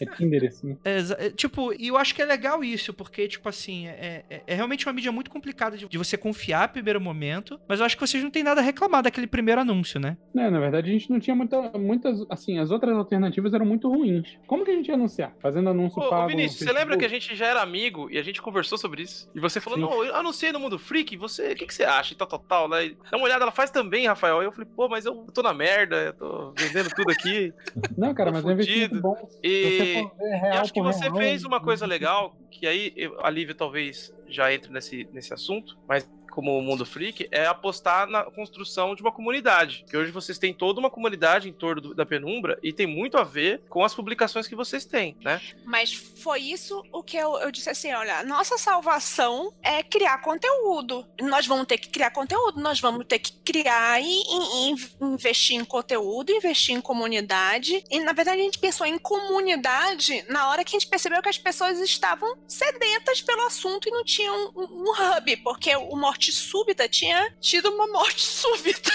É 0.00 0.06
Tinder, 0.06 0.44
assim. 0.48 0.76
É, 0.84 1.30
tipo, 1.30 1.72
e 1.78 1.88
eu 1.88 1.96
acho 1.96 2.14
que 2.14 2.22
é 2.22 2.24
legal 2.24 2.64
isso, 2.64 2.92
porque, 2.94 3.28
tipo 3.28 3.48
assim, 3.48 3.86
é, 3.86 4.24
é- 4.30 4.42
é 4.46 4.54
realmente 4.54 4.86
uma 4.86 4.92
mídia 4.92 5.12
muito 5.12 5.30
complicada 5.30 5.76
de, 5.76 5.86
de 5.86 5.98
você 5.98 6.16
confiar 6.16 6.68
no 6.68 6.72
primeiro 6.74 7.00
momento, 7.00 7.60
mas 7.68 7.80
eu 7.80 7.86
acho 7.86 7.96
que 7.96 8.06
vocês 8.06 8.22
não 8.22 8.30
têm 8.30 8.42
nada 8.42 8.60
a 8.60 8.64
reclamar 8.64 9.02
daquele 9.02 9.26
primeiro 9.26 9.60
anúncio, 9.60 10.00
né? 10.00 10.16
É, 10.36 10.48
na 10.50 10.58
verdade, 10.58 10.88
a 10.88 10.92
gente 10.92 11.10
não 11.10 11.20
tinha 11.20 11.36
muita, 11.36 11.60
muitas. 11.78 12.24
Assim, 12.30 12.58
as 12.58 12.70
outras 12.70 12.96
alternativas 12.96 13.52
eram 13.52 13.66
muito 13.66 13.88
ruins. 13.90 14.38
Como 14.46 14.64
que 14.64 14.70
a 14.70 14.74
gente 14.74 14.88
ia 14.88 14.94
anunciar? 14.94 15.34
Fazendo 15.40 15.68
anúncio 15.70 16.00
Ô, 16.00 16.06
ô, 16.06 16.10
pago. 16.10 16.22
no 16.22 16.28
Vinícius, 16.28 16.60
você 16.68 16.72
lembra 16.72 16.96
que 16.96 17.04
a 17.04 17.08
gente 17.08 17.34
já 17.36 17.46
era 17.46 17.60
amigo 17.60 18.08
e 18.10 18.16
a 18.18 18.22
gente 18.22 18.40
conversou 18.40 18.78
sobre 18.78 19.02
isso? 19.02 19.28
E 19.34 19.40
você 19.40 19.60
falou, 19.60 19.78
Sim. 19.78 19.84
não, 19.84 20.04
eu 20.04 20.14
anunciei 20.16 20.50
no 20.52 20.60
Mundo 20.60 20.78
Freak, 20.78 21.16
você, 21.16 21.52
o 21.52 21.56
que, 21.56 21.66
que 21.66 21.74
você 21.74 21.84
acha? 21.84 22.14
E 22.14 22.16
tal, 22.16 22.26
tal, 22.26 22.38
tal, 22.38 22.68
né? 22.68 22.86
E 22.86 22.96
Dá 23.10 23.16
uma 23.18 23.24
olhada, 23.26 23.44
ela 23.44 23.52
faz 23.52 23.70
também, 23.70 24.06
Rafael. 24.06 24.40
Aí 24.40 24.46
eu 24.46 24.52
falei, 24.52 24.68
pô, 24.74 24.88
mas 24.88 25.04
eu 25.04 25.14
tô 25.34 25.42
na 25.42 25.52
merda, 25.52 25.96
eu 25.96 26.12
tô 26.14 26.52
vendendo 26.56 26.88
tudo 26.94 27.10
aqui. 27.10 27.52
Não, 27.96 28.14
cara, 28.14 28.32
mas 28.32 28.44
é 28.44 28.48
um 28.48 28.52
investimento 28.52 29.00
bom. 29.00 29.16
Se 29.42 29.59
E, 29.60 29.94
e 30.20 30.36
real 30.36 30.58
acho 30.62 30.72
que 30.72 30.80
você 30.80 31.10
fez 31.12 31.44
uma 31.44 31.60
coisa 31.60 31.86
legal, 31.86 32.34
que 32.50 32.66
aí 32.66 32.92
eu- 32.96 33.18
a 33.24 33.30
Lívia 33.30 33.54
talvez 33.54 34.12
já 34.28 34.52
entre 34.52 34.72
nesse, 34.72 35.08
nesse 35.12 35.32
assunto, 35.34 35.78
mas 35.88 36.08
como 36.30 36.56
o 36.56 36.62
Mundo 36.62 36.86
Freak, 36.86 37.28
é 37.30 37.46
apostar 37.46 38.06
na 38.08 38.24
construção 38.24 38.94
de 38.94 39.02
uma 39.02 39.12
comunidade. 39.12 39.84
Que 39.88 39.96
hoje 39.96 40.10
vocês 40.10 40.38
têm 40.38 40.52
toda 40.54 40.80
uma 40.80 40.90
comunidade 40.90 41.48
em 41.48 41.52
torno 41.52 41.80
do- 41.80 41.94
da 41.94 42.06
penumbra 42.06 42.58
e 42.62 42.72
tem 42.72 42.86
muito 42.86 43.16
a 43.18 43.24
ver 43.24 43.60
com 43.68 43.84
as 43.84 43.94
publicações 43.94 44.46
que 44.46 44.54
vocês 44.54 44.84
têm, 44.84 45.16
né? 45.22 45.40
Mas 45.64 45.92
foi 45.92 46.40
isso 46.40 46.82
o 46.92 47.02
que 47.02 47.16
eu, 47.16 47.36
eu 47.38 47.50
disse 47.50 47.68
assim: 47.70 47.92
olha, 47.92 48.22
nossa 48.22 48.56
salvação 48.58 49.52
é 49.62 49.82
criar 49.82 50.18
conteúdo. 50.18 51.06
Nós 51.20 51.46
vamos 51.46 51.66
ter 51.66 51.78
que 51.78 51.88
criar 51.88 52.10
conteúdo, 52.10 52.60
nós 52.60 52.80
vamos 52.80 53.04
ter 53.06 53.18
que 53.18 53.32
criar 53.32 54.00
e, 54.00 54.06
e- 54.06 54.70
e 54.70 55.04
investir 55.04 55.56
em 55.56 55.64
conteúdo, 55.64 56.30
investir 56.32 56.74
em 56.74 56.80
comunidade. 56.80 57.84
E 57.90 58.00
na 58.00 58.12
verdade 58.12 58.40
a 58.40 58.44
gente 58.44 58.58
pensou 58.58 58.86
em 58.86 58.98
comunidade 58.98 60.24
na 60.28 60.48
hora 60.48 60.64
que 60.64 60.76
a 60.76 60.78
gente 60.78 60.88
percebeu 60.88 61.22
que 61.22 61.28
as 61.28 61.38
pessoas 61.38 61.78
estavam 61.80 62.36
sedentas 62.46 63.20
pelo 63.20 63.42
assunto 63.46 63.88
e 63.88 63.92
não 63.92 64.04
tinham 64.04 64.52
um, 64.54 64.62
um 64.62 64.92
hub, 65.16 65.36
porque 65.38 65.74
o 65.74 65.96
Morte 66.20 66.32
Súbita 66.32 66.86
tinha 66.86 67.34
tido 67.40 67.70
uma 67.70 67.86
morte 67.86 68.20
súbita. 68.28 68.92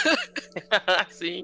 Sim. 1.10 1.44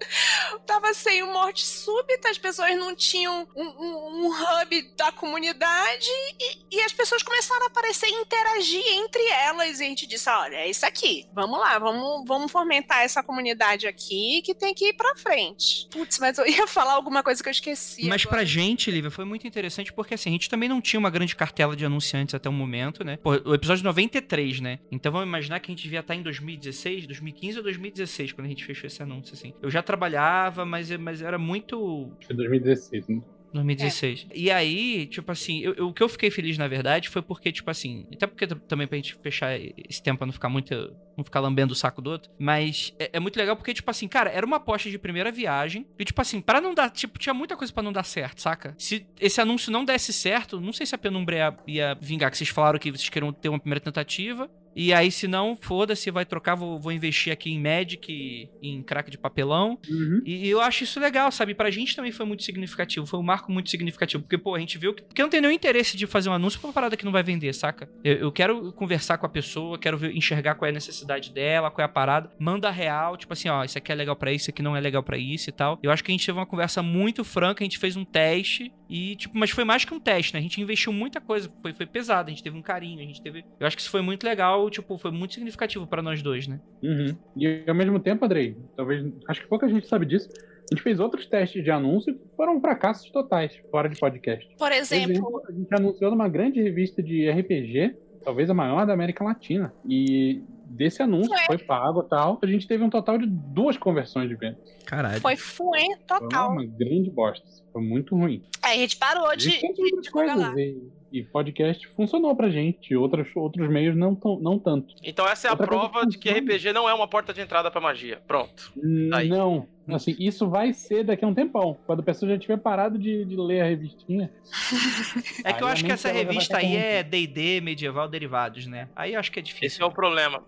tava 0.66 0.92
sem 0.94 1.22
o 1.22 1.32
morte 1.32 1.64
súbita, 1.66 2.28
as 2.30 2.38
pessoas 2.38 2.76
não 2.76 2.94
tinham 2.94 3.46
um, 3.56 3.62
um- 3.64 4.26
um 4.26 4.30
hub 4.30 4.82
da 4.96 5.12
comunidade 5.12 6.06
e, 6.40 6.76
e 6.76 6.80
as 6.82 6.92
pessoas 6.92 7.22
começaram 7.22 7.64
a 7.64 7.66
aparecer 7.66 8.08
e 8.08 8.12
interagir 8.12 8.82
entre 8.86 9.22
elas. 9.28 9.80
E 9.80 9.84
a 9.84 9.86
gente 9.86 10.06
disse: 10.06 10.28
olha, 10.28 10.56
é 10.56 10.70
isso 10.70 10.84
aqui. 10.86 11.26
Vamos 11.32 11.58
lá, 11.58 11.78
vamos, 11.78 12.24
vamos 12.26 12.50
fomentar 12.52 13.02
essa 13.02 13.22
comunidade 13.22 13.86
aqui 13.86 14.42
que 14.44 14.54
tem 14.54 14.74
que 14.74 14.88
ir 14.88 14.92
pra 14.94 15.14
frente. 15.16 15.88
Putz, 15.90 16.18
mas 16.18 16.38
eu 16.38 16.46
ia 16.46 16.66
falar 16.66 16.92
alguma 16.94 17.22
coisa 17.22 17.42
que 17.42 17.48
eu 17.48 17.52
esqueci. 17.52 18.06
Mas 18.08 18.22
agora. 18.22 18.38
pra 18.38 18.44
gente, 18.44 18.90
Lívia, 18.90 19.10
foi 19.10 19.24
muito 19.24 19.46
interessante 19.46 19.92
porque 19.92 20.14
assim, 20.14 20.30
a 20.30 20.32
gente 20.32 20.48
também 20.48 20.68
não 20.68 20.80
tinha 20.80 20.98
uma 21.00 21.10
grande 21.10 21.34
cartela 21.36 21.74
de 21.76 21.84
anunciantes 21.84 22.34
até 22.34 22.48
o 22.48 22.52
momento, 22.52 23.04
né? 23.04 23.16
Pô, 23.16 23.30
o 23.44 23.54
episódio 23.54 23.84
93, 23.84 24.60
né? 24.60 24.78
Então 24.90 25.10
vamos 25.12 25.26
imaginar 25.26 25.60
que 25.60 25.70
a 25.70 25.74
gente 25.74 25.82
devia 25.82 26.00
estar 26.00 26.14
em 26.14 26.22
2016, 26.22 27.06
2015 27.06 27.58
ou 27.58 27.62
2016 27.64 28.32
quando 28.32 28.46
a 28.46 28.48
gente 28.48 28.64
fechou 28.64 28.86
esse 28.86 29.02
anúncio, 29.02 29.34
assim. 29.34 29.54
Eu 29.62 29.70
já 29.70 29.82
trabalhava, 29.90 30.64
mas, 30.64 30.90
mas 30.96 31.20
era 31.22 31.38
muito 31.38 32.10
Foi 32.26 32.36
2016, 32.36 33.08
né? 33.08 33.20
2016. 33.52 34.28
E 34.32 34.48
aí, 34.48 35.06
tipo 35.06 35.32
assim, 35.32 35.58
eu- 35.60 35.74
eu- 35.74 35.88
o 35.88 35.92
que 35.92 36.00
eu 36.00 36.08
fiquei 36.08 36.30
feliz, 36.30 36.56
na 36.56 36.68
verdade, 36.68 37.08
foi 37.08 37.20
porque, 37.20 37.50
tipo 37.50 37.68
assim, 37.68 38.06
até 38.12 38.24
porque 38.24 38.46
também 38.46 38.86
pra 38.86 38.94
gente 38.96 39.16
fechar 39.16 39.58
esse 39.60 40.00
tempo 40.00 40.18
pra 40.18 40.26
não 40.26 40.32
ficar 40.32 40.48
muito. 40.48 40.72
não 41.18 41.24
ficar 41.24 41.40
lambendo 41.40 41.72
o 41.74 41.76
saco 41.76 42.00
do 42.00 42.08
outro. 42.10 42.30
Mas 42.38 42.94
é, 42.98 43.10
é 43.14 43.20
muito 43.20 43.36
legal 43.36 43.54
porque, 43.54 43.74
tipo 43.74 43.90
assim, 43.90 44.08
cara, 44.08 44.30
era 44.30 44.46
uma 44.46 44.56
aposta 44.56 44.88
de 44.88 44.98
primeira 44.98 45.30
viagem. 45.30 45.84
E, 45.98 46.04
tipo 46.04 46.18
assim, 46.22 46.40
pra 46.40 46.60
não 46.62 46.72
dar. 46.74 46.88
Tipo, 46.88 47.18
tinha 47.18 47.34
muita 47.34 47.56
coisa 47.58 47.70
pra 47.72 47.82
não 47.82 47.92
dar 47.92 48.04
certo, 48.04 48.40
saca? 48.40 48.74
Se 48.78 49.04
esse 49.20 49.38
anúncio 49.38 49.70
não 49.70 49.84
desse 49.84 50.12
certo, 50.14 50.58
não 50.60 50.72
sei 50.72 50.86
se 50.86 50.94
a 50.94 50.98
penumbra 50.98 51.36
ia, 51.36 51.56
ia 51.66 51.98
vingar, 52.00 52.30
que 52.30 52.38
vocês 52.38 52.48
falaram 52.48 52.78
que 52.78 52.90
vocês 52.90 53.08
queriam 53.10 53.32
ter 53.34 53.50
uma 53.50 53.58
primeira 53.58 53.80
tentativa. 53.80 54.48
E 54.82 54.92
aí, 54.94 55.10
se 55.10 55.28
não, 55.28 55.56
foda-se, 55.60 56.10
vai 56.10 56.24
trocar, 56.24 56.54
vou, 56.54 56.78
vou 56.80 56.90
investir 56.92 57.32
aqui 57.32 57.50
em 57.52 57.60
Magic, 57.60 58.48
em 58.62 58.82
crack 58.82 59.10
de 59.10 59.18
papelão. 59.18 59.78
Uhum. 59.88 60.22
E 60.24 60.48
eu 60.48 60.60
acho 60.60 60.84
isso 60.84 60.98
legal, 60.98 61.30
sabe? 61.30 61.54
Pra 61.54 61.70
gente 61.70 61.94
também 61.94 62.12
foi 62.12 62.24
muito 62.24 62.42
significativo. 62.42 63.04
Foi 63.06 63.18
um 63.20 63.22
marco 63.22 63.52
muito 63.52 63.68
significativo. 63.70 64.22
Porque, 64.22 64.38
pô, 64.38 64.54
a 64.54 64.58
gente 64.58 64.78
viu 64.78 64.94
que. 64.94 65.02
Porque 65.02 65.22
não 65.22 65.28
tenho 65.28 65.42
nenhum 65.42 65.52
interesse 65.54 65.96
de 65.96 66.06
fazer 66.06 66.30
um 66.30 66.32
anúncio 66.32 66.58
pra 66.60 66.68
uma 66.68 66.72
parada 66.72 66.96
que 66.96 67.04
não 67.04 67.12
vai 67.12 67.22
vender, 67.22 67.52
saca? 67.52 67.88
Eu, 68.02 68.14
eu 68.16 68.32
quero 68.32 68.72
conversar 68.72 69.18
com 69.18 69.26
a 69.26 69.28
pessoa, 69.28 69.78
quero 69.78 69.98
ver- 69.98 70.16
enxergar 70.16 70.54
qual 70.54 70.66
é 70.66 70.70
a 70.70 70.74
necessidade 70.74 71.32
dela, 71.32 71.70
qual 71.70 71.82
é 71.82 71.86
a 71.86 71.88
parada. 71.92 72.30
Manda 72.38 72.70
real, 72.70 73.16
tipo 73.16 73.32
assim, 73.32 73.48
ó, 73.48 73.62
isso 73.64 73.76
aqui 73.76 73.92
é 73.92 73.94
legal 73.94 74.16
pra 74.16 74.32
isso, 74.32 74.44
isso 74.44 74.50
aqui 74.50 74.62
não 74.62 74.74
é 74.76 74.80
legal 74.80 75.02
pra 75.02 75.18
isso 75.18 75.50
e 75.50 75.52
tal. 75.52 75.78
Eu 75.82 75.90
acho 75.90 76.02
que 76.02 76.10
a 76.10 76.14
gente 76.14 76.24
teve 76.24 76.38
uma 76.38 76.46
conversa 76.46 76.82
muito 76.82 77.22
franca, 77.24 77.62
a 77.62 77.66
gente 77.66 77.78
fez 77.78 77.96
um 77.96 78.04
teste. 78.04 78.72
E, 78.90 79.14
tipo, 79.14 79.38
mas 79.38 79.50
foi 79.50 79.62
mais 79.62 79.84
que 79.84 79.94
um 79.94 80.00
teste, 80.00 80.34
né? 80.34 80.40
A 80.40 80.42
gente 80.42 80.60
investiu 80.60 80.92
muita 80.92 81.20
coisa, 81.20 81.48
foi, 81.62 81.72
foi 81.72 81.86
pesado, 81.86 82.28
a 82.28 82.30
gente 82.30 82.42
teve 82.42 82.58
um 82.58 82.62
carinho, 82.62 82.98
a 82.98 83.04
gente 83.04 83.22
teve. 83.22 83.44
Eu 83.60 83.66
acho 83.66 83.76
que 83.76 83.82
isso 83.82 83.90
foi 83.90 84.02
muito 84.02 84.24
legal, 84.24 84.68
tipo, 84.68 84.98
foi 84.98 85.12
muito 85.12 85.34
significativo 85.34 85.86
pra 85.86 86.02
nós 86.02 86.20
dois, 86.20 86.48
né? 86.48 86.60
Uhum. 86.82 87.16
E 87.36 87.62
ao 87.68 87.74
mesmo 87.74 88.00
tempo, 88.00 88.24
Andrei, 88.24 88.56
talvez. 88.76 89.06
Acho 89.28 89.42
que 89.42 89.46
pouca 89.46 89.68
gente 89.68 89.86
sabe 89.86 90.04
disso. 90.04 90.28
A 90.32 90.74
gente 90.74 90.82
fez 90.82 90.98
outros 90.98 91.26
testes 91.26 91.62
de 91.62 91.70
anúncio 91.70 92.12
que 92.14 92.20
foram 92.36 92.60
fracassos 92.60 93.08
totais, 93.10 93.56
fora 93.70 93.88
de 93.88 93.98
podcast. 93.98 94.44
Por 94.48 94.58
Por 94.58 94.72
exemplo, 94.72 95.12
exemplo, 95.12 95.42
a 95.48 95.52
gente 95.52 95.74
anunciou 95.74 96.10
numa 96.10 96.28
grande 96.28 96.60
revista 96.60 97.00
de 97.00 97.30
RPG, 97.30 97.94
talvez 98.24 98.50
a 98.50 98.54
maior 98.54 98.84
da 98.86 98.92
América 98.92 99.22
Latina. 99.22 99.72
E 99.88 100.42
desse 100.70 101.02
anúncio 101.02 101.28
Foi. 101.28 101.44
foi 101.46 101.58
pago 101.58 102.02
e 102.02 102.08
tal. 102.08 102.38
A 102.42 102.46
gente 102.46 102.66
teve 102.66 102.82
um 102.84 102.90
total 102.90 103.18
de 103.18 103.26
duas 103.26 103.76
conversões 103.76 104.28
de 104.28 104.34
venda. 104.36 104.58
Caralho. 104.86 105.20
foi 105.20 105.36
fuê 105.36 105.80
Foi 105.80 105.96
total. 106.20 106.52
uma 106.52 106.64
grande 106.64 107.10
bosta. 107.10 107.46
Foi 107.72 107.82
muito 107.82 108.16
ruim. 108.16 108.42
Aí 108.62 108.78
a 108.78 108.80
gente 108.82 108.96
parou 108.96 109.34
de, 109.36 109.48
Existem 109.48 109.72
de 109.72 110.00
divulgar 110.00 110.36
lá. 110.36 110.52
coisas. 110.52 110.82
E, 111.12 111.18
e 111.20 111.22
podcast 111.24 111.86
funcionou 111.88 112.34
pra 112.34 112.50
gente. 112.50 112.94
Outros, 112.96 113.28
outros 113.36 113.68
meios 113.68 113.96
não, 113.96 114.14
tão, 114.14 114.38
não 114.40 114.58
tanto. 114.58 114.94
Então 115.02 115.26
essa 115.28 115.46
é 115.46 115.50
a 115.50 115.52
Outra 115.52 115.66
coisa 115.66 115.88
prova 115.88 116.06
que 116.06 116.10
de 116.12 116.18
que. 116.18 116.30
RPG 116.30 116.72
não 116.72 116.88
é 116.88 116.94
uma 116.94 117.06
porta 117.08 117.32
de 117.32 117.40
entrada 117.40 117.70
pra 117.70 117.80
magia. 117.80 118.20
Pronto. 118.26 118.72
Aí. 119.14 119.28
Não. 119.28 119.66
Assim, 119.88 120.14
isso 120.20 120.48
vai 120.48 120.72
ser 120.72 121.02
daqui 121.04 121.24
a 121.24 121.28
um 121.28 121.34
tempão. 121.34 121.76
Quando 121.84 121.98
a 122.00 122.02
pessoa 122.04 122.30
já 122.30 122.38
tiver 122.38 122.56
parado 122.58 122.96
de, 122.96 123.24
de 123.24 123.36
ler 123.36 123.60
a 123.60 123.64
revistinha. 123.64 124.30
É 125.44 125.52
que 125.52 125.62
eu 125.62 125.66
acho 125.66 125.84
que 125.84 125.90
essa 125.92 126.10
revista 126.12 126.58
aí 126.58 126.76
é 126.76 127.02
D&D, 127.02 127.60
medieval, 127.60 128.08
derivados, 128.08 128.66
né? 128.66 128.88
Aí 128.94 129.14
eu 129.14 129.20
acho 129.20 129.32
que 129.32 129.38
é 129.38 129.42
difícil. 129.42 129.66
Esse 129.66 129.82
é 129.82 129.84
o 129.84 129.90
problema. 129.90 130.42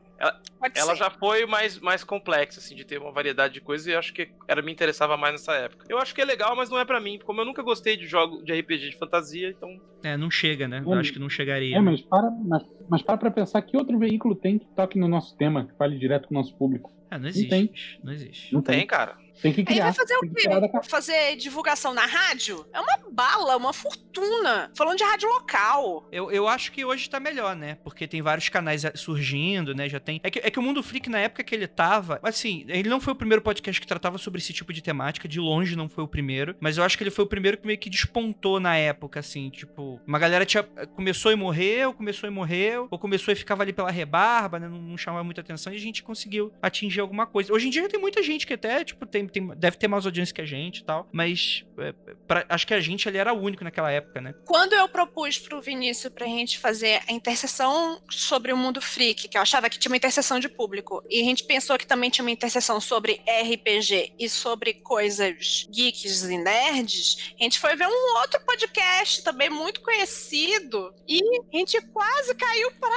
Pode 0.58 0.78
Ela 0.78 0.92
ser. 0.92 0.98
já 0.98 1.10
foi 1.10 1.44
mais, 1.46 1.80
mais 1.80 2.04
complexa, 2.04 2.60
assim, 2.60 2.76
de 2.76 2.84
ter 2.84 2.98
uma 2.98 3.10
variedade 3.10 3.54
de 3.54 3.60
coisas 3.60 3.86
e 3.88 3.94
acho 3.94 4.12
que 4.14 4.30
era, 4.46 4.62
me 4.62 4.70
interessava 4.70 5.16
mais 5.16 5.32
nessa 5.32 5.52
época. 5.54 5.84
Eu 5.88 5.98
acho 5.98 6.14
que 6.14 6.20
é 6.20 6.24
legal, 6.24 6.54
mas 6.54 6.70
não 6.70 6.78
é 6.78 6.84
pra 6.84 7.00
mim. 7.00 7.18
Como 7.24 7.40
eu 7.40 7.44
nunca 7.44 7.62
gostei 7.62 7.96
de 7.96 8.06
jogo 8.06 8.44
de 8.44 8.52
RPG 8.52 8.90
de 8.90 8.96
fantasia, 8.98 9.48
então. 9.50 9.68
É, 10.04 10.16
não 10.16 10.30
chega, 10.30 10.68
né? 10.68 10.82
Eu 10.84 10.92
acho 10.94 11.12
que 11.12 11.18
não 11.18 11.28
chegaria. 11.28 11.76
É, 11.76 11.80
mas 11.80 12.00
para, 12.02 12.30
mas, 12.30 12.62
mas 12.88 13.02
para 13.02 13.16
pra 13.18 13.30
pensar 13.30 13.60
que 13.62 13.76
outro 13.76 13.98
veículo 13.98 14.36
tem 14.36 14.58
que 14.58 14.66
toque 14.76 14.96
no 14.98 15.08
nosso 15.08 15.36
tema, 15.36 15.66
que 15.66 15.76
fale 15.76 15.98
direto 15.98 16.28
com 16.28 16.34
o 16.34 16.38
nosso 16.38 16.56
público. 16.56 16.92
Ah, 17.10 17.18
não 17.18 17.28
existe. 17.28 17.48
tem. 17.50 17.66
bicho, 17.66 17.98
Não 18.02 18.12
existe. 18.12 18.54
Não 18.54 18.62
tem, 18.62 18.86
cara. 18.86 19.16
Tem 19.42 19.52
que 19.52 19.60
Aí 19.60 19.66
criar. 19.66 19.84
vai 19.84 19.92
fazer 19.92 20.16
o 20.16 20.20
quê? 20.20 20.88
fazer 20.88 21.36
divulgação 21.36 21.92
na 21.92 22.06
rádio? 22.06 22.64
É 22.72 22.80
uma 22.80 22.98
bala, 23.10 23.56
uma 23.56 23.72
fortuna. 23.72 24.70
Falando 24.74 24.98
de 24.98 25.04
rádio 25.04 25.28
local. 25.28 26.08
Eu, 26.12 26.30
eu 26.30 26.46
acho 26.46 26.70
que 26.70 26.84
hoje 26.84 27.10
tá 27.10 27.18
melhor, 27.18 27.56
né? 27.56 27.76
Porque 27.82 28.06
tem 28.06 28.22
vários 28.22 28.48
canais 28.48 28.84
eh, 28.84 28.92
surgindo, 28.94 29.74
né? 29.74 29.88
Já 29.88 29.98
tem. 29.98 30.20
É 30.22 30.30
que, 30.30 30.38
é 30.38 30.50
que 30.50 30.58
o 30.58 30.62
Mundo 30.62 30.82
Freak, 30.82 31.08
na 31.08 31.18
época 31.18 31.42
que 31.42 31.54
ele 31.54 31.66
tava. 31.66 32.20
Assim, 32.22 32.64
ele 32.68 32.88
não 32.88 33.00
foi 33.00 33.12
o 33.12 33.16
primeiro 33.16 33.42
podcast 33.42 33.80
que 33.80 33.86
tratava 33.86 34.16
sobre 34.18 34.40
esse 34.40 34.52
tipo 34.52 34.72
de 34.72 34.82
temática. 34.82 35.26
De 35.26 35.40
longe 35.40 35.74
não 35.74 35.88
foi 35.88 36.04
o 36.04 36.08
primeiro. 36.08 36.54
Mas 36.60 36.76
eu 36.78 36.84
acho 36.84 36.96
que 36.96 37.02
ele 37.02 37.10
foi 37.10 37.24
o 37.24 37.28
primeiro 37.28 37.58
que 37.58 37.66
meio 37.66 37.78
que 37.78 37.90
despontou 37.90 38.60
na 38.60 38.76
época, 38.76 39.18
assim. 39.20 39.50
Tipo, 39.50 40.00
uma 40.06 40.18
galera 40.18 40.46
tinha, 40.46 40.62
começou 40.62 41.32
e 41.32 41.36
morreu, 41.36 41.92
começou 41.92 42.28
e 42.28 42.32
morreu. 42.32 42.86
Ou 42.90 42.98
começou 42.98 43.32
e 43.32 43.36
ficava 43.36 43.62
ali 43.62 43.72
pela 43.72 43.90
rebarba, 43.90 44.58
né? 44.58 44.68
Não, 44.68 44.80
não 44.80 44.96
chamava 44.96 45.24
muita 45.24 45.40
atenção. 45.40 45.72
E 45.72 45.76
a 45.76 45.80
gente 45.80 46.02
conseguiu 46.02 46.52
atingir 46.62 47.00
alguma 47.00 47.26
coisa. 47.26 47.52
Hoje 47.52 47.66
em 47.66 47.70
dia 47.70 47.88
tem 47.88 48.00
muita 48.00 48.22
gente 48.22 48.46
que 48.46 48.54
até, 48.54 48.84
tipo, 48.84 49.04
tem, 49.06 49.26
tem- 49.32 49.48
deve 49.56 49.76
ter 49.76 49.88
mais 49.88 50.04
audiência 50.06 50.34
que 50.34 50.40
a 50.40 50.46
gente 50.46 50.78
e 50.78 50.84
tal, 50.84 51.08
mas 51.12 51.64
é, 51.78 51.92
pra- 52.26 52.44
acho 52.48 52.66
que 52.66 52.74
a 52.74 52.80
gente 52.80 53.08
ali 53.08 53.18
era 53.18 53.32
o 53.32 53.40
único 53.40 53.64
naquela 53.64 53.90
época, 53.90 54.20
né? 54.20 54.34
Quando 54.46 54.72
eu 54.74 54.88
propus 54.88 55.38
pro 55.38 55.60
Vinícius 55.60 56.12
pra 56.12 56.26
gente 56.26 56.58
fazer 56.58 57.02
a 57.08 57.12
interseção 57.12 58.00
sobre 58.10 58.52
o 58.52 58.56
mundo 58.56 58.80
freak, 58.80 59.28
que 59.28 59.36
eu 59.36 59.42
achava 59.42 59.68
que 59.70 59.78
tinha 59.78 59.90
uma 59.90 59.96
interseção 59.96 60.38
de 60.38 60.48
público, 60.48 61.02
e 61.08 61.20
a 61.20 61.24
gente 61.24 61.44
pensou 61.44 61.76
que 61.78 61.86
também 61.86 62.10
tinha 62.10 62.24
uma 62.24 62.30
interseção 62.30 62.80
sobre 62.80 63.20
RPG 63.26 64.14
e 64.18 64.28
sobre 64.28 64.74
coisas 64.74 65.66
geeks 65.70 66.22
e 66.24 66.38
nerds, 66.38 67.34
a 67.38 67.42
gente 67.42 67.58
foi 67.58 67.74
ver 67.76 67.86
um 67.86 68.18
outro 68.20 68.40
podcast 68.44 69.22
também 69.24 69.48
muito 69.50 69.80
conhecido 69.80 70.94
e 71.08 71.20
a 71.52 71.56
gente 71.56 71.80
quase 71.88 72.34
caiu 72.34 72.70
pra 72.80 72.92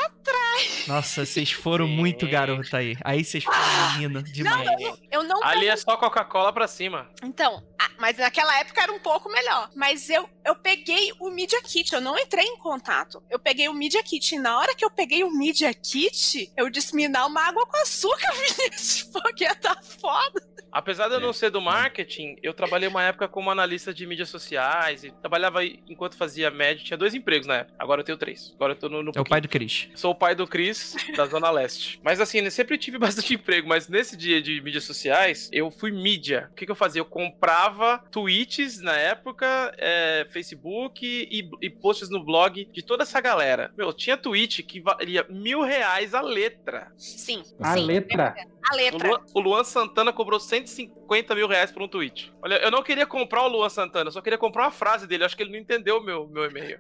Nossa, 0.88 1.26
vocês 1.26 1.52
foram 1.52 1.88
muito 1.88 2.28
garoto 2.28 2.76
aí. 2.76 2.98
Aí 3.04 3.24
vocês 3.24 3.44
foram 3.44 3.92
menino 3.94 4.24
demais. 4.24 4.70
Eu 5.12 5.24
não 5.24 5.44
Ali 5.44 5.68
é 5.68 5.76
só 5.76 5.98
Coca-Cola 6.16 6.54
pra 6.54 6.66
cima. 6.66 7.10
Então, 7.22 7.62
ah, 7.78 7.90
mas 8.00 8.18
naquela 8.18 8.58
época 8.60 8.82
era 8.82 8.94
um 8.94 9.00
pouco 9.00 9.30
melhor. 9.30 9.70
Mas 9.76 10.10
eu, 10.10 10.30
eu 10.46 10.56
peguei 10.56 11.12
o 11.20 11.30
Media 11.30 11.62
Kit, 11.62 11.94
eu 11.94 12.00
não 12.00 12.18
entrei 12.18 12.46
em 12.46 12.58
contato. 12.58 13.22
Eu 13.30 13.38
peguei 13.38 13.68
o 13.68 13.74
Media 13.74 14.02
Kit 14.02 14.36
e 14.36 14.40
na 14.40 14.58
hora 14.58 14.74
que 14.74 14.86
eu 14.86 14.90
peguei 14.90 15.26
o 15.26 15.32
Media 15.32 15.74
Kit, 15.74 16.50
eu 16.56 16.70
disse 16.70 16.96
me 16.96 17.10
dá 17.10 17.26
uma 17.26 17.42
água 17.42 17.66
com 17.66 17.78
açúcar, 17.82 18.32
Vinícius, 18.58 19.04
porque 19.12 19.54
tá 19.56 19.78
foda. 19.82 20.55
Apesar 20.76 21.08
de 21.08 21.14
eu 21.14 21.22
não 21.22 21.32
ser 21.32 21.50
do 21.50 21.62
marketing, 21.62 22.36
eu 22.44 22.54
trabalhei 22.54 22.90
uma 22.90 23.02
época 23.02 23.30
como 23.30 23.50
analista 23.50 23.94
de 23.94 24.06
mídias 24.06 24.28
sociais 24.28 25.06
e 25.06 25.12
trabalhava 25.12 25.64
enquanto 25.64 26.18
fazia 26.18 26.52
média. 26.52 26.84
Tinha 26.84 26.98
dois 26.98 27.14
empregos 27.14 27.48
na 27.48 27.60
época. 27.60 27.74
Agora 27.80 28.02
eu 28.02 28.04
tenho 28.04 28.18
três. 28.18 28.52
Agora 28.56 28.74
eu 28.74 28.76
tô 28.76 28.90
no, 28.90 29.02
no 29.02 29.14
É 29.16 29.22
o 29.22 29.24
pai 29.24 29.40
do 29.40 29.48
Cris. 29.48 29.88
Sou 29.96 30.12
o 30.12 30.16
pai 30.16 30.36
do 30.36 30.46
Cris, 30.46 30.94
da 31.16 31.26
Zona 31.28 31.50
Leste. 31.50 31.98
Mas 32.04 32.20
assim, 32.20 32.40
eu 32.40 32.52
sempre 32.52 32.78
tive 32.78 32.98
bastante 33.00 33.36
emprego, 33.36 33.70
mas 33.70 33.88
nesse 33.88 34.18
dia 34.18 34.42
de 34.42 34.60
mídias 34.60 34.84
sociais, 34.84 35.50
eu 35.54 35.72
fui 35.72 35.94
mídia. 35.94 36.50
O 36.52 36.56
que, 36.56 36.66
que 36.66 36.72
eu 36.74 36.76
fazia? 36.76 37.00
Eu 37.00 37.06
comprava 37.06 38.00
tweets 38.12 38.82
na 38.82 38.98
época, 38.98 39.74
é, 39.78 40.28
Facebook 40.30 41.06
e, 41.06 41.50
e 41.62 41.70
posts 41.70 42.10
no 42.10 42.22
blog 42.22 42.68
de 42.70 42.84
toda 42.84 43.04
essa 43.04 43.22
galera. 43.22 43.72
Meu, 43.78 43.94
tinha 43.94 44.18
tweet 44.18 44.62
que 44.62 44.82
valia 44.82 45.26
mil 45.30 45.62
reais 45.62 46.14
a 46.14 46.20
letra. 46.20 46.92
Sim, 46.98 47.44
A 47.62 47.76
sim. 47.76 47.86
letra. 47.86 48.36
A 48.70 48.74
O 48.74 48.78
letra. 48.78 49.10
Luan, 49.10 49.22
o 49.34 49.40
Luan 49.40 49.64
Santana 49.64 50.12
cobrou 50.12 50.40
150 50.40 51.36
mil 51.36 51.48
reais 51.48 51.72
por 51.72 51.82
um 51.82 51.88
tweet. 51.88 52.34
Olha, 52.42 52.56
eu 52.56 52.72
não 52.72 52.82
queria 52.84 53.06
comprar 53.06 53.44
o 53.44 53.48
Luan 53.48 53.70
Santana, 53.70 54.08
eu 54.08 54.12
só 54.12 54.22
queria 54.22 54.38
comprar 54.38 54.64
uma 54.64 54.72
frase 54.72 55.06
dele. 55.06 55.24
Acho 55.24 55.36
que 55.36 55.44
ele 55.44 55.52
não 55.52 55.60
entendeu 55.60 55.98
o 55.98 56.04
meu, 56.04 56.28
meu 56.28 56.46
e-mail. 56.46 56.80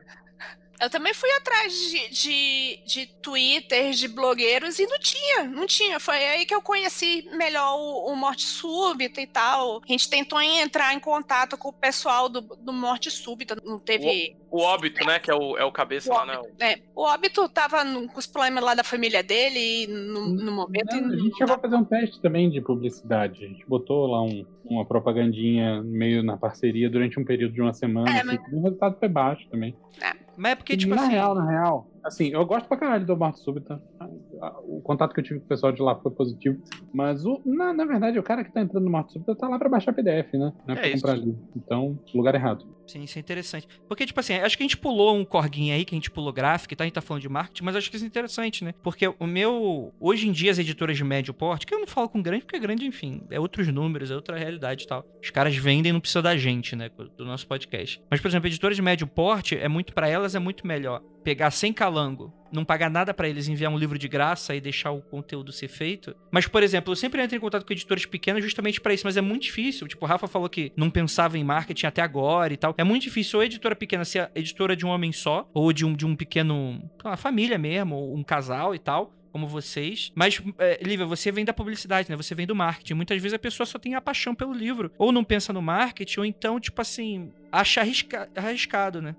Eu 0.81 0.89
também 0.89 1.13
fui 1.13 1.29
atrás 1.31 1.73
de, 1.73 2.09
de, 2.09 2.79
de 2.85 3.05
Twitter, 3.21 3.91
de 3.91 4.07
blogueiros, 4.07 4.77
e 4.77 4.85
não 4.85 4.99
tinha, 4.99 5.43
não 5.45 5.65
tinha. 5.65 5.99
Foi 5.99 6.15
aí 6.17 6.45
que 6.45 6.53
eu 6.53 6.61
conheci 6.61 7.27
melhor 7.31 7.75
o, 7.77 8.11
o 8.11 8.15
Morte 8.15 8.43
Súbita 8.43 9.21
e 9.21 9.27
tal. 9.27 9.81
A 9.83 9.87
gente 9.87 10.09
tentou 10.09 10.41
entrar 10.41 10.93
em 10.93 10.99
contato 10.99 11.57
com 11.57 11.69
o 11.69 11.73
pessoal 11.73 12.27
do, 12.27 12.41
do 12.41 12.73
Morte 12.73 13.09
Súbita, 13.09 13.55
não 13.63 13.79
teve. 13.79 14.35
O 14.51 14.59
óbito, 14.59 15.05
né? 15.05 15.19
Que 15.19 15.31
é 15.31 15.35
o, 15.35 15.57
é 15.57 15.63
o 15.65 15.71
cabeça 15.71 16.13
lá, 16.13 16.25
né? 16.25 16.39
É, 16.59 16.79
o 16.95 17.03
Óbito 17.03 17.47
tava 17.49 17.83
no- 17.83 18.07
com 18.07 18.19
os 18.19 18.27
problemas 18.27 18.63
lá 18.63 18.73
da 18.73 18.83
família 18.83 19.21
dele 19.23 19.83
e 19.83 19.87
no, 19.87 20.27
no 20.27 20.51
momento. 20.51 20.95
Não, 20.95 21.09
a 21.09 21.13
e 21.13 21.17
gente 21.17 21.29
não 21.29 21.37
chegou 21.37 21.55
a 21.55 21.59
fazer 21.59 21.75
um 21.75 21.83
teste 21.85 22.21
também 22.21 22.49
de 22.49 22.61
publicidade. 22.61 23.43
A 23.43 23.47
gente 23.47 23.65
botou 23.65 24.07
lá 24.07 24.21
um- 24.21 24.45
uma 24.69 24.85
propagandinha 24.85 25.81
meio 25.83 26.23
na 26.23 26.37
parceria 26.37 26.89
durante 26.89 27.19
um 27.19 27.25
período 27.25 27.53
de 27.53 27.61
uma 27.61 27.73
semana. 27.73 28.09
É, 28.09 28.21
assim, 28.21 28.37
o 28.51 28.61
resultado 28.61 28.97
foi 28.99 29.07
baixo 29.07 29.47
também. 29.49 29.75
Mas 30.37 30.51
é 30.51 30.55
porque, 30.55 30.75
tipo 30.75 30.93
na 30.95 31.03
assim. 31.03 31.11
real, 31.11 31.35
na 31.35 31.49
real, 31.49 31.87
assim, 32.05 32.29
eu 32.29 32.45
gosto 32.45 32.67
pra 32.67 32.77
caralho 32.77 33.05
do 33.05 33.17
Morte 33.17 33.39
Súbita. 33.39 33.81
O 34.67 34.81
contato 34.81 35.13
que 35.13 35.19
eu 35.19 35.23
tive 35.23 35.39
com 35.39 35.45
o 35.45 35.49
pessoal 35.49 35.71
de 35.71 35.81
lá 35.81 35.95
foi 35.95 36.11
positivo. 36.11 36.61
Mas, 36.93 37.25
o, 37.25 37.41
na, 37.45 37.73
na 37.73 37.85
verdade, 37.85 38.19
o 38.19 38.23
cara 38.23 38.43
que 38.43 38.51
tá 38.51 38.61
entrando 38.61 38.83
no 38.83 38.91
Morte 38.91 39.13
Súbita 39.13 39.35
tá 39.35 39.47
lá 39.47 39.57
pra 39.57 39.69
baixar 39.69 39.93
PDF, 39.93 40.33
né? 40.33 40.53
Não 40.67 40.75
é, 40.75 40.77
É 40.77 40.81
pra 40.81 40.87
isso. 40.89 41.01
comprar 41.01 41.15
livro. 41.17 41.39
Então, 41.55 41.99
lugar 42.13 42.35
errado. 42.35 42.65
Sim, 42.87 43.03
isso 43.03 43.17
é 43.17 43.21
interessante. 43.21 43.67
Porque, 43.87 44.05
tipo 44.05 44.19
assim, 44.19 44.33
acho 44.35 44.55
que 44.57 44.63
a 44.63 44.65
gente 44.65 44.77
pulou 44.77 45.15
um 45.15 45.25
corguinho 45.25 45.73
aí, 45.73 45.83
que 45.83 45.95
a 45.95 45.97
gente 45.97 46.11
pulou 46.11 46.31
gráfico 46.31 46.73
e 46.73 46.77
tal, 46.77 46.83
a 46.83 46.87
gente 46.87 46.93
tá 46.93 47.01
falando 47.01 47.21
de 47.21 47.29
marketing, 47.29 47.63
mas 47.63 47.75
acho 47.75 47.89
que 47.89 47.95
isso 47.95 48.05
é 48.05 48.07
interessante, 48.07 48.63
né? 48.63 48.73
Porque 48.83 49.07
o 49.19 49.25
meu. 49.25 49.91
Hoje 49.99 50.27
em 50.27 50.31
dia, 50.31 50.51
as 50.51 50.59
editoras 50.59 50.95
de 50.95 51.03
médio 51.03 51.33
porte, 51.33 51.65
que 51.65 51.73
eu 51.73 51.79
não 51.79 51.87
falo 51.87 52.07
com 52.09 52.21
grande, 52.21 52.45
porque 52.45 52.59
grande, 52.59 52.85
enfim, 52.85 53.23
é 53.31 53.39
outros 53.39 53.67
números, 53.69 54.11
é 54.11 54.15
outra 54.15 54.37
realidade 54.37 54.83
e 54.83 54.87
tal. 54.87 55.03
Os 55.23 55.29
caras 55.31 55.55
vendem, 55.55 55.91
não 55.91 55.99
precisa 55.99 56.21
da 56.21 56.37
gente, 56.37 56.75
né? 56.75 56.91
Do 57.17 57.25
nosso 57.25 57.47
podcast. 57.47 57.99
Mas, 58.11 58.21
por 58.21 58.27
exemplo, 58.27 58.47
editoras 58.47 58.75
de 58.75 58.83
médio 58.83 59.07
porte, 59.07 59.55
é 59.57 59.67
muito 59.67 59.93
para 59.93 60.07
elas, 60.07 60.35
é 60.35 60.39
muito 60.39 60.67
melhor 60.67 61.01
pegar 61.25 61.49
sem 61.49 61.73
calango, 61.73 62.31
não 62.53 62.63
pagar 62.63 62.89
nada 62.89 63.13
pra 63.15 63.27
eles, 63.27 63.47
enviar 63.47 63.71
um 63.71 63.77
livro 63.77 63.97
de 63.97 64.07
graça 64.07 64.55
e 64.55 64.61
deixar 64.61 64.91
o 64.91 65.01
conteúdo 65.01 65.51
ser 65.51 65.67
feito. 65.67 66.15
Mas, 66.31 66.47
por 66.47 66.61
exemplo, 66.61 66.91
eu 66.91 66.95
sempre 66.95 67.19
entro 67.21 67.35
em 67.35 67.39
contato 67.39 67.65
com 67.65 67.73
editoras 67.73 68.05
pequenas 68.05 68.43
justamente 68.43 68.79
pra 68.79 68.93
isso, 68.93 69.05
mas 69.05 69.17
é 69.17 69.21
muito 69.21 69.41
difícil. 69.41 69.87
Tipo, 69.87 70.05
o 70.05 70.07
Rafa 70.07 70.27
falou 70.27 70.47
que 70.47 70.71
não 70.77 70.89
pensava 70.91 71.35
em 71.37 71.43
marketing 71.43 71.87
até 71.87 72.03
agora 72.03 72.53
e 72.53 72.57
tal. 72.57 72.75
É 72.77 72.83
muito 72.83 73.01
difícil 73.01 73.39
ou 73.39 73.43
editora 73.43 73.75
pequena 73.75 74.05
ser 74.05 74.29
editora 74.35 74.75
de 74.75 74.85
um 74.85 74.89
homem 74.89 75.11
só, 75.11 75.49
ou 75.51 75.73
de 75.73 75.83
um, 75.83 75.93
de 75.93 76.05
um 76.05 76.15
pequeno. 76.15 76.79
uma 77.03 77.17
família 77.17 77.57
mesmo, 77.57 77.95
ou 77.95 78.15
um 78.15 78.23
casal 78.23 78.75
e 78.75 78.79
tal. 78.79 79.11
Como 79.31 79.47
vocês. 79.47 80.13
Mas, 80.15 80.41
é, 80.57 80.79
Lívia, 80.81 81.05
você 81.05 81.29
vem 81.29 81.43
da 81.43 81.51
publicidade, 81.51 82.09
né? 82.09 82.15
Você 82.15 82.33
vem 82.33 82.47
do 82.47 82.55
marketing. 82.55 82.93
Muitas 82.93 83.21
vezes 83.21 83.33
a 83.33 83.39
pessoa 83.39 83.67
só 83.67 83.77
tem 83.77 83.93
a 83.93 83.99
paixão 83.99 84.33
pelo 84.33 84.53
livro. 84.53 84.89
Ou 84.97 85.11
não 85.11 85.25
pensa 85.25 85.51
no 85.51 85.61
marketing, 85.61 86.19
ou 86.21 86.25
então, 86.25 86.57
tipo 86.57 86.81
assim, 86.81 87.33
acha 87.51 87.81
arrisca- 87.81 88.29
arriscado, 88.33 89.01
né? 89.01 89.13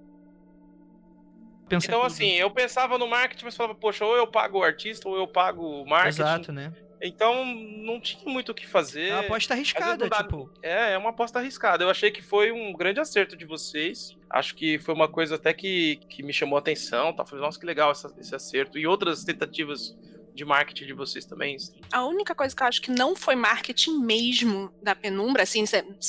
Pensa 1.69 1.87
Então, 1.89 2.03
assim, 2.03 2.33
eu 2.35 2.51
pensava 2.51 2.97
no 2.99 3.07
marketing, 3.09 3.45
mas 3.45 3.57
falava, 3.57 3.75
poxa, 3.75 4.05
ou 4.05 4.17
eu 4.17 4.27
pago 4.27 4.59
o 4.59 4.63
artista, 4.63 5.09
ou 5.09 5.17
eu 5.17 5.27
pago 5.27 5.83
o 5.83 5.87
marketing. 5.89 6.21
Exato, 6.23 6.53
né? 6.53 6.73
Então, 7.03 7.45
não 7.45 8.01
tinha 8.01 8.25
muito 8.33 8.53
o 8.53 8.55
que 8.55 8.67
fazer. 8.67 9.09
É 9.09 9.13
uma 9.15 9.21
aposta 9.21 9.53
arriscada, 9.53 10.09
dá- 10.09 10.17
tipo. 10.23 10.51
É, 10.63 10.93
é 10.93 10.99
uma 10.99 11.11
aposta 11.11 11.39
arriscada. 11.39 11.85
Eu 11.85 11.91
achei 11.91 12.11
que 12.11 12.23
foi 12.23 12.51
um 12.53 12.73
grande 12.73 12.99
acerto 13.01 13.37
de 13.37 13.45
vocês. 13.45 14.17
Acho 14.31 14.55
que 14.55 14.79
foi 14.79 14.95
uma 14.95 15.07
coisa 15.07 15.35
até 15.35 15.53
que, 15.53 15.97
que 16.09 16.23
me 16.23 16.33
chamou 16.33 16.57
a 16.57 16.61
atenção. 16.61 17.13
Tá? 17.13 17.25
Falei, 17.27 17.45
nossa, 17.45 17.61
que 17.61 17.67
legal 17.67 17.91
essa- 17.91 18.15
esse 18.19 18.35
acerto. 18.35 18.79
E 18.79 18.87
outras 18.87 19.25
tentativas 19.25 19.95
de 20.37 20.45
marketing 20.45 20.87
de 20.87 20.93
vocês 20.93 21.25
também. 21.25 21.57
A 21.91 22.05
única 22.05 22.35
coisa 22.35 22.55
que 22.55 22.63
eu 22.63 22.67
acho 22.67 22.83
que 22.83 22.91
não 22.91 23.17
foi 23.17 23.35
marketing 23.35 23.99
mesmo 23.99 24.73
da 24.83 24.95
Penumbra, 24.95 25.43
assim, 25.43 25.65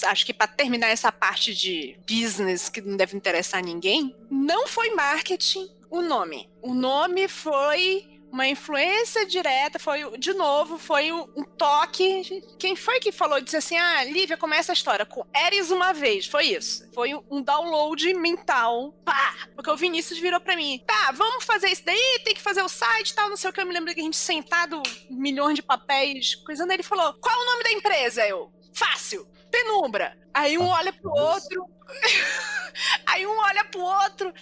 acho 0.06 0.26
que 0.26 0.34
pra 0.34 0.45
terminar 0.45 0.88
essa 0.88 1.12
parte 1.12 1.56
de 1.56 1.98
business 2.08 2.70
que 2.70 2.82
não 2.82 2.95
deve 2.95 3.18
interessar 3.18 3.64
ninguém, 3.64 4.16
não 4.30 4.68
foi 4.68 4.91
marketing 4.94 5.70
o 5.90 6.02
nome. 6.02 6.49
O 6.62 6.74
nome 6.74 7.28
foi 7.28 8.16
uma 8.32 8.48
influência 8.48 9.26
direta, 9.26 9.80
foi, 9.80 10.18
de 10.18 10.34
novo, 10.34 10.78
foi 10.78 11.12
um, 11.12 11.44
toque. 11.58 12.44
Quem 12.60 12.76
foi 12.76 12.99
que 12.99 13.12
falou? 13.12 13.40
Disse 13.41 13.58
assim: 13.58 13.78
Ah, 13.78 14.04
Lívia, 14.04 14.38
começa 14.38 14.72
a 14.72 14.74
história 14.74 15.06
com 15.06 15.26
Eres 15.34 15.72
uma 15.72 15.94
vez. 15.94 16.28
Foi 16.28 16.45
isso. 16.45 16.90
Foi 16.94 17.14
um, 17.14 17.24
um 17.32 17.41
download 17.41 18.14
mental. 18.14 18.94
Pá! 19.04 19.36
Porque 19.56 19.72
o 19.72 19.78
Vinícius 19.78 20.20
virou 20.20 20.40
pra 20.40 20.56
mim: 20.56 20.84
Tá, 20.86 21.12
vamos 21.14 21.45
fazer 21.45 21.68
isso 21.70 21.86
daí, 21.86 22.22
tem 22.24 22.34
que 22.34 22.41
fazer 22.41 22.62
o 22.62 22.70
site 22.70 23.12
e 23.12 23.16
tal, 23.16 23.30
não 23.30 23.38
sei 23.38 23.49
o 23.49 23.54
que. 23.54 23.62
Eu 23.62 23.66
me 23.66 23.74
lembro 23.74 23.94
que 23.94 23.99
a 23.99 24.04
gente 24.04 24.18
sentado, 24.18 24.82
milhões 25.10 25.56
de 25.56 25.64
papéis, 25.64 26.36
coisando. 26.36 26.72
Ele 26.72 26.84
falou: 26.84 27.14
Qual 27.16 27.34
é 27.34 27.44
o 27.44 27.45
nome 27.45 27.64
da 27.64 27.72
empresa? 27.72 28.28
Eu, 28.28 28.52
fácil, 28.74 29.28
Penumbra. 29.49 30.18
Aí 30.34 30.58
um 30.58 30.68
olha 30.68 30.94
pro 30.94 31.12
outro. 31.12 31.66
Aí 33.08 33.26
um 33.26 33.38
olha 33.40 33.64
pro 33.66 33.82
outro. 33.82 34.34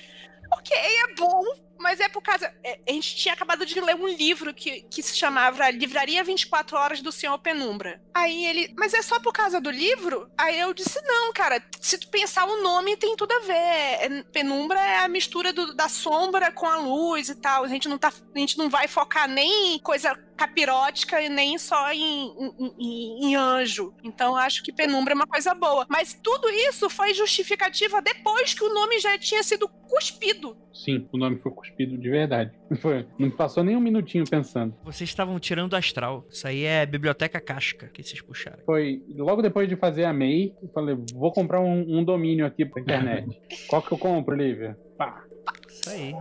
Ok, 0.54 0.78
é 0.78 1.14
bom, 1.16 1.44
mas 1.80 2.00
é 2.00 2.08
por 2.10 2.22
causa. 2.22 2.52
é, 2.64 2.80
A 2.88 2.92
gente 2.92 3.16
tinha 3.16 3.34
acabado 3.34 3.66
de 3.66 3.80
ler 3.80 3.96
um 3.96 4.08
livro 4.08 4.54
que, 4.54 4.82
que 4.84 5.02
se 5.04 5.16
chamava 5.18 5.70
Livraria 5.72 6.24
24 6.24 6.78
Horas 6.78 7.02
do 7.02 7.12
Senhor 7.12 7.38
Penumbra. 7.40 8.02
Aí 8.14 8.46
ele. 8.46 8.74
Mas 8.78 8.94
é 8.94 9.02
só 9.02 9.20
por 9.20 9.34
causa 9.34 9.60
do 9.62 9.70
livro? 9.70 10.30
Aí 10.38 10.60
eu 10.60 10.74
disse: 10.74 11.00
não, 11.04 11.34
cara, 11.34 11.64
se 11.82 11.98
tu 11.98 12.08
pensar 12.10 12.46
o 12.46 12.62
nome 12.64 12.98
tem 12.98 13.16
tudo 13.16 13.32
a 13.34 13.40
ver. 13.40 13.54
É- 13.54 14.24
Penumbra 14.32 14.80
é 14.80 14.98
a 15.00 15.08
mistura 15.08 15.52
do- 15.54 15.74
da 15.76 15.88
sombra 15.90 16.52
com 16.52 16.66
a 16.66 16.78
luz 16.78 17.30
e 17.30 17.36
tal. 17.36 17.64
A 17.64 17.68
gente 17.68 17.88
não, 17.88 17.98
tá, 17.98 18.12
a 18.34 18.40
gente 18.40 18.58
não 18.58 18.70
vai 18.70 18.88
focar 18.88 19.28
nem 19.28 19.76
em 19.76 19.80
coisa 19.80 20.14
capirótica 20.36 21.22
e 21.22 21.30
nem 21.30 21.58
só 21.58 21.92
em, 21.92 22.28
em- 22.60 22.74
em- 22.80 23.26
em 23.28 23.36
anjo. 23.36 23.94
Então 24.04 24.36
acho 24.36 24.64
que 24.64 24.72
penumbra 24.74 25.14
é 25.14 25.16
uma 25.16 25.28
coisa 25.28 25.54
boa. 25.54 25.86
Mas 25.90 26.14
tudo 26.14 26.50
isso 26.50 26.90
foi 26.90 27.14
justificativa 27.14 28.02
depois 28.02 28.54
que 28.54 28.64
o 28.64 28.74
nome 28.74 29.00
já 29.00 29.18
tinha 29.18 29.42
sido 29.44 29.68
cuspido. 29.88 30.58
Sim, 30.74 31.08
o 31.12 31.18
nome 31.18 31.38
foi 31.38 31.52
cuspido 31.52 31.98
de 31.98 32.10
verdade. 32.10 32.52
Foi. 32.82 33.08
Não 33.18 33.30
passou 33.32 33.64
nem 33.64 33.78
um 33.78 33.80
minutinho 33.80 34.26
pensando. 34.30 34.76
Vocês 34.84 35.10
estavam 35.10 35.40
tirando 35.40 35.70
do 35.70 35.76
astral. 35.78 36.26
Isso 36.30 36.46
aí 36.48 36.64
é 36.66 36.86
biblioteca 36.86 37.40
casca 37.40 37.88
que 37.94 38.04
vocês 38.04 38.22
puxaram. 38.22 38.60
Foi 38.66 39.02
logo 39.16 39.42
depois 39.42 39.70
de 39.70 39.76
fazer 39.78 40.04
a 40.04 40.12
MEI, 40.12 40.54
eu 40.62 40.68
falei, 40.70 40.98
vou 41.14 41.32
comprar 41.32 41.62
um, 41.62 42.00
um 42.00 42.04
domínio 42.04 42.46
aqui 42.46 42.66
pra 42.66 42.82
internet. 42.82 43.40
Qual 43.68 43.82
que 43.82 43.92
eu 43.94 43.98
compro, 43.98 44.36
Lívia? 44.36 44.78
Pá. 44.98 45.24
Isso 45.70 45.90
aí. 45.90 46.16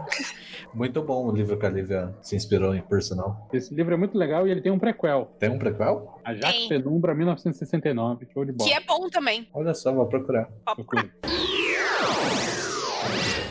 Muito 0.75 1.03
bom 1.03 1.27
o 1.27 1.33
livro 1.33 1.59
que 1.59 1.65
a 1.65 1.71
Lívia 1.71 2.15
se 2.21 2.35
inspirou 2.37 2.75
em, 2.75 2.83
por 2.83 3.01
sinal. 3.03 3.49
Esse 3.53 3.75
livro 3.75 3.95
é 3.95 3.97
muito 3.97 4.19
legal 4.19 4.47
e 4.47 4.51
ele 4.51 4.61
tem 4.61 4.73
um 4.73 4.79
prequel. 4.79 5.35
Tem 5.39 5.49
um 5.49 5.59
prequel? 5.59 6.21
A 6.25 6.35
Jacques. 6.35 6.67
Penumbra, 6.67 7.15
1969. 7.15 8.27
Show 8.33 8.45
de 8.45 8.53
bola. 8.53 8.69
Que 8.69 8.77
é 8.77 8.81
bom 8.81 9.09
também. 9.09 9.49
Olha 9.53 9.75
só, 9.75 9.93
vou 9.93 10.07
procurar. 10.07 10.49
Procura. 10.75 11.11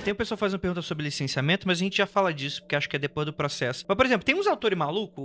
Tem 0.04 0.12
o 0.12 0.16
pessoal 0.16 0.38
fazendo 0.38 0.60
pergunta 0.60 0.82
sobre 0.82 1.06
licenciamento, 1.06 1.66
mas 1.66 1.78
a 1.78 1.84
gente 1.84 1.98
já 1.98 2.06
fala 2.06 2.34
disso, 2.34 2.62
porque 2.62 2.76
acho 2.76 2.90
que 2.90 2.98
é 2.98 3.00
depois 3.00 3.26
do 3.26 3.32
processo. 3.32 3.86
Mas, 3.88 3.96
por 3.96 4.06
exemplo, 4.06 4.26
tem 4.26 4.36
uns 4.36 4.48
autores 4.48 4.78
malucos, 4.78 5.24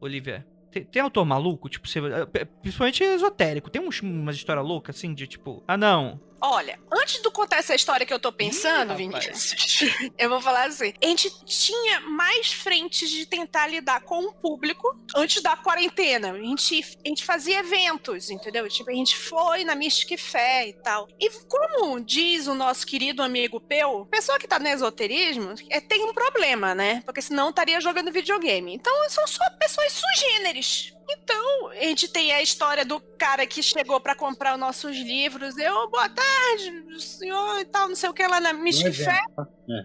Olivia? 0.00 0.46
Tem, 0.70 0.84
tem 0.84 1.02
autor 1.02 1.26
maluco? 1.26 1.68
Tipo, 1.68 1.86
você, 1.86 1.98
eh, 1.98 2.44
principalmente 2.62 3.04
esotérico. 3.04 3.68
Tem 3.68 3.80
uns, 3.80 4.00
umas 4.00 4.36
histórias 4.36 4.64
loucas, 4.64 4.96
assim, 4.96 5.12
de 5.12 5.26
tipo... 5.26 5.62
Ah, 5.68 5.76
não. 5.76 6.18
Olha, 6.48 6.78
antes 6.92 7.20
de 7.20 7.28
contar 7.30 7.56
essa 7.56 7.74
história 7.74 8.06
que 8.06 8.14
eu 8.14 8.20
tô 8.20 8.32
pensando, 8.32 8.92
Ih. 8.92 8.96
Vinícius, 8.96 9.80
eu 10.16 10.28
vou 10.28 10.40
falar 10.40 10.68
assim. 10.68 10.94
A 11.02 11.06
gente 11.06 11.28
tinha 11.44 12.00
mais 12.00 12.52
frentes 12.52 13.10
de 13.10 13.26
tentar 13.26 13.66
lidar 13.66 14.02
com 14.02 14.26
o 14.26 14.32
público 14.32 14.96
antes 15.16 15.42
da 15.42 15.56
quarentena. 15.56 16.30
A 16.30 16.38
gente, 16.38 16.98
a 17.04 17.08
gente 17.08 17.24
fazia 17.24 17.58
eventos, 17.58 18.30
entendeu? 18.30 18.68
Tipo, 18.68 18.90
a 18.90 18.94
gente 18.94 19.16
foi 19.16 19.64
na 19.64 19.74
Mystic 19.74 20.16
Fé 20.16 20.68
e 20.68 20.72
tal. 20.74 21.08
E 21.18 21.28
como 21.48 22.00
diz 22.00 22.46
o 22.46 22.54
nosso 22.54 22.86
querido 22.86 23.24
amigo 23.24 23.60
Peu, 23.60 24.06
pessoa 24.06 24.38
que 24.38 24.46
tá 24.46 24.60
no 24.60 24.68
esoterismo 24.68 25.54
é, 25.68 25.80
tem 25.80 26.04
um 26.04 26.14
problema, 26.14 26.76
né? 26.76 27.02
Porque 27.04 27.20
senão 27.20 27.50
estaria 27.50 27.80
jogando 27.80 28.12
videogame. 28.12 28.72
Então 28.72 28.92
são 29.10 29.26
só 29.26 29.44
pessoas 29.58 29.92
sugêneres. 29.92 30.95
Então, 31.08 31.68
a 31.68 31.84
gente 31.84 32.08
tem 32.08 32.32
a 32.32 32.42
história 32.42 32.84
do 32.84 33.00
cara 33.00 33.46
que 33.46 33.62
chegou 33.62 34.00
pra 34.00 34.14
comprar 34.14 34.54
os 34.54 34.60
nossos 34.60 34.96
livros. 34.96 35.56
Eu, 35.56 35.88
boa 35.88 36.08
tarde, 36.08 37.00
senhor 37.00 37.60
e 37.60 37.64
tal, 37.64 37.88
não 37.88 37.96
sei 37.96 38.08
o 38.08 38.14
que, 38.14 38.26
lá 38.26 38.40
na 38.40 38.52
Mystic 38.52 38.94
Fé. 38.94 39.20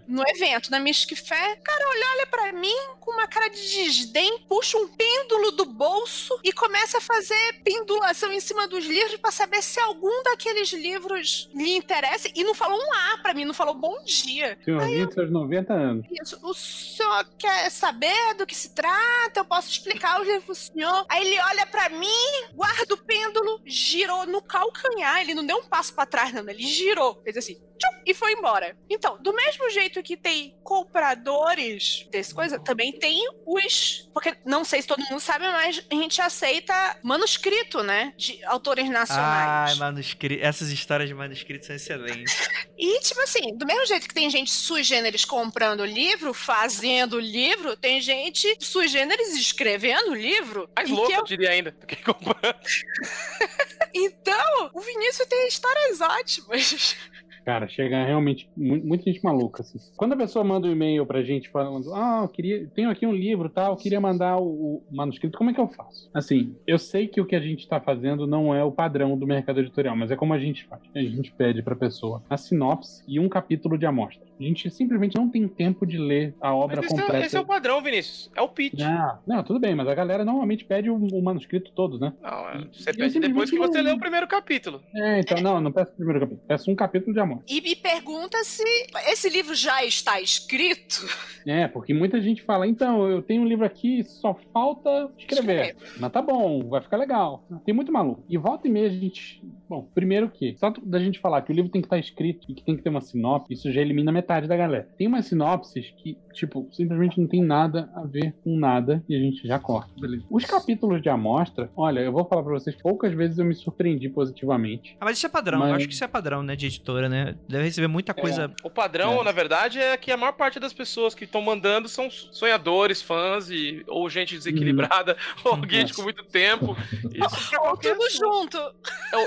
No 0.08 0.24
evento, 0.28 0.70
na 0.70 0.80
Mystic 0.80 1.18
Fé. 1.18 1.58
O 1.60 1.64
cara 1.64 1.90
olha, 1.90 2.06
olha 2.16 2.28
pra 2.28 2.54
mim 2.54 2.76
com 3.00 3.12
uma 3.12 3.28
cara 3.28 3.50
de 3.50 3.62
desdém, 3.62 4.46
puxa 4.48 4.78
um 4.78 4.88
pêndulo 4.88 5.52
do 5.52 5.66
bolso 5.66 6.40
e 6.44 6.52
começa 6.54 7.00
a 7.00 7.02
fazer 7.02 7.62
pendulação 7.64 8.32
em 8.32 8.40
cima 8.40 8.68
dos 8.68 8.86
livros 8.86 9.18
pra 9.18 9.32
saber 9.32 9.62
se 9.64 9.80
algum 9.80 10.24
daqueles 10.24 10.72
livros 10.72 11.50
lhe 11.54 11.76
interessa. 11.76 12.30
E 12.36 12.44
não 12.44 12.54
falou 12.54 12.80
um 12.80 12.94
A 12.94 13.18
pra 13.20 13.34
mim, 13.34 13.46
não 13.46 13.54
falou 13.54 13.74
bom 13.74 14.04
dia. 14.04 14.58
Senhorzinho 14.64 15.06
dos 15.06 15.16
seus 15.16 15.32
90 15.32 15.74
anos. 15.74 16.06
Isso. 16.22 16.40
O 16.44 16.54
senhor 16.54 17.26
quer 17.38 17.70
saber 17.72 18.36
do 18.36 18.46
que 18.46 18.56
se 18.56 18.76
trata? 18.76 19.40
Eu 19.40 19.46
posso 19.46 19.70
explicar 19.70 20.22
os 20.22 20.28
livros 20.28 20.46
pro 20.46 20.56
senhor? 20.56 21.06
Aí 21.12 21.28
ele 21.28 21.42
olha 21.42 21.68
pra 21.68 21.90
mim, 21.90 22.08
guarda 22.54 22.94
o 22.94 22.98
pêndulo, 22.98 23.62
girou 23.66 24.26
no 24.26 24.42
calcanhar. 24.42 25.20
Ele 25.20 25.34
não 25.34 25.46
deu 25.46 25.58
um 25.58 25.68
passo 25.68 25.94
pra 25.94 26.06
trás, 26.06 26.32
não. 26.34 26.48
Ele 26.50 26.64
girou. 26.64 27.22
Fez 27.22 27.36
assim. 27.36 27.62
Tchum, 27.82 28.02
E 28.06 28.14
foi 28.14 28.34
embora. 28.34 28.78
Então, 28.90 29.18
do 29.22 29.34
mesmo 29.34 29.70
jeito 29.70 30.02
que 30.04 30.16
tem 30.18 30.56
compradores 30.64 32.08
desse 32.12 32.34
coisa, 32.34 32.60
também 32.60 32.92
tem 32.92 33.28
os. 33.46 34.10
Porque 34.14 34.36
não 34.46 34.64
sei 34.64 34.82
se 34.82 34.88
todo 34.88 35.04
mundo 35.06 35.20
sabe, 35.20 35.46
mas 35.50 35.84
a 35.90 35.96
gente 35.96 36.22
aceita 36.22 36.98
manuscrito, 37.04 37.82
né? 37.84 38.14
De 38.18 38.44
autores 38.46 38.86
Ai, 38.86 38.92
nacionais. 38.92 39.78
manuscrito. 39.78 40.44
Essas 40.44 40.70
histórias 40.70 41.10
de 41.10 41.16
manuscritos 41.16 41.68
são 41.68 41.76
excelentes. 41.76 42.34
E, 42.84 43.00
tipo 43.02 43.22
assim, 43.22 43.56
do 43.56 43.64
mesmo 43.64 43.86
jeito 43.86 44.08
que 44.08 44.14
tem 44.14 44.28
gente 44.28 44.50
sui 44.50 44.84
generis 44.84 45.24
comprando 45.24 45.86
livro, 45.86 46.34
fazendo 46.34 47.20
livro, 47.20 47.78
tem 47.78 48.02
gente 48.02 48.58
sui 48.60 48.88
generis 48.88 49.36
escrevendo 49.36 50.16
livro. 50.16 50.68
Mais 50.76 50.90
E 50.90 50.92
louco, 50.92 51.08
que 51.08 51.14
eu 51.14 51.20
eu- 51.20 51.24
diria 51.26 51.52
ainda. 51.52 51.70
do 51.70 51.86
que 51.86 51.96
comprando. 51.98 52.56
Então, 53.94 54.72
o 54.74 54.80
Vinícius 54.82 55.28
tem 55.28 55.48
histórias 55.48 56.02
ótimas. 56.02 56.96
Cara, 57.44 57.68
chega 57.68 58.04
realmente 58.06 58.48
mu- 58.56 58.82
muita 58.84 59.04
gente 59.12 59.24
maluca, 59.24 59.62
assim. 59.64 59.80
Quando 59.98 60.14
a 60.14 60.18
pessoa 60.18 60.44
manda 60.46 60.68
um 60.68 60.72
e-mail 60.72 61.06
pra 61.06 61.24
gente 61.24 61.50
falando, 61.50 61.94
ah, 61.94 62.20
eu 62.24 62.30
queria, 62.30 62.68
tenho 62.68 62.90
aqui 62.90 63.06
um 63.06 63.14
livro 63.14 63.50
tal, 63.50 63.76
queria 63.76 64.00
mandar 64.00 64.38
o, 64.38 64.46
o 64.46 64.84
manuscrito, 64.92 65.38
como 65.38 65.50
é 65.50 65.54
que 65.54 65.60
eu 65.60 65.68
faço? 65.68 66.10
Assim, 66.14 66.56
eu 66.68 66.78
sei 66.78 67.08
que 67.08 67.20
o 67.20 67.26
que 67.26 67.36
a 67.36 67.40
gente 67.40 67.68
tá 67.68 67.80
fazendo 67.82 68.28
não 68.28 68.54
é 68.54 68.64
o 68.64 68.72
padrão 68.72 69.18
do 69.18 69.26
mercado 69.26 69.60
editorial, 69.60 69.96
mas 69.96 70.12
é 70.12 70.16
como 70.16 70.34
a 70.34 70.40
gente 70.40 70.66
faz. 70.66 70.82
A 70.96 71.00
gente 71.00 71.32
pede 71.34 71.64
pra 71.64 71.76
pessoa 71.76 72.22
a 72.30 72.38
sinopse 72.38 73.04
e 73.08 73.20
um 73.20 73.28
capítulo 73.28 73.78
de 73.78 73.86
amostra. 73.86 74.26
A 74.42 74.48
gente 74.48 74.70
simplesmente 74.72 75.16
não 75.16 75.30
tem 75.30 75.48
tempo 75.48 75.86
de 75.86 75.98
ler 76.00 76.34
a 76.42 76.54
obra 76.54 76.78
Mas 76.78 76.86
esse 76.86 76.96
é, 76.96 77.02
completa. 77.04 77.26
esse 77.28 77.38
é 77.38 77.40
o 77.40 77.46
padrão, 77.46 77.80
Vinícius. 77.82 78.32
É 78.36 78.42
o 78.42 78.48
pitch. 78.50 78.80
Não, 78.80 79.20
não, 79.28 79.44
tudo 79.44 79.60
bem, 79.60 79.76
mas 79.76 79.88
a 79.88 79.94
galera 79.94 80.26
normalmente 80.26 80.66
pede 80.66 80.90
o, 80.90 80.96
o 80.96 81.22
manuscrito 81.24 81.72
todo, 81.74 82.00
né? 82.00 82.12
Não, 82.22 82.50
é- 82.50 82.58
você 82.72 82.86
pede 82.92 83.12
simplesmente 83.14 83.28
depois 83.28 83.50
que 83.52 83.58
você 83.60 83.78
não- 83.84 83.92
lê 83.92 83.96
o 83.96 84.00
primeiro 84.00 84.28
capítulo. 84.28 84.82
É, 84.96 85.20
então, 85.20 85.40
não, 85.42 85.62
não 85.62 85.72
peço 85.72 85.92
o 85.92 85.96
primeiro 85.96 86.22
capítulo, 86.22 86.48
peço 86.48 86.72
um 86.72 86.76
capítulo 86.76 87.14
de 87.14 87.20
amostra. 87.20 87.46
E 87.56 87.62
me 87.62 87.76
pergunta 87.76 88.44
se 88.44 88.64
esse 89.08 89.30
livro 89.30 89.54
já 89.54 89.86
está 89.86 90.20
escrito. 90.20 91.06
É, 91.46 91.68
porque 91.68 91.94
muita 91.94 92.20
gente 92.20 92.42
fala, 92.42 92.66
então, 92.68 93.08
eu 93.08 93.22
tenho 93.22 93.44
um 93.44 93.48
livro 93.48 93.66
aqui, 93.66 94.04
só 94.04 94.34
falta 94.52 95.12
escrever. 95.18 95.76
Mas 96.00 96.12
tá 96.12 96.22
bom, 96.22 96.68
vai 96.68 96.82
ficar 96.82 96.98
legal. 96.98 97.46
Tem 97.64 97.74
muito 97.76 97.92
maluco. 97.92 98.24
E 98.28 98.38
volta 98.38 98.68
e 98.68 98.72
meia 98.72 98.88
a 98.88 98.92
gente. 98.92 99.44
Bom, 99.70 99.88
primeiro 99.94 100.30
que, 100.30 100.56
só 100.58 100.70
da 100.84 101.00
gente 101.00 101.20
falar 101.20 101.42
que 101.44 101.52
o 101.52 101.56
livro 101.56 101.72
tem 101.72 101.82
que 101.82 101.86
estar 101.86 101.98
escrito 101.98 102.46
e 102.50 102.54
que 102.54 102.64
tem 102.64 102.76
que 102.76 102.82
ter 102.84 102.90
uma 102.90 103.02
sinopse, 103.02 103.54
isso 103.54 103.72
já 103.72 103.82
elimina 103.82 104.12
metade 104.12 104.31
da 104.48 104.56
galera. 104.58 104.88
Tem 104.98 105.08
umas 105.08 105.26
sinopses 105.26 105.92
que, 105.98 106.18
tipo, 106.34 106.68
simplesmente 106.72 107.20
não 107.20 107.28
tem 107.28 107.44
nada 107.44 107.90
a 107.96 108.04
ver 108.04 108.34
com 108.44 108.56
nada 108.58 109.04
e 109.10 109.16
a 109.16 109.20
gente 109.20 109.48
já 109.48 109.60
corta. 109.60 109.92
Beleza. 110.00 110.24
Os 110.30 110.46
capítulos 110.46 111.02
de 111.02 111.10
amostra, 111.10 111.70
olha, 111.76 112.00
eu 112.00 112.12
vou 112.12 112.26
falar 112.26 112.44
pra 112.44 112.54
vocês, 112.54 112.76
poucas 112.76 113.14
vezes 113.14 113.38
eu 113.38 113.46
me 113.46 113.54
surpreendi 113.54 114.10
positivamente. 114.10 114.96
Ah, 115.00 115.06
mas 115.06 115.18
isso 115.18 115.26
é 115.26 115.30
padrão. 115.30 115.60
Eu 115.60 115.66
Mas- 115.68 115.78
acho 115.78 115.88
que 115.88 115.94
isso 115.94 116.04
é 116.04 116.08
padrão, 116.08 116.42
né, 116.44 116.56
de 116.56 116.66
editora, 116.68 117.10
né? 117.10 117.36
Deve 117.50 117.66
receber 117.66 117.88
muita 117.88 118.14
coisa. 118.14 118.52
O 118.64 118.70
padrão, 118.70 119.22
É. 119.22 119.24
na 119.24 119.32
verdade, 119.32 119.80
é 119.80 119.96
que 119.98 120.12
a 120.12 120.18
maior 120.18 120.34
parte 120.34 120.60
das 120.60 120.74
pessoas 120.74 121.14
que 121.14 121.26
estão 121.26 121.42
mandando 121.42 121.88
são 121.88 122.10
sonhadores, 122.10 123.02
fãs, 123.02 123.50
e, 123.50 123.84
ou 123.88 124.10
gente 124.10 124.36
desequilibrada, 124.36 125.16
ou 125.44 125.56
gente 125.68 125.82
Nossa. 125.90 125.96
com 125.96 126.02
muito 126.04 126.24
tempo. 126.26 126.76
Isso 127.14 127.56
Ou 127.62 127.78
tudo 127.78 128.10
junto. 128.12 128.58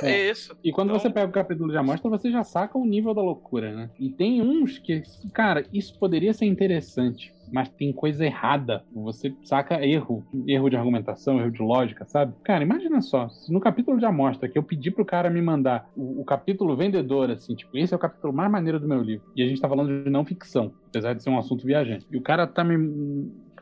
É, 0.03 0.11
é 0.11 0.31
isso. 0.31 0.57
E 0.65 0.73
quando 0.73 0.89
Então- 0.91 1.01
você 1.01 1.11
pega 1.11 1.27
o 1.29 1.33
capítulo 1.33 1.71
de 1.71 1.77
amostra, 1.77 2.09
você 2.11 2.31
já 2.31 2.43
saca 2.43 2.77
o 2.79 2.85
nível 2.85 3.15
da 3.15 3.23
loucura, 3.23 3.73
né? 3.75 3.91
E 3.99 4.11
tem 4.11 4.41
uns 4.43 4.79
que, 4.79 4.94
cara, 5.33 5.65
isso 5.73 5.99
poderia 5.99 6.33
ser 6.33 6.47
interessante, 6.47 7.33
mas 7.53 7.69
tem 7.69 7.93
coisa 7.93 8.25
errada. 8.25 8.85
Você 8.93 9.35
saca 9.43 9.85
erro, 9.85 10.25
erro 10.47 10.69
de 10.69 10.77
argumentação, 10.77 11.39
erro 11.39 11.51
de 11.51 11.63
lógica, 11.63 12.05
sabe? 12.05 12.35
Cara, 12.43 12.63
imagina 12.63 13.01
só, 13.01 13.29
se 13.29 13.53
no 13.53 13.61
capítulo 13.61 13.99
de 13.99 14.05
amostra 14.05 14.49
que 14.49 14.59
eu 14.59 14.63
pedi 14.63 14.91
pro 14.91 15.05
cara 15.05 15.31
me 15.31 15.41
mandar 15.41 15.89
o, 15.97 16.21
o 16.21 16.25
capítulo 16.25 16.77
vendedor, 16.77 17.31
assim, 17.31 17.55
tipo, 17.55 17.77
esse 17.77 17.93
é 17.93 17.97
o 17.97 18.01
capítulo 18.01 18.33
mais 18.33 18.51
maneiro 18.51 18.81
do 18.81 18.89
meu 18.89 19.01
livro. 19.01 19.27
E 19.37 19.43
a 19.43 19.47
gente 19.47 19.61
tá 19.61 19.69
falando 19.69 20.05
de 20.05 20.11
não 20.11 20.25
ficção, 20.25 20.73
apesar 20.89 21.15
de 21.15 21.23
ser 21.23 21.31
um 21.31 21.39
assunto 21.39 21.67
viajante. 21.67 22.07
E 22.11 22.17
o 22.17 22.23
cara 22.23 22.47
tá 22.47 22.65
me 22.65 22.77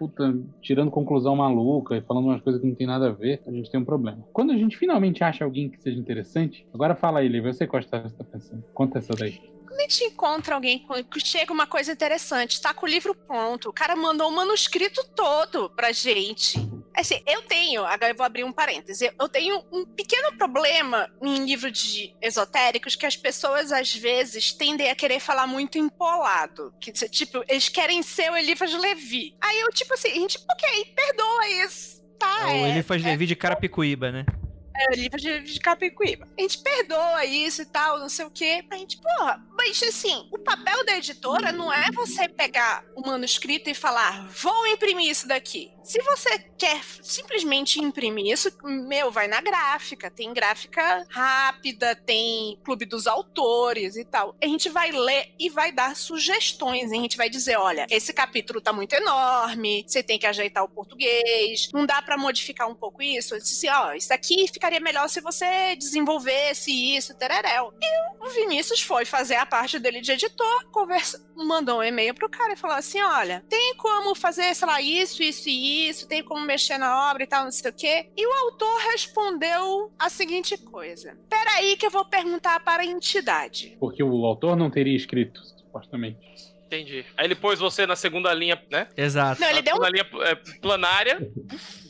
puta, 0.03 0.37
tirando 0.61 0.91
conclusão 0.91 1.37
maluca 1.37 1.97
e 1.97 2.01
falando 2.01 2.25
umas 2.25 2.41
coisas 2.41 2.61
que 2.61 2.67
não 2.67 2.75
tem 2.75 2.87
nada 2.87 3.09
a 3.09 3.13
ver, 3.13 3.41
a 3.47 3.53
gente 3.53 3.71
tem 3.71 3.81
um 3.81 3.85
problema. 3.85 4.19
Quando 4.33 4.51
a 4.51 4.57
gente 4.57 4.77
finalmente 4.77 5.23
acha 5.23 5.45
alguém 5.45 5.69
que 5.69 5.81
seja 5.81 5.99
interessante, 5.99 6.67
agora 6.75 6.97
fala 6.97 7.21
aí, 7.21 7.29
Lívia, 7.29 7.51
eu 7.51 7.55
sei 7.55 7.67
qual 7.67 7.81
história 7.81 8.09
você 8.09 8.17
tá 8.17 8.25
pensando. 8.25 8.65
Conta 8.75 8.99
essa 8.99 9.15
daí. 9.15 9.41
Quando 9.73 9.81
a 9.81 9.83
gente 9.85 10.05
encontra 10.05 10.55
alguém 10.55 10.87
que 11.11 11.19
chega 11.19 11.51
uma 11.51 11.67
coisa 11.67 11.93
interessante, 11.93 12.61
tá 12.61 12.75
com 12.75 12.85
o 12.85 12.89
livro 12.89 13.15
pronto, 13.15 13.71
o 13.71 13.73
cara 13.73 13.97
mandou 13.97 14.29
o 14.29 14.31
manuscrito 14.31 15.03
todo 15.17 15.71
pra 15.71 15.93
gente. 15.93 16.59
Assim, 16.95 17.23
eu 17.27 17.41
tenho, 17.41 17.83
agora 17.87 18.13
eu 18.13 18.15
vou 18.15 18.27
abrir 18.27 18.45
um 18.45 18.53
parêntese, 18.53 19.11
eu- 19.19 19.29
tenho 19.31 19.65
um 19.73 19.87
pequeno 19.87 20.37
problema 20.37 21.11
em 21.23 21.43
livro 21.47 21.71
de 21.71 22.15
esotéricos 22.21 22.95
que 22.97 23.07
as 23.07 23.17
pessoas 23.17 23.73
às 23.73 23.95
vezes 23.95 24.53
tendem 24.53 24.91
a 24.91 24.95
querer 24.95 25.19
falar 25.21 25.47
muito 25.47 25.79
empolado. 25.79 26.75
Que, 26.79 26.93
tipo, 26.93 27.43
eles 27.49 27.71
querem 27.71 28.03
ser 28.03 28.31
o 28.31 28.37
Elifas 28.37 28.75
Levi. 28.75 29.35
Aí 29.41 29.59
eu, 29.61 29.71
tipo 29.71 29.95
assim, 29.95 30.09
a 30.11 30.15
gente, 30.17 30.37
ok, 30.51 30.85
perdoa 30.95 31.49
isso. 31.65 32.03
Tá, 32.19 32.41
Ou 32.49 32.67
é, 32.67 32.69
ele 32.73 32.83
faz 32.83 33.03
Levi 33.03 33.25
de 33.27 33.35
Carapicuíba, 33.37 34.13
né? 34.13 34.27
é, 34.75 34.95
livro 34.97 35.19
de, 35.19 35.41
de 35.41 35.61
Capicuíba. 35.61 36.27
A 36.37 36.41
gente 36.41 36.59
perdoa 36.59 37.25
isso 37.27 37.61
e 37.63 37.67
tal, 37.67 37.99
não 37.99 38.09
sei 38.09 38.25
o 38.25 38.31
quê. 38.31 38.65
A 38.71 38.77
gente, 38.77 38.99
porra, 39.01 39.39
mas 39.65 39.81
assim, 39.85 40.27
o 40.33 40.39
papel 40.39 40.85
da 40.85 40.97
editora 40.97 41.53
não 41.53 41.73
é 41.73 41.91
você 41.93 42.29
pegar 42.29 42.85
o 42.97 43.07
manuscrito 43.07 43.71
e 43.71 43.75
falar, 43.75 44.29
vou 44.29 44.67
imprimir 44.67 45.09
isso 45.09 45.29
daqui. 45.29 45.73
Se 45.85 46.01
você 46.03 46.39
quer 46.57 46.81
simplesmente 47.03 47.81
imprimir 47.81 48.33
isso, 48.33 48.51
meu, 48.63 49.11
vai 49.11 49.27
na 49.27 49.41
gráfica. 49.41 50.11
Tem 50.11 50.33
gráfica 50.33 51.05
rápida, 51.11 51.97
tem 51.97 52.59
clube 52.65 52.85
dos 52.85 53.07
autores 53.07 53.97
e 53.97 54.05
tal. 54.05 54.37
A 54.43 54.47
gente 54.47 54.69
vai 54.69 54.93
ler 54.93 55.33
e 55.39 55.49
vai 55.49 55.73
dar 55.73 55.97
sugestões. 55.97 56.93
A 56.93 56.95
gente 56.95 57.17
vai 57.17 57.29
dizer, 57.29 57.57
olha, 57.57 57.87
esse 57.91 58.13
capítulo 58.13 58.61
tá 58.61 58.73
muito 58.73 58.95
enorme, 58.95 59.85
você 59.87 60.03
tem 60.03 60.19
que 60.19 60.27
ajeitar 60.27 60.63
o 60.63 60.69
português, 60.69 61.69
não 61.73 61.85
dá 61.85 62.01
pra 62.01 62.17
modificar 62.17 62.69
um 62.69 62.75
pouco 62.75 63.03
isso. 63.03 63.35
Eu 63.35 63.39
disse 63.39 63.67
assim, 63.67 63.77
ó, 63.77 63.93
isso 63.93 64.13
aqui 64.13 64.47
ficaria 64.53 64.81
melhor 64.81 65.09
se 65.09 65.21
você 65.21 65.75
desenvolvesse 65.77 66.71
isso, 66.71 67.15
tereréu. 67.15 67.75
E 67.81 68.25
o 68.25 68.31
Vinícius 68.31 68.83
foi 68.83 69.05
fazer 69.05 69.37
a 69.37 69.47
parte 69.53 69.79
dele 69.79 70.01
de 70.01 70.11
editor, 70.11 70.65
conversa, 70.71 71.23
mandou 71.37 71.81
um 71.81 71.83
e-mail 71.83 72.15
pro 72.15 72.27
cara 72.27 72.55
e 72.55 72.57
falou 72.57 72.75
assim, 72.75 73.03
olha, 73.03 73.45
tem 73.51 73.77
como 73.77 74.15
fazer, 74.15 74.55
sei 74.55 74.67
lá, 74.67 74.81
isso, 74.81 75.23
isso 75.23 75.47
e 75.47 75.91
isso, 75.91 76.09
tem 76.09 76.25
como 76.25 76.41
mexer 76.41 76.79
na 76.79 77.11
obra 77.11 77.25
e 77.25 77.27
tal, 77.27 77.45
não 77.45 77.53
sei 77.53 77.71
o 77.71 77.75
quê. 77.75 78.09
E 78.17 78.27
o 78.27 78.33
autor 78.47 78.81
respondeu 78.93 79.93
a 79.99 80.09
seguinte 80.09 80.57
coisa. 80.57 81.19
Peraí 81.29 81.77
que 81.77 81.85
eu 81.85 81.91
vou 81.91 82.07
perguntar 82.07 82.61
para 82.61 82.83
a 82.83 82.87
entidade. 82.87 83.77
Porque 83.79 84.03
o 84.03 84.25
autor 84.25 84.57
não 84.57 84.71
teria 84.71 84.97
escrito, 84.97 85.45
supostamente. 85.45 86.52
Entendi. 86.73 87.05
Aí 87.17 87.27
ele 87.27 87.35
pôs 87.35 87.59
você 87.59 87.87
na 87.87 87.95
segunda 87.95 88.33
linha, 88.33 88.59
né? 88.71 88.87
Exato. 88.97 89.41
Não, 89.41 89.49
ele 89.49 89.57
na 89.59 89.61
deu 89.63 89.75
um 89.75 89.85
segunda 89.85 89.91
linha 89.91 90.07
é, 90.31 90.35
planária, 90.61 91.31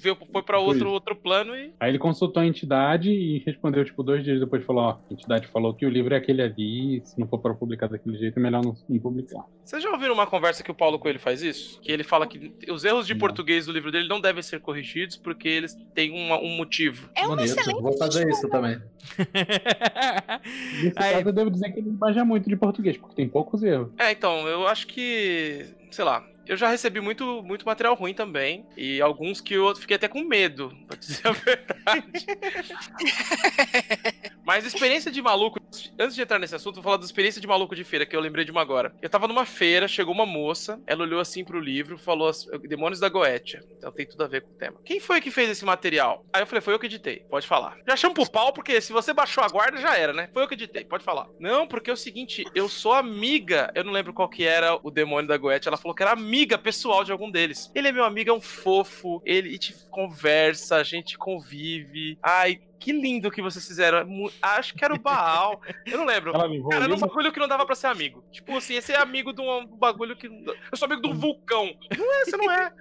veio, 0.00 0.16
foi 0.32 0.42
pra 0.42 0.58
outro, 0.58 0.80
Foi. 0.86 0.88
outro 0.92 1.14
plano 1.14 1.54
e. 1.56 1.72
Aí 1.78 1.90
ele 1.90 1.98
consultou 1.98 2.42
a 2.42 2.46
entidade 2.46 3.08
e 3.10 3.38
respondeu, 3.46 3.84
tipo, 3.84 4.02
dois 4.02 4.24
dias 4.24 4.40
depois, 4.40 4.64
falou, 4.64 4.82
ó, 4.84 4.90
a 5.08 5.12
entidade 5.12 5.46
falou 5.48 5.72
que 5.72 5.86
o 5.86 5.88
livro 5.88 6.12
é 6.14 6.16
aquele 6.16 6.42
ali, 6.42 7.00
se 7.04 7.18
não 7.20 7.28
for 7.28 7.38
pra 7.38 7.54
publicar 7.54 7.86
daquele 7.88 8.18
jeito, 8.18 8.38
é 8.38 8.42
melhor 8.42 8.64
não, 8.64 8.74
não 8.88 8.98
publicar. 8.98 9.44
Vocês 9.64 9.80
já 9.82 9.90
ouviram 9.90 10.14
uma 10.14 10.26
conversa 10.26 10.64
que 10.64 10.70
o 10.70 10.74
Paulo 10.74 10.98
Coelho 10.98 11.20
faz 11.20 11.42
isso? 11.42 11.80
Que 11.80 11.92
ele 11.92 12.02
fala 12.02 12.26
que 12.26 12.52
os 12.68 12.84
erros 12.84 13.06
de 13.06 13.12
Não. 13.14 13.20
português 13.20 13.66
do 13.66 13.72
livro 13.72 13.92
dele 13.92 14.08
não 14.08 14.20
devem 14.20 14.42
ser 14.42 14.58
corrigidos 14.60 15.16
porque 15.16 15.46
eles 15.48 15.76
têm 15.94 16.10
uma- 16.10 16.40
um 16.40 16.56
motivo. 16.56 17.08
É 17.14 17.20
uma 17.24 17.36
Bonito. 17.36 17.56
excelente 17.56 17.80
Vou 17.82 17.96
fazer 17.96 18.28
isso 18.28 18.48
também. 18.48 18.80
Nesse 20.82 20.92
Aí- 20.96 21.12
caso, 21.14 21.28
eu 21.28 21.32
devo 21.32 21.50
dizer 21.50 21.70
que 21.72 21.78
ele 21.80 21.90
manja 21.90 22.24
muito 22.24 22.48
de 22.48 22.56
português, 22.56 22.96
porque 22.96 23.14
tem 23.14 23.28
poucos 23.28 23.62
erros. 23.62 23.88
É, 23.98 24.10
então, 24.12 24.46
eu 24.48 24.66
acho 24.72 24.86
que. 24.86 25.66
Sei 25.90 26.04
lá. 26.04 26.24
Eu 26.46 26.56
já 26.56 26.68
recebi 26.68 27.00
muito, 27.00 27.42
muito 27.42 27.64
material 27.64 27.94
ruim 27.94 28.14
também. 28.14 28.66
E 28.76 29.00
alguns 29.00 29.40
que 29.40 29.54
eu 29.54 29.74
fiquei 29.76 29.96
até 29.96 30.08
com 30.08 30.24
medo, 30.24 30.76
pra 30.86 30.96
dizer 30.96 31.26
a 31.26 31.32
verdade. 31.44 32.26
Mas 34.44 34.64
experiência 34.64 35.10
de 35.10 35.22
maluco. 35.22 35.60
Antes 35.98 36.14
de 36.14 36.22
entrar 36.22 36.38
nesse 36.38 36.54
assunto, 36.54 36.76
vou 36.76 36.84
falar 36.84 36.96
da 36.96 37.04
experiência 37.04 37.40
de 37.40 37.46
maluco 37.46 37.74
de 37.74 37.84
feira, 37.84 38.04
que 38.04 38.14
eu 38.14 38.20
lembrei 38.20 38.44
de 38.44 38.50
uma 38.50 38.60
agora. 38.60 38.94
Eu 39.00 39.08
tava 39.08 39.28
numa 39.28 39.46
feira, 39.46 39.86
chegou 39.86 40.12
uma 40.12 40.26
moça, 40.26 40.80
ela 40.86 41.02
olhou 41.02 41.20
assim 41.20 41.44
pro 41.44 41.60
livro, 41.60 41.96
falou 41.96 42.28
assim, 42.28 42.48
Demônios 42.68 43.00
da 43.00 43.08
Goetia. 43.08 43.62
Então 43.78 43.92
tem 43.92 44.04
tudo 44.04 44.24
a 44.24 44.26
ver 44.26 44.42
com 44.42 44.50
o 44.50 44.54
tema. 44.54 44.78
Quem 44.84 45.00
foi 45.00 45.20
que 45.20 45.30
fez 45.30 45.48
esse 45.48 45.64
material? 45.64 46.26
Aí 46.32 46.42
eu 46.42 46.46
falei, 46.46 46.60
foi 46.60 46.74
eu 46.74 46.78
que 46.78 46.86
editei, 46.86 47.24
pode 47.30 47.46
falar. 47.46 47.78
Já 47.86 47.96
chamo 47.96 48.14
pro 48.14 48.30
pau, 48.30 48.52
porque 48.52 48.80
se 48.80 48.92
você 48.92 49.12
baixou 49.12 49.44
a 49.44 49.48
guarda, 49.48 49.80
já 49.80 49.96
era, 49.96 50.12
né? 50.12 50.28
Foi 50.32 50.42
eu 50.42 50.48
que 50.48 50.54
editei, 50.54 50.84
pode 50.84 51.04
falar. 51.04 51.28
Não, 51.38 51.66
porque 51.66 51.88
é 51.88 51.92
o 51.92 51.96
seguinte, 51.96 52.44
eu 52.54 52.68
sou 52.68 52.92
amiga, 52.92 53.70
eu 53.74 53.84
não 53.84 53.92
lembro 53.92 54.12
qual 54.12 54.28
que 54.28 54.44
era 54.44 54.78
o 54.82 54.90
demônio 54.90 55.28
da 55.28 55.36
Goethe, 55.36 55.68
ela 55.68 55.76
falou 55.76 55.94
que 55.94 56.02
era 56.02 56.12
amiga 56.12 56.31
pessoal 56.58 57.04
de 57.04 57.12
algum 57.12 57.30
deles. 57.30 57.70
Ele 57.74 57.88
é 57.88 57.92
meu 57.92 58.04
amigo, 58.04 58.30
é 58.30 58.32
um 58.32 58.40
fofo, 58.40 59.20
ele 59.24 59.58
te 59.58 59.74
conversa, 59.90 60.76
a 60.76 60.82
gente 60.82 61.18
convive. 61.18 62.18
Ai, 62.22 62.60
que 62.82 62.92
lindo 62.92 63.30
que 63.30 63.40
vocês 63.42 63.66
fizeram. 63.66 63.98
É 63.98 64.32
Acho 64.42 64.74
que 64.74 64.84
era 64.84 64.94
o 64.94 64.98
Baal. 64.98 65.60
Eu 65.86 65.98
não 65.98 66.04
lembro. 66.04 66.30
Ela 66.34 66.48
Cara, 66.70 66.84
era 66.84 66.94
um 66.94 66.98
bagulho 66.98 67.32
que 67.32 67.38
não 67.38 67.48
dava 67.48 67.64
pra 67.64 67.74
ser 67.74 67.86
amigo. 67.86 68.24
Tipo 68.32 68.56
assim, 68.56 68.74
esse 68.74 68.92
é 68.92 68.96
amigo 68.98 69.32
de 69.32 69.40
um 69.40 69.66
bagulho 69.66 70.16
que. 70.16 70.26
Eu 70.26 70.76
sou 70.76 70.86
amigo 70.86 71.02
de 71.02 71.08
um 71.08 71.14
vulcão. 71.14 71.72
Não 71.96 72.14
é, 72.14 72.24
você 72.24 72.36
não 72.36 72.50
é. 72.50 72.72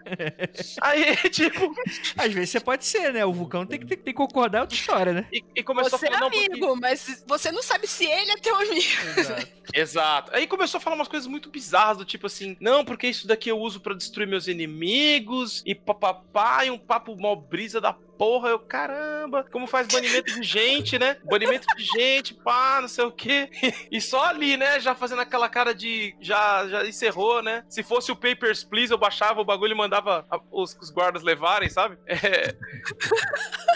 Aí, 0.82 1.16
tipo. 1.30 1.74
Às 2.18 2.34
vezes 2.34 2.50
você 2.50 2.60
pode 2.60 2.86
ser, 2.86 3.14
né? 3.14 3.26
O 3.26 3.34
vulcão 3.34 3.66
tem 3.66 3.80
que, 3.80 3.86
tem, 3.86 3.98
que- 3.98 4.04
tem 4.04 4.14
que 4.14 4.18
concordar 4.18 4.60
é 4.60 4.62
outra 4.62 4.76
história, 4.78 5.14
né? 5.14 5.28
E, 5.32 5.44
e 5.56 5.64
começou 5.64 5.98
Você 5.98 6.08
a 6.08 6.10
é 6.10 6.14
falar. 6.14 6.30
porque- 6.32 6.46
amigo, 6.46 6.76
mas 6.80 7.24
você 7.28 7.52
não 7.52 7.62
sabe 7.62 7.88
se 7.88 8.06
ele 8.06 8.32
é 8.32 8.38
teu 8.38 8.56
amigo. 8.56 8.82
Exato. 9.74 10.32
Aí 10.34 10.48
começou 10.48 10.78
a 10.78 10.82
falar 10.82 10.96
umas 10.96 11.08
coisas 11.08 11.28
muito 11.28 11.50
bizarras, 11.50 11.98
do 11.98 12.06
tipo 12.06 12.28
assim, 12.28 12.58
não, 12.60 12.84
porque 12.84 13.08
isso 13.08 13.28
daqui 13.28 13.50
eu 13.50 13.60
uso 13.60 13.80
pra 13.80 13.94
destruir 13.94 14.28
meus 14.28 14.48
inimigos, 14.48 15.64
e 15.66 15.74
papapá, 15.76 16.66
e 16.66 16.72
um 16.72 16.78
papo 16.78 17.16
mó 17.16 17.36
brisa 17.36 17.80
da 17.80 17.94
porra. 18.22 18.50
Eu, 18.50 18.60
caramba, 18.60 19.44
como 19.52 19.66
faz 19.66 19.88
banimento 19.88 20.32
de 20.40 20.44
gente, 20.44 21.00
né? 21.00 21.18
Banimento 21.26 21.66
de 21.76 21.84
gente, 21.84 22.36
pá, 22.36 22.78
não 22.80 22.88
sei 22.88 23.04
o 23.06 23.12
quê. 23.12 23.50
E 23.92 24.00
só 24.00 24.26
ali, 24.26 24.58
né, 24.58 24.80
já 24.80 24.94
fazendo 24.94 25.22
aquela 25.22 25.50
cara 25.50 25.74
de. 25.74 26.16
Já, 26.22 26.68
já 26.68 26.86
encerrou, 26.86 27.42
né? 27.42 27.64
Se 27.68 27.82
fosse 27.82 28.12
o 28.12 28.16
Papers, 28.16 28.64
Please, 28.64 28.92
eu 28.92 28.98
baixava 28.98 29.42
o 29.42 29.46
bagulho 29.46 29.72
e 29.72 29.76
mandava 29.76 30.24
a- 30.30 30.40
os, 30.52 30.78
os 30.80 30.92
guardas 30.92 31.24
levarem, 31.24 31.68
sabe? 31.70 31.98
É. 32.06 32.54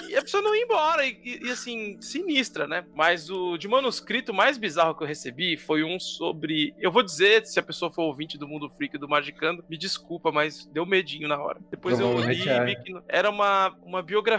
E 0.09 0.15
a 0.15 0.21
pessoa 0.21 0.43
não 0.43 0.53
ia 0.55 0.63
embora, 0.63 1.05
e, 1.05 1.19
e- 1.25 1.47
e, 1.47 1.51
assim, 1.51 1.99
sinistra, 1.99 2.67
né? 2.67 2.85
Mas 2.93 3.29
o 3.31 3.57
de 3.57 3.67
manuscrito 3.67 4.31
mais 4.33 4.57
bizarro 4.57 4.95
que 4.95 5.03
eu 5.03 5.07
recebi 5.07 5.57
foi 5.57 5.83
um 5.83 5.99
sobre. 5.99 6.75
Eu 6.79 6.91
vou 6.91 7.01
dizer, 7.01 7.45
se 7.47 7.59
a 7.59 7.63
pessoa 7.63 7.91
for 7.91 8.03
ouvinte 8.03 8.37
do 8.37 8.47
Mundo 8.47 8.69
Freak 8.69 8.97
do 8.99 9.09
Magicando, 9.09 9.65
me 9.67 9.77
desculpa, 9.77 10.31
mas 10.31 10.65
deu 10.67 10.85
medinho 10.85 11.27
na 11.27 11.37
hora. 11.41 11.59
Depois 11.71 11.99
eu 11.99 12.19
li 12.19 12.41
e 12.47 12.65
vi 12.65 12.75
que 12.83 12.93
era 13.07 13.29
uma, 13.29 13.75
uma 13.83 14.03
biografia 14.03 14.34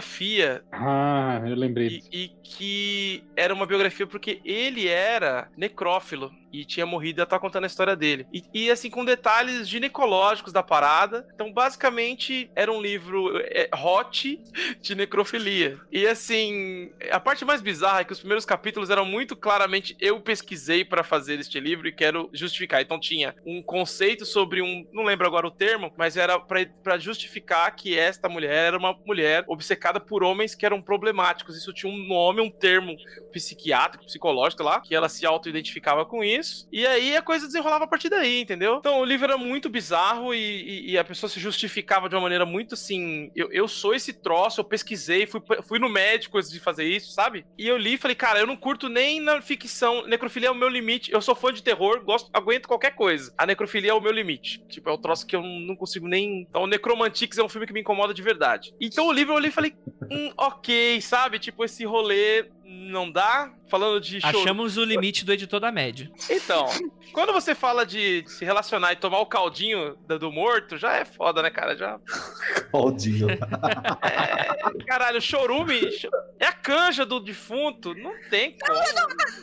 Ah, 0.71 1.41
eu 1.45 1.55
lembrei. 1.55 2.03
e, 2.11 2.23
e 2.23 2.27
que 2.43 3.23
era 3.35 3.53
uma 3.53 3.65
biografia 3.65 4.07
porque 4.07 4.41
ele 4.43 4.87
era 4.87 5.49
necrófilo 5.57 6.31
e 6.51 6.65
tinha 6.65 6.85
morrido 6.85 7.19
e 7.19 7.21
ela 7.21 7.29
tá 7.29 7.39
contando 7.39 7.63
a 7.65 7.67
história 7.67 7.95
dele. 7.95 8.27
E, 8.33 8.43
e, 8.53 8.71
assim, 8.71 8.89
com 8.89 9.05
detalhes 9.05 9.67
ginecológicos 9.67 10.53
da 10.53 10.63
parada. 10.63 11.27
Então, 11.33 11.51
basicamente, 11.51 12.49
era 12.55 12.71
um 12.71 12.81
livro 12.81 13.37
é, 13.39 13.69
hot 13.75 14.41
de 14.81 14.95
necrofilia. 14.95 15.79
E 15.91 16.05
assim, 16.07 16.91
a 17.11 17.19
parte 17.19 17.45
mais 17.45 17.61
bizarra 17.61 18.01
é 18.01 18.03
que 18.03 18.13
os 18.13 18.19
primeiros 18.19 18.45
capítulos 18.45 18.89
eram 18.89 19.05
muito 19.05 19.35
claramente 19.35 19.95
eu 19.99 20.19
pesquisei 20.21 20.83
pra 20.83 21.03
fazer 21.03 21.39
este 21.39 21.59
livro 21.59 21.87
e 21.87 21.91
quero 21.91 22.29
justificar. 22.33 22.81
Então 22.81 22.99
tinha 22.99 23.35
um 23.45 23.61
conceito 23.61 24.25
sobre 24.25 24.61
um, 24.61 24.85
não 24.91 25.03
lembro 25.03 25.27
agora 25.27 25.47
o 25.47 25.51
termo, 25.51 25.93
mas 25.97 26.17
era 26.17 26.39
pra 26.39 26.97
justificar 26.97 27.75
que 27.75 27.97
esta 27.97 28.27
mulher 28.29 28.67
era 28.67 28.77
uma 28.77 28.97
mulher 29.05 29.43
obcecada 29.47 29.99
por 29.99 30.23
homens 30.23 30.55
que 30.55 30.65
eram 30.65 30.81
problemáticos. 30.81 31.57
Isso 31.57 31.73
tinha 31.73 31.91
um 31.91 32.07
nome, 32.07 32.41
um 32.41 32.49
termo 32.49 32.95
psiquiátrico, 33.31 34.05
psicológico 34.05 34.63
lá, 34.63 34.79
que 34.81 34.95
ela 34.95 35.09
se 35.09 35.25
auto-identificava 35.25 36.05
com 36.05 36.23
isso. 36.23 36.46
E 36.71 36.85
aí 36.85 37.15
a 37.15 37.21
coisa 37.21 37.45
desenrolava 37.47 37.85
a 37.85 37.87
partir 37.87 38.09
daí, 38.09 38.41
entendeu? 38.41 38.77
Então 38.79 38.99
o 38.99 39.05
livro 39.05 39.25
era 39.25 39.37
muito 39.37 39.69
bizarro 39.69 40.33
e, 40.33 40.37
e- 40.39 40.91
e 40.91 40.97
a 40.97 41.03
pessoa 41.03 41.29
se 41.29 41.39
justificava 41.39 42.07
de 42.09 42.15
uma 42.15 42.21
maneira 42.21 42.45
muito 42.45 42.73
assim. 42.73 43.31
Eu, 43.35 43.51
eu 43.51 43.67
sou 43.67 43.93
esse 43.93 44.13
troço, 44.13 44.59
eu 44.61 44.65
pesquisei, 44.65 45.25
fui, 45.25 45.41
fui 45.67 45.79
no 45.79 45.89
médico 45.89 46.37
antes 46.37 46.49
de 46.51 46.59
fazer 46.59 46.83
isso, 46.85 47.11
sabe? 47.11 47.45
E 47.57 47.67
eu 47.67 47.77
li 47.77 47.93
e 47.93 47.97
falei, 47.97 48.15
cara, 48.15 48.39
eu 48.39 48.47
não 48.47 48.55
curto 48.57 48.89
nem 48.89 49.19
na 49.19 49.41
ficção. 49.41 50.05
Necrofilia 50.07 50.49
é 50.49 50.51
o 50.51 50.55
meu 50.55 50.69
limite. 50.69 51.11
Eu 51.11 51.21
sou 51.21 51.35
fã 51.35 51.51
de 51.51 51.63
terror, 51.63 52.03
gosto, 52.03 52.29
aguento 52.33 52.67
qualquer 52.67 52.91
coisa. 52.95 53.33
A 53.37 53.45
necrofilia 53.45 53.91
é 53.91 53.93
o 53.93 54.01
meu 54.01 54.11
limite. 54.11 54.63
Tipo, 54.67 54.89
é 54.89 54.93
o 54.93 54.97
troço 54.97 55.25
que 55.25 55.35
eu 55.35 55.41
não 55.41 55.75
consigo 55.75 56.07
nem. 56.07 56.41
Então, 56.49 56.63
o 56.63 56.67
Necromantics 56.67 57.37
é 57.37 57.43
um 57.43 57.49
filme 57.49 57.67
que 57.67 57.73
me 57.73 57.81
incomoda 57.81 58.13
de 58.13 58.21
verdade. 58.21 58.73
Então 58.79 59.07
o 59.07 59.11
livro 59.11 59.33
eu 59.33 59.39
li 59.39 59.47
e 59.47 59.51
falei, 59.51 59.73
hum, 60.11 60.31
ok, 60.37 60.99
sabe? 61.01 61.39
Tipo, 61.39 61.63
esse 61.63 61.85
rolê 61.85 62.45
não 62.67 63.09
dá. 63.09 63.51
Falando 63.69 63.99
de 63.99 64.21
show. 64.21 64.29
Achamos 64.29 64.77
o 64.77 64.83
limite 64.85 65.25
do 65.25 65.33
editor 65.33 65.59
da 65.59 65.71
média. 65.71 66.09
Então, 66.29 66.67
quando 67.11 67.33
você 67.33 67.53
fala 67.53 67.85
de 67.85 68.23
se 68.27 68.45
relacionar 68.45 68.93
e 68.93 68.95
tomar 68.95 69.19
o 69.19 69.25
caldinho 69.25 69.97
do, 70.07 70.31
morto, 70.31 70.77
já 70.77 70.93
é 70.95 71.03
foda, 71.03 71.41
né, 71.41 71.49
cara? 71.49 71.75
Já. 71.75 71.99
Claudinho. 72.71 73.27
É, 73.29 74.85
caralho, 74.85 75.21
chorume 75.21 75.91
cho- 75.91 76.09
é 76.39 76.45
a 76.45 76.53
canja 76.53 77.05
do 77.05 77.19
defunto. 77.19 77.93
Não 77.93 78.13
tem 78.29 78.57
como. 78.57 78.79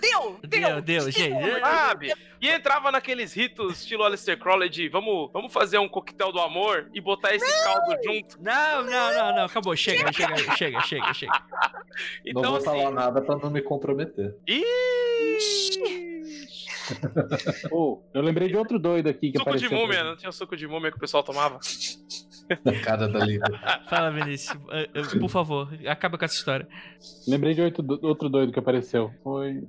Deu, 0.01 0.41
Deu, 0.43 0.81
deu, 0.81 1.11
gente. 1.11 1.61
Sabe? 1.61 2.15
E 2.41 2.49
entrava 2.49 2.93
naqueles 2.93 3.33
ritos 3.33 3.81
estilo 3.81 4.05
Aleister 4.05 4.39
Crowley 4.39 4.69
de 4.69 4.89
vamos, 4.89 5.31
vamos 5.33 5.53
fazer 5.53 5.79
um 5.79 5.89
coquetel 5.89 6.31
do 6.31 6.41
amor 6.41 6.91
e 6.93 7.01
botar 7.01 7.35
esse 7.35 7.65
caldo 7.65 7.97
junto. 8.05 8.37
Não, 8.43 8.83
não, 8.83 9.15
não, 9.15 9.37
não. 9.37 9.45
Acabou. 9.45 9.75
Chega, 9.77 10.13
chega, 10.13 10.37
chega, 10.57 10.81
chega, 10.83 11.15
chega. 11.15 11.43
Então, 12.25 12.43
não 12.43 12.51
vou 12.51 12.59
assim. 12.59 12.67
falar 12.67 12.91
nada 13.15 13.23
pra 13.25 13.37
não 13.37 13.51
me 13.51 13.63
comprometer. 13.63 14.35
Ô, 17.71 18.01
eu 18.13 18.21
lembrei 18.21 18.49
de 18.49 18.57
outro 18.57 18.79
doido 18.79 19.09
aqui 19.09 19.31
que 19.33 19.39
Suco 19.39 19.57
de 19.57 19.69
múmia, 19.69 20.05
não 20.05 20.17
tinha 20.17 20.33
suco 20.33 20.57
de 20.57 20.67
múmia 20.67 20.91
que 20.91 20.97
o 20.97 21.01
pessoal 21.01 21.23
tomava? 21.23 21.59
Cara 22.85 23.09
da 23.09 23.25
Lívia. 23.25 23.41
Fala, 23.89 24.11
Vinícius. 24.11 24.59
Por 25.19 25.31
favor, 25.31 25.69
acaba 25.87 26.19
com 26.19 26.25
essa 26.27 26.35
história. 26.35 26.69
Lembrei 27.27 27.55
de 27.55 27.63
outro, 27.63 27.83
do- 27.83 27.99
outro 28.07 28.29
doido 28.29 28.53
que 28.53 28.59
apareceu. 28.59 29.11
Foi. 29.23 29.63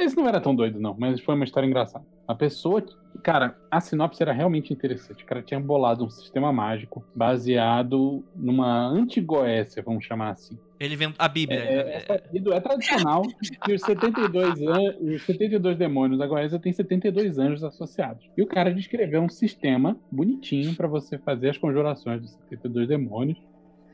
Esse 0.00 0.16
não 0.16 0.26
era 0.26 0.40
tão 0.40 0.54
doido, 0.54 0.80
não, 0.80 0.96
mas 0.98 1.20
foi 1.20 1.34
uma 1.34 1.44
história 1.44 1.66
engraçada. 1.66 2.04
A 2.26 2.34
pessoa. 2.34 2.82
Cara, 3.22 3.54
a 3.70 3.78
sinopse 3.78 4.22
era 4.22 4.32
realmente 4.32 4.72
interessante. 4.72 5.22
O 5.22 5.26
cara 5.26 5.42
tinha 5.42 5.60
bolado 5.60 6.04
um 6.06 6.08
sistema 6.10 6.50
mágico 6.50 7.04
baseado 7.14 8.24
numa 8.34 8.86
antigoécia, 8.88 9.82
vamos 9.82 10.06
chamar 10.06 10.30
assim. 10.30 10.58
Ele 10.82 10.96
vem 10.96 11.14
a 11.16 11.28
Bíblia. 11.28 11.60
É, 11.60 12.04
é, 12.08 12.22
é 12.34 12.60
tradicional 12.60 13.22
que 13.64 13.72
os 13.72 13.82
72, 13.82 14.60
an... 14.62 14.96
os 15.00 15.22
72 15.24 15.78
demônios 15.78 16.18
da 16.18 16.26
Goésia 16.26 16.58
têm 16.58 16.72
72 16.72 17.38
anjos 17.38 17.62
associados. 17.62 18.28
E 18.36 18.42
o 18.42 18.46
cara 18.46 18.74
descreveu 18.74 19.22
um 19.22 19.28
sistema 19.28 19.96
bonitinho 20.10 20.74
para 20.74 20.88
você 20.88 21.18
fazer 21.18 21.50
as 21.50 21.58
conjurações 21.58 22.20
dos 22.20 22.30
72 22.48 22.88
demônios 22.88 23.38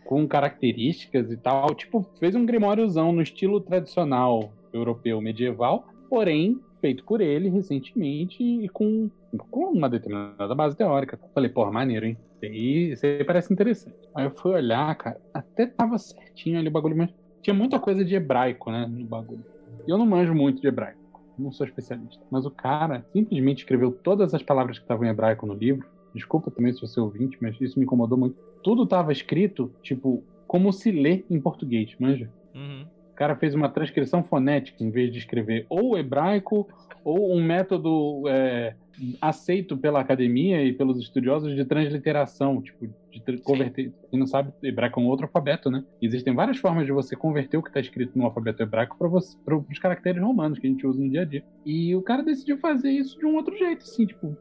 com 0.07 0.27
características 0.27 1.31
e 1.31 1.37
tal. 1.37 1.75
Tipo, 1.75 2.09
fez 2.19 2.35
um 2.35 2.47
grimóriozão 2.47 3.13
no 3.13 3.21
estilo 3.21 3.61
tradicional 3.61 4.51
europeu 4.73 5.21
medieval, 5.21 5.87
porém 6.09 6.59
feito 6.81 7.05
por 7.05 7.21
ele 7.21 7.51
recentemente 7.51 8.43
e 8.43 8.69
com, 8.69 9.11
com 9.51 9.73
uma 9.73 9.91
determinada 9.91 10.55
base 10.55 10.75
teórica. 10.75 11.19
Falei, 11.35 11.51
porra, 11.51 11.71
maneiro, 11.71 12.07
hein? 12.07 12.17
Isso 12.41 12.45
aí, 12.45 12.93
isso 12.93 13.07
aí 13.07 13.25
parece 13.25 13.53
interessante. 13.53 13.97
Aí 14.15 14.25
eu 14.25 14.31
fui 14.31 14.53
olhar, 14.53 14.95
cara, 14.97 15.21
até 15.35 15.67
tava 15.67 15.99
certinho 15.99 16.59
ali 16.59 16.69
o 16.69 16.71
bagulho, 16.71 16.97
mas 16.97 17.11
tinha 17.43 17.55
muita 17.55 17.79
coisa 17.79 18.05
de 18.05 18.15
hebraico, 18.15 18.71
né, 18.71 18.87
no 18.87 19.05
bagulho. 19.05 19.45
E 19.87 19.91
eu 19.91 19.99
não 19.99 20.07
manjo 20.07 20.35
muito 20.35 20.61
de 20.61 20.69
hebraico, 20.69 20.99
não 21.39 21.51
sou 21.51 21.67
especialista. 21.67 22.23
Mas 22.31 22.47
o 22.47 22.51
cara 22.51 23.05
simplesmente 23.13 23.59
escreveu 23.59 23.91
todas 23.91 24.35
as 24.35 24.43
palavras 24.43 24.79
que 24.79 24.85
estavam 24.85 25.07
em 25.07 25.11
hebraico 25.11 25.47
no 25.47 25.55
livro. 25.55 25.87
Desculpa 26.15 26.51
também 26.51 26.73
se 26.73 26.81
você 26.81 26.99
é 26.99 27.03
ouvinte, 27.03 27.39
mas 27.41 27.61
isso 27.61 27.79
me 27.79 27.85
incomodou 27.85 28.19
muito. 28.19 28.37
Tudo 28.63 28.87
tava 28.87 29.13
escrito, 29.13 29.73
tipo, 29.83 30.23
como 30.47 30.73
se 30.73 30.91
lê 30.91 31.25
em 31.29 31.41
português, 31.41 31.95
manja? 31.99 32.31
Uhum. 32.55 32.87
cara 33.15 33.37
fez 33.37 33.55
uma 33.55 33.69
transcrição 33.69 34.23
fonética 34.23 34.83
em 34.83 34.91
vez 34.91 35.13
de 35.13 35.19
escrever 35.19 35.67
ou 35.69 35.99
hebraico 35.99 36.69
ou 37.05 37.35
um 37.35 37.43
método 37.43 38.23
é, 38.29 38.75
aceito 39.21 39.77
pela 39.77 40.01
academia 40.01 40.63
e 40.65 40.73
pelos 40.73 40.99
estudiosos 40.99 41.55
de 41.55 41.65
transliteração, 41.65 42.61
tipo, 42.61 42.87
de 43.11 43.39
converter. 43.39 43.93
Quem 44.11 44.19
não 44.19 44.27
sabe, 44.27 44.53
hebraico 44.63 45.01
é 45.01 45.03
um 45.03 45.07
outro 45.07 45.27
alfabeto, 45.27 45.71
né? 45.71 45.85
Existem 46.01 46.35
várias 46.35 46.59
formas 46.59 46.87
de 46.87 46.93
você 46.93 47.17
converter 47.17 47.57
o 47.57 47.63
que 47.63 47.71
está 47.71 47.81
escrito 47.81 48.19
no 48.19 48.25
alfabeto 48.25 48.63
hebraico 48.63 48.97
para 48.97 49.57
os 49.57 49.79
caracteres 49.79 50.23
romanos 50.23 50.59
que 50.59 50.67
a 50.67 50.71
gente 50.71 50.87
usa 50.87 51.01
no 51.01 51.11
dia 51.11 51.23
a 51.23 51.25
dia. 51.25 51.45
E 51.65 51.95
o 51.97 52.03
cara 52.03 52.23
decidiu 52.23 52.59
fazer 52.59 52.91
isso 52.91 53.19
de 53.19 53.27
um 53.27 53.35
outro 53.35 53.57
jeito, 53.57 53.83
assim, 53.83 54.07
tipo, 54.07 54.37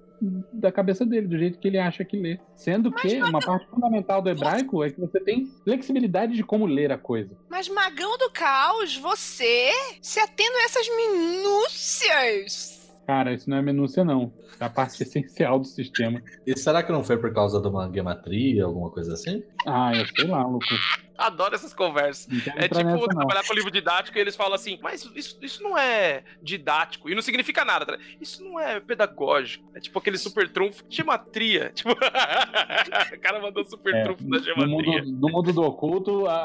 da 0.54 0.72
cabeça 0.72 1.06
dele, 1.06 1.28
do 1.28 1.38
jeito 1.38 1.60
que 1.60 1.68
ele 1.68 1.78
acha 1.78 2.04
que 2.04 2.18
lê. 2.18 2.40
Sendo 2.56 2.92
que 2.92 3.22
uma 3.22 3.40
parte 3.40 3.68
fundamental 3.68 4.22
do 4.22 4.30
hebraico 4.30 4.84
é 4.84 4.90
que 4.90 5.00
você 5.00 5.20
tem 5.20 5.46
flexibilidade 5.64 6.34
de 6.34 6.44
como 6.44 6.66
ler 6.66 6.92
a 6.92 6.98
coisa. 6.98 7.38
Mas, 7.50 7.70
Magão 7.70 8.18
do 8.18 8.32
Caos, 8.32 8.98
você 8.98 9.72
se 10.02 10.20
atendo 10.20 10.58
a 10.58 10.64
essas 10.64 10.88
minúcias. 10.96 12.77
Cara, 13.08 13.34
isso 13.34 13.50
não 13.50 13.56
é 13.56 13.62
minúcia, 13.62 14.04
não. 14.04 14.34
É 14.60 14.66
a 14.66 14.70
parte 14.70 15.02
essencial 15.02 15.58
do 15.58 15.66
sistema. 15.66 16.22
E 16.46 16.60
será 16.60 16.84
que 16.84 16.92
não 16.92 17.06
foi 17.06 17.16
por 17.18 17.34
causa 17.34 17.62
de 17.62 17.68
uma 17.70 17.90
gematria, 17.90 18.66
alguma 18.66 18.92
coisa 18.92 19.14
assim? 19.14 19.42
Ah, 19.69 19.91
eu 19.94 20.06
sei 20.07 20.26
lá, 20.27 20.44
Lucas. 20.45 20.80
Adoro 21.18 21.56
essas 21.56 21.73
conversas. 21.73 22.27
É 22.56 22.68
tipo 22.69 22.76
nessa, 22.76 22.95
não. 22.95 23.07
trabalhar 23.07 23.44
com 23.45 23.53
livro 23.53 23.69
didático 23.72 24.18
e 24.18 24.22
eles 24.22 24.35
falam 24.35 24.53
assim, 24.53 24.77
mas 24.81 25.03
isso, 25.15 25.38
isso 25.41 25.61
não 25.64 25.76
é 25.77 26.23
didático. 26.41 27.10
E 27.10 27.15
não 27.15 27.22
significa 27.23 27.65
nada. 27.65 27.85
tá? 27.85 27.98
Isso 28.22 28.44
não 28.44 28.60
é 28.60 28.80
pedagógico. 28.80 29.68
É 29.76 29.80
tipo 29.80 29.98
aquele 29.99 30.18
super 30.18 30.48
trunfo. 30.48 30.84
Gematria. 30.89 31.72
Tipo, 31.76 31.91
o 31.91 33.19
cara 33.19 33.41
mandou 33.41 33.65
super 33.65 33.94
É, 33.95 34.03
trunfo 34.03 34.23
da 34.23 34.38
no, 34.38 34.44
gematria. 34.44 35.02
mundo, 35.03 35.11
no 35.19 35.30
mundo 35.30 35.52
do 35.53 35.64
oculto, 35.64 36.27
a, 36.27 36.35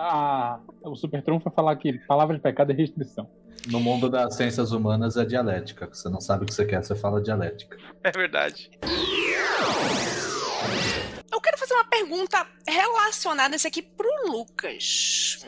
a- 0.84 0.88
o 0.88 0.96
super 0.96 1.22
trunfo 1.22 1.48
é 1.48 1.52
falar 1.52 1.76
que 1.76 1.92
palavra 2.06 2.34
de 2.34 2.42
pecado 2.42 2.72
é 2.72 2.74
restrição. 2.74 3.30
No 3.68 3.78
mundo 3.78 4.08
das 4.08 4.34
ciências 4.34 4.72
humanas 4.72 5.16
é 5.16 5.24
dialética. 5.24 5.86
Você 5.92 6.08
não 6.08 6.20
sabe 6.20 6.44
o 6.44 6.46
que 6.46 6.54
você 6.54 6.64
quer, 6.64 6.82
você 6.82 6.96
fala 6.96 7.20
dialética. 7.20 7.76
É 8.02 8.10
verdade. 8.10 8.70
Eu 11.32 11.40
quero 11.40 11.58
fazer 11.58 11.74
uma 11.74 11.84
pergunta 11.84 12.46
relacionada 12.68 13.56
esse 13.56 13.66
aqui 13.66 13.80
pro 13.82 14.08
Lucas. 14.30 15.38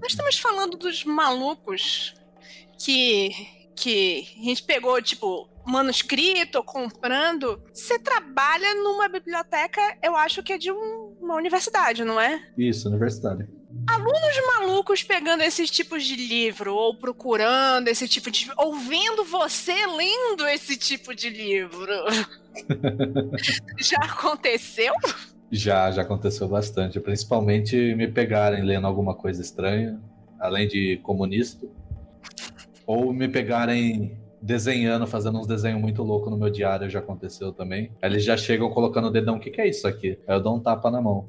Nós 0.00 0.10
estamos 0.12 0.38
falando 0.38 0.76
dos 0.76 1.04
malucos 1.04 2.14
que 2.78 3.62
que 3.76 4.28
a 4.40 4.44
gente 4.44 4.62
pegou 4.62 5.02
tipo 5.02 5.48
manuscrito 5.66 6.62
comprando. 6.62 7.60
Você 7.72 7.98
trabalha 7.98 8.72
numa 8.76 9.08
biblioteca, 9.08 9.80
eu 10.00 10.14
acho 10.14 10.44
que 10.44 10.52
é 10.52 10.58
de 10.58 10.70
um- 10.70 11.16
uma 11.20 11.34
universidade, 11.34 12.04
não 12.04 12.20
é? 12.20 12.46
Isso, 12.56 12.88
universitário. 12.88 13.48
Os 14.06 14.58
malucos 14.58 15.02
pegando 15.02 15.42
esses 15.42 15.70
tipos 15.70 16.04
de 16.04 16.16
livro 16.16 16.74
ou 16.74 16.94
procurando 16.94 17.88
esse 17.88 18.06
tipo 18.08 18.30
de 18.30 18.50
ou 18.56 18.74
vendo 18.76 19.24
você 19.24 19.86
lendo 19.86 20.46
esse 20.46 20.76
tipo 20.76 21.14
de 21.14 21.30
livro. 21.30 21.92
Já 23.78 23.98
aconteceu? 23.98 24.94
Já, 25.50 25.90
já 25.90 26.02
aconteceu 26.02 26.48
bastante. 26.48 26.98
Principalmente 26.98 27.94
me 27.94 28.08
pegarem 28.08 28.64
lendo 28.64 28.86
alguma 28.86 29.14
coisa 29.14 29.40
estranha, 29.40 30.00
além 30.40 30.66
de 30.66 30.98
comunista. 31.02 31.66
Ou 32.86 33.12
me 33.12 33.28
pegarem 33.28 34.18
desenhando, 34.42 35.06
fazendo 35.06 35.38
uns 35.38 35.46
desenhos 35.46 35.80
muito 35.80 36.02
loucos 36.02 36.30
no 36.30 36.36
meu 36.36 36.50
diário, 36.50 36.90
já 36.90 36.98
aconteceu 36.98 37.52
também. 37.52 37.90
Eles 38.02 38.24
já 38.24 38.36
chegam 38.36 38.68
colocando 38.70 39.06
o 39.06 39.10
dedão, 39.10 39.36
o 39.36 39.40
que, 39.40 39.50
que 39.50 39.60
é 39.60 39.68
isso 39.68 39.86
aqui? 39.86 40.18
Aí 40.26 40.36
eu 40.36 40.40
dou 40.40 40.56
um 40.56 40.60
tapa 40.60 40.90
na 40.90 41.00
mão. 41.00 41.28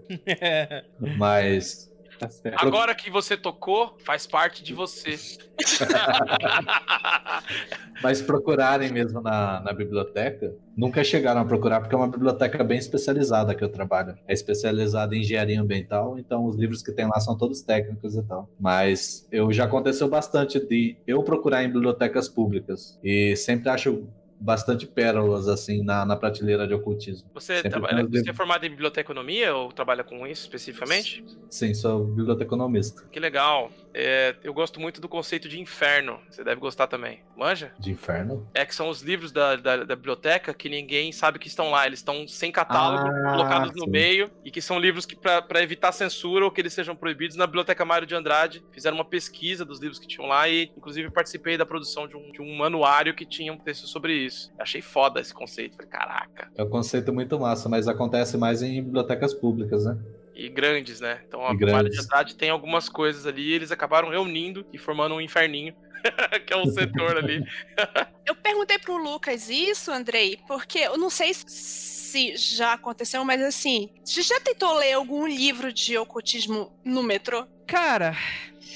Mas 1.17 1.89
Tá. 2.19 2.29
Agora 2.57 2.95
que 2.95 3.09
você 3.09 3.35
tocou, 3.35 3.97
faz 4.03 4.25
parte 4.25 4.63
de 4.63 4.73
você. 4.73 5.17
Mas 8.01 8.21
procurarem 8.21 8.91
mesmo 8.91 9.21
na, 9.21 9.61
na 9.61 9.73
biblioteca, 9.73 10.53
nunca 10.75 11.03
chegaram 11.03 11.41
a 11.41 11.45
procurar, 11.45 11.79
porque 11.79 11.95
é 11.95 11.97
uma 11.97 12.07
biblioteca 12.07 12.63
bem 12.63 12.77
especializada 12.77 13.55
que 13.55 13.63
eu 13.63 13.69
trabalho. 13.69 14.17
É 14.27 14.33
especializada 14.33 15.15
em 15.15 15.21
engenharia 15.21 15.61
ambiental, 15.61 16.19
então 16.19 16.45
os 16.45 16.55
livros 16.55 16.81
que 16.81 16.91
tem 16.91 17.05
lá 17.05 17.19
são 17.19 17.37
todos 17.37 17.61
técnicos 17.61 18.15
e 18.15 18.23
tal. 18.23 18.49
Mas 18.59 19.27
eu 19.31 19.51
já 19.51 19.65
aconteceu 19.65 20.07
bastante 20.07 20.59
de 20.59 20.97
eu 21.07 21.23
procurar 21.23 21.63
em 21.63 21.71
bibliotecas 21.71 22.29
públicas. 22.29 22.99
E 23.03 23.35
sempre 23.35 23.69
acho 23.69 24.07
bastante 24.39 24.85
pérolas, 24.85 25.47
assim, 25.47 25.83
na, 25.83 26.05
na 26.05 26.15
prateleira 26.15 26.67
de 26.67 26.73
ocultismo. 26.73 27.29
Você, 27.33 27.63
trabalha, 27.63 28.05
você 28.05 28.29
é 28.29 28.33
formado 28.33 28.65
em 28.65 28.69
biblioteconomia 28.69 29.55
ou 29.55 29.71
trabalha 29.71 30.03
com 30.03 30.27
isso 30.27 30.41
especificamente? 30.43 31.23
Sim, 31.49 31.73
sou 31.73 32.05
biblioteconomista. 32.05 33.03
Que 33.11 33.19
legal. 33.19 33.71
É, 33.93 34.35
eu 34.43 34.53
gosto 34.53 34.79
muito 34.79 34.99
do 34.99 35.07
conceito 35.07 35.47
de 35.47 35.59
inferno. 35.59 36.19
Você 36.29 36.43
deve 36.43 36.59
gostar 36.59 36.87
também. 36.87 37.21
Manja? 37.37 37.71
De 37.79 37.91
inferno? 37.91 38.47
É 38.53 38.65
que 38.65 38.75
são 38.75 38.89
os 38.89 39.01
livros 39.01 39.31
da, 39.31 39.55
da, 39.55 39.83
da 39.83 39.95
biblioteca 39.95 40.53
que 40.53 40.67
ninguém 40.67 41.11
sabe 41.11 41.39
que 41.39 41.47
estão 41.47 41.71
lá. 41.71 41.85
Eles 41.85 41.99
estão 41.99 42.27
sem 42.27 42.51
catálogo, 42.51 43.07
Ah, 43.07 43.31
colocados 43.31 43.71
no 43.73 43.85
sim. 43.85 43.89
meio, 43.89 44.29
e 44.43 44.51
que 44.51 44.61
são 44.61 44.77
livros 44.77 45.05
que, 45.05 45.15
para 45.15 45.63
evitar 45.63 45.91
censura 45.91 46.43
ou 46.43 46.51
que 46.51 46.59
eles 46.61 46.73
sejam 46.73 46.95
proibidos, 46.95 47.37
na 47.37 47.47
Biblioteca 47.47 47.85
Mário 47.85 48.05
de 48.05 48.15
Andrade 48.15 48.63
fizeram 48.71 48.97
uma 48.97 49.05
pesquisa 49.05 49.63
dos 49.63 49.79
livros 49.79 49.97
que 49.97 50.07
tinham 50.07 50.27
lá 50.27 50.47
e, 50.49 50.71
inclusive, 50.75 51.09
participei 51.09 51.57
da 51.57 51.65
produção 51.65 52.07
de 52.07 52.17
um, 52.17 52.31
de 52.31 52.41
um 52.41 52.55
manuário 52.57 53.13
que 53.13 53.25
tinha 53.25 53.53
um 53.53 53.57
texto 53.57 53.87
sobre 53.87 54.13
isso. 54.13 54.24
Achei 54.59 54.81
foda 54.81 55.19
esse 55.19 55.33
conceito. 55.33 55.75
Falei, 55.75 55.89
caraca. 55.89 56.51
É 56.55 56.63
um 56.63 56.69
conceito 56.69 57.13
muito 57.13 57.39
massa, 57.39 57.69
mas 57.69 57.87
acontece 57.87 58.37
mais 58.37 58.61
em 58.61 58.81
bibliotecas 58.83 59.33
públicas, 59.33 59.85
né? 59.85 59.97
E 60.35 60.49
grandes, 60.49 60.99
né? 60.99 61.21
Então 61.27 61.45
a 61.45 61.53
Mário 61.53 61.89
de. 61.89 61.99
Andrade 61.99 62.35
tem 62.35 62.49
algumas 62.49 62.89
coisas 62.89 63.25
ali, 63.25 63.43
e 63.43 63.53
eles 63.53 63.71
acabaram 63.71 64.09
reunindo 64.09 64.65
e 64.73 64.77
formando 64.77 65.15
um 65.15 65.21
inferninho, 65.21 65.73
que 66.45 66.53
é 66.53 66.57
um 66.57 66.65
setor 66.65 67.17
ali. 67.17 67.43
Eu 68.25 68.35
perguntei 68.35 68.77
pro 68.79 68.97
Lucas 68.97 69.49
isso, 69.49 69.91
Andrei, 69.91 70.39
porque 70.47 70.79
eu 70.79 70.97
não 70.97 71.11
sei 71.11 71.31
se 71.31 72.35
já 72.35 72.73
aconteceu, 72.73 73.23
mas 73.23 73.39
assim, 73.39 73.91
você 74.03 74.23
já 74.23 74.39
tentou 74.39 74.73
ler 74.73 74.93
algum 74.93 75.27
livro 75.27 75.71
de 75.71 75.95
ocultismo 75.95 76.71
no 76.83 77.03
metrô? 77.03 77.45
Cara, 77.67 78.17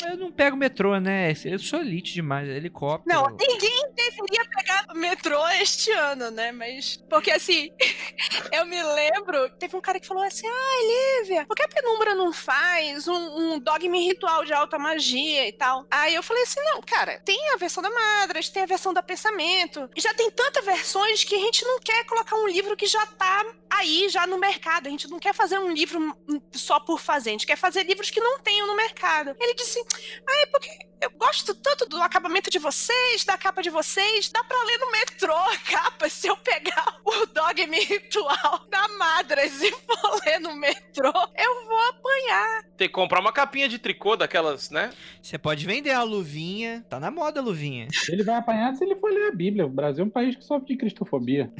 eu 0.04 0.18
não 0.18 0.32
pego 0.32 0.56
metrô, 0.56 1.00
né? 1.00 1.34
Eu 1.46 1.60
sou 1.60 1.82
elite 1.82 2.14
demais, 2.14 2.48
helicóptero. 2.48 3.14
Não, 3.14 3.30
ninguém 3.30 3.92
deveria 3.96 4.46
pegar 4.56 4.86
metrô 4.96 5.48
este 5.62 5.92
ano, 5.92 6.32
né? 6.32 6.52
Mas. 6.52 6.98
Porque 7.10 7.32
assim, 7.32 7.72
eu 8.52 8.66
me 8.66 8.82
lembro, 8.82 9.50
teve 9.52 9.76
um 9.76 9.82
cara 9.82 10.00
que 10.00 10.08
falou 10.08 10.24
assim: 10.24 10.48
ah, 10.48 11.22
Lívia, 11.22 11.46
por 11.46 11.56
que 11.56 11.64
a 11.64 11.68
penumbra 11.68 12.16
não 12.16 12.32
faz 12.32 13.08
um, 13.08 13.16
um 13.16 13.60
dogma 13.60 13.98
ritual 13.98 14.46
de 14.46 14.54
alta 14.54 14.78
magia 14.78 15.48
e 15.48 15.52
tal? 15.52 15.86
Aí 15.90 16.16
eu 16.16 16.24
falei 16.24 16.44
assim: 16.44 16.62
não, 16.62 16.82
cara, 16.82 17.20
tem 17.26 17.52
a 17.54 17.58
versão 17.58 17.82
da 17.82 17.90
Madras, 17.90 18.50
tem 18.50 18.64
a 18.64 18.68
versão 18.68 18.94
da 18.94 19.02
Pensamento, 19.02 19.90
e 19.96 20.02
já 20.02 20.14
tem 20.14 20.30
tantas 20.32 20.64
versões 20.64 21.24
que 21.24 21.36
a 21.36 21.40
gente 21.40 21.64
não 21.66 21.80
quer 21.80 22.06
colocar 22.06 22.36
um 22.36 22.48
livro 22.48 22.78
que 22.78 22.86
já 22.86 23.06
tá 23.06 23.46
aí, 23.70 24.08
já 24.10 24.28
no 24.28 24.38
mercado. 24.38 24.88
A 24.88 24.90
gente 24.90 25.10
não 25.10 25.20
quer 25.20 25.34
fazer 25.34 25.58
um 25.58 25.72
livro 25.72 26.16
só 26.52 26.80
por 26.80 27.00
fazer, 27.00 27.30
a 27.30 27.34
gente 27.34 27.48
quer 27.48 27.58
fazer 27.58 27.84
livros 27.84 28.10
que 28.10 28.20
não 28.20 28.40
tenham 28.40 28.68
no 28.68 28.76
mercado. 28.76 29.36
Ele 29.40 29.54
disse: 29.54 29.79
ah, 30.28 30.44
é 30.44 30.46
porque 30.48 30.90
eu 31.02 31.12
gosto 31.12 31.56
tanto 31.56 31.88
do 31.88 32.02
acabamento 32.02 32.50
de 32.50 32.60
vocês, 32.60 33.24
da 33.26 33.38
capa 33.38 33.62
de 33.62 33.70
vocês. 33.70 34.30
Dá 34.30 34.44
pra 34.44 34.64
ler 34.64 34.78
no 34.80 34.92
metrô 34.92 35.34
a 35.34 35.58
capa 35.58 36.10
se 36.10 36.28
eu 36.28 36.36
pegar 36.38 37.00
o 37.06 37.26
dogma 37.28 37.76
ritual 37.76 38.66
da 38.70 38.88
Madras 38.98 39.62
e 39.62 39.72
for 39.72 40.22
ler 40.26 40.40
no 40.40 40.56
metrô. 40.56 41.14
Eu 41.38 41.66
vou 41.66 41.80
apanhar. 41.90 42.64
Tem 42.76 42.88
que 42.88 42.94
comprar 42.94 43.22
uma 43.22 43.32
capinha 43.32 43.70
de 43.70 43.80
tricô 43.80 44.16
daquelas, 44.16 44.70
né? 44.70 44.92
Você 45.22 45.38
pode 45.38 45.66
vender 45.66 45.92
a 45.92 46.04
luvinha. 46.04 46.86
Tá 46.90 47.00
na 47.00 47.10
moda 47.10 47.40
a 47.40 47.44
luvinha. 47.44 47.88
Ele 48.10 48.24
vai 48.24 48.36
apanhar 48.36 48.76
se 48.76 48.84
ele 48.84 48.96
for 48.96 49.12
ler 49.12 49.28
a 49.28 49.32
Bíblia. 49.32 49.66
O 49.66 49.70
Brasil 49.70 50.04
é 50.04 50.08
um 50.08 50.12
país 50.12 50.36
que 50.36 50.44
sofre 50.44 50.68
de 50.74 50.78
cristofobia. 50.78 51.52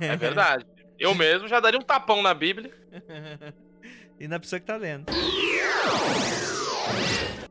É 0.00 0.16
verdade. 0.16 0.66
Eu 0.98 1.14
mesmo 1.14 1.48
já 1.48 1.60
daria 1.60 1.78
um 1.78 1.82
tapão 1.82 2.22
na 2.22 2.32
Bíblia. 2.32 2.72
e 4.18 4.26
na 4.26 4.40
pessoa 4.40 4.60
que 4.60 4.66
tá 4.66 4.76
lendo. 4.76 5.06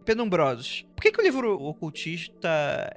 Penumbrosos. 0.06 0.86
Por 0.96 1.02
que, 1.04 1.12
que 1.12 1.22
o 1.22 1.24
livro 1.24 1.62
ocultista 1.64 2.50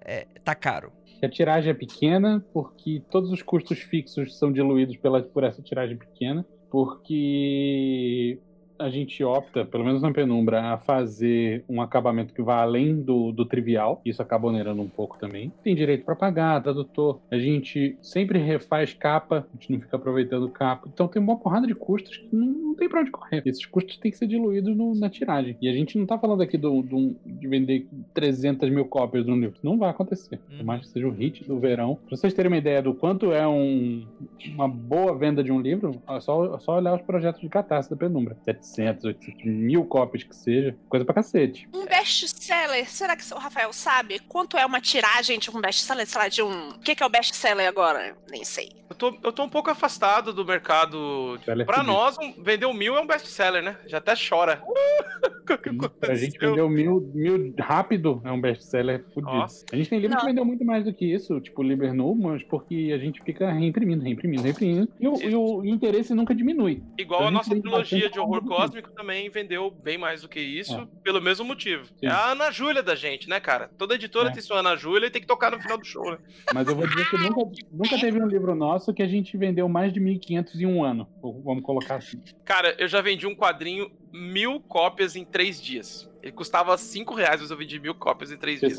é, 0.04 0.26
tá 0.42 0.54
caro? 0.54 0.92
A 1.22 1.28
tiragem 1.28 1.70
é 1.70 1.74
pequena, 1.74 2.44
porque 2.52 3.02
todos 3.10 3.30
os 3.30 3.42
custos 3.42 3.78
fixos 3.78 4.38
são 4.38 4.50
diluídos 4.50 4.96
pela, 4.96 5.22
por 5.22 5.44
essa 5.44 5.62
tiragem 5.62 5.96
pequena, 5.96 6.44
porque 6.70 8.38
a 8.82 8.90
gente 8.90 9.22
opta, 9.24 9.64
pelo 9.64 9.84
menos 9.84 10.02
na 10.02 10.12
penumbra, 10.12 10.72
a 10.72 10.78
fazer 10.78 11.64
um 11.68 11.80
acabamento 11.80 12.32
que 12.34 12.42
vá 12.42 12.62
além 12.62 13.00
do, 13.00 13.32
do 13.32 13.44
trivial. 13.44 14.00
Isso 14.04 14.20
acaba 14.22 14.48
onerando 14.48 14.82
um 14.82 14.88
pouco 14.88 15.18
também. 15.18 15.52
Tem 15.62 15.74
direito 15.74 16.04
para 16.04 16.16
pagar, 16.16 16.62
tradutor. 16.62 17.20
A 17.30 17.38
gente 17.38 17.96
sempre 18.02 18.38
refaz 18.38 18.92
capa, 18.94 19.46
a 19.48 19.56
gente 19.56 19.72
não 19.72 19.80
fica 19.80 19.96
aproveitando 19.96 20.48
capa. 20.48 20.88
Então 20.92 21.08
tem 21.08 21.20
uma 21.22 21.36
porrada 21.36 21.66
de 21.66 21.74
custos 21.74 22.16
que 22.16 22.28
não, 22.34 22.46
não 22.46 22.74
tem 22.74 22.88
pra 22.88 23.00
onde 23.00 23.10
correr. 23.10 23.42
Esses 23.46 23.64
custos 23.66 23.96
têm 23.98 24.10
que 24.10 24.18
ser 24.18 24.26
diluídos 24.26 24.76
no- 24.76 24.94
na 24.94 25.08
tiragem. 25.08 25.56
E 25.60 25.68
a 25.68 25.72
gente 25.72 25.96
não 25.98 26.06
tá 26.06 26.18
falando 26.18 26.42
aqui 26.42 26.56
do, 26.58 26.82
do- 26.82 27.16
de 27.24 27.48
vender 27.48 27.86
300 28.14 28.68
mil 28.70 28.84
cópias 28.86 29.24
de 29.24 29.30
um 29.30 29.38
livro. 29.38 29.56
Não 29.62 29.78
vai 29.78 29.90
acontecer. 29.90 30.38
Por 30.38 30.58
Uhum. 30.58 30.64
mais 30.64 30.80
que 30.82 30.88
seja 30.88 31.06
o 31.06 31.10
hit 31.10 31.44
do 31.44 31.58
verão. 31.58 31.98
Pra 32.06 32.16
vocês 32.16 32.32
terem 32.34 32.50
uma 32.50 32.58
ideia 32.58 32.82
do 32.82 32.94
quanto 32.94 33.32
é 33.32 33.46
um, 33.46 34.04
uma 34.54 34.68
boa 34.68 35.16
venda 35.16 35.42
de 35.42 35.50
um 35.52 35.60
livro, 35.60 35.92
é 36.08 36.20
só, 36.20 36.54
é 36.56 36.58
só 36.58 36.76
olhar 36.76 36.94
os 36.94 37.02
projetos 37.02 37.40
de 37.40 37.48
catástrofe 37.48 38.00
da 38.00 38.08
penumbra. 38.08 38.36
700, 38.44 38.71
800, 38.78 39.44
mil 39.44 39.84
cópias 39.84 40.24
que 40.24 40.34
seja. 40.34 40.76
Coisa 40.88 41.04
pra 41.04 41.14
cacete. 41.14 41.68
Um 41.72 41.84
best-seller, 41.86 42.88
será 42.88 43.16
que 43.16 43.32
o 43.32 43.38
Rafael 43.38 43.72
sabe 43.72 44.18
quanto 44.20 44.56
é 44.56 44.64
uma 44.64 44.80
tiragem 44.80 45.38
de 45.38 45.50
um 45.50 45.60
best-seller? 45.60 46.06
Sei 46.06 46.20
lá, 46.20 46.28
de 46.28 46.42
um. 46.42 46.70
O 46.70 46.78
que 46.78 46.94
que 46.94 47.02
é 47.02 47.06
o 47.06 47.10
best-seller 47.10 47.68
agora? 47.68 48.16
Nem 48.30 48.44
sei. 48.44 48.70
Eu 48.90 48.96
tô, 48.96 49.18
eu 49.22 49.32
tô 49.32 49.44
um 49.44 49.48
pouco 49.48 49.70
afastado 49.70 50.32
do 50.32 50.44
mercado. 50.44 51.38
Seller 51.44 51.66
Pra 51.66 51.82
nós, 51.82 52.16
um, 52.18 52.42
vender 52.42 52.66
um 52.66 52.74
mil 52.74 52.96
é 52.96 53.00
um 53.00 53.06
best-seller, 53.06 53.62
né? 53.62 53.76
Já 53.86 53.98
até 53.98 54.14
chora. 54.14 54.62
O 54.66 54.72
que 55.56 55.88
Pra 55.98 56.14
gente 56.14 56.38
vender 56.38 56.68
mil, 56.68 57.00
mil 57.14 57.54
rápido 57.58 58.20
é 58.24 58.30
um 58.30 58.40
best-seller 58.40 59.04
fudido. 59.14 59.32
Nossa. 59.32 59.64
A 59.72 59.76
gente 59.76 59.88
tem 59.88 59.98
livro 59.98 60.16
que 60.16 60.22
Não. 60.22 60.28
vendeu 60.28 60.44
muito 60.44 60.64
mais 60.64 60.84
do 60.84 60.92
que 60.92 61.06
isso, 61.06 61.40
tipo 61.40 61.62
Liber 61.62 61.94
No, 61.94 62.14
mas 62.14 62.42
porque 62.44 62.92
a 62.94 62.98
gente 62.98 63.22
fica 63.22 63.50
reimprimindo, 63.50 64.02
reimprimindo, 64.04 64.42
reimprimindo. 64.42 64.88
E 65.00 65.08
o, 65.08 65.22
e 65.22 65.34
o 65.34 65.64
interesse 65.64 66.14
nunca 66.14 66.34
diminui. 66.34 66.82
Igual 66.98 67.20
A 67.20 67.24
a 67.24 67.26
gente 67.26 67.34
nossa 67.34 67.60
trilogia 67.60 68.10
de 68.10 68.18
horror. 68.18 68.42
Cósmico 68.56 68.90
também 68.92 69.28
vendeu 69.30 69.70
bem 69.70 69.96
mais 69.98 70.22
do 70.22 70.28
que 70.28 70.40
isso, 70.40 70.74
É. 70.78 70.86
pelo 71.02 71.20
mesmo 71.20 71.44
motivo. 71.44 71.84
Sim. 71.86 72.06
É 72.06 72.08
a 72.08 72.30
Ana 72.32 72.50
Júlia 72.50 72.82
da 72.82 72.94
gente, 72.94 73.28
né, 73.28 73.40
cara? 73.40 73.70
Toda 73.78 73.94
editora 73.94 74.28
É. 74.28 74.32
tem 74.32 74.42
sua 74.42 74.58
Ana 74.60 74.76
Júlia 74.76 75.06
e 75.06 75.10
tem 75.10 75.20
que 75.22 75.26
tocar 75.28 75.50
no 75.50 75.60
final 75.60 75.78
do 75.78 75.84
show, 75.84 76.10
né? 76.10 76.18
Mas 76.54 76.66
eu 76.68 76.74
vou 76.76 76.86
dizer 76.86 77.08
que 77.08 77.16
nunca, 77.18 77.50
nunca 77.70 77.98
teve 77.98 78.20
um 78.22 78.26
livro 78.26 78.54
nosso 78.54 78.92
que 78.92 79.02
a 79.02 79.08
gente 79.08 79.36
vendeu 79.36 79.68
mais 79.68 79.92
de 79.92 80.00
1.500 80.00 80.60
em 80.60 80.66
um 80.66 80.84
ano. 80.84 81.08
Vamos 81.22 81.62
colocar 81.62 81.96
assim. 81.96 82.22
Cara, 82.44 82.74
eu 82.78 82.88
já 82.88 83.00
vendi 83.00 83.26
um 83.26 83.34
quadrinho 83.34 83.90
mil 84.12 84.60
cópias 84.60 85.16
em 85.16 85.24
três 85.24 85.60
dias. 85.60 86.10
Ele 86.22 86.30
custava 86.32 86.76
cinco 86.78 87.14
reais, 87.14 87.40
mas 87.40 87.50
eu 87.50 87.56
vendi 87.56 87.80
mil 87.80 87.94
cópias 87.94 88.30
em 88.30 88.36
três 88.36 88.60
dias. 88.60 88.78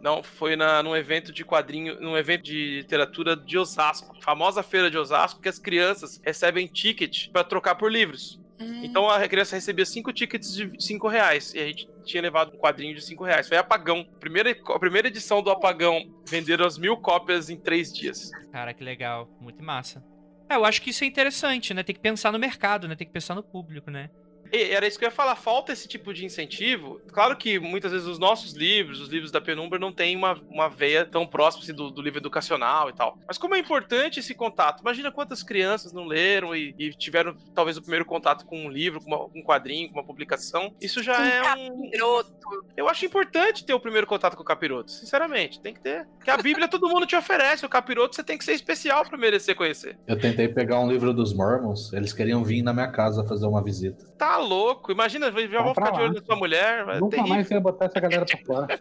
Não, 0.00 0.22
foi 0.22 0.54
na, 0.54 0.80
num 0.80 0.94
evento 0.94 1.32
de 1.32 1.44
quadrinho, 1.44 1.98
num 2.00 2.16
evento 2.16 2.44
de 2.44 2.76
literatura 2.78 3.34
de 3.34 3.58
Osasco. 3.58 4.14
Famosa 4.20 4.62
feira 4.62 4.88
de 4.88 4.96
Osasco, 4.96 5.40
que 5.40 5.48
as 5.48 5.58
crianças 5.58 6.20
recebem 6.24 6.66
ticket 6.68 7.30
pra 7.32 7.42
trocar 7.42 7.74
por 7.74 7.90
livros. 7.90 8.38
Então 8.60 9.08
a 9.08 9.26
criança 9.28 9.56
recebia 9.56 9.84
cinco 9.86 10.12
tickets 10.12 10.54
de 10.54 10.72
cinco 10.78 11.08
reais. 11.08 11.54
E 11.54 11.58
a 11.58 11.66
gente 11.66 11.88
tinha 12.04 12.22
levado 12.22 12.54
um 12.54 12.58
quadrinho 12.58 12.94
de 12.94 13.02
cinco 13.02 13.24
reais. 13.24 13.48
Foi 13.48 13.56
Apagão. 13.56 14.04
Primeira, 14.18 14.50
a 14.50 14.78
primeira 14.78 15.08
edição 15.08 15.42
do 15.42 15.50
Apagão. 15.50 16.02
Venderam 16.26 16.66
as 16.66 16.78
mil 16.78 16.96
cópias 16.96 17.50
em 17.50 17.56
três 17.56 17.92
dias. 17.92 18.30
Cara, 18.52 18.74
que 18.74 18.82
legal. 18.82 19.28
Muito 19.40 19.62
massa. 19.62 20.04
É, 20.48 20.56
eu 20.56 20.64
acho 20.64 20.80
que 20.80 20.90
isso 20.90 21.04
é 21.04 21.06
interessante, 21.06 21.74
né? 21.74 21.82
Tem 21.82 21.94
que 21.94 22.00
pensar 22.00 22.32
no 22.32 22.38
mercado, 22.38 22.88
né? 22.88 22.96
Tem 22.96 23.06
que 23.06 23.12
pensar 23.12 23.34
no 23.34 23.42
público, 23.42 23.90
né? 23.90 24.10
E 24.52 24.70
era 24.72 24.86
isso 24.86 24.98
que 24.98 25.04
eu 25.04 25.08
ia 25.08 25.14
falar, 25.14 25.36
falta 25.36 25.72
esse 25.72 25.86
tipo 25.88 26.12
de 26.12 26.24
incentivo. 26.24 27.00
Claro 27.12 27.36
que 27.36 27.58
muitas 27.58 27.92
vezes 27.92 28.06
os 28.06 28.18
nossos 28.18 28.52
livros, 28.54 29.00
os 29.00 29.08
livros 29.08 29.30
da 29.30 29.40
Penumbra, 29.40 29.78
não 29.78 29.92
têm 29.92 30.16
uma, 30.16 30.40
uma 30.48 30.68
veia 30.68 31.04
tão 31.04 31.26
próxima 31.26 31.64
assim, 31.64 31.74
do, 31.74 31.90
do 31.90 32.00
livro 32.02 32.18
educacional 32.20 32.88
e 32.88 32.92
tal. 32.92 33.18
Mas 33.26 33.38
como 33.38 33.54
é 33.54 33.58
importante 33.58 34.20
esse 34.20 34.34
contato? 34.34 34.80
Imagina 34.80 35.10
quantas 35.12 35.42
crianças 35.42 35.92
não 35.92 36.04
leram 36.06 36.54
e, 36.54 36.74
e 36.78 36.90
tiveram 36.92 37.34
talvez 37.54 37.76
o 37.76 37.80
primeiro 37.82 38.04
contato 38.04 38.44
com 38.46 38.58
um 38.66 38.70
livro, 38.70 39.00
com 39.00 39.06
uma- 39.08 39.24
um 39.34 39.42
quadrinho, 39.42 39.88
com 39.88 39.94
uma 39.98 40.04
publicação. 40.04 40.72
Isso 40.80 41.02
já 41.02 41.14
é 41.26 41.54
um. 41.54 41.90
Garoto. 41.90 42.32
Eu 42.76 42.88
acho 42.88 43.04
importante 43.04 43.64
ter 43.64 43.74
o 43.74 43.80
primeiro 43.80 44.06
contato 44.06 44.36
com 44.36 44.42
o 44.42 44.46
capiroto, 44.46 44.90
sinceramente. 44.90 45.60
Tem 45.60 45.74
que 45.74 45.80
ter. 45.80 46.06
Porque 46.16 46.30
a 46.30 46.36
Bíblia 46.36 46.68
todo 46.68 46.88
mundo 46.88 47.06
te 47.06 47.16
oferece, 47.16 47.64
o 47.66 47.68
capiroto 47.68 48.14
você 48.16 48.22
tem 48.22 48.38
que 48.38 48.44
ser 48.44 48.52
especial 48.52 49.04
pra 49.04 49.18
merecer 49.18 49.54
conhecer. 49.54 49.98
Eu 50.06 50.18
tentei 50.18 50.48
pegar 50.48 50.80
um 50.80 50.90
livro 50.90 51.12
dos 51.12 51.32
Mormons, 51.34 51.92
eles 51.92 52.12
queriam 52.12 52.42
vir 52.44 52.62
na 52.62 52.72
minha 52.72 52.88
casa 52.90 53.24
fazer 53.24 53.46
uma 53.46 53.62
visita. 53.62 54.04
Tá 54.16 54.37
louco? 54.38 54.90
Imagina, 54.92 55.26
já 55.26 55.32
pra 55.32 55.74
ficar 55.74 55.90
de 55.90 55.98
lá. 55.98 56.04
olho 56.04 56.14
na 56.14 56.22
sua 56.24 56.36
mulher. 56.36 56.88
É 56.88 57.00
Nunca 57.00 57.16
terrível. 57.16 57.26
mais 57.34 57.46
você 57.48 57.54
ia 57.54 57.60
botar 57.60 57.84
essa 57.86 58.00
galera 58.00 58.24
pra 58.26 58.38
fora. 58.46 58.80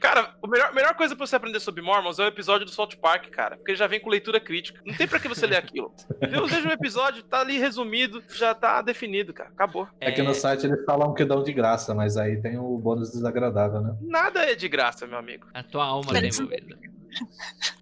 Cara, 0.00 0.34
a 0.42 0.46
melhor, 0.46 0.74
melhor 0.74 0.94
coisa 0.94 1.16
pra 1.16 1.26
você 1.26 1.34
aprender 1.36 1.60
sobre 1.60 1.80
Mormons 1.80 2.18
é 2.18 2.24
o 2.24 2.28
episódio 2.28 2.66
do 2.66 2.70
South 2.70 2.90
Park, 3.00 3.30
cara. 3.30 3.56
Porque 3.56 3.70
ele 3.70 3.78
já 3.78 3.86
vem 3.86 3.98
com 4.00 4.10
leitura 4.10 4.38
crítica. 4.38 4.80
Não 4.84 4.94
tem 4.94 5.08
pra 5.08 5.18
que 5.18 5.28
você 5.28 5.46
ler 5.46 5.56
aquilo. 5.56 5.94
Eu 6.30 6.46
vejo 6.46 6.68
um 6.68 6.72
episódio, 6.72 7.22
tá 7.22 7.40
ali 7.40 7.58
resumido, 7.58 8.22
já 8.28 8.54
tá 8.54 8.82
definido, 8.82 9.32
cara. 9.32 9.48
Acabou. 9.50 9.88
É 10.00 10.12
que 10.12 10.22
no 10.22 10.34
site 10.34 10.66
eles 10.66 10.84
falam 10.84 11.14
que 11.14 11.24
dão 11.24 11.42
de 11.42 11.52
graça, 11.52 11.94
mas 11.94 12.18
aí 12.18 12.40
tem 12.40 12.58
o 12.58 12.76
bônus 12.76 13.12
desagradável, 13.12 13.80
né? 13.80 13.96
Nada 14.02 14.42
é 14.42 14.54
de 14.54 14.68
graça, 14.68 15.06
meu 15.06 15.18
amigo. 15.18 15.46
A 15.54 15.62
tua 15.62 15.84
alma 15.86 16.12
tá 16.12 16.18
envolvida. 16.20 16.76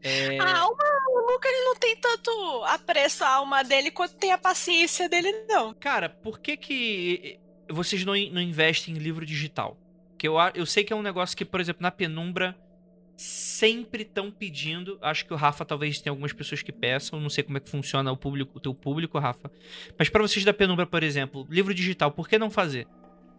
É, 0.03 0.39
A 0.39 0.59
alma, 0.59 0.85
o 1.09 1.33
Luca, 1.33 1.49
ele 1.49 1.65
não 1.65 1.77
tem 1.77 1.97
tanto 1.97 2.31
apreço 2.65 3.25
à 3.25 3.29
alma 3.29 3.63
dele 3.65 3.91
quanto 3.91 4.15
tem 4.15 4.33
a 4.33 4.39
paciência 4.39 5.09
dele, 5.09 5.33
não. 5.49 5.75
Cara, 5.75 6.09
por 6.09 6.39
que 6.39 6.57
que 6.57 7.39
vocês 7.69 8.05
não, 8.05 8.15
não 8.33 8.41
investem 8.41 8.95
em 8.95 8.99
livro 8.99 9.27
digital? 9.27 9.77
Que 10.17 10.29
eu, 10.29 10.37
eu 10.55 10.65
sei 10.65 10.85
que 10.85 10.93
é 10.93 10.97
um 10.97 11.03
negócio 11.03 11.37
que, 11.37 11.45
por 11.45 11.61
exemplo, 11.61 11.83
na 11.83 11.91
penumbra 11.91 12.57
sempre 13.17 14.03
estão 14.03 14.31
pedindo. 14.31 14.99
Acho 15.01 15.25
que 15.25 15.33
o 15.33 15.37
Rafa 15.37 15.65
talvez 15.65 16.01
tenha 16.01 16.13
algumas 16.13 16.33
pessoas 16.33 16.63
que 16.63 16.73
peçam. 16.73 17.21
Não 17.21 17.31
sei 17.31 17.43
como 17.43 17.57
é 17.57 17.61
que 17.61 17.71
funciona 17.71 18.13
o 18.13 18.17
público, 18.17 18.59
o 18.59 18.61
teu 18.61 18.75
público, 18.75 19.19
Rafa. 19.19 19.51
Mas 19.99 20.09
pra 20.09 20.23
vocês 20.23 20.45
da 20.45 20.53
penumbra, 20.53 20.87
por 20.87 21.03
exemplo, 21.03 21.47
livro 21.51 21.75
digital, 21.75 22.11
por 22.11 22.29
que 22.29 22.39
não 22.39 22.51
fazer? 22.51 22.87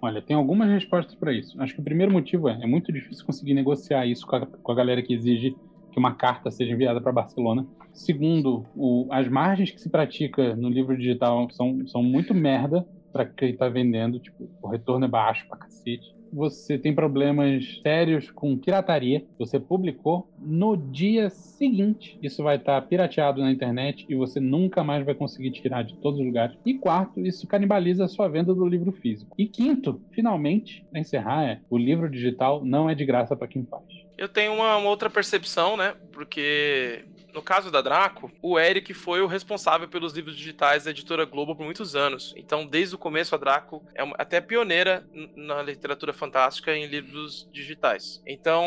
Olha, 0.01 0.21
tem 0.21 0.35
algumas 0.35 0.69
respostas 0.69 1.15
pra 1.15 1.31
isso. 1.33 1.59
Acho 1.61 1.73
que 1.73 1.81
o 1.81 1.83
primeiro 1.83 2.11
motivo 2.11 2.49
é, 2.49 2.59
é 2.61 2.67
muito 2.67 2.91
difícil 2.91 3.25
conseguir 3.25 3.53
negociar 3.53 4.05
isso 4.05 4.25
com 4.25 4.35
a, 4.35 4.45
com 4.45 4.71
a 4.71 4.75
galera 4.75 5.01
que 5.01 5.13
exige 5.13 5.55
que 5.97 5.99
uma 5.99 6.13
carta 6.13 6.51
seja 6.51 6.73
enviada 6.73 7.01
para 7.01 7.11
Barcelona. 7.11 7.65
Segundo, 7.91 8.63
o- 8.75 9.07
as 9.11 9.27
margens 9.27 9.71
que 9.71 9.79
se 9.81 9.89
pratica 9.89 10.55
no 10.55 10.69
livro 10.69 10.95
digital 10.95 11.49
são, 11.49 11.87
são 11.87 12.03
muito 12.03 12.35
merda 12.35 12.85
para 13.11 13.25
quem 13.25 13.57
tá 13.57 13.67
vendendo, 13.67 14.19
tipo, 14.19 14.47
o 14.61 14.67
retorno 14.67 15.05
é 15.05 15.07
baixo 15.07 15.43
pra 15.49 15.57
cacete. 15.57 16.05
Você 16.31 16.77
tem 16.77 16.93
problemas 16.93 17.79
sérios 17.81 18.31
com 18.31 18.57
pirataria. 18.57 19.23
Você 19.39 19.59
publicou 19.59 20.29
no 20.39 20.75
dia 20.75 21.29
seguinte, 21.29 22.17
isso 22.21 22.43
vai 22.43 22.57
estar 22.57 22.81
pirateado 22.83 23.41
na 23.41 23.51
internet 23.51 24.05
e 24.07 24.15
você 24.15 24.39
nunca 24.39 24.83
mais 24.83 25.05
vai 25.05 25.15
conseguir 25.15 25.51
tirar 25.51 25.83
de 25.83 25.95
todos 25.95 26.19
os 26.19 26.25
lugares. 26.25 26.57
E 26.65 26.73
quarto, 26.73 27.19
isso 27.19 27.47
canibaliza 27.47 28.05
a 28.05 28.07
sua 28.07 28.27
venda 28.27 28.53
do 28.53 28.65
livro 28.65 28.91
físico. 28.91 29.35
E 29.37 29.47
quinto, 29.47 30.01
finalmente, 30.11 30.85
para 30.89 30.99
encerrar, 30.99 31.45
é 31.45 31.59
o 31.69 31.77
livro 31.77 32.09
digital 32.09 32.63
não 32.63 32.89
é 32.89 32.95
de 32.95 33.05
graça 33.05 33.35
para 33.35 33.47
quem 33.47 33.65
faz. 33.65 33.83
Eu 34.17 34.27
tenho 34.27 34.53
uma, 34.53 34.77
uma 34.77 34.89
outra 34.89 35.09
percepção, 35.09 35.77
né? 35.77 35.93
Porque 36.11 37.05
no 37.37 37.43
caso 37.43 37.69
da 37.69 37.83
Draco, 37.83 38.31
o 38.41 38.57
Eric 38.59 38.95
foi 38.95 39.21
o 39.21 39.27
responsável 39.27 39.87
pelos 39.87 40.11
livros 40.13 40.35
digitais 40.35 40.85
da 40.85 40.89
editora 40.89 41.23
Globo 41.23 41.55
por 41.55 41.63
muitos 41.63 41.95
anos. 41.95 42.33
Então, 42.35 42.65
desde 42.65 42.95
o 42.95 42.97
começo, 42.97 43.35
a 43.35 43.37
Draco 43.37 43.85
é 43.93 44.03
uma- 44.03 44.15
até 44.17 44.41
pioneira 44.41 45.07
na 45.35 45.61
literatura 45.61 46.11
fantástica 46.13 46.75
em 46.75 46.87
livros 46.87 47.47
digitais. 47.53 48.23
Então, 48.25 48.65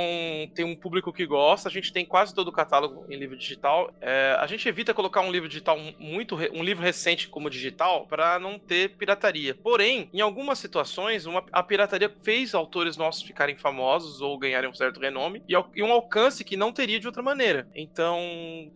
tem 0.55 0.65
um 0.65 0.77
público 0.77 1.13
que 1.13 1.27
gosta. 1.27 1.69
A 1.69 1.73
gente 1.73 1.93
tem 1.93 2.07
quase 2.07 2.33
todo 2.33 2.47
o 2.47 2.53
catálogo 2.53 3.05
em 3.11 3.17
livro 3.19 3.37
digital. 3.37 3.93
É, 4.01 4.37
a 4.39 4.47
gente 4.47 4.69
evita 4.69 4.95
colocar 4.95 5.21
um 5.23 5.33
livro 5.33 5.49
digital 5.49 5.77
muito 5.99 6.37
um 6.53 6.63
livro 6.63 6.85
recente 6.85 7.29
como 7.29 7.51
digital 7.51 8.07
para 8.07 8.39
não 8.39 8.57
ter 8.57 8.91
pirataria. 8.97 9.53
Porém, 9.57 10.09
em 10.15 10.21
algumas 10.21 10.61
situações, 10.61 11.27
uma- 11.27 11.45
a 11.51 11.61
pirataria 11.63 12.15
fez 12.23 12.55
autores 12.55 12.97
nossos 12.97 13.23
ficarem 13.25 13.57
famosos 13.57 14.21
ou 14.21 14.39
ganharem 14.39 14.71
um 14.71 14.75
certo 14.75 15.01
renome 15.01 15.43
e, 15.49 15.55
e 15.75 15.83
um 15.83 15.91
alcance 15.91 16.45
que 16.45 16.57
não 16.57 16.73
teria 16.73 17.01
de 17.01 17.09
outra 17.09 17.21
maneira. 17.21 17.67
Então, 17.75 18.21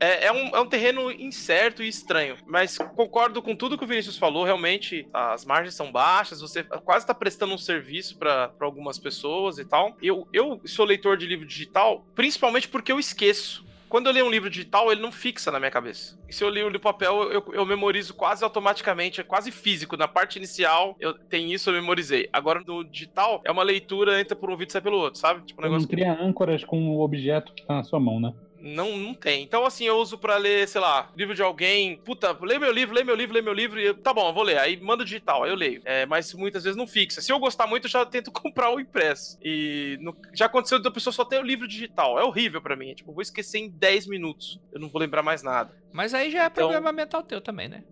é, 0.01 0.27
é 0.27 0.33
um, 0.33 0.49
é 0.49 0.61
um 0.61 0.67
terreno 0.67 1.11
incerto 1.11 1.83
e 1.83 1.89
estranho. 1.89 2.37
Mas 2.47 2.79
concordo 2.79 3.43
com 3.43 3.55
tudo 3.57 3.77
que 3.77 3.85
o 3.85 3.87
Vinícius 3.87 4.19
falou. 4.19 4.45
Realmente, 4.45 5.09
as 5.13 5.45
margens 5.45 5.75
são 5.75 5.91
baixas, 5.91 6.41
você 6.41 6.63
quase 6.63 7.05
está 7.05 7.15
prestando 7.15 7.55
um 7.55 7.59
serviço 7.59 8.19
para 8.19 8.53
algumas 8.61 8.99
pessoas 8.99 9.59
e 9.59 9.65
tal. 9.65 9.97
Eu, 10.03 10.27
eu 10.33 10.61
sou 10.65 10.85
leitor 10.85 11.17
de 11.17 11.27
livro 11.27 11.47
digital, 11.47 12.05
principalmente 12.15 12.69
porque 12.69 12.93
eu 12.93 12.99
esqueço. 12.99 13.65
Quando 13.95 14.07
eu 14.07 14.13
leio 14.13 14.27
um 14.27 14.31
livro 14.31 14.51
digital, 14.51 14.91
ele 14.91 15.01
não 15.01 15.13
fixa 15.13 15.53
na 15.53 15.61
minha 15.61 15.71
cabeça. 15.71 16.19
E 16.29 16.33
se 16.33 16.43
eu 16.43 16.49
leio 16.49 16.69
no 16.69 16.81
papel, 16.81 17.31
eu, 17.31 17.45
eu 17.53 17.65
memorizo 17.65 18.13
quase 18.13 18.43
automaticamente, 18.43 19.21
é 19.21 19.23
quase 19.23 19.53
físico. 19.53 19.97
Na 19.97 20.09
parte 20.09 20.37
inicial, 20.37 20.97
eu 20.99 21.15
tem 21.15 21.53
isso, 21.53 21.71
eu 21.71 21.75
memorizei. 21.75 22.29
Agora, 22.33 22.61
no 22.67 22.83
digital, 22.83 23.41
é 23.45 23.53
uma 23.53 23.63
leitura, 23.63 24.21
entra 24.21 24.35
por 24.35 24.49
um 24.49 24.53
ouvido 24.53 24.71
e 24.71 24.73
sai 24.73 24.81
pelo 24.81 24.97
outro, 24.97 25.21
sabe? 25.21 25.47
Tipo, 25.47 25.61
um 25.61 25.63
Você 25.63 25.69
não 25.69 25.71
negócio 25.71 25.89
que 25.89 25.95
cria 25.95 26.13
âncoras 26.13 26.65
com 26.65 26.89
o 26.89 27.03
objeto 27.03 27.53
que 27.55 27.65
tá 27.65 27.75
na 27.75 27.85
sua 27.85 28.01
mão, 28.01 28.19
né? 28.19 28.35
Não, 28.65 28.97
não 28.97 29.13
tem. 29.15 29.43
Então, 29.43 29.65
assim, 29.67 29.85
eu 29.85 29.97
uso 29.99 30.17
pra 30.19 30.37
ler, 30.37 30.67
sei 30.67 30.81
lá, 30.81 31.11
livro 31.17 31.35
de 31.35 31.43
alguém. 31.43 31.97
Puta, 31.99 32.37
lê 32.43 32.59
meu 32.59 32.73
livro, 32.73 32.95
lê 32.95 33.05
meu 33.05 33.15
livro, 33.15 33.35
lê 33.35 33.43
meu 33.43 33.53
livro. 33.53 33.79
E 33.81 33.85
eu, 33.87 33.95
tá 33.95 34.13
bom, 34.13 34.29
eu 34.29 34.33
vou 34.33 34.43
ler. 34.43 34.59
Aí 34.59 34.77
manda 34.81 35.05
digital, 35.05 35.45
aí 35.45 35.51
eu 35.51 35.57
leio. 35.57 35.83
É, 35.85 36.07
mas 36.07 36.33
muitas 36.35 36.65
vezes 36.65 36.77
não 36.77 36.87
fixa. 36.87 37.21
Se 37.21 37.31
eu 37.33 37.39
gostar 37.39 37.67
muito, 37.67 37.85
eu 37.87 37.91
já 37.91 38.05
tento 38.07 38.31
comprar 38.33 38.71
o 38.71 38.81
impresso. 38.81 39.39
E 39.43 39.99
no- 40.01 40.17
já 40.33 40.47
aconteceu 40.47 40.79
da 40.81 40.91
pessoa 40.91 41.13
só 41.13 41.25
ter 41.25 41.39
o 41.39 41.43
livro 41.43 41.69
digital. 41.69 42.19
É 42.19 42.25
horrível 42.25 42.63
pra 42.63 42.75
mim. 42.77 42.91
É, 42.91 42.95
tipo, 42.95 43.11
eu 43.11 43.15
vou 43.15 43.23
esquecer 43.23 43.59
em 43.59 43.69
10 43.71 44.07
minutos. 44.07 44.59
Eu 44.73 44.81
não 44.81 44.89
vou 44.89 45.01
lembrar 45.01 45.23
mais 45.23 45.43
nada. 45.43 45.77
Mas 45.93 46.15
aí 46.15 46.31
já 46.31 46.45
é 46.45 46.47
Então- 46.47 46.69
problema 46.69 46.91
mental 46.93 47.23
teu 47.23 47.41
também, 47.41 47.69
né? 47.69 47.85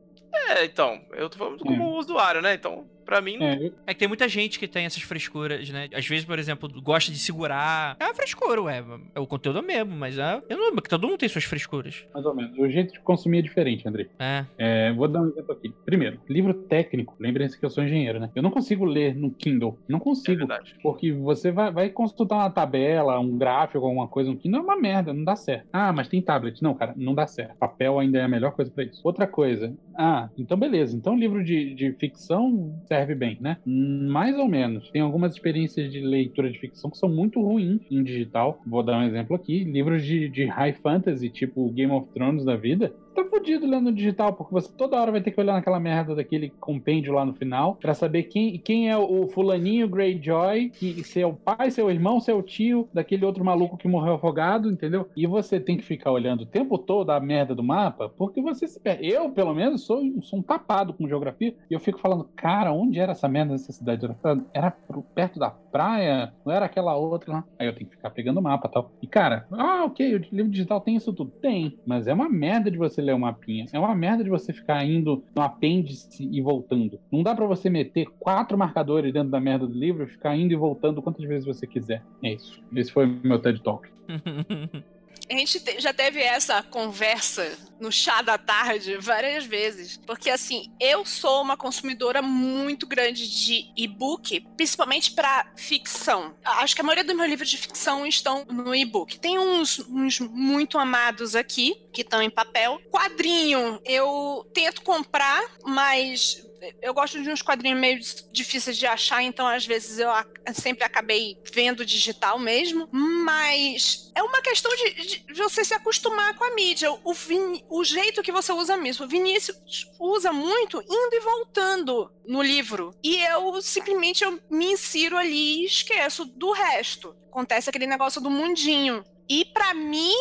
É, 0.49 0.65
então, 0.65 0.99
eu 1.13 1.29
tô 1.29 1.37
falando 1.37 1.59
como 1.63 1.99
usuário, 1.99 2.41
né? 2.41 2.55
Então, 2.55 2.89
Pra 3.05 3.21
mim, 3.21 3.37
É, 3.43 3.71
É 3.87 3.95
que 3.95 4.01
tem 4.01 4.09
muita 4.09 4.29
gente 4.29 4.59
que 4.59 4.67
tem 4.69 4.85
essas 4.85 5.03
frescuras, 5.03 5.69
né? 5.71 5.89
Às 5.95 6.07
vezes, 6.07 6.25
por 6.25 6.39
exemplo, 6.39 6.69
gosta 6.83 7.11
de 7.13 7.19
segurar. 7.19 7.97
É 8.01 8.05
uma 8.05 8.15
frescura, 8.15 8.63
ué. 8.63 8.83
É 9.15 9.21
o 9.21 9.27
conteúdo 9.27 9.63
mesmo, 9.63 9.95
mas 9.95 10.19
é. 10.19 10.43
Eu 10.49 10.57
não 10.59 10.67
lembro 10.67 10.83
que 10.83 10.89
todo 10.89 11.07
mundo 11.07 11.19
tem 11.19 11.29
suas 11.29 11.45
frescuras. 11.45 12.05
mais 12.15 12.25
ou 12.27 12.35
menos. 12.35 12.57
O 12.59 12.69
jeito 12.69 12.93
de 12.93 13.01
consumir 13.01 13.39
é 13.39 13.43
diferente, 13.43 13.87
André. 13.89 14.09
É. 14.19 14.45
É, 14.59 14.93
vou 14.93 15.09
dar 15.09 15.21
um 15.23 15.29
exemplo 15.29 15.53
aqui. 15.53 15.73
Primeiro, 15.85 16.21
livro 16.29 16.55
técnico. 16.55 17.17
Lembrem-se 17.19 17.59
que 17.59 17.65
eu 17.65 17.71
sou 17.71 17.83
engenheiro, 17.85 18.21
né? 18.21 18.31
Eu 18.35 18.43
não 18.43 18.51
consigo 18.51 18.85
ler 18.85 19.15
no 19.15 19.31
Kindle. 19.31 19.79
Não 19.89 19.99
é 19.99 20.01
consigo. 20.01 20.39
verdade. 20.39 20.75
Porque 20.83 21.13
você 21.13 21.51
vai, 21.51 21.71
vai 21.73 21.91
consultar 21.91 22.37
uma 22.37 22.51
tabela, 22.51 23.19
um 23.19 23.37
gráfico, 23.37 23.85
alguma 23.85 24.09
coisa 24.09 24.31
no 24.31 24.37
Kindle, 24.37 24.61
é 24.61 24.65
uma 24.65 24.77
merda, 24.77 25.13
não 25.13 25.25
dá 25.25 25.37
certo. 25.37 25.67
Ah, 25.73 25.93
mas 25.93 26.09
tem 26.09 26.21
tablet. 26.23 26.63
Não, 26.63 26.75
cara, 26.75 26.95
não 26.97 27.15
dá 27.15 27.27
certo. 27.27 27.57
Papel 27.57 27.99
ainda 27.99 28.19
é 28.19 28.23
a 28.23 28.29
melhor 28.29 28.53
coisa 28.53 28.71
pra 28.71 28.85
isso. 28.85 29.01
Outra 29.05 29.27
coisa. 29.27 29.75
Ah, 29.97 30.29
então 30.39 30.57
beleza. 30.59 30.97
Então 30.97 31.17
livro 31.17 31.45
de, 31.45 31.75
de 31.75 31.93
ficção 31.93 32.75
serve 32.93 33.15
bem, 33.15 33.39
né? 33.41 33.57
Mais 33.65 34.39
ou 34.39 34.47
menos. 34.47 34.91
Tem 34.91 35.01
algumas 35.01 35.33
experiências 35.33 35.91
de 35.91 36.01
leitura 36.01 36.51
de 36.51 36.59
ficção 36.59 36.91
que 36.91 36.99
são 36.99 37.09
muito 37.09 37.41
ruins 37.41 37.81
em 37.91 38.03
digital. 38.03 38.61
Vou 38.67 38.83
dar 38.83 38.99
um 38.99 39.07
exemplo 39.07 39.35
aqui. 39.35 39.65
Livros 39.65 40.05
de, 40.05 40.29
de 40.29 40.45
high 40.45 40.75
fantasy, 40.75 41.31
tipo 41.31 41.71
Game 41.71 41.91
of 41.91 42.07
Thrones 42.13 42.45
da 42.45 42.55
vida, 42.55 42.93
tá 43.13 43.25
fudido 43.25 43.67
lendo 43.67 43.85
no 43.85 43.93
digital, 43.93 44.33
porque 44.33 44.53
você 44.53 44.71
toda 44.73 45.01
hora 45.01 45.13
vai 45.13 45.21
ter 45.21 45.31
que 45.31 45.41
olhar 45.41 45.55
naquela 45.55 45.81
merda 45.81 46.15
daquele 46.15 46.51
compêndio 46.61 47.13
lá 47.13 47.25
no 47.25 47.35
final 47.35 47.77
pra 47.77 47.95
saber 47.95 48.25
quem, 48.25 48.59
quem 48.59 48.91
é 48.91 48.97
o 48.97 49.29
fulaninho 49.29 49.89
Greyjoy, 49.89 50.71
que 50.71 51.03
é 51.17 51.27
o 51.27 51.35
pai, 51.35 51.71
seu 51.71 51.91
irmão, 51.91 52.21
seu 52.21 52.43
tio, 52.43 52.89
daquele 52.93 53.25
outro 53.25 53.45
maluco 53.45 53.77
que 53.77 53.89
morreu 53.89 54.15
afogado, 54.15 54.71
entendeu? 54.71 55.09
E 55.17 55.27
você 55.27 55.61
tem 55.61 55.77
que 55.77 55.85
ficar 55.85 56.11
olhando 56.11 56.43
o 56.43 56.47
tempo 56.47 56.79
todo 56.79 57.11
a 57.11 57.21
merda 57.21 57.55
do 57.55 57.63
mapa, 57.63 58.09
porque 58.09 58.41
você 58.41 58.67
se 58.67 58.81
perde. 58.81 59.07
Eu, 59.07 59.31
pelo 59.31 59.55
menos, 59.55 59.83
sou, 59.85 60.03
sou 60.23 60.39
um 60.39 60.43
tapado 60.43 60.93
com 60.93 61.09
geografia, 61.09 61.55
e 61.71 61.75
eu 61.75 61.81
fico 61.81 61.99
falando, 61.99 62.25
cara, 62.37 62.73
onde 62.73 62.99
era 62.99 63.13
essa 63.13 63.29
merda 63.29 63.53
dessa 63.53 63.73
cidade? 63.73 64.09
Era, 64.55 64.71
perto 65.15 65.39
da 65.39 65.51
praia? 65.51 66.33
Não 66.45 66.53
era 66.53 66.67
aquela 66.67 66.97
outra 66.97 67.33
lá? 67.33 67.45
Aí 67.59 67.67
eu 67.67 67.75
tenho 67.75 67.89
que 67.89 67.97
ficar 67.97 68.11
pegando 68.11 68.39
o 68.39 68.43
mapa 68.43 68.69
e 68.69 68.73
tal. 68.73 68.91
E, 69.03 69.07
cara, 69.07 69.47
ah, 69.53 69.85
ok, 69.85 70.17
o 70.17 70.19
livro 70.33 70.51
digital 70.51 70.81
tem 70.81 70.97
isso 70.97 71.13
tudo. 71.13 71.31
Tem, 71.31 71.79
mas 71.85 72.07
é 72.07 72.15
uma 72.15 72.29
merda 72.29 72.71
de 72.71 72.79
você 72.79 73.02
ler 73.03 73.15
o 73.15 73.19
mapinha. 73.19 73.67
É 73.73 73.79
uma 73.79 73.95
merda 73.95 74.25
de 74.25 74.31
você 74.31 74.53
ficar 74.53 74.85
indo 74.85 75.23
no 75.35 75.43
apêndice 75.43 76.29
e 76.31 76.41
voltando. 76.41 76.99
Não 77.11 77.23
dá 77.23 77.35
pra 77.35 77.45
você 77.47 77.69
meter 77.69 78.07
quatro 78.19 78.57
marcadores 78.57 79.13
dentro 79.13 79.31
da 79.31 79.41
merda 79.41 79.67
do 79.67 79.79
livro 79.79 80.05
e 80.05 80.07
ficar 80.09 80.37
indo 80.37 80.53
e 80.53 80.57
voltando 80.57 81.03
quantas 81.03 81.25
vezes 81.27 81.45
você 81.45 81.67
quiser. 81.67 82.03
É 82.23 82.33
isso. 82.33 82.61
Esse 82.75 82.91
foi 82.93 83.07
o 83.07 83.21
meu 83.23 83.39
TED 83.39 83.61
Talk. 83.63 83.89
A 85.31 85.35
gente 85.35 85.61
te- 85.61 85.81
já 85.81 85.95
teve 85.95 86.21
essa 86.21 86.63
conversa 86.63 87.43
no 87.83 87.91
chá 87.91 88.23
da 88.23 88.39
tarde 88.39 88.97
várias 88.99 89.45
vezes. 89.45 89.99
Porque, 90.07 90.31
assim, 90.31 90.73
eu 90.81 91.05
sou 91.05 91.43
uma 91.43 91.57
consumidora 91.57 92.23
muito 92.23 92.87
grande 92.87 93.29
de 93.29 93.73
e-book, 93.77 94.41
principalmente 94.57 95.11
pra 95.11 95.53
ficção. 95.57 96.35
Acho 96.45 96.75
que 96.75 96.81
a 96.81 96.85
maioria 96.85 97.05
dos 97.05 97.17
meus 97.17 97.29
livros 97.29 97.51
de 97.51 97.59
ficção 97.59 98.07
estão 98.07 98.45
no 98.49 98.75
e-book. 98.75 99.19
Tem 99.19 99.39
uns, 99.39 99.81
uns 99.81 100.21
muito 100.21 100.79
amados 100.79 101.35
aqui, 101.35 101.75
que 101.93 102.03
estão 102.03 102.23
em 102.23 102.31
papel. 102.31 102.81
Quadrinho, 102.91 103.81
eu 103.85 104.49
tento 104.55 104.83
comprar, 104.83 105.43
mas 105.65 106.47
eu 106.81 106.95
gosto 106.95 107.21
de 107.21 107.29
uns 107.29 107.43
quadrinhos 107.43 107.81
meio 107.81 107.99
difíceis 108.31 108.79
de 108.79 108.87
achar, 108.87 109.21
então 109.21 109.49
às 109.49 109.67
vezes 109.67 109.99
eu 109.99 110.09
sempre 110.55 110.85
acabei 110.85 111.37
vendo 111.53 111.85
digital 111.85 112.39
mesmo. 112.39 112.89
Mas 112.93 114.13
é 114.15 114.23
uma 114.23 114.41
questão 114.41 114.71
de, 114.77 115.25
de 115.27 115.35
você 115.35 115.65
se 115.65 115.75
acostumar 115.75 116.35
com 116.35 116.45
a 116.45 116.55
mídia, 116.55 116.93
o, 117.03 117.13
Vini- 117.13 117.65
o 117.73 117.83
jeito 117.83 118.23
que 118.23 118.31
você 118.31 118.53
usa 118.53 118.77
mesmo. 118.77 119.09
Vinícius 119.09 119.91
usa 119.99 120.31
muito 120.31 120.83
indo 120.83 121.15
e 121.15 121.21
voltando 121.21 122.13
no 122.27 122.43
livro. 122.43 122.95
E 123.03 123.17
eu 123.17 123.63
simplesmente 123.63 124.23
eu 124.23 124.39
me 124.51 124.73
insiro 124.73 125.17
ali 125.17 125.63
e 125.63 125.65
esqueço 125.65 126.27
do 126.27 126.53
resto. 126.53 127.17
Acontece 127.31 127.71
aquele 127.71 127.87
negócio 127.87 128.21
do 128.21 128.29
mundinho. 128.29 129.03
E 129.27 129.47
pra 129.47 129.73
mim, 129.73 130.13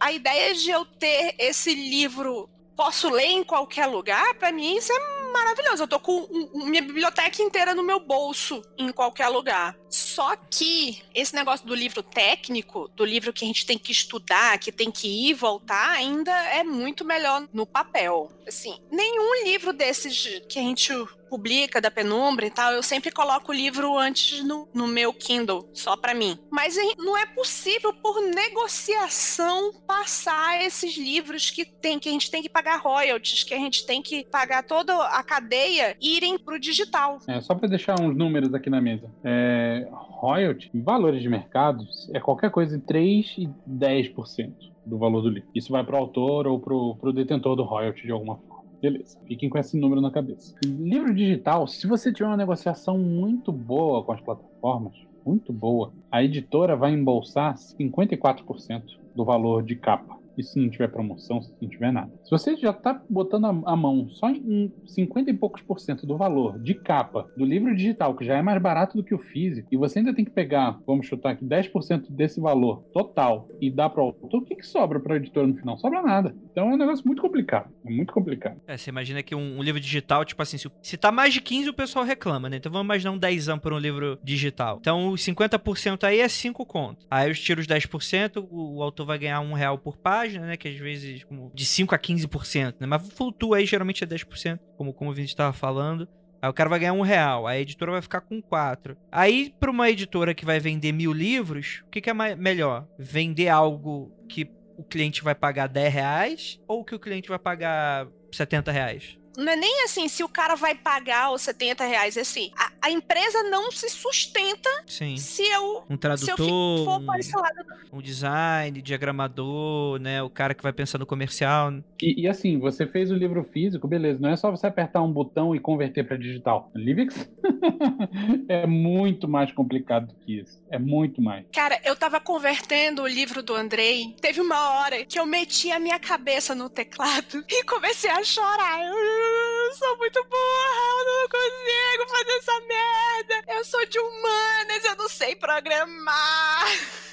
a 0.00 0.10
ideia 0.10 0.54
de 0.54 0.70
eu 0.70 0.86
ter 0.86 1.34
esse 1.38 1.74
livro 1.74 2.48
posso 2.74 3.10
ler 3.10 3.26
em 3.26 3.44
qualquer 3.44 3.86
lugar, 3.86 4.34
pra 4.34 4.52
mim 4.52 4.76
isso 4.76 4.92
é 4.92 5.32
maravilhoso. 5.32 5.82
Eu 5.82 5.88
tô 5.88 6.00
com 6.00 6.26
minha 6.54 6.80
biblioteca 6.80 7.42
inteira 7.42 7.74
no 7.74 7.82
meu 7.82 8.00
bolso, 8.00 8.62
em 8.78 8.90
qualquer 8.92 9.28
lugar. 9.28 9.76
Só 9.90 10.36
que 10.36 11.02
esse 11.14 11.34
negócio 11.34 11.66
do 11.66 11.74
livro 11.74 12.02
técnico, 12.02 12.90
do 12.94 13.04
livro 13.04 13.32
que 13.32 13.44
a 13.44 13.48
gente 13.48 13.66
tem 13.66 13.78
que 13.78 13.92
estudar, 13.92 14.58
que 14.58 14.72
tem 14.72 14.90
que 14.90 15.08
ir 15.08 15.30
e 15.30 15.34
voltar, 15.34 15.90
ainda 15.90 16.32
é 16.32 16.62
muito 16.62 17.04
melhor 17.04 17.48
no 17.52 17.66
papel. 17.66 18.30
Assim, 18.46 18.78
nenhum 18.90 19.44
livro 19.44 19.72
desses 19.72 20.42
que 20.48 20.58
a 20.58 20.62
gente 20.62 20.92
publica 21.28 21.80
da 21.80 21.90
penumbra 21.90 22.46
e 22.46 22.50
tal, 22.50 22.72
eu 22.72 22.82
sempre 22.82 23.10
coloco 23.10 23.52
o 23.52 23.54
livro 23.54 23.96
antes 23.96 24.42
no, 24.42 24.66
no 24.72 24.86
meu 24.86 25.12
Kindle, 25.12 25.68
só 25.74 25.96
pra 25.96 26.14
mim. 26.14 26.38
Mas 26.50 26.76
não 26.96 27.16
é 27.16 27.26
possível, 27.26 27.92
por 27.92 28.20
negociação, 28.22 29.72
passar 29.86 30.64
esses 30.64 30.96
livros 30.96 31.50
que 31.50 31.64
tem, 31.64 31.98
que 31.98 32.08
a 32.08 32.12
gente 32.12 32.30
tem 32.30 32.42
que 32.42 32.48
pagar 32.48 32.78
royalties, 32.78 33.44
que 33.44 33.54
a 33.54 33.58
gente 33.58 33.84
tem 33.84 34.00
que 34.02 34.24
pagar 34.24 34.62
toda 34.62 34.94
a 35.08 35.22
cadeia, 35.22 35.96
irem 36.00 36.38
pro 36.38 36.58
digital. 36.58 37.18
É, 37.28 37.40
só 37.40 37.54
para 37.54 37.68
deixar 37.68 38.00
uns 38.00 38.16
números 38.16 38.54
aqui 38.54 38.70
na 38.70 38.80
mesa. 38.80 39.10
É, 39.22 39.77
royalty, 39.90 40.70
valores 40.74 41.22
de 41.22 41.28
mercado, 41.28 41.84
é 42.12 42.20
qualquer 42.20 42.50
coisa 42.50 42.76
entre 42.76 42.88
3 42.88 43.34
e 43.38 43.48
10% 43.68 44.52
do 44.84 44.98
valor 44.98 45.22
do 45.22 45.28
livro. 45.28 45.48
Isso 45.54 45.72
vai 45.72 45.84
para 45.84 45.96
o 45.96 45.98
autor 45.98 46.46
ou 46.46 46.58
para 46.58 46.74
o 46.74 47.12
detentor 47.12 47.56
do 47.56 47.64
royalty 47.64 48.02
de 48.02 48.12
alguma 48.12 48.36
forma. 48.36 48.64
Beleza, 48.80 49.18
fiquem 49.26 49.48
com 49.48 49.58
esse 49.58 49.78
número 49.78 50.00
na 50.00 50.10
cabeça. 50.10 50.54
Livro 50.64 51.12
digital, 51.14 51.66
se 51.66 51.86
você 51.86 52.12
tiver 52.12 52.28
uma 52.28 52.36
negociação 52.36 52.96
muito 52.96 53.50
boa 53.50 54.04
com 54.04 54.12
as 54.12 54.20
plataformas, 54.20 54.94
muito 55.26 55.52
boa, 55.52 55.92
a 56.10 56.22
editora 56.22 56.76
vai 56.76 56.92
embolsar 56.92 57.54
54% 57.54 58.82
do 59.14 59.24
valor 59.24 59.62
de 59.62 59.76
capa. 59.76 60.17
E 60.38 60.42
se 60.42 60.58
não 60.58 60.70
tiver 60.70 60.88
promoção, 60.88 61.42
se 61.42 61.52
não 61.60 61.68
tiver 61.68 61.92
nada. 61.92 62.10
Se 62.24 62.30
você 62.30 62.56
já 62.56 62.72
tá 62.72 63.02
botando 63.10 63.46
a, 63.46 63.76
mão 63.76 64.08
só 64.08 64.30
em 64.30 64.72
50 64.86 65.30
e 65.30 65.34
poucos 65.34 65.62
por 65.62 65.80
cento 65.80 66.06
do 66.06 66.16
valor 66.16 66.58
de 66.58 66.74
capa 66.74 67.28
do 67.36 67.44
livro 67.44 67.74
digital, 67.74 68.14
que 68.14 68.24
já 68.24 68.36
é 68.36 68.42
mais 68.42 68.60
barato 68.62 68.96
do 68.96 69.02
que 69.02 69.14
o 69.14 69.18
físico, 69.18 69.68
e 69.70 69.76
você 69.76 69.98
ainda 69.98 70.14
tem 70.14 70.24
que 70.24 70.30
pegar, 70.30 70.78
vamos 70.86 71.06
chutar 71.06 71.32
aqui, 71.32 71.44
10% 71.44 72.06
desse 72.10 72.40
valor 72.40 72.84
total 72.92 73.48
e 73.60 73.70
dar 73.70 73.90
para 73.90 74.02
o 74.02 74.06
autor, 74.06 74.40
o 74.40 74.44
que, 74.44 74.54
que 74.54 74.66
sobra 74.66 75.00
para 75.00 75.14
a 75.14 75.16
editora 75.16 75.46
no 75.46 75.56
final? 75.56 75.76
Sobra 75.78 76.02
nada. 76.02 76.34
Então 76.50 76.70
é 76.70 76.74
um 76.74 76.78
negócio 76.78 77.04
muito 77.04 77.20
complicado. 77.20 77.70
É 77.84 77.90
muito 77.90 78.12
complicado. 78.12 78.60
É, 78.66 78.76
você 78.76 78.90
imagina 78.90 79.22
que 79.22 79.34
um, 79.34 79.58
um 79.58 79.62
livro 79.62 79.80
digital, 79.80 80.24
tipo 80.24 80.40
assim, 80.42 80.58
se, 80.58 80.70
se 80.82 80.96
tá 80.96 81.10
mais 81.10 81.34
de 81.34 81.40
15, 81.40 81.70
o 81.70 81.74
pessoal 81.74 82.04
reclama, 82.04 82.48
né? 82.48 82.58
Então 82.58 82.70
vamos 82.70 82.84
imaginar 82.84 83.12
um 83.12 83.18
10 83.18 83.48
por 83.62 83.72
um 83.72 83.78
livro 83.78 84.18
digital. 84.22 84.78
Então 84.80 85.08
os 85.08 85.22
50% 85.22 86.04
aí 86.04 86.20
é 86.20 86.28
5 86.28 86.64
conto. 86.66 87.06
Aí 87.10 87.28
eu 87.28 87.34
tiro 87.34 87.60
os 87.60 87.66
10%, 87.66 88.46
o, 88.50 88.78
o 88.78 88.82
autor 88.82 89.06
vai 89.06 89.18
ganhar 89.18 89.40
um 89.40 89.52
real 89.52 89.78
por 89.78 89.96
página, 89.96 90.27
né? 90.34 90.56
Que 90.56 90.68
às 90.68 90.76
vezes 90.76 91.24
como, 91.24 91.50
de 91.54 91.64
5 91.64 91.94
a 91.94 91.98
15%, 91.98 92.74
né? 92.80 92.86
Mas 92.86 93.08
flutua 93.12 93.58
aí, 93.58 93.66
geralmente 93.66 94.04
é 94.04 94.06
10%, 94.06 94.58
como, 94.76 94.92
como 94.92 95.10
o 95.10 95.14
Vinícius 95.14 95.32
estava 95.32 95.52
falando. 95.52 96.08
Aí 96.40 96.48
o 96.48 96.52
cara 96.52 96.68
vai 96.68 96.78
ganhar 96.78 96.92
um 96.92 97.00
real, 97.00 97.46
a 97.46 97.58
editora 97.58 97.92
vai 97.92 98.02
ficar 98.02 98.20
com 98.20 98.40
quatro. 98.40 98.96
Aí, 99.10 99.52
pra 99.58 99.70
uma 99.70 99.90
editora 99.90 100.34
que 100.34 100.44
vai 100.44 100.60
vender 100.60 100.92
mil 100.92 101.12
livros, 101.12 101.82
o 101.86 101.90
que, 101.90 102.00
que 102.00 102.10
é 102.10 102.12
mais, 102.12 102.36
melhor? 102.38 102.86
Vender 102.96 103.48
algo 103.48 104.12
que 104.28 104.48
o 104.76 104.84
cliente 104.84 105.22
vai 105.24 105.34
pagar 105.34 105.66
10 105.66 105.92
reais 105.92 106.60
ou 106.68 106.84
que 106.84 106.94
o 106.94 107.00
cliente 107.00 107.28
vai 107.28 107.38
pagar 107.38 108.06
70 108.30 108.70
reais? 108.70 109.18
Não 109.36 109.52
é 109.52 109.56
nem 109.56 109.84
assim 109.84 110.08
se 110.08 110.22
o 110.22 110.28
cara 110.28 110.54
vai 110.54 110.74
pagar 110.74 111.32
os 111.32 111.42
70 111.42 111.84
reais, 111.84 112.16
é 112.16 112.20
assim, 112.20 112.50
a, 112.56 112.72
a 112.80 112.90
empresa 112.90 113.42
não 113.44 113.70
se 113.70 113.88
sustenta 113.88 114.68
Sim. 114.86 115.16
se 115.16 115.42
eu, 115.42 115.78
Um 115.78 115.86
se 115.88 115.92
eu 115.92 115.98
tradutor, 115.98 116.84
for 116.84 117.00
um, 117.00 117.06
para 117.06 117.18
esse 117.18 117.36
lado. 117.36 117.54
um 117.92 118.00
design, 118.00 118.80
diagramador, 118.82 119.98
né? 119.98 120.22
O 120.22 120.30
cara 120.30 120.54
que 120.54 120.62
vai 120.62 120.72
pensar 120.72 120.98
no 120.98 121.06
comercial. 121.06 121.72
E, 122.00 122.22
e 122.22 122.28
assim, 122.28 122.58
você 122.58 122.86
fez 122.86 123.10
o 123.10 123.14
livro 123.14 123.44
físico, 123.52 123.86
beleza, 123.88 124.20
não 124.20 124.28
é 124.30 124.36
só 124.36 124.50
você 124.50 124.66
apertar 124.66 125.02
um 125.02 125.12
botão 125.12 125.54
e 125.54 125.60
converter 125.60 126.06
para 126.06 126.16
digital. 126.16 126.70
Livix 126.74 127.28
é 128.48 128.66
muito 128.66 129.28
mais 129.28 129.52
complicado 129.52 130.06
do 130.08 130.14
que 130.14 130.40
isso. 130.40 130.62
É 130.70 130.78
muito 130.78 131.20
mais. 131.22 131.44
Cara, 131.52 131.80
eu 131.84 131.96
tava 131.96 132.20
convertendo 132.20 133.02
o 133.02 133.06
livro 133.08 133.42
do 133.42 133.54
Andrei. 133.54 134.14
Teve 134.20 134.40
uma 134.40 134.70
hora 134.80 135.04
que 135.04 135.18
eu 135.18 135.26
meti 135.26 135.70
a 135.70 135.78
minha 135.78 135.98
cabeça 135.98 136.54
no 136.54 136.68
teclado 136.68 137.44
e 137.48 137.64
comecei 137.64 138.10
a 138.10 138.22
chorar. 138.22 138.80
Eu, 138.82 138.94
eu 138.94 139.74
sou 139.74 139.96
muito 139.98 140.22
burra, 140.24 140.82
eu 140.98 141.04
não 141.06 141.28
consigo 141.28 142.10
fazer 142.16 142.38
essa 142.38 142.67
merda. 142.68 143.52
Eu 143.52 143.64
sou 143.64 143.84
de 143.86 143.98
humanas, 143.98 144.84
eu 144.84 144.96
não 144.96 145.08
sei 145.08 145.34
programar. 145.34 146.66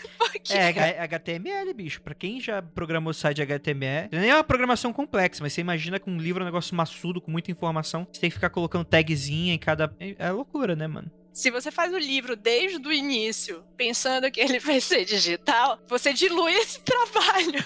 É, 0.49 1.01
HTML, 1.01 1.73
bicho. 1.73 2.01
Pra 2.01 2.15
quem 2.15 2.39
já 2.39 2.61
programou 2.61 3.13
site 3.13 3.41
HTML, 3.41 4.07
nem 4.11 4.29
é 4.29 4.35
uma 4.35 4.43
programação 4.43 4.93
complexa, 4.93 5.43
mas 5.43 5.51
você 5.51 5.59
imagina 5.59 5.99
que 5.99 6.09
um 6.09 6.17
livro 6.17 6.41
é 6.41 6.43
um 6.43 6.45
negócio 6.45 6.75
maçudo, 6.75 7.19
com 7.19 7.31
muita 7.31 7.51
informação. 7.51 8.07
Você 8.11 8.21
tem 8.21 8.29
que 8.29 8.35
ficar 8.35 8.49
colocando 8.49 8.85
tagzinha 8.85 9.53
em 9.53 9.57
cada. 9.59 9.93
É 9.99 10.15
é 10.17 10.31
loucura, 10.31 10.75
né, 10.75 10.87
mano? 10.87 11.11
Se 11.35 11.51
você 11.51 11.69
faz 11.69 11.93
o 11.93 11.97
livro 11.97 12.37
desde 12.37 12.87
o 12.87 12.93
início, 12.93 13.61
pensando 13.75 14.31
que 14.31 14.39
ele 14.39 14.57
vai 14.57 14.79
ser 14.79 15.03
digital, 15.03 15.77
você 15.85 16.13
dilui 16.13 16.53
esse 16.53 16.79
trabalho. 16.81 17.63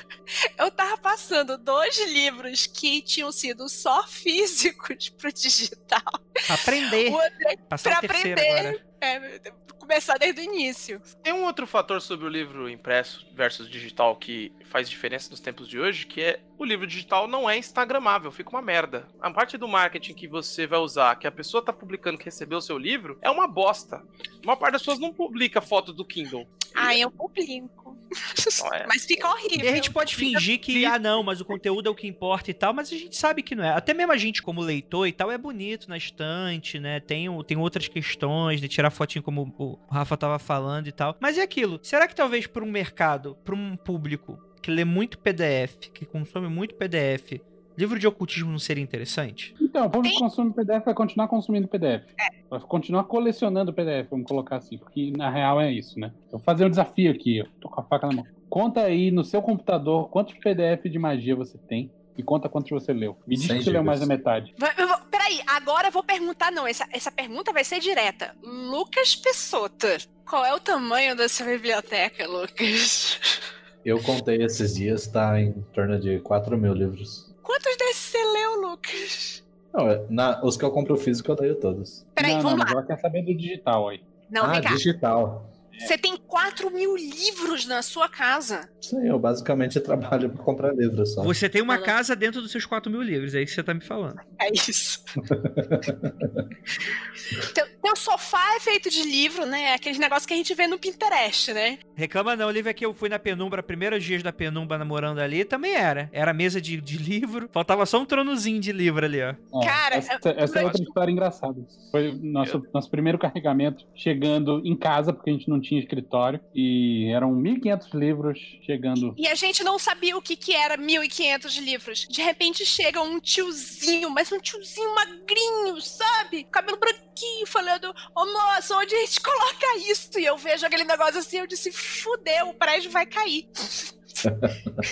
Eu 0.57 0.71
tava 0.71 0.97
passando 0.97 1.55
dois 1.55 1.97
livros 2.09 2.65
que 2.65 2.99
tinham 3.03 3.31
sido 3.31 3.69
só 3.69 4.07
físicos 4.07 5.09
pro 5.15 5.31
digital. 5.31 6.01
Pra 6.47 6.55
aprender. 6.55 7.09
O 7.11 7.13
outro 7.13 7.47
é 7.47 7.57
Passar 7.57 8.01
pra 8.01 8.09
aprender. 8.17 8.41
agora. 8.41 8.85
é, 9.01 9.51
começar 9.77 10.17
desde 10.17 10.41
o 10.41 10.43
início. 10.43 10.99
Tem 11.21 11.31
um 11.33 11.43
outro 11.43 11.67
fator 11.67 12.01
sobre 12.01 12.25
o 12.25 12.29
livro 12.29 12.67
impresso 12.67 13.27
versus 13.35 13.69
digital 13.69 14.15
que 14.15 14.51
faz 14.65 14.89
diferença 14.89 15.29
nos 15.29 15.39
tempos 15.39 15.67
de 15.67 15.79
hoje, 15.79 16.07
que 16.07 16.21
é 16.21 16.39
o 16.59 16.65
livro 16.65 16.85
digital 16.85 17.27
não 17.27 17.49
é 17.49 17.57
instagramável, 17.57 18.31
fica 18.31 18.49
uma 18.49 18.61
merda. 18.61 19.07
A 19.21 19.31
parte 19.31 19.57
do 19.57 19.67
marketing 19.67 20.13
que 20.13 20.27
você 20.27 20.67
vai 20.67 20.79
usar, 20.79 21.15
que 21.15 21.25
a 21.25 21.31
pessoa 21.31 21.63
tá 21.63 21.71
publicando 21.71 22.17
que 22.17 22.25
recebeu 22.25 22.57
o 22.57 22.61
seu 22.61 22.77
livro, 22.77 23.17
é 23.21 23.29
uma 23.29 23.47
bosta. 23.47 24.03
Uma 24.43 24.57
parte 24.57 24.73
das 24.73 24.81
pessoas 24.81 24.99
não 24.99 25.13
publica 25.13 25.61
foto 25.61 25.93
do 25.93 26.03
Kindle. 26.03 26.45
Ah, 26.75 26.95
eu 26.95 27.09
publico. 27.09 27.97
É. 28.73 28.87
Mas 28.87 29.05
fica 29.05 29.29
horrível. 29.29 29.65
E 29.65 29.67
a 29.67 29.75
gente 29.75 29.91
pode 29.91 30.15
fingir 30.15 30.59
que, 30.59 30.85
ah, 30.85 30.97
não, 30.97 31.21
mas 31.21 31.39
o 31.39 31.45
conteúdo 31.45 31.87
é 31.87 31.91
o 31.91 31.95
que 31.95 32.07
importa 32.07 32.49
e 32.49 32.53
tal, 32.53 32.73
mas 32.73 32.91
a 32.91 32.97
gente 32.97 33.15
sabe 33.15 33.43
que 33.43 33.55
não 33.55 33.63
é. 33.63 33.69
Até 33.69 33.93
mesmo 33.93 34.11
a 34.11 34.17
gente, 34.17 34.41
como 34.41 34.61
leitor 34.61 35.07
e 35.07 35.11
tal, 35.11 35.31
é 35.31 35.37
bonito 35.37 35.87
na 35.87 35.97
estante, 35.97 36.79
né? 36.79 36.99
Tem, 36.99 37.27
tem 37.43 37.57
outras 37.57 37.87
questões 37.87 38.59
de 38.59 38.67
tirar 38.67 38.89
fotinho, 38.89 39.23
como 39.23 39.53
o 39.57 39.77
Rafa 39.91 40.17
tava 40.17 40.39
falando 40.39 40.87
e 40.87 40.91
tal. 40.91 41.15
Mas 41.19 41.37
é 41.37 41.43
aquilo. 41.43 41.79
Será 41.83 42.07
que 42.07 42.15
talvez 42.15 42.47
para 42.47 42.63
um 42.63 42.71
mercado, 42.71 43.37
para 43.43 43.55
um 43.55 43.77
público 43.77 44.39
que 44.61 44.71
lê 44.71 44.83
muito 44.85 45.17
PDF, 45.19 45.75
que 45.93 46.05
consome 46.05 46.47
muito 46.47 46.75
PDF, 46.75 47.41
livro 47.77 47.97
de 47.97 48.07
ocultismo 48.07 48.51
não 48.51 48.59
seria 48.59 48.83
interessante? 48.83 49.55
Então, 49.61 49.85
o 49.85 49.89
público 49.89 50.15
que 50.15 50.21
consome 50.21 50.53
PDF 50.53 50.83
vai 50.85 50.93
continuar 50.93 51.27
consumindo 51.27 51.67
PDF. 51.67 52.03
Vai 52.49 52.59
continuar 52.61 53.03
colecionando 53.05 53.73
PDF, 53.73 54.09
vamos 54.09 54.27
colocar 54.27 54.57
assim, 54.57 54.77
porque 54.77 55.11
na 55.15 55.29
real 55.29 55.61
é 55.61 55.71
isso, 55.71 55.99
né? 55.99 56.11
Eu 56.25 56.31
vou 56.33 56.39
fazer 56.41 56.65
um 56.65 56.69
desafio 56.69 57.11
aqui, 57.11 57.41
ó. 57.41 57.45
Tô 57.61 57.69
com 57.69 57.79
a 57.79 57.83
faca 57.83 58.07
na 58.07 58.13
mão. 58.17 58.25
Conta 58.49 58.81
aí 58.81 59.11
no 59.11 59.23
seu 59.23 59.41
computador 59.41 60.09
quantos 60.09 60.33
PDF 60.39 60.89
de 60.89 60.97
magia 60.99 61.35
você 61.35 61.57
tem 61.57 61.91
e 62.17 62.23
conta 62.23 62.49
quantos 62.49 62.71
você 62.71 62.91
leu. 62.91 63.17
Me 63.27 63.35
diz 63.37 63.45
100 63.45 63.57
que 63.59 63.63
você 63.65 63.69
leu 63.69 63.83
mais 63.83 63.99
da 63.99 64.05
metade. 64.07 64.53
Vai- 64.57 64.73
eu 64.77 64.87
vou- 64.87 64.97
Peraí, 65.09 65.41
agora 65.45 65.89
eu 65.89 65.91
vou 65.91 66.03
perguntar, 66.03 66.51
não. 66.51 66.65
Essa, 66.65 66.87
essa 66.91 67.11
pergunta 67.11 67.53
vai 67.53 67.63
ser 67.63 67.79
direta. 67.79 68.35
Lucas 68.41 69.15
Pessota, 69.15 69.97
qual 70.27 70.43
é 70.43 70.53
o 70.55 70.59
tamanho 70.59 71.15
da 71.15 71.29
sua 71.29 71.45
biblioteca, 71.45 72.25
Lucas? 72.27 73.19
Eu 73.85 74.01
contei 74.01 74.43
esses 74.43 74.75
dias, 74.75 75.07
tá 75.07 75.39
em 75.39 75.53
torno 75.73 75.99
de 75.99 76.19
4 76.19 76.57
mil 76.57 76.73
livros. 76.73 77.33
Quantos 77.41 77.75
desses 77.77 78.11
você 78.11 78.17
leu, 78.17 78.61
Lucas? 78.61 79.43
Não, 79.73 79.87
é- 79.89 80.03
na- 80.09 80.43
os 80.43 80.57
que 80.57 80.65
eu 80.65 80.71
compro 80.71 80.95
físico 80.97 81.31
eu 81.31 81.37
leio 81.39 81.55
todos. 81.55 82.05
Peraí, 82.15 82.33
não, 82.35 82.41
vamos 82.41 82.59
não, 82.59 82.65
lá. 82.65 82.71
ela 82.71 82.83
quer 82.83 82.99
saber 82.99 83.21
do 83.23 83.33
digital 83.33 83.89
aí. 83.89 84.01
Não, 84.29 84.43
ah, 84.45 84.51
vem 84.53 84.61
cá. 84.61 84.69
digital. 84.75 85.49
Você 85.79 85.97
tem 85.97 86.17
4 86.17 86.69
mil 86.71 86.95
livros 86.95 87.65
na 87.65 87.81
sua 87.81 88.07
casa. 88.09 88.69
Aí, 88.93 89.07
eu 89.07 89.17
basicamente 89.17 89.79
trabalho 89.81 90.29
pra 90.29 90.43
comprar 90.43 90.73
livros 90.73 91.13
só. 91.13 91.23
Você 91.23 91.49
tem 91.49 91.61
uma 91.61 91.77
casa 91.77 92.15
dentro 92.15 92.41
dos 92.41 92.51
seus 92.51 92.65
4 92.65 92.91
mil 92.91 93.01
livros, 93.01 93.33
é 93.33 93.41
isso 93.41 93.51
que 93.51 93.55
você 93.55 93.63
tá 93.63 93.73
me 93.73 93.81
falando. 93.81 94.19
É 94.39 94.49
isso. 94.53 95.03
teu, 97.53 97.65
teu 97.81 97.95
sofá 97.95 98.55
é 98.55 98.59
feito 98.59 98.89
de 98.89 99.03
livro, 99.03 99.45
né? 99.45 99.73
Aqueles 99.73 99.99
negócios 99.99 100.25
que 100.25 100.33
a 100.33 100.37
gente 100.37 100.53
vê 100.53 100.67
no 100.67 100.77
Pinterest, 100.77 101.53
né? 101.53 101.79
Reclama 101.95 102.35
não, 102.35 102.51
Lívia, 102.51 102.73
que 102.73 102.85
eu 102.85 102.93
fui 102.93 103.07
na 103.09 103.19
penumbra, 103.19 103.63
primeiros 103.63 104.03
dias 104.03 104.23
da 104.23 104.33
penumbra 104.33 104.77
namorando 104.77 105.19
ali, 105.19 105.45
também 105.45 105.75
era. 105.75 106.09
Era 106.11 106.33
mesa 106.33 106.59
de, 106.59 106.81
de 106.81 106.97
livro, 106.97 107.49
faltava 107.51 107.85
só 107.85 107.99
um 107.99 108.05
tronozinho 108.05 108.59
de 108.59 108.71
livro 108.71 109.05
ali, 109.05 109.21
ó. 109.21 109.29
É, 109.29 109.35
Cara, 109.65 109.95
essa, 109.95 110.19
essa 110.35 110.59
é 110.59 110.65
outra 110.65 110.81
história 110.81 111.11
engraçada. 111.11 111.55
Foi 111.91 112.11
nosso, 112.21 112.63
nosso 112.73 112.89
primeiro 112.89 113.17
carregamento 113.17 113.85
chegando 113.95 114.61
em 114.65 114.75
casa, 114.75 115.13
porque 115.13 115.29
a 115.29 115.33
gente 115.33 115.49
não 115.49 115.59
tinha 115.59 115.68
escritório, 115.77 116.39
e 116.53 117.11
eram 117.13 117.33
1.500 117.35 117.93
livros 117.93 118.39
chegando. 118.65 119.13
E 119.17 119.27
a 119.27 119.35
gente 119.35 119.63
não 119.63 119.77
sabia 119.77 120.17
o 120.17 120.21
que, 120.21 120.35
que 120.35 120.53
era 120.55 120.77
1.500 120.77 121.61
livros. 121.61 122.07
De 122.09 122.21
repente 122.21 122.65
chega 122.65 123.01
um 123.01 123.19
tiozinho, 123.19 124.09
mas 124.09 124.31
um 124.31 124.39
tiozinho 124.39 124.95
magrinho, 124.95 125.81
sabe? 125.81 126.45
Cabelo 126.45 126.77
branquinho, 126.77 127.45
falando: 127.45 127.93
Ô 128.15 128.25
moça, 128.25 128.75
onde 128.75 128.95
a 128.95 128.99
gente 128.99 129.21
coloca 129.21 129.77
isso? 129.89 130.19
E 130.19 130.25
eu 130.25 130.37
vejo 130.37 130.65
aquele 130.65 130.83
negócio 130.83 131.19
assim, 131.19 131.37
eu 131.37 131.47
disse: 131.47 131.71
fudeu, 131.71 132.49
o 132.49 132.53
prédio 132.53 132.89
vai 132.91 133.05
cair. 133.05 133.47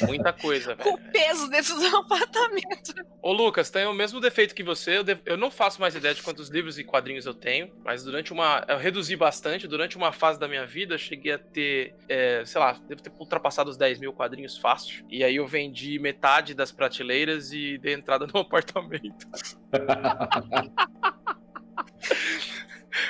Muita 0.08 0.32
coisa, 0.34 0.76
Com 0.76 0.95
velho. 0.95 0.95
o 0.95 1.12
peso 1.12 1.49
desse 1.49 1.72
apartamento. 1.95 2.94
Ô 3.22 3.32
Lucas, 3.34 3.70
tem 3.70 3.86
o 3.86 3.94
mesmo 3.94 4.20
defeito 4.20 4.54
que 4.56 4.64
você. 4.64 4.98
Eu, 4.98 5.04
devo- 5.04 5.22
eu 5.26 5.38
não 5.38 5.49
faço 5.52 5.80
mais 5.82 5.95
ideia 5.95 6.14
de 6.14 6.22
quantos 6.24 6.49
livros 6.49 6.78
e 6.80 6.84
quadrinhos 6.84 7.26
eu 7.26 7.34
tenho, 7.34 7.72
mas 7.84 8.04
durante 8.04 8.32
uma. 8.34 8.64
Eu 8.68 8.78
reduzi 8.78 9.16
bastante. 9.16 9.68
Durante 9.68 9.98
uma 9.98 10.12
fase 10.12 10.40
da 10.40 10.48
minha 10.48 10.66
vida, 10.66 10.94
eu 10.95 10.98
cheguei 10.99 11.34
a 11.34 11.40
ter, 11.40 11.95
é, 12.08 12.44
sei 12.45 12.60
lá, 12.60 12.74
devo 12.88 13.02
ter 13.02 13.12
ultrapassado 13.20 13.70
os 13.70 13.78
10 13.78 13.99
mil 13.99 14.14
quadrinhos 14.14 14.58
fácil. 14.58 15.06
E 15.10 15.24
aí 15.24 15.36
eu 15.36 15.48
vendi 15.48 15.99
metade 15.99 16.54
das 16.54 16.72
prateleiras 16.72 17.52
e 17.52 17.78
dei 17.78 17.94
entrada 17.94 18.28
no 18.28 18.40
apartamento. 18.41 19.28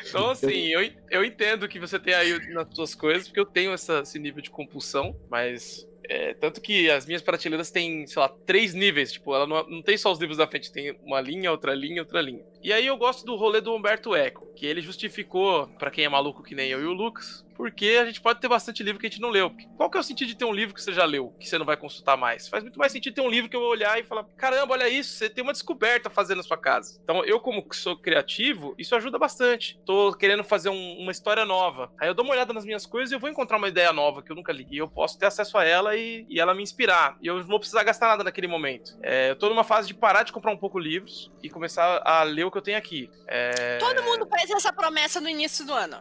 Então, 0.09 0.31
assim, 0.31 0.67
eu, 0.67 0.91
eu 1.09 1.23
entendo 1.23 1.67
que 1.67 1.79
você 1.79 1.97
tem 1.99 2.13
aí 2.13 2.53
nas 2.53 2.67
suas 2.73 2.93
coisas, 2.93 3.27
porque 3.27 3.39
eu 3.39 3.45
tenho 3.45 3.71
essa- 3.71 3.99
esse 3.99 4.19
nível 4.19 4.41
de 4.41 4.49
compulsão, 4.49 5.15
mas. 5.29 5.86
É, 6.09 6.33
tanto 6.33 6.61
que 6.61 6.89
as 6.89 7.05
minhas 7.05 7.21
prateleiras 7.21 7.69
têm, 7.69 8.07
sei 8.07 8.21
lá, 8.21 8.29
três 8.29 8.73
níveis. 8.73 9.11
Tipo, 9.11 9.35
ela 9.35 9.45
não, 9.45 9.67
não 9.69 9.81
tem 9.81 9.97
só 9.97 10.11
os 10.11 10.19
livros 10.19 10.37
da 10.37 10.47
frente, 10.47 10.71
tem 10.71 10.97
uma 11.03 11.21
linha, 11.21 11.51
outra 11.51 11.73
linha, 11.73 12.01
outra 12.01 12.21
linha. 12.21 12.43
E 12.63 12.73
aí 12.73 12.85
eu 12.85 12.97
gosto 12.97 13.25
do 13.25 13.35
rolê 13.35 13.61
do 13.61 13.73
Humberto 13.73 14.15
Eco, 14.15 14.47
que 14.55 14.65
ele 14.65 14.81
justificou, 14.81 15.67
pra 15.79 15.91
quem 15.91 16.05
é 16.05 16.09
maluco 16.09 16.43
que 16.43 16.55
nem 16.55 16.69
eu 16.69 16.81
e 16.81 16.85
o 16.85 16.93
Lucas, 16.93 17.45
porque 17.55 17.97
a 17.99 18.05
gente 18.05 18.21
pode 18.21 18.39
ter 18.39 18.47
bastante 18.47 18.83
livro 18.83 18.99
que 18.99 19.07
a 19.07 19.09
gente 19.09 19.21
não 19.21 19.29
leu. 19.29 19.51
Qual 19.77 19.89
que 19.89 19.97
é 19.97 19.99
o 19.99 20.03
sentido 20.03 20.27
de 20.27 20.35
ter 20.35 20.45
um 20.45 20.51
livro 20.53 20.75
que 20.75 20.81
você 20.81 20.93
já 20.93 21.05
leu, 21.05 21.33
que 21.39 21.47
você 21.49 21.57
não 21.57 21.65
vai 21.65 21.75
consultar 21.77 22.15
mais? 22.15 22.47
Faz 22.47 22.63
muito 22.63 22.77
mais 22.77 22.91
sentido 22.91 23.15
ter 23.15 23.21
um 23.21 23.29
livro 23.29 23.49
que 23.49 23.55
eu 23.55 23.59
vou 23.61 23.69
olhar 23.69 23.99
e 23.99 24.03
falar: 24.03 24.25
caramba, 24.37 24.73
olha 24.73 24.87
isso, 24.87 25.13
você 25.15 25.27
tem 25.29 25.43
uma 25.43 25.53
descoberta 25.53 26.07
fazer 26.09 26.35
na 26.35 26.43
sua 26.43 26.57
casa. 26.57 26.99
Então, 27.03 27.23
eu, 27.25 27.39
como 27.39 27.65
sou 27.73 27.97
criativo, 27.97 28.75
isso 28.77 28.95
ajuda 28.95 29.17
bastante. 29.17 29.79
Tô 29.85 30.13
querendo 30.13 30.43
fazer 30.43 30.69
um- 30.69 30.97
uma 30.99 31.11
história 31.11 31.45
nova. 31.45 31.91
Aí 31.99 32.07
eu 32.07 32.13
dou 32.13 32.23
uma 32.25 32.33
olhada 32.33 32.53
nas 32.53 32.63
minhas 32.65 32.85
coisas 32.85 33.11
e 33.11 33.15
eu 33.15 33.19
vou 33.19 33.29
encontrar 33.29 33.57
uma 33.57 33.67
ideia 33.69 33.91
nova 33.91 34.21
que 34.21 34.31
eu 34.31 34.35
nunca 34.35 34.51
li. 34.53 34.67
E 34.69 34.77
eu 34.77 34.87
posso 34.87 35.17
ter 35.17 35.25
acesso 35.25 35.57
a 35.57 35.63
ela 35.63 35.95
e, 35.95 36.27
e 36.29 36.39
ela 36.39 36.53
me 36.53 36.61
inspirar. 36.61 37.17
E 37.21 37.27
eu 37.27 37.37
não 37.37 37.43
vou 37.43 37.59
precisar 37.59 37.83
gastar 37.83 38.07
nada 38.07 38.23
naquele 38.23 38.47
momento. 38.47 38.95
É, 39.01 39.31
eu 39.31 39.35
tô 39.35 39.49
numa 39.49 39.63
fase 39.63 39.87
de 39.87 39.95
parar 39.95 40.21
de 40.23 40.31
comprar 40.31 40.51
um 40.51 40.57
pouco 40.57 40.77
livros 40.77 41.31
e 41.41 41.49
começar 41.49 42.01
a 42.05 42.21
ler 42.23 42.43
o 42.47 42.51
que 42.51 42.57
eu 42.57 42.61
tenho 42.61 42.77
aqui. 42.77 43.09
É, 43.27 43.77
Todo 43.77 44.03
mundo 44.03 44.27
fez 44.27 44.49
essa 44.51 44.71
promessa 44.73 45.19
no 45.21 45.29
início 45.29 45.65
do 45.65 45.73
ano. 45.73 45.97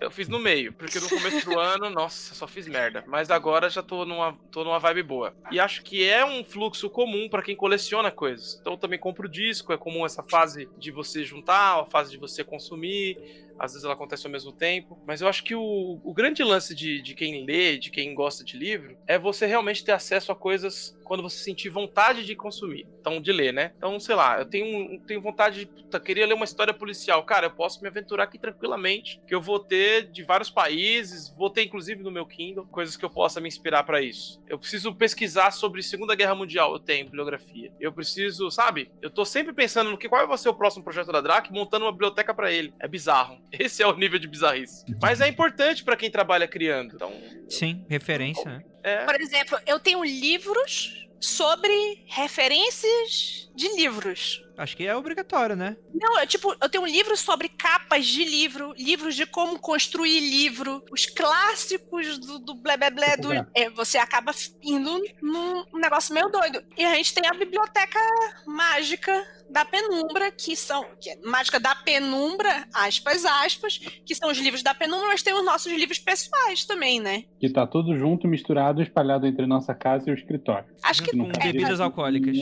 eu 0.00 0.10
fiz 0.10 0.28
no 0.28 0.38
meio, 0.38 0.72
porque 0.72 0.98
no 0.98 1.08
começo 1.08 1.44
do 1.44 1.58
ano, 1.58 1.88
nossa, 1.90 2.34
só 2.34 2.46
fiz 2.46 2.66
merda. 2.66 3.04
Mas 3.06 3.30
agora 3.30 3.68
já 3.68 3.82
tô 3.82 4.04
numa, 4.04 4.36
tô 4.50 4.64
numa 4.64 4.78
vibe 4.78 5.02
boa. 5.02 5.34
E 5.50 5.60
acho 5.60 5.82
que 5.82 6.08
é 6.08 6.24
um 6.24 6.44
fluxo 6.44 6.88
comum 6.90 7.28
pra 7.28 7.42
quem 7.42 7.54
coleciona 7.56 8.10
coisas. 8.10 8.58
Então 8.60 8.74
eu 8.74 8.78
também 8.78 8.98
compro 8.98 9.28
disco, 9.28 9.72
é 9.72 9.76
comum 9.78 10.04
essa 10.06 10.22
fase 10.22 10.68
de 10.78 10.90
você 10.90 11.24
juntar, 11.24 11.80
a 11.80 11.86
fase 11.86 12.10
de 12.10 12.18
você 12.18 12.42
consumir. 12.44 13.18
Às 13.60 13.72
vezes 13.72 13.84
ela 13.84 13.94
acontece 13.94 14.26
ao 14.26 14.32
mesmo 14.32 14.52
tempo. 14.52 14.98
Mas 15.06 15.20
eu 15.20 15.28
acho 15.28 15.44
que 15.44 15.54
o, 15.54 16.00
o 16.02 16.14
grande 16.14 16.42
lance 16.42 16.74
de, 16.74 17.02
de 17.02 17.14
quem 17.14 17.44
lê, 17.44 17.76
de 17.76 17.90
quem 17.90 18.14
gosta 18.14 18.42
de 18.42 18.56
livro, 18.56 18.96
é 19.06 19.18
você 19.18 19.46
realmente 19.46 19.84
ter 19.84 19.92
acesso 19.92 20.32
a 20.32 20.34
coisas 20.36 20.98
quando 21.10 21.24
você 21.24 21.42
sentir 21.42 21.68
vontade 21.68 22.24
de 22.24 22.36
consumir. 22.36 22.86
Então, 23.00 23.20
de 23.20 23.32
ler, 23.32 23.52
né? 23.52 23.72
Então, 23.76 23.98
sei 23.98 24.14
lá, 24.14 24.38
eu 24.38 24.44
tenho, 24.44 25.00
tenho 25.00 25.20
vontade 25.20 25.60
de. 25.60 25.66
Puta, 25.66 25.98
queria 25.98 26.24
ler 26.24 26.34
uma 26.34 26.44
história 26.44 26.72
policial. 26.72 27.24
Cara, 27.24 27.46
eu 27.46 27.50
posso 27.50 27.82
me 27.82 27.88
aventurar 27.88 28.24
aqui 28.24 28.38
tranquilamente, 28.38 29.20
que 29.26 29.34
eu 29.34 29.40
vou 29.40 29.58
ter 29.58 30.08
de 30.08 30.22
vários 30.22 30.48
países, 30.48 31.34
vou 31.36 31.50
ter 31.50 31.64
inclusive 31.64 32.00
no 32.04 32.12
meu 32.12 32.24
Kindle, 32.24 32.64
coisas 32.66 32.96
que 32.96 33.04
eu 33.04 33.10
possa 33.10 33.40
me 33.40 33.48
inspirar 33.48 33.82
pra 33.82 34.00
isso. 34.00 34.40
Eu 34.48 34.56
preciso 34.56 34.94
pesquisar 34.94 35.50
sobre 35.50 35.82
Segunda 35.82 36.14
Guerra 36.14 36.36
Mundial, 36.36 36.72
eu 36.72 36.78
tenho 36.78 37.06
bibliografia. 37.06 37.72
Eu 37.80 37.92
preciso, 37.92 38.48
sabe? 38.48 38.88
Eu 39.02 39.10
tô 39.10 39.24
sempre 39.24 39.52
pensando 39.52 39.90
no 39.90 39.98
que 39.98 40.08
qual 40.08 40.28
vai 40.28 40.38
ser 40.38 40.48
o 40.48 40.54
próximo 40.54 40.84
projeto 40.84 41.10
da 41.10 41.20
Drac, 41.20 41.52
montando 41.52 41.86
uma 41.86 41.92
biblioteca 41.92 42.32
pra 42.32 42.52
ele. 42.52 42.72
É 42.78 42.86
bizarro. 42.86 43.36
Esse 43.58 43.82
é 43.82 43.86
o 43.86 43.96
nível 43.96 44.18
de 44.18 44.28
bizarrice. 44.28 44.84
Mas 45.00 45.20
é 45.20 45.28
importante 45.28 45.82
pra 45.84 45.96
quem 45.96 46.10
trabalha 46.10 46.46
criando. 46.46 46.94
Então, 46.94 47.12
Sim, 47.48 47.84
referência, 47.88 48.44
né? 48.44 48.64
é. 48.82 49.04
Por 49.04 49.20
exemplo, 49.20 49.58
eu 49.66 49.78
tenho 49.80 50.02
livros 50.04 51.08
sobre 51.20 52.04
referências 52.06 53.50
de 53.54 53.68
livros. 53.76 54.42
Acho 54.56 54.76
que 54.76 54.86
é 54.86 54.94
obrigatório, 54.94 55.56
né? 55.56 55.76
Não, 55.94 56.18
eu, 56.20 56.26
tipo, 56.26 56.54
eu 56.60 56.68
tenho 56.68 56.84
um 56.84 56.86
livro 56.86 57.16
sobre 57.16 57.48
capas 57.48 58.06
de 58.06 58.24
livro, 58.24 58.72
livros 58.76 59.14
de 59.14 59.26
como 59.26 59.58
construir 59.58 60.20
livro, 60.20 60.82
os 60.90 61.06
clássicos 61.06 62.18
do, 62.18 62.38
do 62.38 62.54
blé 62.54 62.76
blé 62.76 62.90
blé 62.90 63.16
do. 63.16 63.32
é, 63.32 63.70
você 63.70 63.98
acaba 63.98 64.32
indo 64.62 65.00
num 65.22 65.64
negócio 65.74 66.14
meio 66.14 66.28
doido. 66.28 66.62
E 66.76 66.84
a 66.84 66.94
gente 66.94 67.14
tem 67.14 67.26
a 67.26 67.34
biblioteca 67.34 67.98
mágica 68.46 69.12
da 69.50 69.64
penumbra, 69.64 70.30
que 70.30 70.54
são. 70.54 70.84
Que 71.00 71.10
é 71.10 71.16
mágica 71.24 71.58
da 71.58 71.74
penumbra, 71.74 72.66
aspas, 72.72 73.24
aspas, 73.24 73.78
que 73.78 74.14
são 74.14 74.30
os 74.30 74.38
livros 74.38 74.62
da 74.62 74.74
penumbra, 74.74 75.08
mas 75.08 75.22
tem 75.22 75.34
os 75.34 75.44
nossos 75.44 75.72
livros 75.72 75.98
pessoais 75.98 76.64
também, 76.64 77.00
né? 77.00 77.24
Que 77.38 77.50
tá 77.50 77.66
tudo 77.66 77.96
junto, 77.98 78.28
misturado, 78.28 78.82
espalhado 78.82 79.26
entre 79.26 79.46
nossa 79.46 79.74
casa 79.74 80.08
e 80.08 80.12
o 80.12 80.14
escritório. 80.14 80.68
Acho 80.82 81.02
que 81.02 81.16
Com 81.16 81.30
é, 81.30 81.52
bebidas 81.52 81.80
alcoólicas. 81.80 82.36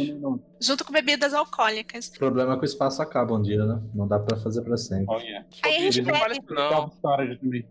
Junto 0.60 0.84
com 0.84 0.92
bebidas 0.92 1.34
alcoólicas. 1.34 2.08
O 2.08 2.18
problema 2.18 2.54
é 2.54 2.56
que 2.56 2.62
o 2.62 2.64
espaço 2.64 3.02
acaba 3.02 3.34
um 3.34 3.42
dia, 3.42 3.64
né? 3.64 3.80
Não 3.94 4.08
dá 4.08 4.18
pra 4.18 4.36
fazer 4.36 4.62
pra 4.62 4.76
sempre. 4.76 5.06
Olha. 5.08 5.46
Aí 5.62 5.76
a 5.76 5.80
gente 5.80 6.02
não 6.02 6.14
isso 6.28 6.54
não. 6.54 6.92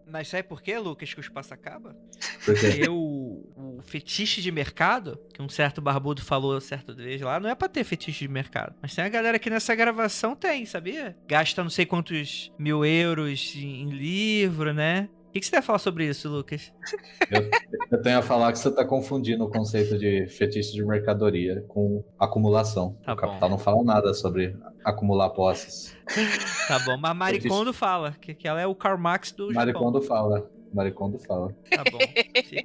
Mas 0.10 0.28
sabe 0.28 0.44
por 0.44 0.62
quê, 0.62 0.78
Lucas, 0.78 1.14
que 1.14 1.20
o 1.20 1.22
espaço 1.22 1.54
acaba? 1.54 1.96
Porque 2.46 2.68
Porque 2.68 2.90
o, 2.90 3.46
o, 3.56 3.82
fetiche 3.84 4.42
de 4.42 4.52
mercado, 4.52 5.20
que 5.34 5.42
um 5.42 5.50
certo 5.50 5.82
barbudo 5.82 6.22
falou 6.22 6.60
certa 6.60 6.94
vez 6.94 7.22
lá, 7.22 7.40
não 7.40 7.50
é 7.50 7.56
pra 7.56 7.68
ter 7.68 7.84
fetiche 7.84 8.28
de 8.28 8.32
mercado. 8.32 8.76
Mas 8.82 8.94
tem 8.94 9.04
a 9.04 9.10
galera 9.10 9.40
que 9.40 9.50
nessa 9.50 9.74
gravação 9.76 10.36
tem, 10.36 10.66
sabia? 10.66 11.16
Gasta 11.28 11.64
não 11.64 11.70
sei 11.70 11.86
quantos 11.86 12.52
mil 12.58 12.86
euros 12.86 13.54
em 13.56 13.90
livro, 13.90 14.74
né? 14.74 15.10
O 15.38 15.40
que, 15.40 15.42
que 15.42 15.48
você 15.48 15.58
vai 15.58 15.62
falar 15.62 15.78
sobre 15.78 16.08
isso, 16.08 16.28
Lucas? 16.28 16.74
Eu, 17.30 17.48
eu 17.92 18.02
tenho 18.02 18.18
a 18.18 18.22
falar 18.24 18.52
que 18.52 18.58
você 18.58 18.70
está 18.70 18.84
confundindo 18.84 19.44
o 19.44 19.50
conceito 19.50 19.96
de 19.96 20.26
fetiche 20.26 20.74
de 20.74 20.84
mercadoria 20.84 21.64
com 21.68 22.04
acumulação. 22.18 22.98
Tá 23.06 23.14
o 23.14 23.16
capital 23.16 23.42
bom. 23.42 23.50
não 23.50 23.58
fala 23.60 23.84
nada 23.84 24.16
sobre 24.16 24.58
acumular 24.84 25.30
posses. 25.30 25.96
Tá 26.68 26.80
bom, 26.80 26.98
mas 26.98 27.16
Maricondo 27.16 27.72
fala, 27.72 28.16
que, 28.20 28.34
que 28.34 28.48
ela 28.48 28.60
é 28.60 28.66
o 28.66 28.74
Karl 28.74 28.98
Marx 28.98 29.32
do 29.32 29.54
Japão. 29.54 29.66
Maricondo 29.66 30.02
fala. 30.02 30.50
Maricondo 30.74 31.18
fala. 31.20 31.56
Tá 31.70 31.84
bom. 31.92 31.98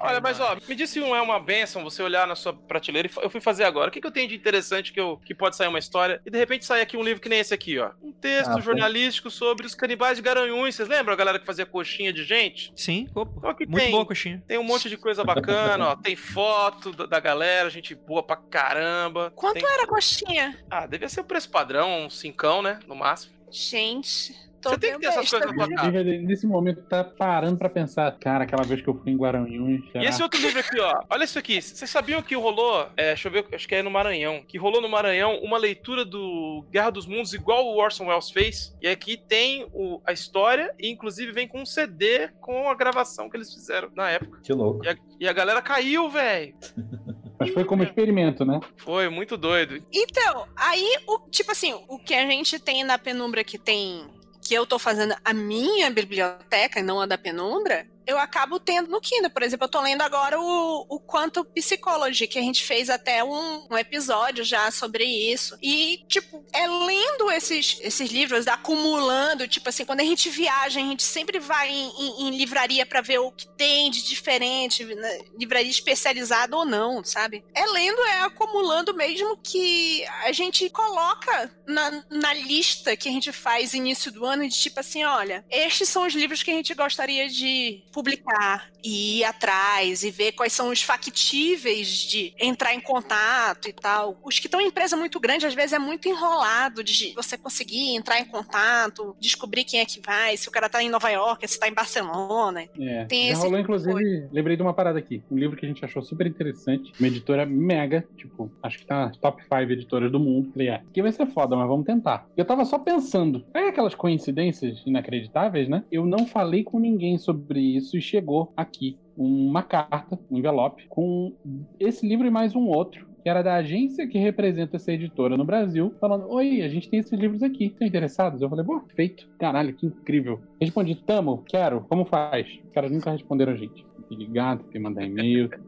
Olha, 0.00 0.20
mas 0.20 0.38
ó, 0.40 0.56
me 0.68 0.74
disse 0.74 0.94
se 0.94 1.00
não 1.00 1.14
é 1.14 1.20
uma 1.22 1.38
benção 1.40 1.82
você 1.84 2.02
olhar 2.02 2.26
na 2.26 2.34
sua 2.34 2.52
prateleira 2.52 3.08
e 3.08 3.24
eu 3.24 3.30
fui 3.30 3.40
fazer 3.40 3.64
agora. 3.64 3.88
O 3.88 3.92
que, 3.92 4.00
que 4.00 4.06
eu 4.06 4.10
tenho 4.10 4.28
de 4.28 4.34
interessante 4.34 4.92
que, 4.92 5.00
eu, 5.00 5.16
que 5.24 5.34
pode 5.34 5.56
sair 5.56 5.68
uma 5.68 5.78
história 5.78 6.20
e 6.26 6.30
de 6.30 6.38
repente 6.38 6.64
sair 6.64 6.80
aqui 6.82 6.96
um 6.96 7.02
livro 7.02 7.20
que 7.22 7.28
nem 7.28 7.38
esse 7.40 7.54
aqui, 7.54 7.78
ó. 7.78 7.90
Um 8.02 8.12
texto 8.12 8.50
Ah, 8.50 8.52
foi. 8.54 8.62
jornalístico 8.62 9.30
sobre 9.30 9.66
os 9.66 9.74
canibais 9.74 10.16
de 10.16 10.22
Garanhuns. 10.22 10.74
Vocês 10.74 10.88
lembram 10.88 11.12
a 11.14 11.16
galera 11.16 11.38
que 11.38 11.46
fazia 11.46 11.64
coxinha 11.66 12.12
de 12.12 12.24
gente? 12.24 12.72
Sim, 12.76 13.08
opa. 13.14 13.32
Então 13.38 13.50
aqui 13.50 13.66
Muito 13.66 13.82
tem, 13.82 13.90
boa, 13.90 14.04
coxinha. 14.06 14.42
tem 14.46 14.58
um 14.58 14.64
monte 14.64 14.88
de 14.88 14.96
coisa 14.96 15.24
bacana, 15.24 15.90
ó. 15.90 15.96
Tem 15.96 16.16
foto 16.16 16.92
da, 16.92 17.06
da 17.06 17.20
galera, 17.20 17.70
gente 17.70 17.94
boa 17.94 18.22
pra 18.22 18.36
caramba. 18.36 19.32
Quanto 19.34 19.54
Tem- 19.54 19.64
era 19.68 19.84
a 19.84 19.86
coxinha? 19.86 20.58
Ah, 20.70 20.86
devia 20.86 21.08
ser 21.08 21.20
o 21.20 21.24
preço 21.24 21.50
padrão, 21.50 22.06
um 22.06 22.10
cincão, 22.10 22.62
né? 22.62 22.78
No 22.86 22.94
máximo. 22.94 23.32
Gente, 23.50 24.34
tô 24.62 24.70
Você 24.70 24.78
tem 24.78 24.92
que 24.94 25.00
ter 25.00 25.06
essas 25.08 25.28
coisas 25.28 25.54
na. 25.54 25.66
Viva, 25.90 26.02
Nesse 26.02 26.46
momento 26.46 26.82
tá 26.82 27.04
parando 27.04 27.58
pra 27.58 27.68
pensar, 27.68 28.10
cara, 28.18 28.44
aquela 28.44 28.62
vez 28.62 28.80
que 28.80 28.88
eu 28.88 28.94
fui 28.94 29.12
em 29.12 29.16
Guaranhuns. 29.16 29.82
E 29.94 29.98
esse 30.06 30.22
outro 30.22 30.40
livro 30.40 30.60
aqui, 30.60 30.80
ó. 30.80 31.02
Olha 31.10 31.24
isso 31.24 31.38
aqui. 31.38 31.60
Vocês 31.60 31.90
sabiam 31.90 32.22
que 32.22 32.34
rolou. 32.34 32.86
É, 32.96 33.08
deixa 33.08 33.28
eu 33.28 33.32
ver, 33.32 33.46
acho 33.52 33.68
que 33.68 33.74
é 33.74 33.82
no 33.82 33.90
Maranhão. 33.90 34.42
Que 34.46 34.56
rolou 34.56 34.80
no 34.80 34.88
Maranhão 34.88 35.38
uma 35.42 35.58
leitura 35.58 36.04
do 36.04 36.64
Guerra 36.70 36.90
dos 36.90 37.06
Mundos, 37.06 37.34
igual 37.34 37.66
o 37.66 37.76
Orson 37.76 38.06
Welles 38.06 38.30
fez. 38.30 38.74
E 38.80 38.88
aqui 38.88 39.16
tem 39.16 39.66
o- 39.72 40.00
a 40.06 40.12
história, 40.12 40.72
e 40.78 40.88
inclusive 40.90 41.32
vem 41.32 41.46
com 41.48 41.60
um 41.62 41.66
CD 41.66 42.28
com 42.40 42.68
a 42.70 42.74
gravação 42.74 43.28
que 43.28 43.36
eles 43.36 43.52
fizeram 43.52 43.90
na 43.94 44.08
época. 44.10 44.40
Que 44.42 44.52
louco. 44.52 44.84
E 44.84 44.88
a, 44.88 44.96
e 45.20 45.28
a 45.28 45.32
galera 45.32 45.60
caiu, 45.60 46.08
velho. 46.08 46.54
Mas 47.38 47.50
foi 47.50 47.64
como 47.64 47.82
experimento, 47.82 48.44
né? 48.44 48.60
Foi 48.76 49.08
muito 49.08 49.36
doido. 49.36 49.84
Então, 49.92 50.46
aí, 50.54 50.96
o, 51.08 51.18
tipo 51.28 51.50
assim, 51.50 51.74
o 51.88 51.98
que 51.98 52.14
a 52.14 52.24
gente 52.24 52.56
tem 52.60 52.84
na 52.84 52.96
penumbra 52.98 53.42
que 53.42 53.58
tem. 53.58 54.06
Que 54.42 54.54
eu 54.54 54.66
tô 54.66 54.78
fazendo 54.78 55.14
a 55.24 55.32
minha 55.32 55.90
biblioteca 55.90 56.80
e 56.80 56.82
não 56.82 57.00
a 57.00 57.06
da 57.06 57.16
penumbra, 57.16 57.86
eu 58.06 58.18
acabo 58.18 58.58
tendo 58.60 58.90
no 58.90 59.00
Kindle. 59.00 59.30
Por 59.30 59.42
exemplo, 59.42 59.64
eu 59.66 59.70
tô 59.70 59.80
lendo 59.80 60.02
agora 60.02 60.40
o, 60.40 60.86
o 60.88 60.98
Quanto 61.00 61.44
Psychology, 61.44 62.26
que 62.26 62.38
a 62.38 62.42
gente 62.42 62.62
fez 62.64 62.90
até 62.90 63.22
um, 63.24 63.66
um 63.70 63.78
episódio 63.78 64.44
já 64.44 64.70
sobre 64.70 65.04
isso. 65.04 65.56
E, 65.62 66.04
tipo, 66.08 66.44
é 66.52 66.66
lendo 66.66 67.30
esses, 67.30 67.78
esses 67.80 68.10
livros, 68.10 68.46
acumulando, 68.48 69.46
tipo 69.48 69.68
assim, 69.68 69.84
quando 69.84 70.00
a 70.00 70.04
gente 70.04 70.28
viaja, 70.30 70.80
a 70.80 70.82
gente 70.82 71.02
sempre 71.02 71.38
vai 71.38 71.68
em, 71.70 71.88
em- 71.98 72.28
em 72.28 72.36
livraria 72.36 72.84
pra 72.84 73.00
ver 73.00 73.18
o 73.18 73.30
que 73.32 73.46
tem 73.56 73.90
de 73.90 74.02
diferente, 74.02 74.84
né? 74.84 75.18
livraria 75.38 75.70
especializada 75.70 76.56
ou 76.56 76.64
não, 76.64 77.04
sabe? 77.04 77.44
É 77.54 77.64
lendo, 77.66 78.00
é 78.06 78.20
acumulando 78.20 78.94
mesmo 78.94 79.36
que 79.38 80.04
a 80.24 80.32
gente 80.32 80.68
coloca 80.70 81.50
na, 81.66 82.04
na 82.10 82.34
lista 82.34 82.96
que 82.96 83.08
a 83.08 83.12
gente 83.12 83.32
faz 83.32 83.74
início 83.74 84.10
do 84.12 84.24
ano 84.24 84.48
de 84.48 84.54
tipo 84.58 84.80
assim, 84.80 85.04
olha, 85.04 85.44
estes 85.50 85.88
são 85.88 86.06
os 86.06 86.14
livros 86.14 86.42
que 86.42 86.50
a 86.50 86.54
gente 86.54 86.74
gostaria 86.74 87.28
de 87.28 87.84
publicar 87.92 88.71
e 88.82 89.20
ir 89.20 89.24
atrás 89.24 90.02
e 90.02 90.10
ver 90.10 90.32
quais 90.32 90.52
são 90.52 90.70
os 90.70 90.82
factíveis 90.82 91.88
de 91.88 92.34
entrar 92.38 92.74
em 92.74 92.80
contato 92.80 93.68
e 93.68 93.72
tal. 93.72 94.18
Os 94.22 94.38
que 94.38 94.46
estão 94.46 94.60
em 94.60 94.66
empresa 94.66 94.96
muito 94.96 95.20
grande, 95.20 95.46
às 95.46 95.54
vezes 95.54 95.72
é 95.72 95.78
muito 95.78 96.08
enrolado 96.08 96.82
de 96.82 97.12
você 97.14 97.36
conseguir 97.38 97.94
entrar 97.94 98.20
em 98.20 98.24
contato, 98.24 99.16
descobrir 99.20 99.64
quem 99.64 99.80
é 99.80 99.84
que 99.84 100.00
vai, 100.00 100.36
se 100.36 100.48
o 100.48 100.52
cara 100.52 100.68
tá 100.68 100.82
em 100.82 100.88
Nova 100.88 101.10
York, 101.10 101.46
se 101.46 101.58
tá 101.58 101.68
em 101.68 101.74
Barcelona. 101.74 102.64
É. 102.78 103.04
Tem 103.04 103.26
Já 103.26 103.32
esse 103.32 103.42
rolou, 103.42 103.58
tipo 103.58 103.62
inclusive, 103.62 104.28
lembrei 104.32 104.56
de 104.56 104.62
uma 104.62 104.74
parada 104.74 104.98
aqui. 104.98 105.22
Um 105.30 105.36
livro 105.36 105.56
que 105.56 105.64
a 105.64 105.68
gente 105.68 105.84
achou 105.84 106.02
super 106.02 106.26
interessante. 106.26 106.92
Uma 106.98 107.08
editora 107.08 107.46
mega, 107.46 108.06
tipo, 108.16 108.50
acho 108.62 108.78
que 108.78 108.86
tá 108.86 109.06
nas 109.06 109.16
top 109.16 109.42
5 109.42 109.54
editoras 109.72 110.10
do 110.10 110.18
mundo. 110.18 110.50
Falei, 110.52 110.68
é, 110.68 110.74
aqui 110.74 111.02
vai 111.02 111.12
ser 111.12 111.26
foda, 111.26 111.56
mas 111.56 111.68
vamos 111.68 111.86
tentar. 111.86 112.26
Eu 112.36 112.44
tava 112.44 112.64
só 112.64 112.78
pensando, 112.78 113.44
é 113.54 113.68
aquelas 113.68 113.94
coincidências 113.94 114.82
inacreditáveis, 114.86 115.68
né? 115.68 115.84
Eu 115.90 116.04
não 116.06 116.26
falei 116.26 116.64
com 116.64 116.78
ninguém 116.78 117.18
sobre 117.18 117.60
isso 117.60 117.96
e 117.96 118.00
chegou 118.00 118.52
aqui 118.72 118.98
uma 119.16 119.62
carta, 119.62 120.18
um 120.30 120.38
envelope, 120.38 120.86
com 120.88 121.34
esse 121.78 122.06
livro 122.08 122.26
e 122.26 122.30
mais 122.30 122.56
um 122.56 122.66
outro. 122.66 123.12
Que 123.22 123.28
era 123.28 123.40
da 123.40 123.54
agência 123.54 124.04
que 124.08 124.18
representa 124.18 124.74
essa 124.74 124.90
editora 124.90 125.36
no 125.36 125.44
Brasil, 125.44 125.94
falando: 126.00 126.28
Oi, 126.28 126.60
a 126.62 126.68
gente 126.68 126.88
tem 126.90 126.98
esses 126.98 127.16
livros 127.16 127.40
aqui. 127.40 127.66
Estão 127.66 127.86
interessados? 127.86 128.42
Eu 128.42 128.48
falei: 128.50 128.64
Pô, 128.64 128.82
feito. 128.96 129.28
Caralho, 129.38 129.72
que 129.74 129.86
incrível. 129.86 130.40
Respondi: 130.60 130.96
Tamo, 130.96 131.44
quero, 131.46 131.82
como 131.82 132.04
faz? 132.04 132.48
Os 132.64 132.72
caras 132.72 132.90
nunca 132.90 133.12
responderam 133.12 133.52
a 133.52 133.56
gente. 133.56 133.84
Tem 133.84 134.04
que 134.08 134.16
ligar, 134.16 134.58
tem 134.58 134.66
que 134.70 134.78
mandar 134.80 135.04
e-mail. 135.04 135.48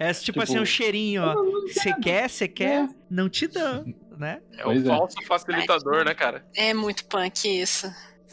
É 0.00 0.12
tipo, 0.12 0.24
Tipo- 0.24 0.42
assim, 0.42 0.58
um 0.58 0.64
cheirinho, 0.64 1.22
ó. 1.22 1.34
Você 1.66 1.94
quer, 2.00 2.28
você 2.28 2.48
quer, 2.48 2.88
não 3.10 3.28
te 3.28 3.46
dá, 3.46 3.84
né? 4.18 4.40
É 4.56 4.62
Pois 4.62 4.82
o 4.84 4.90
é. 4.92 4.96
falso 4.96 5.16
facilitador, 5.26 6.04
né, 6.04 6.14
cara? 6.14 6.44
É 6.56 6.74
muito 6.74 7.04
punk 7.06 7.46
isso. 7.46 7.88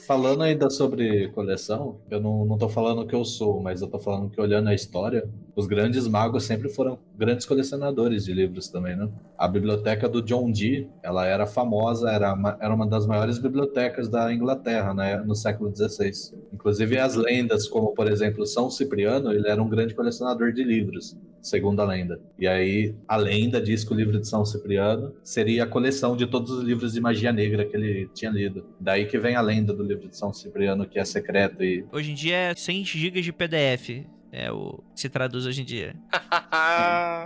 Falando 0.06 0.44
ainda 0.44 0.69
sobre 0.69 1.30
coleção, 1.30 1.99
eu 2.11 2.19
não, 2.19 2.45
não 2.45 2.60
tô 2.60 2.69
falando 2.69 3.07
que 3.07 3.15
eu 3.15 3.26
sou, 3.26 3.60
mas 3.60 3.82
eu 3.82 3.88
tô 3.88 3.98
falando 3.98 4.30
que 4.30 4.40
olhando 4.40 4.69
a 4.69 4.73
história, 4.73 5.27
os 5.56 5.65
grandes 5.65 6.07
magos 6.07 6.44
sempre 6.44 6.69
foram 6.69 6.99
grandes 7.18 7.45
colecionadores 7.45 8.26
de 8.26 8.32
livros 8.32 8.68
também, 8.68 8.95
né? 8.95 9.10
A 9.36 9.48
biblioteca 9.48 10.07
do 10.07 10.22
John 10.22 10.52
Dee, 10.52 10.88
ela 11.02 11.26
era 11.26 11.48
famosa, 11.48 12.11
era 12.11 12.34
uma, 12.34 12.56
era 12.60 12.76
uma 12.76 12.86
das 12.86 13.07
maiores 13.07 13.40
bibliotecas 13.40 14.07
da 14.07 14.32
Inglaterra, 14.32 14.94
né, 14.94 15.18
no 15.26 15.34
século 15.34 15.73
XVI. 15.76 16.11
Inclusive 16.53 16.99
as 16.99 17.15
lendas, 17.15 17.68
como 17.68 17.94
por 17.95 18.07
exemplo 18.07 18.45
São 18.45 18.69
Cipriano, 18.69 19.32
ele 19.32 19.48
era 19.48 19.61
um 19.61 19.69
grande 19.69 19.95
colecionador 19.95 20.52
de 20.52 20.64
livros, 20.64 21.18
segundo 21.45 21.80
a 21.80 21.85
lenda. 21.85 22.19
E 22.38 22.47
aí 22.47 22.95
a 23.07 23.15
lenda 23.15 23.61
diz 23.61 23.84
que 23.84 23.93
o 23.93 23.95
livro 23.95 24.19
de 24.19 24.27
São 24.27 24.43
Cipriano 24.45 25.13
seria 25.23 25.63
a 25.63 25.67
coleção 25.67 26.17
de 26.17 26.26
todos 26.26 26.51
os 26.51 26.63
livros 26.63 26.93
de 26.93 27.01
magia 27.01 27.31
negra 27.31 27.65
que 27.65 27.76
ele 27.76 28.09
tinha 28.13 28.31
lido. 28.31 28.65
Daí 28.80 29.05
que 29.05 29.17
vem 29.17 29.35
a 29.35 29.41
lenda 29.41 29.73
do 29.73 29.84
livro 29.84 30.07
de 30.07 30.17
São 30.17 30.34
Cipriano, 30.34 30.88
que 30.88 30.99
é 30.99 31.05
secreto 31.05 31.63
e 31.63 31.85
Hoje 31.91 32.11
em 32.11 32.15
dia 32.15 32.35
é 32.35 32.55
100 32.55 32.85
GB 32.85 33.22
de 33.22 33.31
PDF. 33.31 34.05
É 34.38 34.52
o 34.52 34.84
que 34.94 34.99
se 34.99 35.07
traduz 35.10 35.45
hoje 35.45 35.62
em 35.62 35.66
dia. 35.66 35.95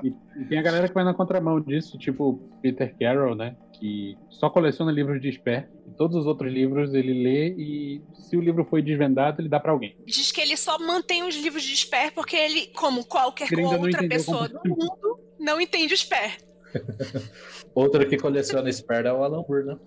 E, 0.04 0.14
e 0.42 0.46
tem 0.46 0.58
a 0.58 0.62
galera 0.62 0.88
que 0.88 0.94
vai 0.94 1.04
na 1.04 1.14
contramão 1.14 1.60
disso, 1.60 1.98
tipo 1.98 2.40
Peter 2.62 2.96
Carroll, 2.98 3.36
né? 3.36 3.56
Que 3.74 4.18
só 4.30 4.50
coleciona 4.50 4.92
livros 4.92 5.20
de 5.22 5.30
Sper. 5.32 5.70
E 5.88 5.92
todos 5.92 6.16
os 6.16 6.26
outros 6.26 6.52
livros 6.54 6.94
ele 6.94 7.22
lê 7.24 7.50
e 7.58 8.02
se 8.14 8.38
o 8.38 8.42
livro 8.42 8.64
foi 8.64 8.82
desvendado, 8.82 9.42
ele 9.42 9.50
dá 9.50 9.60
pra 9.60 9.72
alguém. 9.74 9.98
Diz 10.06 10.32
que 10.32 10.40
ele 10.40 10.56
só 10.56 10.78
mantém 10.80 11.24
os 11.24 11.36
livros 11.36 11.64
de 11.64 11.76
Sper 11.76 12.14
porque 12.14 12.36
ele, 12.38 12.68
como 12.68 13.04
qualquer 13.06 13.52
Ele 13.52 13.64
outra 13.64 14.08
pessoa 14.08 14.48
como- 14.48 14.64
do 14.64 14.70
mundo, 14.70 15.20
não 15.40 15.60
entende 15.60 15.94
o 15.94 15.98
Sper. 15.98 16.38
Outro 17.76 18.08
que 18.08 18.18
coleciona 18.18 18.72
Sper 18.72 19.06
é 19.06 19.14
o 19.14 19.24
Alan 19.24 19.44
Moore, 19.48 19.66
né? 19.66 19.78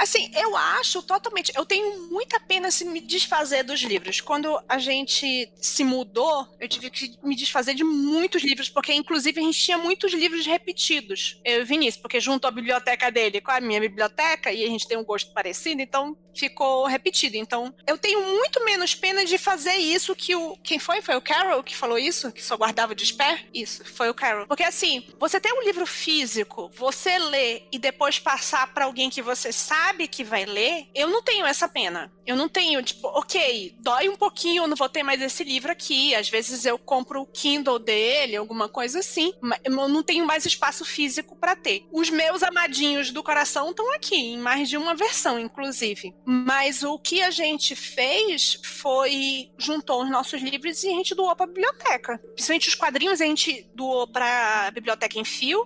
Assim, 0.00 0.30
eu 0.34 0.56
acho 0.56 1.02
totalmente. 1.02 1.52
Eu 1.54 1.66
tenho 1.66 2.08
muita 2.10 2.40
pena 2.40 2.70
se 2.70 2.86
me 2.86 3.02
desfazer 3.02 3.62
dos 3.62 3.82
livros. 3.82 4.18
Quando 4.18 4.58
a 4.66 4.78
gente 4.78 5.52
se 5.56 5.84
mudou, 5.84 6.48
eu 6.58 6.66
tive 6.66 6.88
que 6.88 7.18
me 7.22 7.36
desfazer 7.36 7.74
de 7.74 7.84
muitos 7.84 8.42
livros, 8.42 8.70
porque 8.70 8.94
inclusive 8.94 9.38
a 9.38 9.44
gente 9.44 9.60
tinha 9.60 9.76
muitos 9.76 10.14
livros 10.14 10.46
repetidos. 10.46 11.38
Eu 11.44 11.60
e 11.60 11.64
Vinícius, 11.64 12.00
porque 12.00 12.18
junto 12.18 12.46
à 12.46 12.50
biblioteca 12.50 13.10
dele 13.12 13.42
com 13.42 13.50
a 13.50 13.60
minha 13.60 13.78
biblioteca, 13.78 14.50
e 14.50 14.64
a 14.64 14.68
gente 14.68 14.88
tem 14.88 14.96
um 14.96 15.04
gosto 15.04 15.34
parecido, 15.34 15.82
então 15.82 16.16
ficou 16.34 16.86
repetido. 16.86 17.36
Então, 17.36 17.74
eu 17.86 17.98
tenho 17.98 18.22
muito 18.22 18.64
menos 18.64 18.94
pena 18.94 19.24
de 19.26 19.36
fazer 19.36 19.74
isso 19.74 20.16
que 20.16 20.34
o. 20.34 20.56
Quem 20.62 20.78
foi? 20.78 21.02
Foi 21.02 21.16
o 21.16 21.20
Carol 21.20 21.62
que 21.62 21.76
falou 21.76 21.98
isso? 21.98 22.32
Que 22.32 22.42
só 22.42 22.56
guardava 22.56 22.94
de 22.94 23.04
spare? 23.04 23.46
Isso, 23.52 23.84
foi 23.84 24.08
o 24.08 24.14
Carol. 24.14 24.46
Porque 24.46 24.62
assim, 24.62 25.06
você 25.18 25.38
ter 25.38 25.52
um 25.52 25.62
livro 25.62 25.86
físico, 25.86 26.70
você 26.74 27.18
ler 27.18 27.68
e 27.70 27.78
depois 27.78 28.18
passar 28.18 28.72
pra 28.72 28.86
alguém 28.86 29.10
que 29.10 29.20
você 29.20 29.52
sabe 29.52 29.89
que 30.08 30.24
vai 30.24 30.44
ler, 30.44 30.88
eu 30.94 31.08
não 31.08 31.22
tenho 31.22 31.46
essa 31.46 31.68
pena. 31.68 32.12
Eu 32.26 32.36
não 32.36 32.48
tenho, 32.48 32.82
tipo, 32.82 33.08
ok, 33.08 33.74
dói 33.80 34.08
um 34.08 34.16
pouquinho, 34.16 34.62
eu 34.62 34.68
não 34.68 34.76
vou 34.76 34.88
ter 34.88 35.02
mais 35.02 35.20
esse 35.20 35.42
livro 35.42 35.72
aqui. 35.72 36.14
Às 36.14 36.28
vezes 36.28 36.64
eu 36.64 36.78
compro 36.78 37.22
o 37.22 37.26
Kindle 37.26 37.78
dele, 37.78 38.36
alguma 38.36 38.68
coisa 38.68 39.00
assim, 39.00 39.32
mas 39.40 39.58
eu 39.64 39.88
não 39.88 40.02
tenho 40.02 40.24
mais 40.24 40.46
espaço 40.46 40.84
físico 40.84 41.36
pra 41.36 41.56
ter. 41.56 41.86
Os 41.90 42.08
meus 42.10 42.42
amadinhos 42.42 43.10
do 43.10 43.22
coração 43.22 43.70
estão 43.70 43.92
aqui, 43.94 44.16
em 44.16 44.38
mais 44.38 44.68
de 44.68 44.76
uma 44.76 44.94
versão, 44.94 45.38
inclusive. 45.38 46.14
Mas 46.24 46.82
o 46.82 46.98
que 46.98 47.20
a 47.22 47.30
gente 47.30 47.74
fez 47.74 48.60
foi 48.62 49.50
juntou 49.58 50.02
os 50.02 50.10
nossos 50.10 50.40
livros 50.40 50.82
e 50.84 50.88
a 50.88 50.92
gente 50.92 51.14
doou 51.14 51.34
pra 51.34 51.46
biblioteca. 51.46 52.18
Principalmente 52.34 52.68
os 52.68 52.74
quadrinhos 52.74 53.20
a 53.20 53.26
gente 53.26 53.68
doou 53.74 54.06
pra 54.06 54.70
biblioteca 54.72 55.18
em 55.18 55.24
fio 55.24 55.64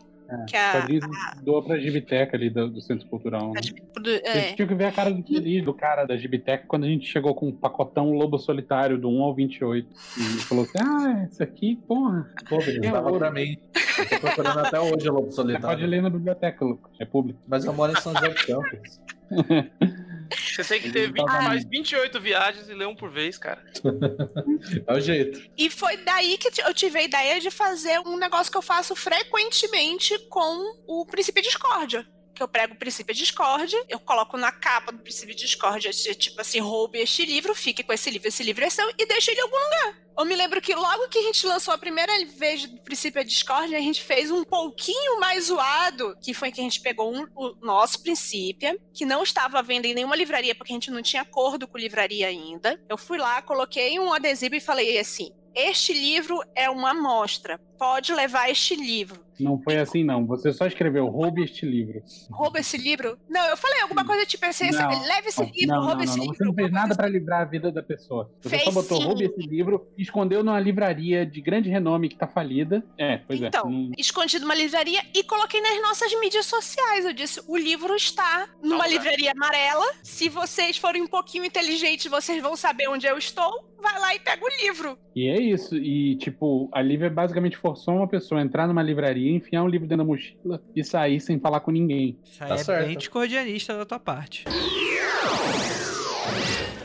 Que 0.48 0.56
a, 0.56 0.72
Quadrinhos 0.72 1.06
doa 1.42 1.62
pra 1.62 1.78
Gibiteca 1.78 2.36
ali 2.36 2.48
do, 2.50 2.68
do 2.70 2.80
Centro 2.80 3.06
Cultural. 3.08 3.52
Né? 3.52 3.60
do- 3.94 4.02
Vocês 4.10 4.22
é, 4.24 4.52
tinham 4.54 4.66
que 4.68 4.74
ver 4.74 4.86
a 4.86 4.92
cara 4.92 5.10
do, 5.10 5.22
do 5.62 5.74
cara 5.74 6.04
da 6.04 6.16
Gibiteca 6.16 6.64
quando 6.66 6.84
a 6.84 6.88
gente 6.88 7.06
chegou 7.06 7.34
com 7.34 7.48
um 7.48 7.52
pacotão 7.52 8.12
Lobo 8.12 8.38
Solitário 8.38 8.98
do 8.98 9.08
1 9.08 9.22
ao 9.22 9.34
28. 9.34 9.88
E 10.16 10.20
falou 10.42 10.64
assim: 10.64 10.78
Ah, 10.78 11.24
esse 11.30 11.42
aqui, 11.42 11.76
porra. 11.86 12.28
Pô, 12.48 12.58
dava 12.82 13.06
ouro. 13.08 13.18
pra 13.18 13.30
mim. 13.30 13.56
Eu 13.98 14.08
tô 14.08 14.18
procurando 14.20 14.58
até 14.60 14.80
hoje 14.80 15.08
o 15.08 15.12
Lobo 15.12 15.30
Você 15.30 15.36
pode 15.42 15.52
Solitário. 15.52 15.86
ler 15.86 16.02
na 16.02 16.10
biblioteca, 16.10 16.64
Lucas. 16.64 16.90
É 16.98 17.04
público. 17.04 17.38
Mas 17.46 17.64
eu 17.64 17.72
moro 17.72 17.92
em 17.92 18.00
São 18.00 18.12
José 18.14 18.28
dos 18.28 18.42
Campos. 18.44 19.00
Você 20.30 20.64
tem 20.64 20.80
que 20.80 20.90
ter 20.90 21.12
20, 21.12 21.24
mais 21.24 21.64
28 21.64 22.20
viagens 22.20 22.68
e 22.68 22.74
ler 22.74 22.86
um 22.86 22.94
por 22.94 23.10
vez, 23.10 23.38
cara. 23.38 23.62
É 24.86 24.94
o 24.94 25.00
jeito. 25.00 25.42
E 25.58 25.68
foi 25.68 25.98
daí 25.98 26.38
que 26.38 26.48
eu 26.62 26.72
tive 26.72 26.98
a 26.98 27.02
ideia 27.02 27.40
de 27.40 27.50
fazer 27.50 27.98
um 28.00 28.16
negócio 28.16 28.50
que 28.50 28.56
eu 28.56 28.62
faço 28.62 28.96
frequentemente 28.96 30.18
com 30.28 30.80
o 30.86 31.04
princípio 31.04 31.42
de 31.42 31.48
discórdia. 31.48 32.06
Que 32.34 32.42
eu 32.42 32.48
prego 32.48 32.74
o 32.74 32.76
princípio 32.76 33.14
de 33.14 33.20
discórdia, 33.20 33.82
eu 33.88 34.00
coloco 34.00 34.36
na 34.36 34.50
capa 34.50 34.90
do 34.90 34.98
princípio 34.98 35.34
de 35.34 35.44
discórdia, 35.44 35.92
de, 35.92 36.14
tipo 36.16 36.40
assim, 36.40 36.58
roube 36.58 36.98
este 36.98 37.24
livro, 37.24 37.54
fique 37.54 37.82
com 37.84 37.92
esse 37.92 38.10
livro, 38.10 38.26
esse 38.26 38.42
livro 38.42 38.64
é 38.64 38.70
seu, 38.70 38.88
e 38.98 39.06
deixa 39.06 39.30
ele 39.30 39.40
em 39.40 39.44
algum 39.44 39.56
lugar. 39.56 40.04
Eu 40.18 40.24
me 40.24 40.34
lembro 40.34 40.60
que 40.60 40.74
logo 40.74 41.08
que 41.08 41.18
a 41.18 41.22
gente 41.22 41.46
lançou 41.46 41.72
a 41.74 41.78
primeira 41.78 42.12
vez 42.26 42.66
do 42.66 42.80
princípio 42.82 43.22
de 43.22 43.30
discórdia, 43.30 43.78
a 43.78 43.80
gente 43.80 44.02
fez 44.02 44.30
um 44.30 44.44
pouquinho 44.44 45.18
mais 45.20 45.44
zoado, 45.46 46.16
que 46.20 46.34
foi 46.34 46.50
que 46.50 46.60
a 46.60 46.64
gente 46.64 46.80
pegou 46.80 47.12
um- 47.14 47.26
o 47.36 47.54
nosso 47.60 48.00
princípio, 48.02 48.78
que 48.92 49.04
não 49.04 49.22
estava 49.22 49.58
à 49.58 49.62
venda 49.62 49.86
em 49.86 49.94
nenhuma 49.94 50.16
livraria, 50.16 50.54
porque 50.54 50.72
a 50.72 50.76
gente 50.76 50.90
não 50.90 51.02
tinha 51.02 51.22
acordo 51.22 51.66
com 51.68 51.78
livraria 51.78 52.26
ainda. 52.28 52.80
Eu 52.88 52.96
fui 52.98 53.18
lá, 53.18 53.42
coloquei 53.42 53.98
um 53.98 54.12
adesivo 54.12 54.54
e 54.54 54.60
falei 54.60 54.98
assim: 54.98 55.32
este 55.54 55.92
livro 55.92 56.40
é 56.54 56.68
uma 56.70 56.90
amostra. 56.90 57.58
Pode 57.78 58.12
levar 58.12 58.48
este 58.50 58.74
livro. 58.76 59.23
Não 59.42 59.60
foi 59.60 59.78
assim, 59.78 60.04
não. 60.04 60.26
Você 60.26 60.52
só 60.52 60.66
escreveu 60.66 61.06
roube 61.06 61.42
este 61.42 61.64
livro. 61.66 62.02
Rouba 62.30 62.60
esse 62.60 62.76
livro? 62.76 63.18
Não, 63.28 63.44
eu 63.48 63.56
falei 63.56 63.80
alguma 63.82 64.04
coisa 64.04 64.24
tipo 64.26 64.44
assim: 64.46 64.70
Não. 64.70 64.88
leve 65.06 65.28
esse 65.28 65.44
livro, 65.44 65.66
não, 65.74 65.80
rouba 65.80 65.96
não, 65.96 66.04
esse 66.04 66.16
não. 66.16 66.24
livro. 66.24 66.36
Você 66.38 66.44
não 66.44 66.54
fez 66.54 66.70
nada 66.70 66.94
pra 66.94 67.08
livrar 67.08 67.42
a 67.42 67.44
vida 67.44 67.72
da 67.72 67.82
pessoa. 67.82 68.30
Você 68.40 68.48
Fez 68.48 68.62
só 68.64 68.70
botou 68.72 68.98
sim. 68.98 69.04
roube 69.06 69.24
esse 69.24 69.40
livro 69.48 69.86
escondeu 69.98 70.42
numa 70.44 70.60
livraria 70.60 71.24
de 71.26 71.40
grande 71.40 71.68
renome 71.70 72.08
que 72.08 72.16
tá 72.16 72.26
falida. 72.26 72.84
É, 72.98 73.18
pois 73.18 73.40
Então, 73.40 73.66
é. 73.68 73.70
Não- 73.70 73.90
escondi 73.98 74.38
numa 74.38 74.54
livraria 74.54 75.00
e 75.14 75.22
coloquei 75.24 75.60
nas 75.60 75.80
nossas 75.82 76.12
mídias 76.20 76.46
sociais. 76.46 77.04
Eu 77.04 77.12
disse: 77.12 77.40
o 77.48 77.56
livro 77.56 77.94
está 77.94 78.48
numa 78.62 78.86
livraria 78.86 79.32
amarela. 79.32 79.84
Se 80.02 80.28
vocês 80.28 80.76
forem 80.76 81.02
um 81.02 81.06
pouquinho 81.08 81.44
inteligentes, 81.44 82.10
vocês 82.10 82.40
vão 82.42 82.56
saber 82.56 82.88
onde 82.88 83.06
eu 83.06 83.16
estou. 83.18 83.72
Vai 83.82 84.00
lá 84.00 84.14
e 84.14 84.18
pega 84.18 84.42
o 84.42 84.48
livro. 84.64 84.98
E 85.14 85.28
é 85.28 85.38
isso. 85.38 85.76
E, 85.76 86.16
tipo, 86.16 86.70
a 86.72 86.80
Lívia 86.80 87.10
basicamente 87.10 87.54
forçou 87.58 87.94
uma 87.96 88.08
pessoa 88.08 88.40
a 88.40 88.42
entrar 88.44 88.66
numa 88.66 88.82
livraria, 88.82 89.23
enfiar 89.30 89.62
um 89.62 89.68
livro 89.68 89.86
dentro 89.86 90.04
da 90.04 90.08
mochila 90.08 90.62
e 90.74 90.82
sair 90.84 91.20
sem 91.20 91.38
falar 91.38 91.60
com 91.60 91.70
ninguém. 91.70 92.18
Isso 92.24 92.42
aí 92.42 92.48
Tá 92.48 92.54
é 92.54 92.58
certo. 92.58 92.86
bem 92.86 92.96
discordianista 92.98 93.76
da 93.76 93.84
tua 93.84 93.98
parte. 93.98 94.44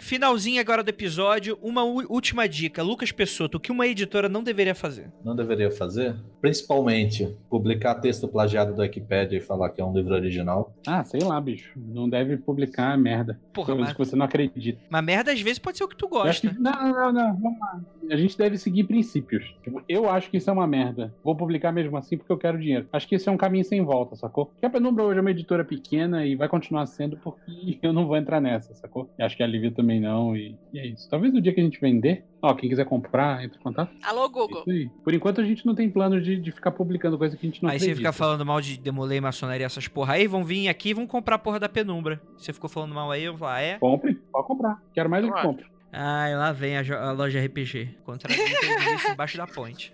Finalzinho 0.10 0.60
agora 0.60 0.84
do 0.84 0.90
episódio, 0.90 1.60
uma 1.62 1.84
última 1.84 2.50
dica. 2.50 2.82
Lucas 2.82 3.12
Pessoto, 3.12 3.58
o 3.58 3.60
que 3.60 3.72
uma 3.72 3.86
editora 3.86 4.28
não 4.28 4.42
deveria 4.44 4.74
fazer? 4.74 5.12
Não 5.24 5.36
deveria 5.36 5.70
fazer? 5.70 6.16
Principalmente, 6.42 7.38
publicar 7.48 7.94
texto 7.94 8.28
plagiado 8.28 8.76
da 8.76 8.82
Wikipédia 8.82 9.38
e 9.38 9.40
falar 9.40 9.70
que 9.70 9.80
é 9.80 9.86
um 9.86 9.94
livro 9.94 10.16
original. 10.16 10.74
Ah, 10.88 11.04
sei 11.04 11.20
lá, 11.22 11.40
bicho. 11.40 11.74
Não 11.76 12.10
deve 12.10 12.38
publicar 12.38 12.98
merda. 12.98 13.40
Porra, 13.54 13.76
mas, 13.76 13.92
que 13.92 14.00
você 14.00 14.16
não 14.16 14.26
acredita. 14.26 14.80
mas 14.90 15.06
merda 15.06 15.32
às 15.32 15.42
vezes 15.42 15.60
pode 15.60 15.78
ser 15.78 15.84
o 15.84 15.88
que 15.88 15.96
tu 15.96 16.08
gosta. 16.08 16.50
que- 16.50 16.60
Não, 16.60 16.72
não, 16.72 17.14
não, 17.14 17.38
vamos 17.38 17.60
lá. 17.60 17.80
A 18.10 18.18
gente 18.18 18.36
deve 18.36 18.58
seguir 18.58 18.86
princípios. 18.86 19.54
Eu 19.88 20.10
acho 20.10 20.32
que 20.32 20.38
isso 20.38 20.50
é 20.50 20.54
uma 20.54 20.66
merda. 20.66 21.14
Vou 21.24 21.36
publicar 21.36 21.72
mesmo 21.72 21.96
assim 21.96 22.18
porque 22.18 22.32
eu 22.32 22.38
quero 22.38 22.58
dinheiro. 22.58 22.88
Acho 22.92 23.08
que 23.08 23.14
esse 23.14 23.30
é 23.30 23.32
um 23.32 23.38
caminho 23.38 23.64
sem 23.64 23.84
volta, 23.84 24.16
sacou? 24.16 24.48
Porque 24.48 24.66
a 24.66 24.70
Penumbra 24.72 25.04
hoje 25.04 25.20
é 25.20 25.22
uma 25.22 25.30
editora 25.30 25.64
pequena 25.64 26.26
e 26.26 26.36
vai 26.36 26.48
continuar 26.48 26.88
sendo 26.88 27.16
porque 27.18 27.78
eu 27.84 27.94
não 27.94 28.08
vou 28.08 28.18
entrar 28.18 28.42
nessa, 28.42 28.74
sacou? 28.74 29.08
E 29.20 29.22
acho 29.22 29.38
que 29.38 29.44
a 29.44 29.48
Lívia 29.48 29.70
também 29.70 29.99
não. 30.00 30.36
E, 30.36 30.56
e 30.74 30.80
é 30.80 30.88
isso. 30.88 31.10
Talvez 31.10 31.34
no 31.34 31.42
dia 31.42 31.54
que 31.54 31.60
a 31.60 31.64
gente 31.64 31.80
vender, 31.80 32.24
ó, 32.42 32.54
quem 32.54 32.70
quiser 32.70 32.86
comprar, 32.86 33.44
entre 33.44 33.58
em 33.60 33.62
contato. 33.62 33.92
Alô, 34.04 34.30
Google. 34.30 34.62
Isso 34.62 34.70
aí. 34.70 34.90
Por 35.04 35.14
enquanto 35.14 35.42
a 35.42 35.44
gente 35.44 35.66
não 35.66 35.76
tem 35.76 35.90
plano 35.90 36.22
de, 36.22 36.38
de 36.38 36.52
ficar 36.52 36.72
publicando 36.72 37.18
coisa 37.18 37.36
que 37.36 37.46
a 37.46 37.50
gente 37.50 37.62
não 37.62 37.70
Aí 37.70 37.80
você 37.80 37.86
acredita. 37.86 38.12
fica 38.12 38.14
falando 38.14 38.46
mal 38.46 38.62
de 38.62 38.78
Demolei, 38.78 39.20
maçonaria, 39.22 39.66
essas 39.66 39.88
porra 39.88 40.14
aí, 40.14 40.28
vão 40.28 40.44
vir 40.44 40.68
aqui 40.68 40.90
e 40.90 40.94
vão 40.94 41.08
comprar 41.08 41.36
a 41.36 41.40
porra 41.40 41.60
da 41.60 41.70
penumbra. 41.70 42.22
Você 42.38 42.54
ficou 42.54 42.70
falando 42.70 42.94
mal 42.94 43.12
aí, 43.12 43.24
eu 43.24 43.34
vou 43.34 43.40
falar, 43.40 43.56
ah, 43.56 43.62
é? 43.62 43.78
Compre, 43.80 44.16
pode 44.32 44.48
comprar. 44.48 44.82
Quero 44.94 45.10
mais 45.10 45.26
do 45.26 45.34
que 45.34 45.42
compre. 45.42 45.66
Ai, 45.92 46.36
lá 46.36 46.52
vem 46.52 46.78
a, 46.78 46.82
a 46.82 47.12
loja 47.12 47.44
RPG. 47.44 47.98
Contra 48.06 48.30
mim, 48.32 48.38
tem 48.38 48.96
isso 48.96 49.12
embaixo 49.12 49.38
da 49.38 49.48
ponte. 49.48 49.94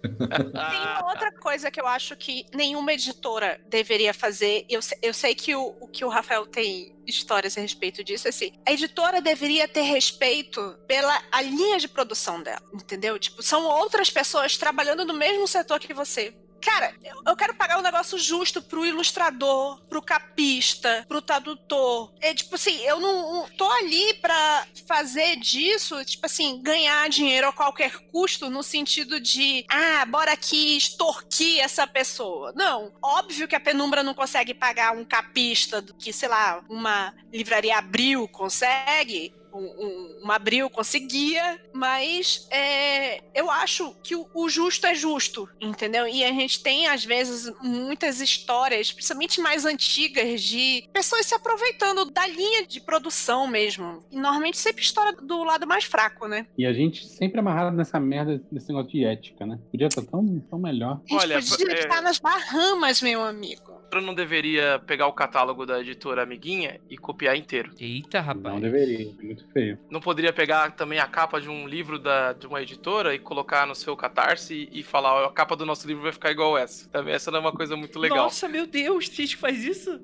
Tem 0.00 1.02
uma 1.02 1.08
outra 1.08 1.32
coisa 1.32 1.70
que 1.70 1.80
eu 1.80 1.86
acho 1.86 2.16
que 2.16 2.46
nenhuma 2.54 2.92
editora 2.92 3.60
deveria 3.68 4.14
fazer. 4.14 4.64
Eu, 4.68 4.80
eu 5.02 5.12
sei 5.12 5.34
que 5.34 5.54
o, 5.54 5.76
o 5.80 5.86
que 5.86 6.04
o 6.04 6.08
Rafael 6.08 6.46
tem 6.46 6.94
histórias 7.06 7.56
a 7.58 7.60
respeito 7.60 8.02
disso, 8.02 8.28
assim. 8.28 8.52
A 8.66 8.72
editora 8.72 9.20
deveria 9.20 9.68
ter 9.68 9.82
respeito 9.82 10.78
pela 10.86 11.22
a 11.30 11.42
linha 11.42 11.78
de 11.78 11.88
produção 11.88 12.42
dela, 12.42 12.62
entendeu? 12.72 13.18
Tipo, 13.18 13.42
são 13.42 13.64
outras 13.64 14.10
pessoas 14.10 14.56
trabalhando 14.56 15.04
no 15.04 15.14
mesmo 15.14 15.46
setor 15.46 15.80
que 15.80 15.92
você. 15.92 16.34
Cara, 16.62 16.94
eu, 17.26 17.36
quero 17.36 17.54
pagar 17.54 17.78
um 17.78 17.82
negócio 17.82 18.18
justo 18.18 18.60
pro 18.60 18.84
ilustrador, 18.84 19.80
pro 19.88 20.02
capista, 20.02 21.04
pro 21.08 21.22
tradutor. 21.22 22.12
É 22.20 22.34
tipo 22.34 22.54
assim, 22.54 22.76
eu 22.82 23.00
não 23.00 23.20
não 23.32 23.48
tô 23.50 23.70
ali 23.70 24.14
pra 24.14 24.66
fazer 24.86 25.36
disso, 25.36 26.04
tipo 26.04 26.26
assim, 26.26 26.60
ganhar 26.62 27.08
dinheiro 27.08 27.48
a 27.48 27.52
qualquer 27.52 27.96
custo, 28.10 28.50
no 28.50 28.62
sentido 28.62 29.20
de, 29.20 29.64
ah, 29.68 30.04
bora 30.06 30.32
aqui 30.32 30.76
extorquir 30.76 31.60
essa 31.60 31.86
pessoa. 31.86 32.52
Não. 32.54 32.92
Óbvio 33.02 33.48
que 33.48 33.56
a 33.56 33.60
penumbra 33.60 34.02
não 34.02 34.14
consegue 34.14 34.54
pagar 34.54 34.96
um 34.96 35.04
capista 35.04 35.80
do 35.80 35.94
que, 35.94 36.12
sei 36.12 36.28
lá, 36.28 36.62
uma 36.68 37.14
livraria 37.32 37.78
abril 37.78 38.28
consegue. 38.28 39.32
Um, 39.52 40.18
um, 40.24 40.30
abril 40.30 40.70
conseguia, 40.70 41.60
mas 41.72 42.46
é, 42.50 43.20
eu 43.34 43.50
acho 43.50 43.94
que 44.02 44.14
o, 44.14 44.26
o 44.34 44.48
justo 44.48 44.86
é 44.86 44.94
justo, 44.94 45.48
entendeu? 45.60 46.06
E 46.06 46.24
a 46.24 46.32
gente 46.32 46.62
tem, 46.62 46.86
às 46.86 47.04
vezes, 47.04 47.52
muitas 47.60 48.20
histórias, 48.20 48.92
principalmente 48.92 49.40
mais 49.40 49.64
antigas, 49.64 50.42
de 50.42 50.84
pessoas 50.92 51.26
se 51.26 51.34
aproveitando 51.34 52.10
da 52.10 52.26
linha 52.26 52.66
de 52.66 52.80
produção 52.80 53.46
mesmo. 53.46 54.04
E 54.10 54.16
normalmente 54.16 54.58
sempre 54.58 54.82
história 54.82 55.12
do 55.12 55.42
lado 55.42 55.66
mais 55.66 55.84
fraco, 55.84 56.26
né? 56.26 56.46
E 56.56 56.66
a 56.66 56.72
gente 56.72 57.06
sempre 57.06 57.40
amarrado 57.40 57.76
nessa 57.76 57.98
merda, 57.98 58.40
nesse 58.50 58.68
negócio 58.68 58.90
de 58.90 59.04
ética, 59.04 59.46
né? 59.46 59.58
Podia 59.70 59.86
estar 59.88 60.02
tão, 60.02 60.40
tão 60.48 60.58
melhor. 60.58 61.00
A 61.08 61.12
gente 61.12 61.22
Olha, 61.22 61.40
podia 61.42 61.72
é- 61.72 61.80
estar 61.80 62.00
nas 62.00 62.18
Bahamas, 62.18 63.02
meu 63.02 63.22
amigo. 63.22 63.80
Eu 63.92 64.00
não 64.00 64.14
deveria 64.14 64.78
pegar 64.86 65.08
o 65.08 65.12
catálogo 65.12 65.66
da 65.66 65.80
editora 65.80 66.22
amiguinha 66.22 66.80
e 66.88 66.96
copiar 66.96 67.36
inteiro. 67.36 67.72
Eita, 67.78 68.20
rapaz. 68.20 68.54
Não 68.54 68.60
deveria, 68.60 69.08
é 69.08 69.34
muito 69.40 69.52
feio. 69.52 69.78
Não 69.90 70.00
poderia 70.00 70.32
pegar 70.32 70.70
também 70.72 70.98
a 70.98 71.06
capa 71.06 71.40
de 71.40 71.48
um 71.48 71.66
livro 71.66 71.98
da, 71.98 72.32
de 72.32 72.46
uma 72.46 72.60
editora 72.62 73.14
e 73.14 73.18
colocar 73.18 73.66
no 73.66 73.74
seu 73.74 73.96
catarse 73.96 74.68
e, 74.72 74.80
e 74.80 74.82
falar, 74.82 75.14
ó, 75.14 75.24
a 75.26 75.32
capa 75.32 75.56
do 75.56 75.66
nosso 75.66 75.86
livro 75.86 76.02
vai 76.02 76.12
ficar 76.12 76.30
igual 76.30 76.56
essa. 76.56 76.88
Também 76.90 77.14
essa 77.14 77.30
não 77.30 77.38
é 77.38 77.40
uma 77.42 77.52
coisa 77.52 77.76
muito 77.76 77.98
legal. 77.98 78.18
Nossa, 78.24 78.48
meu 78.48 78.66
Deus, 78.66 79.08
tem 79.08 79.16
gente 79.26 79.34
que 79.36 79.40
faz 79.40 79.64
isso? 79.64 80.00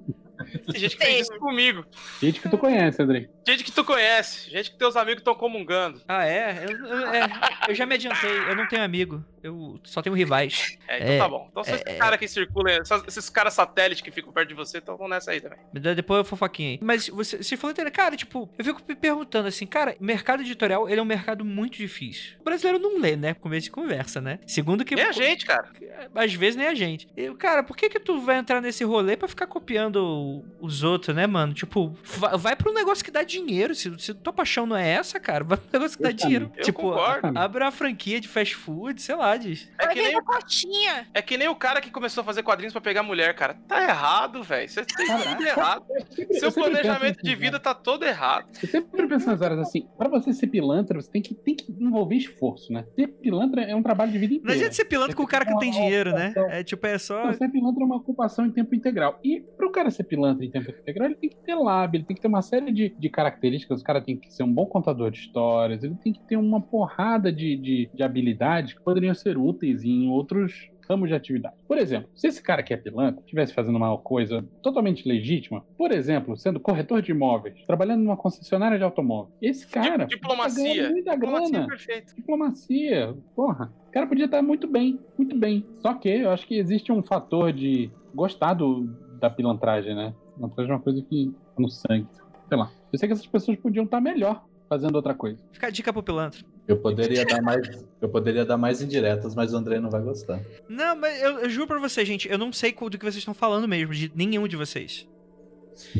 Tem 0.70 0.78
gente 0.80 0.96
que 0.98 1.04
fez 1.04 1.22
isso 1.22 1.38
comigo. 1.38 1.84
Gente 2.20 2.40
que 2.40 2.48
tu 2.48 2.58
conhece, 2.58 3.00
Andrei. 3.02 3.28
Gente 3.48 3.64
que 3.64 3.72
tu 3.72 3.82
conhece, 3.82 4.50
gente 4.50 4.70
que 4.70 4.76
teus 4.76 4.94
amigos 4.94 5.20
estão 5.22 5.34
comungando. 5.34 6.02
Ah, 6.06 6.26
é? 6.26 6.66
Eu, 6.68 6.86
eu- 6.86 7.06
é, 7.08 7.22
eu 7.68 7.74
já 7.74 7.86
me 7.86 7.94
adiantei, 7.94 8.30
eu 8.48 8.54
não 8.54 8.68
tenho 8.68 8.82
amigo. 8.84 9.24
Eu 9.46 9.78
só 9.84 10.02
tenho 10.02 10.14
rivais. 10.14 10.76
É, 10.88 10.98
então 10.98 11.12
É, 11.14 11.18
tá 11.18 11.28
bom. 11.28 11.48
Então 11.50 11.62
esses 11.62 11.82
é, 11.84 11.96
é. 11.96 11.96
caras 11.96 12.18
que 12.18 12.28
circulam, 12.28 12.78
esses 13.08 13.28
caras 13.28 13.54
satélites 13.54 14.02
que 14.02 14.10
ficam 14.12 14.32
perto 14.32 14.48
de 14.50 14.54
você, 14.54 14.78
então 14.78 14.96
vão 14.96 15.08
nessa 15.08 15.32
aí 15.32 15.40
também. 15.40 15.58
Depois 15.72 16.18
eu 16.18 16.24
fofoquinha 16.24 16.70
aí. 16.70 16.78
Mas 16.80 17.08
você, 17.08 17.38
você 17.42 17.56
falou, 17.56 17.74
cara, 17.92 18.16
tipo, 18.16 18.48
eu 18.56 18.64
fico 18.64 18.80
me 18.88 18.94
perguntando 18.94 19.48
assim, 19.48 19.66
cara, 19.66 19.96
mercado 19.98 20.42
editorial, 20.42 20.88
ele 20.88 21.00
é 21.00 21.02
um 21.02 21.06
mercado 21.06 21.44
muito 21.44 21.76
difícil. 21.76 22.36
O 22.40 22.44
brasileiro 22.44 22.78
não 22.78 23.00
lê, 23.00 23.16
né? 23.16 23.34
Começo 23.34 23.64
de 23.64 23.70
conversa, 23.72 24.20
né? 24.20 24.38
Segundo 24.46 24.84
que... 24.84 24.94
E 24.94 25.00
a 25.00 25.10
gente, 25.10 25.44
cara. 25.44 25.68
Às 26.14 26.34
vezes 26.34 26.54
nem 26.54 26.68
a 26.68 26.74
gente. 26.74 27.08
Eu, 27.16 27.34
cara, 27.34 27.64
por 27.64 27.76
que 27.76 27.88
que 27.88 27.98
tu 27.98 28.20
vai 28.20 28.38
entrar 28.38 28.60
nesse 28.60 28.84
rolê 28.84 29.16
pra 29.16 29.26
ficar 29.26 29.48
copiando 29.48 30.44
os 30.60 30.84
outros, 30.84 31.16
né, 31.16 31.26
mano? 31.26 31.52
Tipo, 31.52 31.96
vai, 32.04 32.38
vai 32.38 32.56
pra 32.56 32.70
um 32.70 32.74
negócio 32.74 33.04
que 33.04 33.10
dá 33.10 33.24
dinheiro. 33.24 33.74
Se, 33.74 33.92
se 33.98 34.14
tua 34.14 34.32
paixão 34.32 34.66
não 34.66 34.76
é 34.76 34.88
essa, 34.88 35.18
cara, 35.18 35.42
vai 35.42 35.58
pra 35.58 35.66
um 35.66 35.72
negócio 35.72 35.96
que 35.96 36.02
dá 36.02 36.12
dinheiro. 36.12 36.52
Eu 36.56 36.62
tipo, 36.64 36.82
concordo. 36.82 37.36
abre 37.38 37.64
uma 37.64 37.72
franquia 37.72 38.20
de 38.20 38.28
fast 38.28 38.54
food, 38.54 39.00
sei 39.00 39.16
lá, 39.16 39.35
É 39.78 39.86
que, 39.88 40.02
nem, 40.02 40.16
o- 40.16 40.22
cotinha. 40.24 41.06
é 41.14 41.22
que 41.22 41.36
nem 41.36 41.48
o 41.48 41.54
cara 41.54 41.80
que 41.80 41.90
começou 41.90 42.22
a 42.22 42.24
fazer 42.24 42.42
quadrinhos 42.42 42.72
pra 42.72 42.80
pegar 42.80 43.02
mulher, 43.02 43.34
cara. 43.34 43.54
Tá 43.68 43.82
errado, 43.82 44.42
velho. 44.42 44.68
Você 44.68 44.84
tem 44.84 45.06
tudo 45.06 45.42
errado. 45.46 45.84
Seu 46.32 46.52
planejamento 46.52 47.22
de 47.22 47.34
vida 47.34 47.58
tá 47.60 47.74
todo 47.74 48.04
errado. 48.04 48.46
Eu 48.62 48.68
sempre 48.68 49.06
penso 49.06 49.26
nas 49.26 49.40
horas 49.40 49.58
assim, 49.58 49.86
pra 49.96 50.08
você 50.08 50.32
ser 50.32 50.46
pilantra, 50.48 51.00
você 51.00 51.10
tem 51.10 51.22
que, 51.22 51.34
tem 51.34 51.54
que 51.54 51.70
envolver 51.78 52.16
esforço, 52.16 52.72
né? 52.72 52.84
Ser 52.94 53.08
pilantra 53.08 53.62
é 53.62 53.74
um 53.74 53.82
trabalho 53.82 54.12
de 54.12 54.18
vida 54.18 54.32
Não 54.34 54.38
inteira. 54.40 54.54
adianta 54.56 54.74
ser 54.74 54.84
pilantra 54.84 55.14
com 55.16 55.22
o 55.22 55.26
cara 55.26 55.44
que 55.44 55.50
não 55.52 55.58
tem 55.58 55.70
dinheiro, 55.70 56.12
né? 56.12 56.32
É 56.50 56.62
tipo, 56.62 56.86
é 56.86 56.98
só. 56.98 57.24
Não, 57.26 57.32
ser 57.34 57.48
pilantra 57.48 57.82
é 57.82 57.86
uma 57.86 57.96
ocupação 57.96 58.46
em 58.46 58.50
tempo 58.50 58.74
integral. 58.74 59.18
E 59.22 59.40
pro 59.56 59.70
cara 59.70 59.90
ser 59.90 60.04
pilantra 60.04 60.44
em 60.44 60.50
tempo 60.50 60.70
integral, 60.70 61.06
ele 61.08 61.16
tem 61.16 61.30
que 61.30 61.36
ter 61.36 61.54
lábio, 61.54 61.98
ele 61.98 62.04
tem 62.04 62.14
que 62.16 62.22
ter 62.22 62.28
uma 62.28 62.42
série 62.42 62.72
de, 62.72 62.94
de 62.98 63.08
características. 63.08 63.80
O 63.80 63.84
cara 63.84 64.00
tem 64.00 64.16
que 64.16 64.32
ser 64.32 64.42
um 64.42 64.52
bom 64.52 64.66
contador 64.66 65.10
de 65.10 65.18
histórias, 65.18 65.82
ele 65.82 65.94
tem 66.02 66.12
que 66.12 66.20
ter 66.20 66.36
uma 66.36 66.60
porrada 66.60 67.32
de, 67.32 67.56
de, 67.56 67.90
de 67.92 68.02
habilidades 68.02 68.74
que 68.74 68.80
poderiam 68.82 69.14
ser 69.14 69.25
úteis 69.34 69.82
em 69.84 70.08
outros 70.10 70.68
ramos 70.88 71.08
de 71.08 71.14
atividade. 71.16 71.56
Por 71.66 71.78
exemplo, 71.78 72.08
se 72.14 72.28
esse 72.28 72.40
cara 72.40 72.62
que 72.62 72.72
é 72.72 72.76
pilantra 72.76 73.20
estivesse 73.20 73.52
fazendo 73.52 73.74
uma 73.76 73.98
coisa 73.98 74.46
totalmente 74.62 75.08
legítima, 75.08 75.64
por 75.76 75.90
exemplo, 75.90 76.36
sendo 76.36 76.60
corretor 76.60 77.02
de 77.02 77.10
imóveis, 77.10 77.56
trabalhando 77.66 78.02
numa 78.04 78.16
concessionária 78.16 78.78
de 78.78 78.84
automóvel, 78.84 79.32
esse 79.42 79.66
cara. 79.66 80.04
Di- 80.04 80.14
diplomacia. 80.14 80.84
tá 80.84 80.90
muita 80.90 81.10
Diplomacia 81.14 81.50
grana. 81.50 81.66
perfeita. 81.66 82.14
Diplomacia, 82.14 83.16
porra. 83.34 83.72
O 83.88 83.90
cara 83.90 84.06
podia 84.06 84.26
estar 84.26 84.42
muito 84.42 84.68
bem, 84.68 85.00
muito 85.18 85.36
bem. 85.36 85.64
Só 85.78 85.92
que 85.94 86.08
eu 86.08 86.30
acho 86.30 86.46
que 86.46 86.54
existe 86.56 86.92
um 86.92 87.02
fator 87.02 87.52
de 87.52 87.90
gostar 88.14 88.54
do, 88.54 88.84
da 89.18 89.28
pilantragem, 89.28 89.94
né? 89.94 90.14
Pilantragem 90.36 90.70
é 90.70 90.74
uma 90.76 90.82
coisa 90.82 91.02
que 91.02 91.32
tá 91.32 91.60
no 91.62 91.68
sangue. 91.68 92.06
Sei 92.48 92.56
lá. 92.56 92.70
Eu 92.92 92.98
sei 92.98 93.08
que 93.08 93.12
essas 93.12 93.26
pessoas 93.26 93.58
podiam 93.58 93.84
estar 93.86 94.00
melhor 94.00 94.44
fazendo 94.68 94.94
outra 94.94 95.14
coisa. 95.14 95.42
Fica 95.50 95.66
a 95.66 95.70
dica 95.70 95.92
pro 95.92 96.02
pilantra. 96.02 96.44
Eu 96.68 96.76
poderia 96.78 97.24
dar 97.24 97.40
mais, 97.40 97.84
eu 98.00 98.08
poderia 98.08 98.44
dar 98.44 98.56
mais 98.56 98.82
indiretas, 98.82 99.34
mas 99.34 99.52
o 99.52 99.56
André 99.56 99.78
não 99.78 99.88
vai 99.90 100.02
gostar. 100.02 100.40
Não, 100.68 100.96
mas 100.96 101.22
eu, 101.22 101.38
eu 101.40 101.48
juro 101.48 101.68
pra 101.68 101.78
vocês, 101.78 102.06
gente, 102.06 102.28
eu 102.28 102.36
não 102.36 102.52
sei 102.52 102.72
do 102.72 102.98
que 102.98 103.04
vocês 103.04 103.16
estão 103.16 103.34
falando 103.34 103.68
mesmo, 103.68 103.94
de 103.94 104.10
nenhum 104.14 104.48
de 104.48 104.56
vocês. 104.56 105.06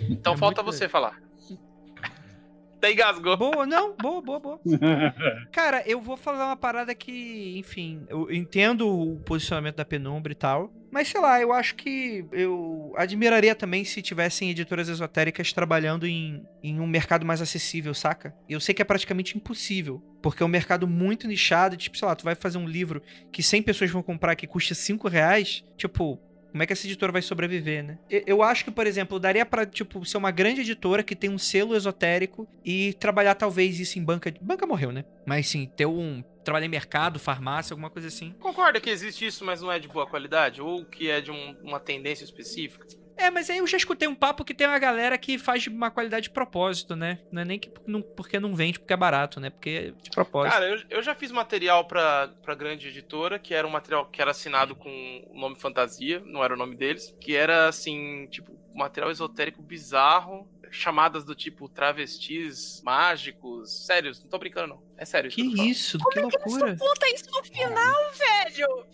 Então 0.09 0.34
É 0.34 0.36
falta 0.36 0.62
você 0.62 0.88
falar. 0.88 1.20
Até 2.76 2.93
engasgou. 2.93 3.36
Boa, 3.36 3.64
não, 3.64 3.94
boa, 3.97 4.20
boa, 4.20 4.40
boa. 4.40 4.60
Cara, 5.52 5.82
eu 5.86 6.01
vou 6.01 6.16
falar 6.16 6.47
uma 6.47 6.56
parada 6.56 6.94
que, 6.94 7.56
enfim, 7.59 8.05
eu 8.09 8.30
entendo 8.30 8.88
o 8.88 9.18
posicionamento 9.20 9.76
da 9.76 9.84
penumbra 9.84 10.32
e 10.32 10.34
tal. 10.34 10.70
Mas 10.97 11.09
sei 11.09 11.20
lá, 11.20 11.39
eu 11.39 11.52
acho 11.52 11.74
que 11.74 12.24
eu 12.32 12.94
admiraria 12.97 13.55
também 13.55 13.85
se 13.85 14.01
tivessem 14.01 14.48
editoras 14.48 14.89
esotéricas 14.89 15.52
trabalhando 15.52 16.06
em, 16.06 16.43
em 16.62 16.81
um 16.81 16.86
mercado 16.86 17.27
mais 17.27 17.43
acessível, 17.43 17.93
saca? 17.93 18.35
Eu 18.48 18.59
sei 18.60 18.74
que 18.74 18.81
é 18.81 18.85
praticamente 18.85 19.36
impossível, 19.36 20.02
porque 20.23 20.43
é 20.43 20.47
um 20.47 20.48
mercado 20.48 20.89
muito 20.89 21.28
nichado. 21.28 21.77
Tipo, 21.77 21.98
sei 21.98 22.09
lá, 22.09 22.16
tu 22.16 22.24
vai 22.24 22.35
fazer 22.35 22.56
um 22.56 22.66
livro 22.66 23.02
que 23.31 23.43
100 23.43 23.62
pessoas 23.64 23.90
vão 23.90 24.02
comprar 24.02 24.35
que 24.36 24.47
custa 24.47 24.74
5 24.74 25.06
reais. 25.06 25.62
Tipo, 25.77 26.18
como 26.51 26.62
é 26.62 26.66
que 26.66 26.73
essa 26.73 26.86
editora 26.86 27.12
vai 27.12 27.20
sobreviver, 27.20 27.85
né? 27.85 27.98
Eu 28.09 28.43
acho 28.43 28.64
que, 28.64 28.70
por 28.70 28.86
exemplo, 28.86 29.20
daria 29.20 29.44
pra, 29.44 29.66
tipo, 29.66 30.02
ser 30.06 30.16
uma 30.16 30.31
grande 30.31 30.62
editora 30.62 31.02
que 31.02 31.14
tem 31.14 31.28
um 31.28 31.36
selo 31.36 31.77
esotérico 31.77 32.48
e 32.64 32.94
trabalhar 32.94 33.35
talvez 33.35 33.78
isso 33.78 33.98
em 33.98 34.02
banca. 34.02 34.32
Banca 34.40 34.66
morreu, 34.66 34.90
né? 34.93 35.05
Mas 35.27 35.47
sim, 35.47 35.70
ter 35.77 35.85
um. 35.85 36.24
Trabalhar 36.47 36.66
em 36.66 36.68
mercado, 36.70 37.18
farmácia, 37.18 37.74
alguma 37.74 37.90
coisa 37.90 38.06
assim. 38.09 38.32
Concorda 38.39 38.81
que 38.81 38.89
existe 38.89 39.27
isso, 39.27 39.44
mas 39.44 39.60
não 39.60 39.70
é 39.73 39.78
de 39.81 39.89
boa 39.89 40.06
qualidade? 40.06 40.62
Ou 40.62 40.85
que 40.85 41.10
é 41.10 41.20
de 41.20 41.31
um- 41.32 41.56
uma 41.62 41.81
tendência 41.81 42.23
específica? 42.24 42.86
É, 43.18 43.31
mas 43.31 43.48
aí 43.51 43.56
eu 43.59 43.66
já 43.66 43.78
escutei 43.78 44.06
um 44.06 44.14
papo 44.14 44.44
que 44.44 44.52
tem 44.55 44.66
uma 44.66 44.78
galera 44.78 45.16
que 45.16 45.39
faz 45.39 45.62
de 45.62 45.70
uma 45.70 45.90
qualidade 45.90 46.24
de 46.24 46.31
propósito, 46.31 46.94
né? 46.94 47.18
Não 47.32 47.40
é 47.43 47.44
nem 47.47 47.59
que 47.59 47.73
não, 47.86 48.02
porque 48.02 48.39
não 48.39 48.55
vende 48.55 48.78
porque 48.78 48.93
é 48.93 48.97
barato, 48.97 49.40
né? 49.40 49.48
Porque 49.51 49.70
é 49.70 50.02
de 50.02 50.10
propósito. 50.10 50.52
Cara, 50.52 50.68
eu, 50.68 50.82
eu 50.90 51.02
já 51.02 51.14
fiz 51.14 51.32
material 51.32 51.86
pra, 51.86 52.28
pra 52.43 52.55
grande 52.55 52.89
editora, 52.89 53.39
que 53.39 53.55
era 53.55 53.66
um 53.66 53.70
material 53.70 54.05
que 54.06 54.20
era 54.20 54.31
assinado 54.32 54.77
com 54.77 54.90
o 55.31 55.40
nome 55.40 55.56
fantasia, 55.59 56.23
não 56.27 56.44
era 56.44 56.52
o 56.52 56.59
nome 56.59 56.77
deles, 56.77 57.12
que 57.20 57.35
era 57.35 57.66
assim, 57.68 58.27
tipo, 58.31 58.52
material 58.74 59.10
esotérico 59.10 59.62
bizarro, 59.62 60.47
chamadas 60.70 61.24
do 61.24 61.34
tipo 61.34 61.68
travestis 61.68 62.82
mágicos. 62.84 63.86
Sério, 63.86 64.12
não 64.22 64.28
tô 64.28 64.38
brincando, 64.38 64.68
não. 64.68 64.82
É 64.97 65.05
sério 65.05 65.30
que 65.30 65.40
eu 65.40 65.51
tô 65.51 65.56
falando. 65.56 65.70
isso? 65.70 65.98
Que 65.98 66.20
loucura. 66.20 66.76
Conta 66.76 67.14
isso 67.14 67.30
no 67.30 67.44
final, 67.44 68.12
velho! 68.12 68.86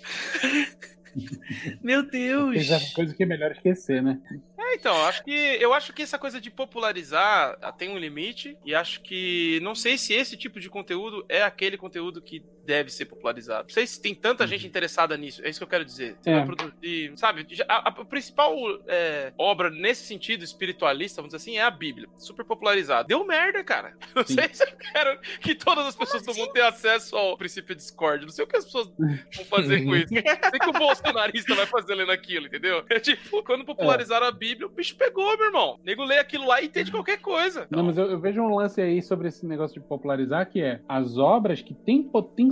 Meu 1.82 2.02
Deus. 2.02 2.70
Essa 2.70 2.94
coisa 2.94 3.14
que 3.14 3.22
é 3.22 3.26
melhor 3.26 3.52
esquecer, 3.52 4.02
né? 4.02 4.18
É, 4.58 4.74
então, 4.74 4.96
eu 4.96 5.04
acho 5.04 5.24
que 5.24 5.30
eu 5.30 5.74
acho 5.74 5.92
que 5.92 6.02
essa 6.02 6.18
coisa 6.18 6.40
de 6.40 6.50
popularizar 6.50 7.58
ah, 7.60 7.72
tem 7.72 7.90
um 7.90 7.98
limite 7.98 8.56
e 8.64 8.74
acho 8.74 9.02
que 9.02 9.60
não 9.62 9.74
sei 9.74 9.98
se 9.98 10.14
esse 10.14 10.36
tipo 10.36 10.58
de 10.58 10.70
conteúdo 10.70 11.24
é 11.28 11.42
aquele 11.42 11.76
conteúdo 11.76 12.22
que 12.22 12.42
deve 12.64 12.90
ser 12.90 13.06
popularizado. 13.06 13.64
Não 13.64 13.74
sei 13.74 13.86
se 13.86 14.00
tem 14.00 14.14
tanta 14.14 14.46
gente 14.46 14.66
interessada 14.66 15.16
nisso. 15.16 15.44
É 15.44 15.48
isso 15.50 15.58
que 15.60 15.64
eu 15.64 15.68
quero 15.68 15.84
dizer. 15.84 16.16
Você 16.20 16.30
É. 16.30 16.34
vai 16.36 16.46
produzir, 16.46 17.12
sabe? 17.16 17.46
A, 17.68 17.88
a 17.88 17.92
principal 18.04 18.54
é, 18.86 19.32
obra 19.38 19.70
nesse 19.70 20.04
sentido 20.04 20.44
espiritualista, 20.44 21.20
vamos 21.22 21.32
dizer 21.34 21.42
assim, 21.50 21.58
é 21.58 21.62
a 21.62 21.70
Bíblia. 21.70 22.08
Super 22.18 22.44
popularizada. 22.44 23.08
Deu 23.08 23.24
merda, 23.26 23.62
cara. 23.64 23.94
Não 24.14 24.24
Sim. 24.24 24.34
sei 24.34 24.48
se 24.52 24.62
eu 24.64 24.72
quero 24.76 25.20
que 25.40 25.54
todas 25.54 25.86
as 25.86 25.96
pessoas 25.96 26.24
vão 26.36 26.52
ter 26.52 26.62
acesso 26.62 27.16
ao 27.16 27.36
princípio 27.36 27.74
Discord. 27.74 28.24
Não 28.24 28.32
sei 28.32 28.44
o 28.44 28.48
que 28.48 28.56
as 28.56 28.64
pessoas 28.64 28.88
vão 28.98 29.44
fazer 29.46 29.84
com 29.84 29.94
isso. 29.96 30.12
Não 30.14 30.22
sei 30.22 30.58
o 30.58 30.60
que 30.60 30.68
o 30.70 30.72
bolsonarista 30.72 31.54
vai 31.54 31.66
fazer 31.66 31.94
lendo 31.94 32.12
aquilo, 32.12 32.46
entendeu? 32.46 32.84
É 32.88 33.00
tipo, 33.00 33.42
quando 33.42 33.64
popularizaram 33.64 34.26
a 34.26 34.30
Bíblia, 34.32 34.66
o 34.66 34.70
bicho 34.70 34.96
pegou, 34.96 35.36
meu 35.36 35.46
irmão. 35.46 35.78
O 35.80 35.84
nego 35.84 36.04
lê 36.04 36.18
aquilo 36.18 36.46
lá 36.46 36.60
e 36.60 36.66
entende 36.66 36.90
qualquer 36.90 37.18
coisa. 37.18 37.66
Não, 37.70 37.82
mas 37.82 37.98
eu, 37.98 38.10
eu 38.10 38.20
vejo 38.20 38.40
um 38.40 38.54
lance 38.54 38.80
aí 38.80 39.02
sobre 39.02 39.28
esse 39.28 39.44
negócio 39.46 39.80
de 39.80 39.86
popularizar, 39.86 40.48
que 40.48 40.60
é 40.62 40.80
as 40.88 41.16
obras 41.18 41.60
que 41.62 41.74
têm 41.74 42.02
potencial 42.02 42.51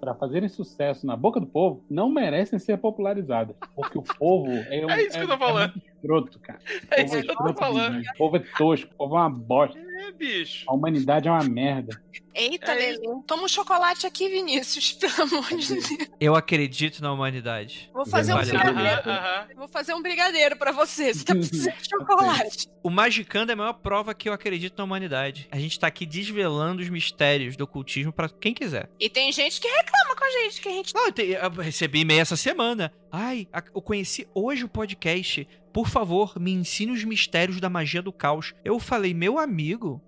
para 0.00 0.14
fazerem 0.14 0.48
sucesso 0.48 1.06
na 1.06 1.16
boca 1.16 1.40
do 1.40 1.46
povo 1.46 1.84
não 1.90 2.08
merecem 2.08 2.58
ser 2.58 2.78
popularizadas. 2.78 3.56
Porque 3.74 3.98
o 3.98 4.02
povo 4.02 4.50
é 4.70 4.86
um. 4.86 4.90
É 4.90 5.02
isso 5.02 5.18
que 5.18 5.24
eu 5.24 5.28
tô 5.28 5.38
falando. 5.38 5.72
muito 5.72 5.88
escroto, 5.88 6.38
cara. 6.40 6.60
É 6.90 7.02
isso 7.02 7.14
povo 7.14 7.26
que 7.26 7.30
eu 7.30 7.36
tô 7.36 7.54
falando. 7.54 8.00
O 8.00 8.18
povo 8.18 8.36
é 8.36 8.40
tosco, 8.56 8.90
o 8.92 8.96
povo 8.96 9.16
é 9.16 9.18
uma 9.20 9.30
bosta. 9.30 9.78
É, 9.96 10.10
bicho. 10.12 10.64
A 10.68 10.74
humanidade 10.74 11.28
é 11.28 11.30
uma 11.30 11.44
merda. 11.44 12.02
Eita, 12.34 12.72
É 12.72 12.74
Lelê. 12.74 13.22
Toma 13.28 13.44
um 13.44 13.48
chocolate 13.48 14.06
aqui, 14.08 14.28
Vinícius, 14.28 14.92
pelo 14.98 15.22
amor 15.22 15.46
de 15.56 15.68
Deus. 15.68 15.88
Eu 16.20 16.34
acredito 16.34 17.00
na 17.00 17.12
humanidade. 17.12 17.88
Vou 17.94 18.04
fazer 18.04 18.34
um 18.34 18.38
brigadeiro. 18.40 18.80
Aham, 19.08 19.10
aham. 19.10 19.46
Vou 19.56 19.68
fazer 19.68 19.94
um 19.94 20.02
brigadeiro 20.02 20.56
pra 20.56 20.72
você. 20.72 21.14
Você 21.14 21.24
tá 21.24 21.32
precisando 21.34 21.74
de 21.76 21.86
chocolate. 21.88 22.68
O 22.82 22.90
Magicando 22.90 23.52
é 23.52 23.54
a 23.54 23.56
maior 23.56 23.74
prova 23.74 24.12
que 24.14 24.28
eu 24.28 24.32
acredito 24.32 24.76
na 24.76 24.84
humanidade. 24.84 25.46
A 25.50 25.58
gente 25.58 25.78
tá 25.78 25.86
aqui 25.86 26.04
desvelando 26.04 26.82
os 26.82 26.88
mistérios 26.88 27.56
do 27.56 27.62
ocultismo 27.64 28.12
pra 28.12 28.28
quem 28.28 28.52
quiser. 28.52 28.90
E 28.98 29.08
tem 29.08 29.30
gente 29.30 29.60
que 29.60 29.68
reclama 29.68 30.16
com 30.16 30.24
a 30.24 30.30
gente, 30.42 30.60
que 30.60 30.68
a 30.68 30.72
gente 30.72 30.92
Não, 30.94 31.06
eu, 31.06 31.12
te- 31.12 31.22
eu 31.40 31.50
recebi 31.62 32.00
e-mail 32.00 32.20
essa 32.20 32.36
semana. 32.36 32.92
Ai, 33.12 33.46
a- 33.52 33.62
eu 33.74 33.80
conheci 33.80 34.26
hoje 34.34 34.64
o 34.64 34.68
podcast. 34.68 35.46
Por 35.74 35.88
favor, 35.88 36.38
me 36.38 36.52
ensine 36.52 36.92
os 36.92 37.02
mistérios 37.02 37.60
da 37.60 37.68
magia 37.68 38.00
do 38.00 38.12
caos. 38.12 38.54
Eu 38.64 38.78
falei, 38.78 39.12
meu 39.12 39.40
amigo, 39.40 40.00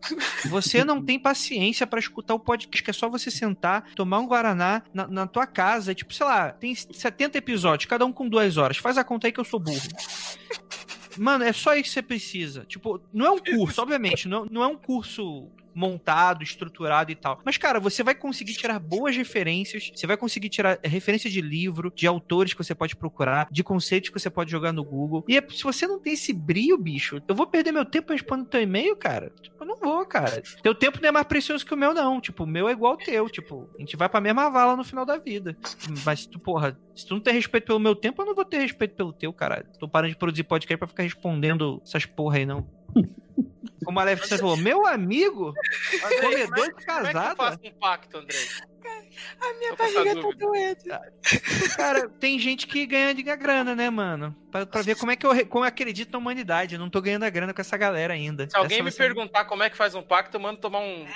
você 0.49 0.85
não 0.85 1.05
tem 1.05 1.19
paciência 1.19 1.85
pra 1.85 1.99
escutar 1.99 2.35
o 2.35 2.39
podcast, 2.39 2.85
que 2.85 2.91
é 2.91 2.93
só 2.93 3.11
você 3.11 3.33
sentar, 3.33 3.93
tomar 3.97 4.21
um 4.21 4.29
Guaraná 4.29 4.85
na, 4.95 5.09
na 5.09 5.27
tua 5.27 5.45
casa. 5.45 5.93
Tipo, 5.93 6.15
sei 6.15 6.25
lá, 6.25 6.53
tem 6.53 6.73
70 6.73 7.39
episódios, 7.39 7.91
cada 7.91 8.07
um 8.07 8.13
com 8.13 8.29
duas 8.29 8.57
horas. 8.57 8.77
Faz 8.77 8.97
a 8.97 9.03
conta 9.03 9.27
aí 9.27 9.33
que 9.33 9.41
eu 9.41 9.45
sou 9.45 9.59
burro. 9.59 9.89
Mano, 11.19 11.43
é 11.43 11.53
só 11.53 11.75
isso 11.75 11.89
que 11.89 11.95
você 11.95 12.03
precisa. 12.03 12.65
Tipo, 12.65 13.01
não 13.13 13.27
é 13.27 13.31
um 13.33 13.39
curso, 13.39 13.83
obviamente, 13.83 14.29
não, 14.29 14.47
não 14.49 14.63
é 14.63 14.69
um 14.69 14.77
curso 14.77 15.51
montado, 15.77 16.43
estruturado 16.43 17.13
e 17.13 17.15
tal. 17.15 17.41
Mas, 17.45 17.57
cara, 17.59 17.79
você 17.79 18.03
vai 18.03 18.15
conseguir 18.15 18.55
tirar 18.55 18.79
boas 18.79 19.15
referências, 19.17 19.91
você 19.95 20.07
vai 20.07 20.17
conseguir 20.17 20.49
tirar 20.49 20.79
referência 20.83 21.29
de 21.31 21.41
livro, 21.41 21.93
de 21.95 22.07
autores 22.07 22.55
que 22.55 22.65
você 22.65 22.75
pode 22.75 22.97
procurar, 22.97 23.47
de 23.51 23.63
conceitos 23.63 24.09
que 24.11 24.19
você 24.19 24.31
pode 24.31 24.51
jogar 24.51 24.73
no 24.73 24.83
Google. 24.83 25.25
E 25.29 25.37
é- 25.37 25.47
se 25.51 25.63
você 25.63 25.87
não 25.87 26.01
tem 26.01 26.15
esse 26.15 26.33
brilho, 26.33 26.79
bicho, 26.79 27.21
eu 27.29 27.35
vou 27.35 27.47
perder 27.47 27.73
meu 27.73 27.85
tempo 27.85 28.13
respondendo 28.13 28.49
teu 28.49 28.63
e-mail, 28.63 28.97
cara? 28.97 29.31
Tipo, 29.43 29.57
eu 29.63 29.67
não 29.67 29.77
vou, 29.77 30.05
cara. 30.07 30.43
Teu 30.63 30.75
tempo 30.75 30.99
não 31.01 31.09
é 31.09 31.13
mais 31.13 31.27
precioso 31.27 31.65
que 31.67 31.75
o 31.75 31.77
meu, 31.77 31.93
não. 31.93 32.21
Tipo, 32.21 32.45
o 32.45 32.47
meu 32.47 32.69
é 32.69 32.73
igual 32.73 32.93
ao 32.93 32.99
teu. 32.99 33.29
Tipo, 33.29 33.69
a 33.77 33.81
gente 33.81 33.97
vai 33.97 34.09
pra 34.09 34.21
mesma 34.21 34.49
vala 34.49 34.77
no 34.77 34.85
final 34.85 35.05
da 35.05 35.19
vida. 35.19 35.57
Mas, 36.05 36.25
tu, 36.27 36.39
porra, 36.39 36.79
se 36.97 37.07
tu 37.07 37.15
não 37.15 37.21
tem 37.21 37.35
respeito 37.35 37.67
pelo 37.67 37.79
meu 37.79 37.95
tempo, 37.95 38.23
eu 38.23 38.27
não 38.27 38.35
vou 38.35 38.45
ter 38.45 38.59
respeito 38.59 38.95
pelo 38.95 39.13
teu, 39.13 39.33
cara. 39.33 39.65
Tô 39.79 39.89
parando 39.89 40.13
de 40.13 40.19
produzir 40.19 40.45
podcast 40.45 40.79
pra 40.79 40.89
ficar 40.89 41.03
respondendo 41.03 41.81
essas 41.85 42.07
porra 42.07 42.39
aí, 42.39 42.47
não. 42.47 42.67
Como 43.85 44.01
a 44.01 44.05
Leve 44.05 44.27
você 44.27 44.39
falou, 44.39 44.57
meu 44.57 44.85
amigo, 44.85 45.51
Andrei, 45.51 46.01
como 46.01 46.15
é- 46.17 46.47
comedor 46.47 46.67
de 46.75 46.87
como 46.87 47.07
é 47.07 47.13
que 47.13 47.19
eu 47.19 47.37
faço 47.37 47.61
um 47.63 47.73
pacto, 47.73 48.19
Andrei? 48.19 48.41
A 49.41 49.55
minha 49.59 49.71
Tô 49.71 49.77
barriga 49.77 50.15
tá 50.15 50.29
doendo. 50.39 51.77
Cara, 51.77 52.09
tem 52.09 52.39
gente 52.39 52.67
que 52.67 52.87
ganha 52.87 53.15
de 53.15 53.23
grana, 53.23 53.75
né, 53.75 53.91
mano? 53.91 54.35
Pra, 54.51 54.67
pra 54.67 54.83
ver 54.83 54.97
como 54.97 55.13
é 55.13 55.17
que 55.17 55.27
eu, 55.27 55.47
como 55.47 55.65
eu 55.65 55.69
acredito 55.69 56.11
na 56.13 56.19
humanidade. 56.19 56.75
Eu 56.75 56.81
não 56.81 56.91
tô 56.91 57.01
ganhando 57.01 57.25
a 57.25 57.31
grana 57.31 57.53
com 57.53 57.61
essa 57.61 57.77
galera 57.77 58.15
ainda. 58.15 58.49
Se 58.49 58.57
alguém 58.57 58.79
Essa 58.79 58.85
me 58.85 58.93
perguntar 58.93 59.45
como 59.45 59.63
é 59.63 59.71
que 59.71 59.77
faz 59.77 59.95
um 59.95 60.03
pacto, 60.03 60.37
eu 60.37 60.41
mando 60.41 60.61
tomar 60.61 60.81
um. 60.81 61.07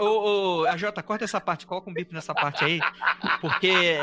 Ô, 0.00 0.62
ô, 0.62 0.66
a 0.66 0.76
Jota, 0.76 1.02
corta 1.02 1.24
essa 1.24 1.40
parte, 1.40 1.66
coloca 1.66 1.88
um 1.88 1.94
bip 1.94 2.12
nessa 2.12 2.34
parte 2.34 2.64
aí. 2.64 2.80
Porque 3.40 3.96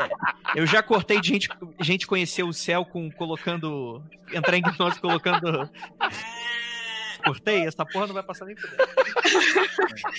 eu 0.54 0.66
já 0.66 0.82
cortei 0.82 1.20
de 1.20 1.28
gente, 1.28 1.48
gente 1.80 2.06
conhecer 2.06 2.42
o 2.42 2.52
céu 2.52 2.84
com 2.84 3.10
colocando. 3.10 4.02
Entrar 4.32 4.56
em 4.56 4.62
gnose 4.62 5.00
colocando. 5.00 5.68
Cortei, 7.20 7.66
essa 7.66 7.84
porra 7.86 8.06
não 8.06 8.14
vai 8.14 8.22
passar 8.22 8.44
nem 8.46 8.56
por 8.56 8.68
dentro. 8.70 8.86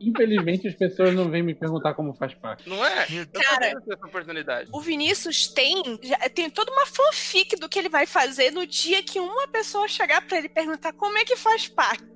Infelizmente 0.00 0.68
as 0.68 0.74
pessoas 0.74 1.14
não 1.14 1.28
vêm 1.28 1.42
me 1.42 1.54
perguntar 1.54 1.94
como 1.94 2.12
faz 2.14 2.34
parte. 2.34 2.68
Não 2.68 2.84
é? 2.84 3.06
Cara. 3.32 3.72
O 4.72 4.80
Vinícius 4.80 5.48
tem, 5.48 5.82
tem 6.34 6.50
toda 6.50 6.70
uma 6.72 6.86
fanfic 6.86 7.56
do 7.56 7.68
que 7.68 7.78
ele 7.78 7.88
vai 7.88 8.06
fazer 8.06 8.50
no 8.50 8.66
dia 8.66 9.02
que 9.02 9.18
uma 9.20 9.48
pessoa 9.48 9.88
chegar 9.88 10.22
pra 10.26 10.38
ele 10.38 10.48
perguntar 10.48 10.92
como 10.92 11.16
é 11.18 11.24
que 11.24 11.36
faz 11.36 11.68
pacto. 11.68 12.10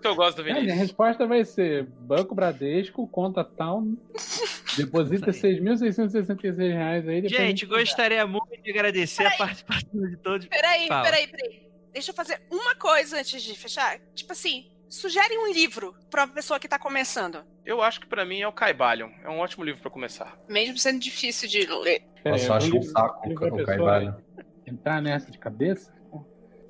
Que 0.00 0.06
eu 0.06 0.14
gosto 0.14 0.38
do 0.38 0.44
Cara, 0.44 0.60
minha 0.60 0.62
Vinícius. 0.62 0.80
resposta 0.88 1.26
vai 1.26 1.44
ser 1.44 1.84
Banco 2.00 2.34
Bradesco, 2.34 3.06
conta 3.08 3.42
tal, 3.42 3.82
deposita 4.76 5.30
6.666 5.30 6.56
reais 6.56 7.08
aí. 7.08 7.28
Gente, 7.28 7.66
gostaria 7.66 8.26
muito 8.26 8.56
de 8.62 8.70
agradecer 8.70 9.26
a 9.26 9.30
participação 9.32 9.90
de 10.08 10.16
todos. 10.18 10.46
Peraí, 10.46 10.88
Fala. 10.88 11.04
peraí, 11.04 11.26
peraí. 11.28 11.65
Deixa 11.96 12.10
eu 12.10 12.14
fazer 12.14 12.42
uma 12.50 12.74
coisa 12.74 13.18
antes 13.18 13.42
de 13.42 13.56
fechar. 13.56 13.98
Tipo 14.14 14.32
assim, 14.32 14.66
Sugere 14.86 15.38
um 15.38 15.50
livro 15.50 15.94
pra 16.10 16.26
uma 16.26 16.34
pessoa 16.34 16.60
que 16.60 16.68
tá 16.68 16.78
começando. 16.78 17.42
Eu 17.64 17.80
acho 17.80 17.98
que 18.00 18.06
pra 18.06 18.22
mim 18.22 18.42
é 18.42 18.46
o 18.46 18.52
Caibalion. 18.52 19.08
É 19.24 19.30
um 19.30 19.38
ótimo 19.38 19.64
livro 19.64 19.80
pra 19.80 19.90
começar. 19.90 20.38
Mesmo 20.46 20.76
sendo 20.76 21.00
difícil 21.00 21.48
de 21.48 21.64
ler. 21.66 22.04
Nossa, 22.22 22.48
eu 22.48 22.52
acho 22.52 22.76
um 22.76 22.82
saco 22.82 23.26
o 23.26 23.34
pessoa 23.34 23.64
Carvalho. 23.64 24.14
Entrar 24.66 25.00
nessa 25.00 25.30
de 25.30 25.38
cabeça? 25.38 25.90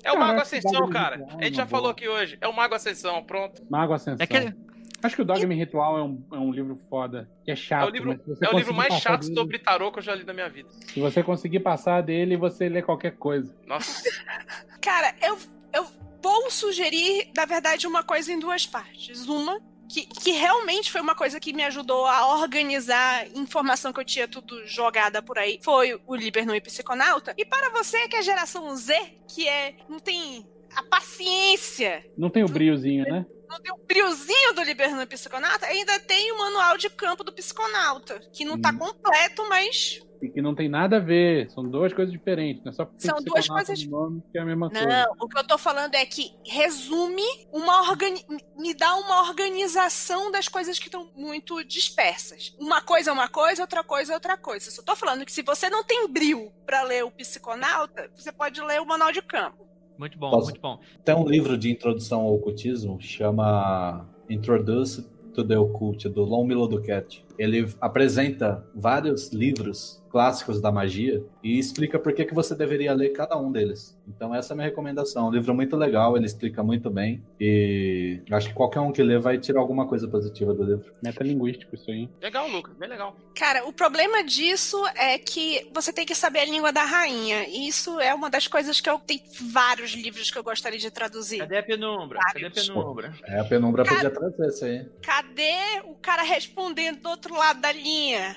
É 0.01 0.13
o 0.13 0.17
Mago 0.17 0.35
que 0.35 0.41
Ascensão, 0.43 0.89
cara. 0.89 1.27
A 1.37 1.43
gente 1.43 1.55
é 1.55 1.57
já 1.57 1.67
falou 1.67 1.91
aqui 1.91 2.07
hoje. 2.07 2.37
É 2.39 2.47
o 2.47 2.53
Mago 2.53 2.73
Ascensão, 2.73 3.21
pronto. 3.21 3.61
Mago 3.69 3.91
Ascensão. 3.91 4.21
É 4.21 4.23
aquele... 4.23 4.55
Acho 5.03 5.15
que 5.15 5.21
o 5.21 5.25
Dogma 5.25 5.53
Ritual 5.53 5.97
é 5.99 6.03
um, 6.03 6.23
é 6.31 6.37
um 6.37 6.51
livro 6.51 6.79
foda. 6.89 7.29
Que 7.43 7.51
é 7.51 7.55
chato. 7.55 7.85
É 7.87 7.91
o 7.91 7.93
livro, 7.93 8.19
você 8.25 8.45
é 8.45 8.49
o 8.49 8.57
livro 8.57 8.73
mais 8.73 8.93
chato 8.95 9.23
dele- 9.23 9.35
sobre 9.35 9.59
tarô 9.59 9.91
que 9.91 9.99
eu 9.99 10.03
já 10.03 10.15
li 10.15 10.23
na 10.23 10.33
minha 10.33 10.49
vida. 10.49 10.69
Se 10.71 10.99
você 10.99 11.21
conseguir 11.21 11.59
passar 11.59 12.01
dele, 12.01 12.35
você 12.35 12.67
lê 12.67 12.81
qualquer 12.81 13.11
coisa. 13.11 13.53
Nossa. 13.67 14.01
Cara, 14.87 15.13
eu, 15.21 15.37
eu 15.73 15.85
vou 16.23 16.49
sugerir, 16.49 17.29
na 17.35 17.43
verdade, 17.43 17.85
uma 17.85 18.03
coisa 18.03 18.31
em 18.31 18.39
duas 18.39 18.65
partes. 18.65 19.27
Uma, 19.27 19.59
que, 19.89 20.05
que 20.05 20.31
realmente 20.31 20.89
foi 20.89 21.01
uma 21.01 21.13
coisa 21.13 21.41
que 21.41 21.51
me 21.51 21.61
ajudou 21.65 22.05
a 22.05 22.33
organizar 22.37 23.27
informação 23.35 23.91
que 23.91 23.99
eu 23.99 24.05
tinha 24.05 24.29
tudo 24.29 24.65
jogada 24.65 25.21
por 25.21 25.37
aí, 25.37 25.59
foi 25.61 26.01
o 26.07 26.15
Liberno 26.15 26.55
e 26.55 26.61
Psiconauta. 26.61 27.33
E 27.37 27.43
para 27.43 27.69
você 27.69 28.07
que 28.07 28.15
é 28.15 28.21
geração 28.21 28.73
Z, 28.77 28.97
que 29.27 29.45
é 29.45 29.75
não 29.89 29.99
tem 29.99 30.47
a 30.77 30.83
paciência, 30.83 32.05
Não 32.17 32.29
tem 32.29 32.43
o 32.43 32.47
briozinho, 32.47 33.03
né? 33.05 33.25
não 33.49 33.59
tem 33.61 33.71
o 33.73 33.77
briozinho 33.77 34.53
do 34.53 34.61
Liberno 34.61 35.05
Psiconauta, 35.07 35.65
ainda 35.65 35.97
tem 36.01 36.31
o 36.33 36.37
manual 36.37 36.77
de 36.77 36.89
campo 36.89 37.23
do 37.23 37.31
Psiconauta, 37.33 38.19
que 38.33 38.43
não 38.45 38.59
tá 38.59 38.69
Hum. 38.71 38.77
completo, 38.79 39.47
mas 39.49 40.01
E 40.19 40.29
que 40.29 40.41
não 40.41 40.55
tem 40.55 40.67
nada 40.67 40.97
a 40.97 40.99
ver. 40.99 41.47
São 41.51 41.63
duas 41.69 41.93
coisas 41.93 42.11
diferentes. 42.11 42.63
Não 42.63 42.71
é 42.71 42.73
só 42.75 42.85
porque 42.85 42.99
tem 43.01 43.11
São 43.11 43.23
duas 43.23 43.47
coisas- 43.47 43.83
no 43.85 43.91
nome 43.91 44.23
que 44.31 44.37
é 44.39 44.41
a 44.41 44.45
mesma 44.45 44.67
coisa. 44.67 44.87
Não, 44.87 45.11
o 45.19 45.29
que 45.29 45.37
eu 45.37 45.45
tô 45.45 45.59
falando 45.59 45.93
é 45.93 46.03
que 46.07 46.31
resume 46.43 47.21
uma 47.53 47.87
organi 47.87 48.25
me 48.57 48.73
dá 48.73 48.95
uma 48.95 49.29
organização 49.29 50.31
das 50.31 50.47
coisas 50.47 50.79
que 50.79 50.85
estão 50.87 51.11
muito 51.15 51.63
dispersas. 51.63 52.55
Uma 52.59 52.81
coisa 52.81 53.11
é 53.11 53.13
uma 53.13 53.29
coisa, 53.29 53.61
outra 53.61 53.83
coisa 53.83 54.13
é 54.13 54.15
outra 54.15 54.35
coisa. 54.35 54.71
Só 54.71 54.81
tô 54.81 54.95
falando 54.95 55.23
que 55.23 55.31
se 55.31 55.43
você 55.43 55.69
não 55.69 55.83
tem 55.83 56.07
bril 56.07 56.51
pra 56.65 56.81
ler 56.81 57.03
o 57.05 57.11
Psiconauta, 57.11 58.09
você 58.15 58.31
pode 58.31 58.59
ler 58.59 58.81
o 58.81 58.85
Manual 58.87 59.11
de 59.11 59.21
Campo. 59.21 59.66
Muito 59.97 60.17
bom, 60.17 60.29
Posso- 60.29 60.45
muito 60.47 60.61
bom. 60.61 60.79
Tem 61.03 61.15
um 61.15 61.27
livro 61.27 61.57
de 61.57 61.71
introdução 61.71 62.21
ao 62.21 62.33
ocultismo, 62.35 62.99
chama 63.01 64.05
Introduce 64.29 65.07
to 65.33 65.43
the 65.43 65.57
Occult, 65.57 66.07
do 66.09 66.23
Lon 66.23 66.45
Milo 66.45 66.67
Duquette. 66.67 67.23
Ele 67.37 67.67
apresenta 67.79 68.65
vários 68.75 69.31
livros 69.31 70.03
clássicos 70.09 70.59
da 70.59 70.71
magia 70.71 71.23
e 71.55 71.59
explica 71.59 71.97
por 71.99 72.13
que, 72.13 72.25
que 72.25 72.33
você 72.33 72.53
deveria 72.55 72.93
ler 72.93 73.09
cada 73.09 73.37
um 73.37 73.51
deles. 73.51 73.97
Então 74.07 74.33
essa 74.33 74.51
é 74.51 74.53
a 74.53 74.57
minha 74.57 74.67
recomendação. 74.67 75.27
Um 75.27 75.31
livro 75.31 75.53
muito 75.53 75.75
legal, 75.75 76.15
ele 76.17 76.25
explica 76.25 76.63
muito 76.63 76.89
bem 76.89 77.23
e 77.39 78.21
acho 78.31 78.49
que 78.49 78.53
qualquer 78.53 78.79
um 78.81 78.91
que 78.91 79.01
lê 79.03 79.17
vai 79.17 79.37
tirar 79.37 79.59
alguma 79.59 79.87
coisa 79.87 80.07
positiva 80.07 80.53
do 80.53 80.63
livro. 80.63 80.91
Metalinguístico 81.03 81.75
isso 81.75 81.89
aí. 81.89 82.09
Legal, 82.21 82.47
Lucas. 82.49 82.75
Bem 82.77 82.89
legal. 82.89 83.15
Cara, 83.35 83.65
o 83.67 83.73
problema 83.73 84.23
disso 84.23 84.77
é 84.95 85.17
que 85.17 85.67
você 85.73 85.93
tem 85.93 86.05
que 86.05 86.15
saber 86.15 86.39
a 86.39 86.45
língua 86.45 86.71
da 86.71 86.83
rainha. 86.83 87.47
E 87.47 87.67
isso 87.67 87.99
é 87.99 88.13
uma 88.13 88.29
das 88.29 88.47
coisas 88.47 88.81
que 88.81 88.89
eu 88.89 88.99
tenho 88.99 89.21
vários 89.51 89.91
livros 89.93 90.29
que 90.31 90.37
eu 90.37 90.43
gostaria 90.43 90.79
de 90.79 90.89
traduzir. 90.91 91.39
Cadê 91.39 91.57
a 91.57 91.63
penumbra? 91.63 92.19
Cadê 92.19 92.45
a 92.45 92.49
Vários. 92.49 92.67
penumbra? 92.67 93.13
É, 93.25 93.39
a 93.39 93.43
penumbra 93.45 93.83
Cara- 93.83 94.09
podia 94.09 94.31
trazer 94.31 94.47
isso 94.53 94.65
aí. 94.65 94.85
Cadê 95.01 95.81
o 95.85 95.95
cara 95.95 96.23
respondendo 96.23 97.01
do 97.01 97.09
outro 97.09 97.35
lado 97.35 97.61
da 97.61 97.71
linha? 97.71 98.35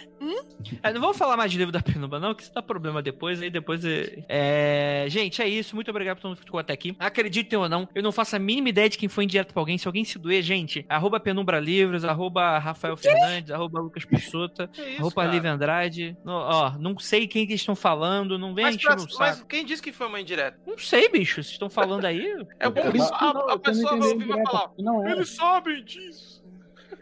É, 0.83 0.93
não 0.93 1.01
vamos 1.01 1.17
falar 1.17 1.37
mais 1.37 1.51
de 1.51 1.57
livro 1.57 1.73
da 1.73 1.81
Penumbra, 1.81 2.21
não, 2.21 2.35
que 2.35 2.43
isso 2.43 2.53
dá 2.53 2.61
problema 2.63 3.00
depois, 3.03 3.41
aí 3.43 3.51
depois. 3.51 3.85
É... 3.85 4.25
é, 4.29 5.07
Gente, 5.09 5.41
é 5.43 5.49
isso. 5.49 5.75
Muito 5.75 5.91
obrigado 5.91 6.17
por 6.17 6.23
todo 6.23 6.31
mundo 6.31 6.39
que 6.39 6.45
ficou 6.45 6.61
até 6.61 6.73
aqui. 6.73 6.95
Acreditem 6.99 7.59
ou 7.59 7.69
não, 7.69 7.89
eu 7.95 8.03
não 8.03 8.13
faço 8.13 8.37
a 8.37 8.39
mínima 8.39 8.69
ideia 8.69 8.89
de 8.89 8.99
quem 8.99 9.09
foi 9.09 9.25
indireto 9.25 9.53
pra 9.53 9.61
alguém. 9.61 9.79
Se 9.79 9.87
alguém 9.87 10.05
se 10.05 10.19
doer, 10.19 10.43
gente, 10.43 10.85
arroba 10.89 11.19
Penumbra 11.21 11.59
Livros, 11.61 12.05
arroba 12.05 12.59
Rafael 12.59 12.97
Fernandes, 12.97 13.51
arroba 13.51 13.81
Lucas 13.81 14.05
Pissota, 14.05 14.69
Que 14.69 14.83
isso, 14.83 15.01
arroba? 15.01 15.25
Lívia 15.27 15.53
Andrade. 15.53 16.17
No- 16.25 16.33
ó, 16.33 16.71
não 16.79 16.99
sei 16.99 17.27
quem 17.27 17.47
que 17.47 17.55
estão 17.55 17.75
falando, 17.77 18.39
não 18.39 18.55
vem 18.55 18.65
Mas, 18.67 18.77
encher 18.77 18.95
pra- 18.95 19.05
mas 19.19 19.43
quem 19.49 19.65
disse 19.65 19.83
que 19.83 19.93
foi 19.93 20.07
uma 20.07 20.21
indireta? 20.21 20.59
Não 20.67 20.79
sei, 20.79 21.09
bicho. 21.09 21.37
Vocês 21.43 21.53
estão 21.53 21.71
falando 21.71 22.05
aí. 22.05 22.21
É 22.59 22.69
bom 22.69 22.81
tava- 23.09 23.51
a, 23.51 23.55
a 23.55 23.59
pessoa 23.59 23.97
vai 23.97 24.09
ouvir 24.09 24.25
e 24.25 24.29
vai 24.29 24.43
falar. 24.45 24.71
Não 24.79 25.07
é. 25.07 25.13
Eles 25.13 25.31
sabem 25.31 25.83
disso. 25.85 26.30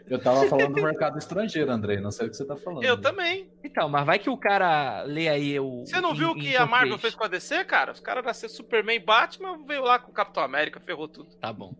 Eu 0.09 0.19
tava 0.19 0.47
falando 0.47 0.73
do 0.73 0.81
mercado 0.81 1.17
estrangeiro, 1.17 1.71
Andrei. 1.71 1.99
Não 1.99 2.11
sei 2.11 2.27
o 2.27 2.29
que 2.29 2.35
você 2.35 2.45
tá 2.45 2.55
falando. 2.55 2.83
Eu 2.83 2.99
também. 2.99 3.47
Então, 3.63 3.87
mas 3.87 4.05
vai 4.05 4.17
que 4.17 4.29
o 4.29 4.37
cara 4.37 5.03
lê 5.03 5.29
aí 5.29 5.59
o. 5.59 5.85
Você 5.85 6.01
não 6.01 6.15
viu 6.15 6.31
o 6.31 6.35
que 6.35 6.55
a 6.55 6.65
Marvel 6.65 6.97
fez 6.97 7.13
com 7.13 7.23
a 7.23 7.27
DC, 7.27 7.63
cara? 7.65 7.91
Os 7.91 7.99
caras 7.99 8.25
nasceram 8.25 8.53
Superman 8.53 8.95
e 8.95 8.99
Batman, 8.99 9.59
veio 9.67 9.83
lá 9.83 9.99
com 9.99 10.11
o 10.11 10.13
Capitão 10.13 10.43
América, 10.43 10.79
ferrou 10.79 11.07
tudo. 11.07 11.29
Tá 11.35 11.53
bom. 11.53 11.75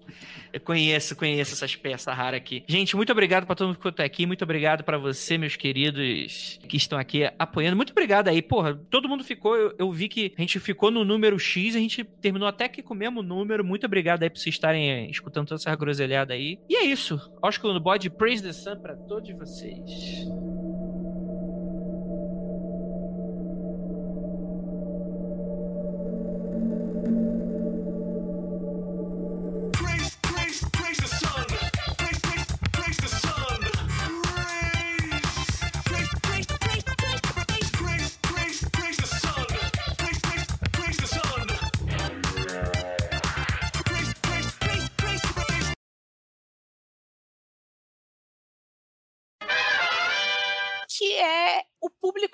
Conheço, 0.63 1.15
conheço 1.15 1.53
essas 1.53 1.75
peças 1.75 2.15
raras 2.15 2.37
aqui. 2.37 2.63
Gente, 2.67 2.95
muito 2.95 3.11
obrigado 3.11 3.45
pra 3.45 3.55
todo 3.55 3.67
mundo 3.67 3.79
que 3.79 3.87
até 3.87 4.03
aqui. 4.03 4.25
Muito 4.25 4.43
obrigado 4.43 4.83
pra 4.83 4.97
você, 4.97 5.37
meus 5.37 5.55
queridos, 5.55 6.59
que 6.67 6.77
estão 6.77 6.97
aqui 6.97 7.29
apoiando. 7.37 7.75
Muito 7.75 7.91
obrigado 7.91 8.27
aí. 8.27 8.41
Porra, 8.41 8.75
todo 8.89 9.07
mundo 9.07 9.23
ficou. 9.23 9.55
Eu, 9.55 9.75
eu 9.77 9.91
vi 9.91 10.07
que 10.07 10.33
a 10.37 10.41
gente 10.41 10.59
ficou 10.59 10.91
no 10.91 11.03
número 11.03 11.37
X, 11.37 11.75
a 11.75 11.79
gente 11.79 12.03
terminou 12.03 12.47
até 12.47 12.67
que 12.67 12.81
com 12.81 12.93
o 12.93 12.97
mesmo 12.97 13.21
número. 13.21 13.63
Muito 13.63 13.85
obrigado 13.85 14.23
aí 14.23 14.29
por 14.29 14.39
vocês 14.39 14.55
estarem 14.55 14.89
eh, 14.89 15.09
escutando 15.09 15.47
toda 15.47 15.59
essa 15.59 15.75
groselhada 15.75 16.33
aí. 16.33 16.59
E 16.69 16.75
é 16.75 16.85
isso. 16.85 17.19
Ósculo 17.41 17.73
no 17.73 17.79
bode, 17.79 18.09
praise 18.09 18.43
the 18.43 18.53
sun 18.53 18.79
pra 18.79 18.95
todos 18.95 19.31
vocês. 19.31 20.27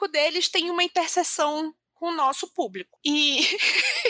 Público 0.06 0.08
deles 0.12 0.50
tem 0.50 0.70
uma 0.70 0.84
interseção 0.84 1.74
com 1.94 2.08
o 2.10 2.16
nosso 2.16 2.54
público. 2.54 2.98
E 3.06 3.42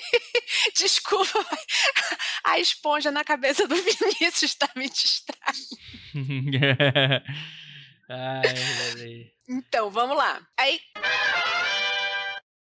desculpa, 0.75 1.45
a 2.43 2.59
esponja 2.59 3.11
na 3.11 3.23
cabeça 3.23 3.67
do 3.67 3.75
Vinícius 3.75 4.55
tá 4.55 4.69
me 4.75 4.89
distraindo. 4.89 5.69
Ai. 8.09 9.31
Então, 9.47 9.89
vamos 9.89 10.17
lá. 10.17 10.45
Aí. 10.57 10.79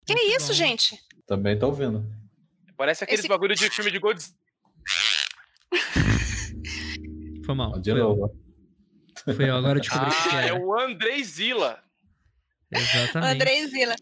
Que 0.05 0.13
Muito 0.15 0.35
isso, 0.41 0.53
gente? 0.53 0.97
Também 1.27 1.57
tô 1.57 1.67
ouvindo. 1.67 2.03
Parece 2.75 3.03
aqueles 3.03 3.19
Esse- 3.21 3.27
bagulho 3.29 3.55
de 3.55 3.69
filme 3.69 3.91
de 3.91 3.99
Godzilla. 3.99 4.35
Foi 7.45 7.55
mal. 7.55 7.79
De 7.79 7.93
novo. 7.93 8.31
foi 9.23 9.49
eu, 9.49 9.55
agora 9.55 9.77
eu 9.77 9.81
descobri 9.81 10.09
o 10.09 10.11
que 10.29 10.35
Ah, 10.35 10.41
é 10.41 10.45
era. 10.47 10.55
o 10.59 10.79
Andrei 10.79 11.23
Zila. 11.23 11.83
Exatamente. 12.71 13.31
Andrei 13.33 13.67
Zila. 13.67 13.95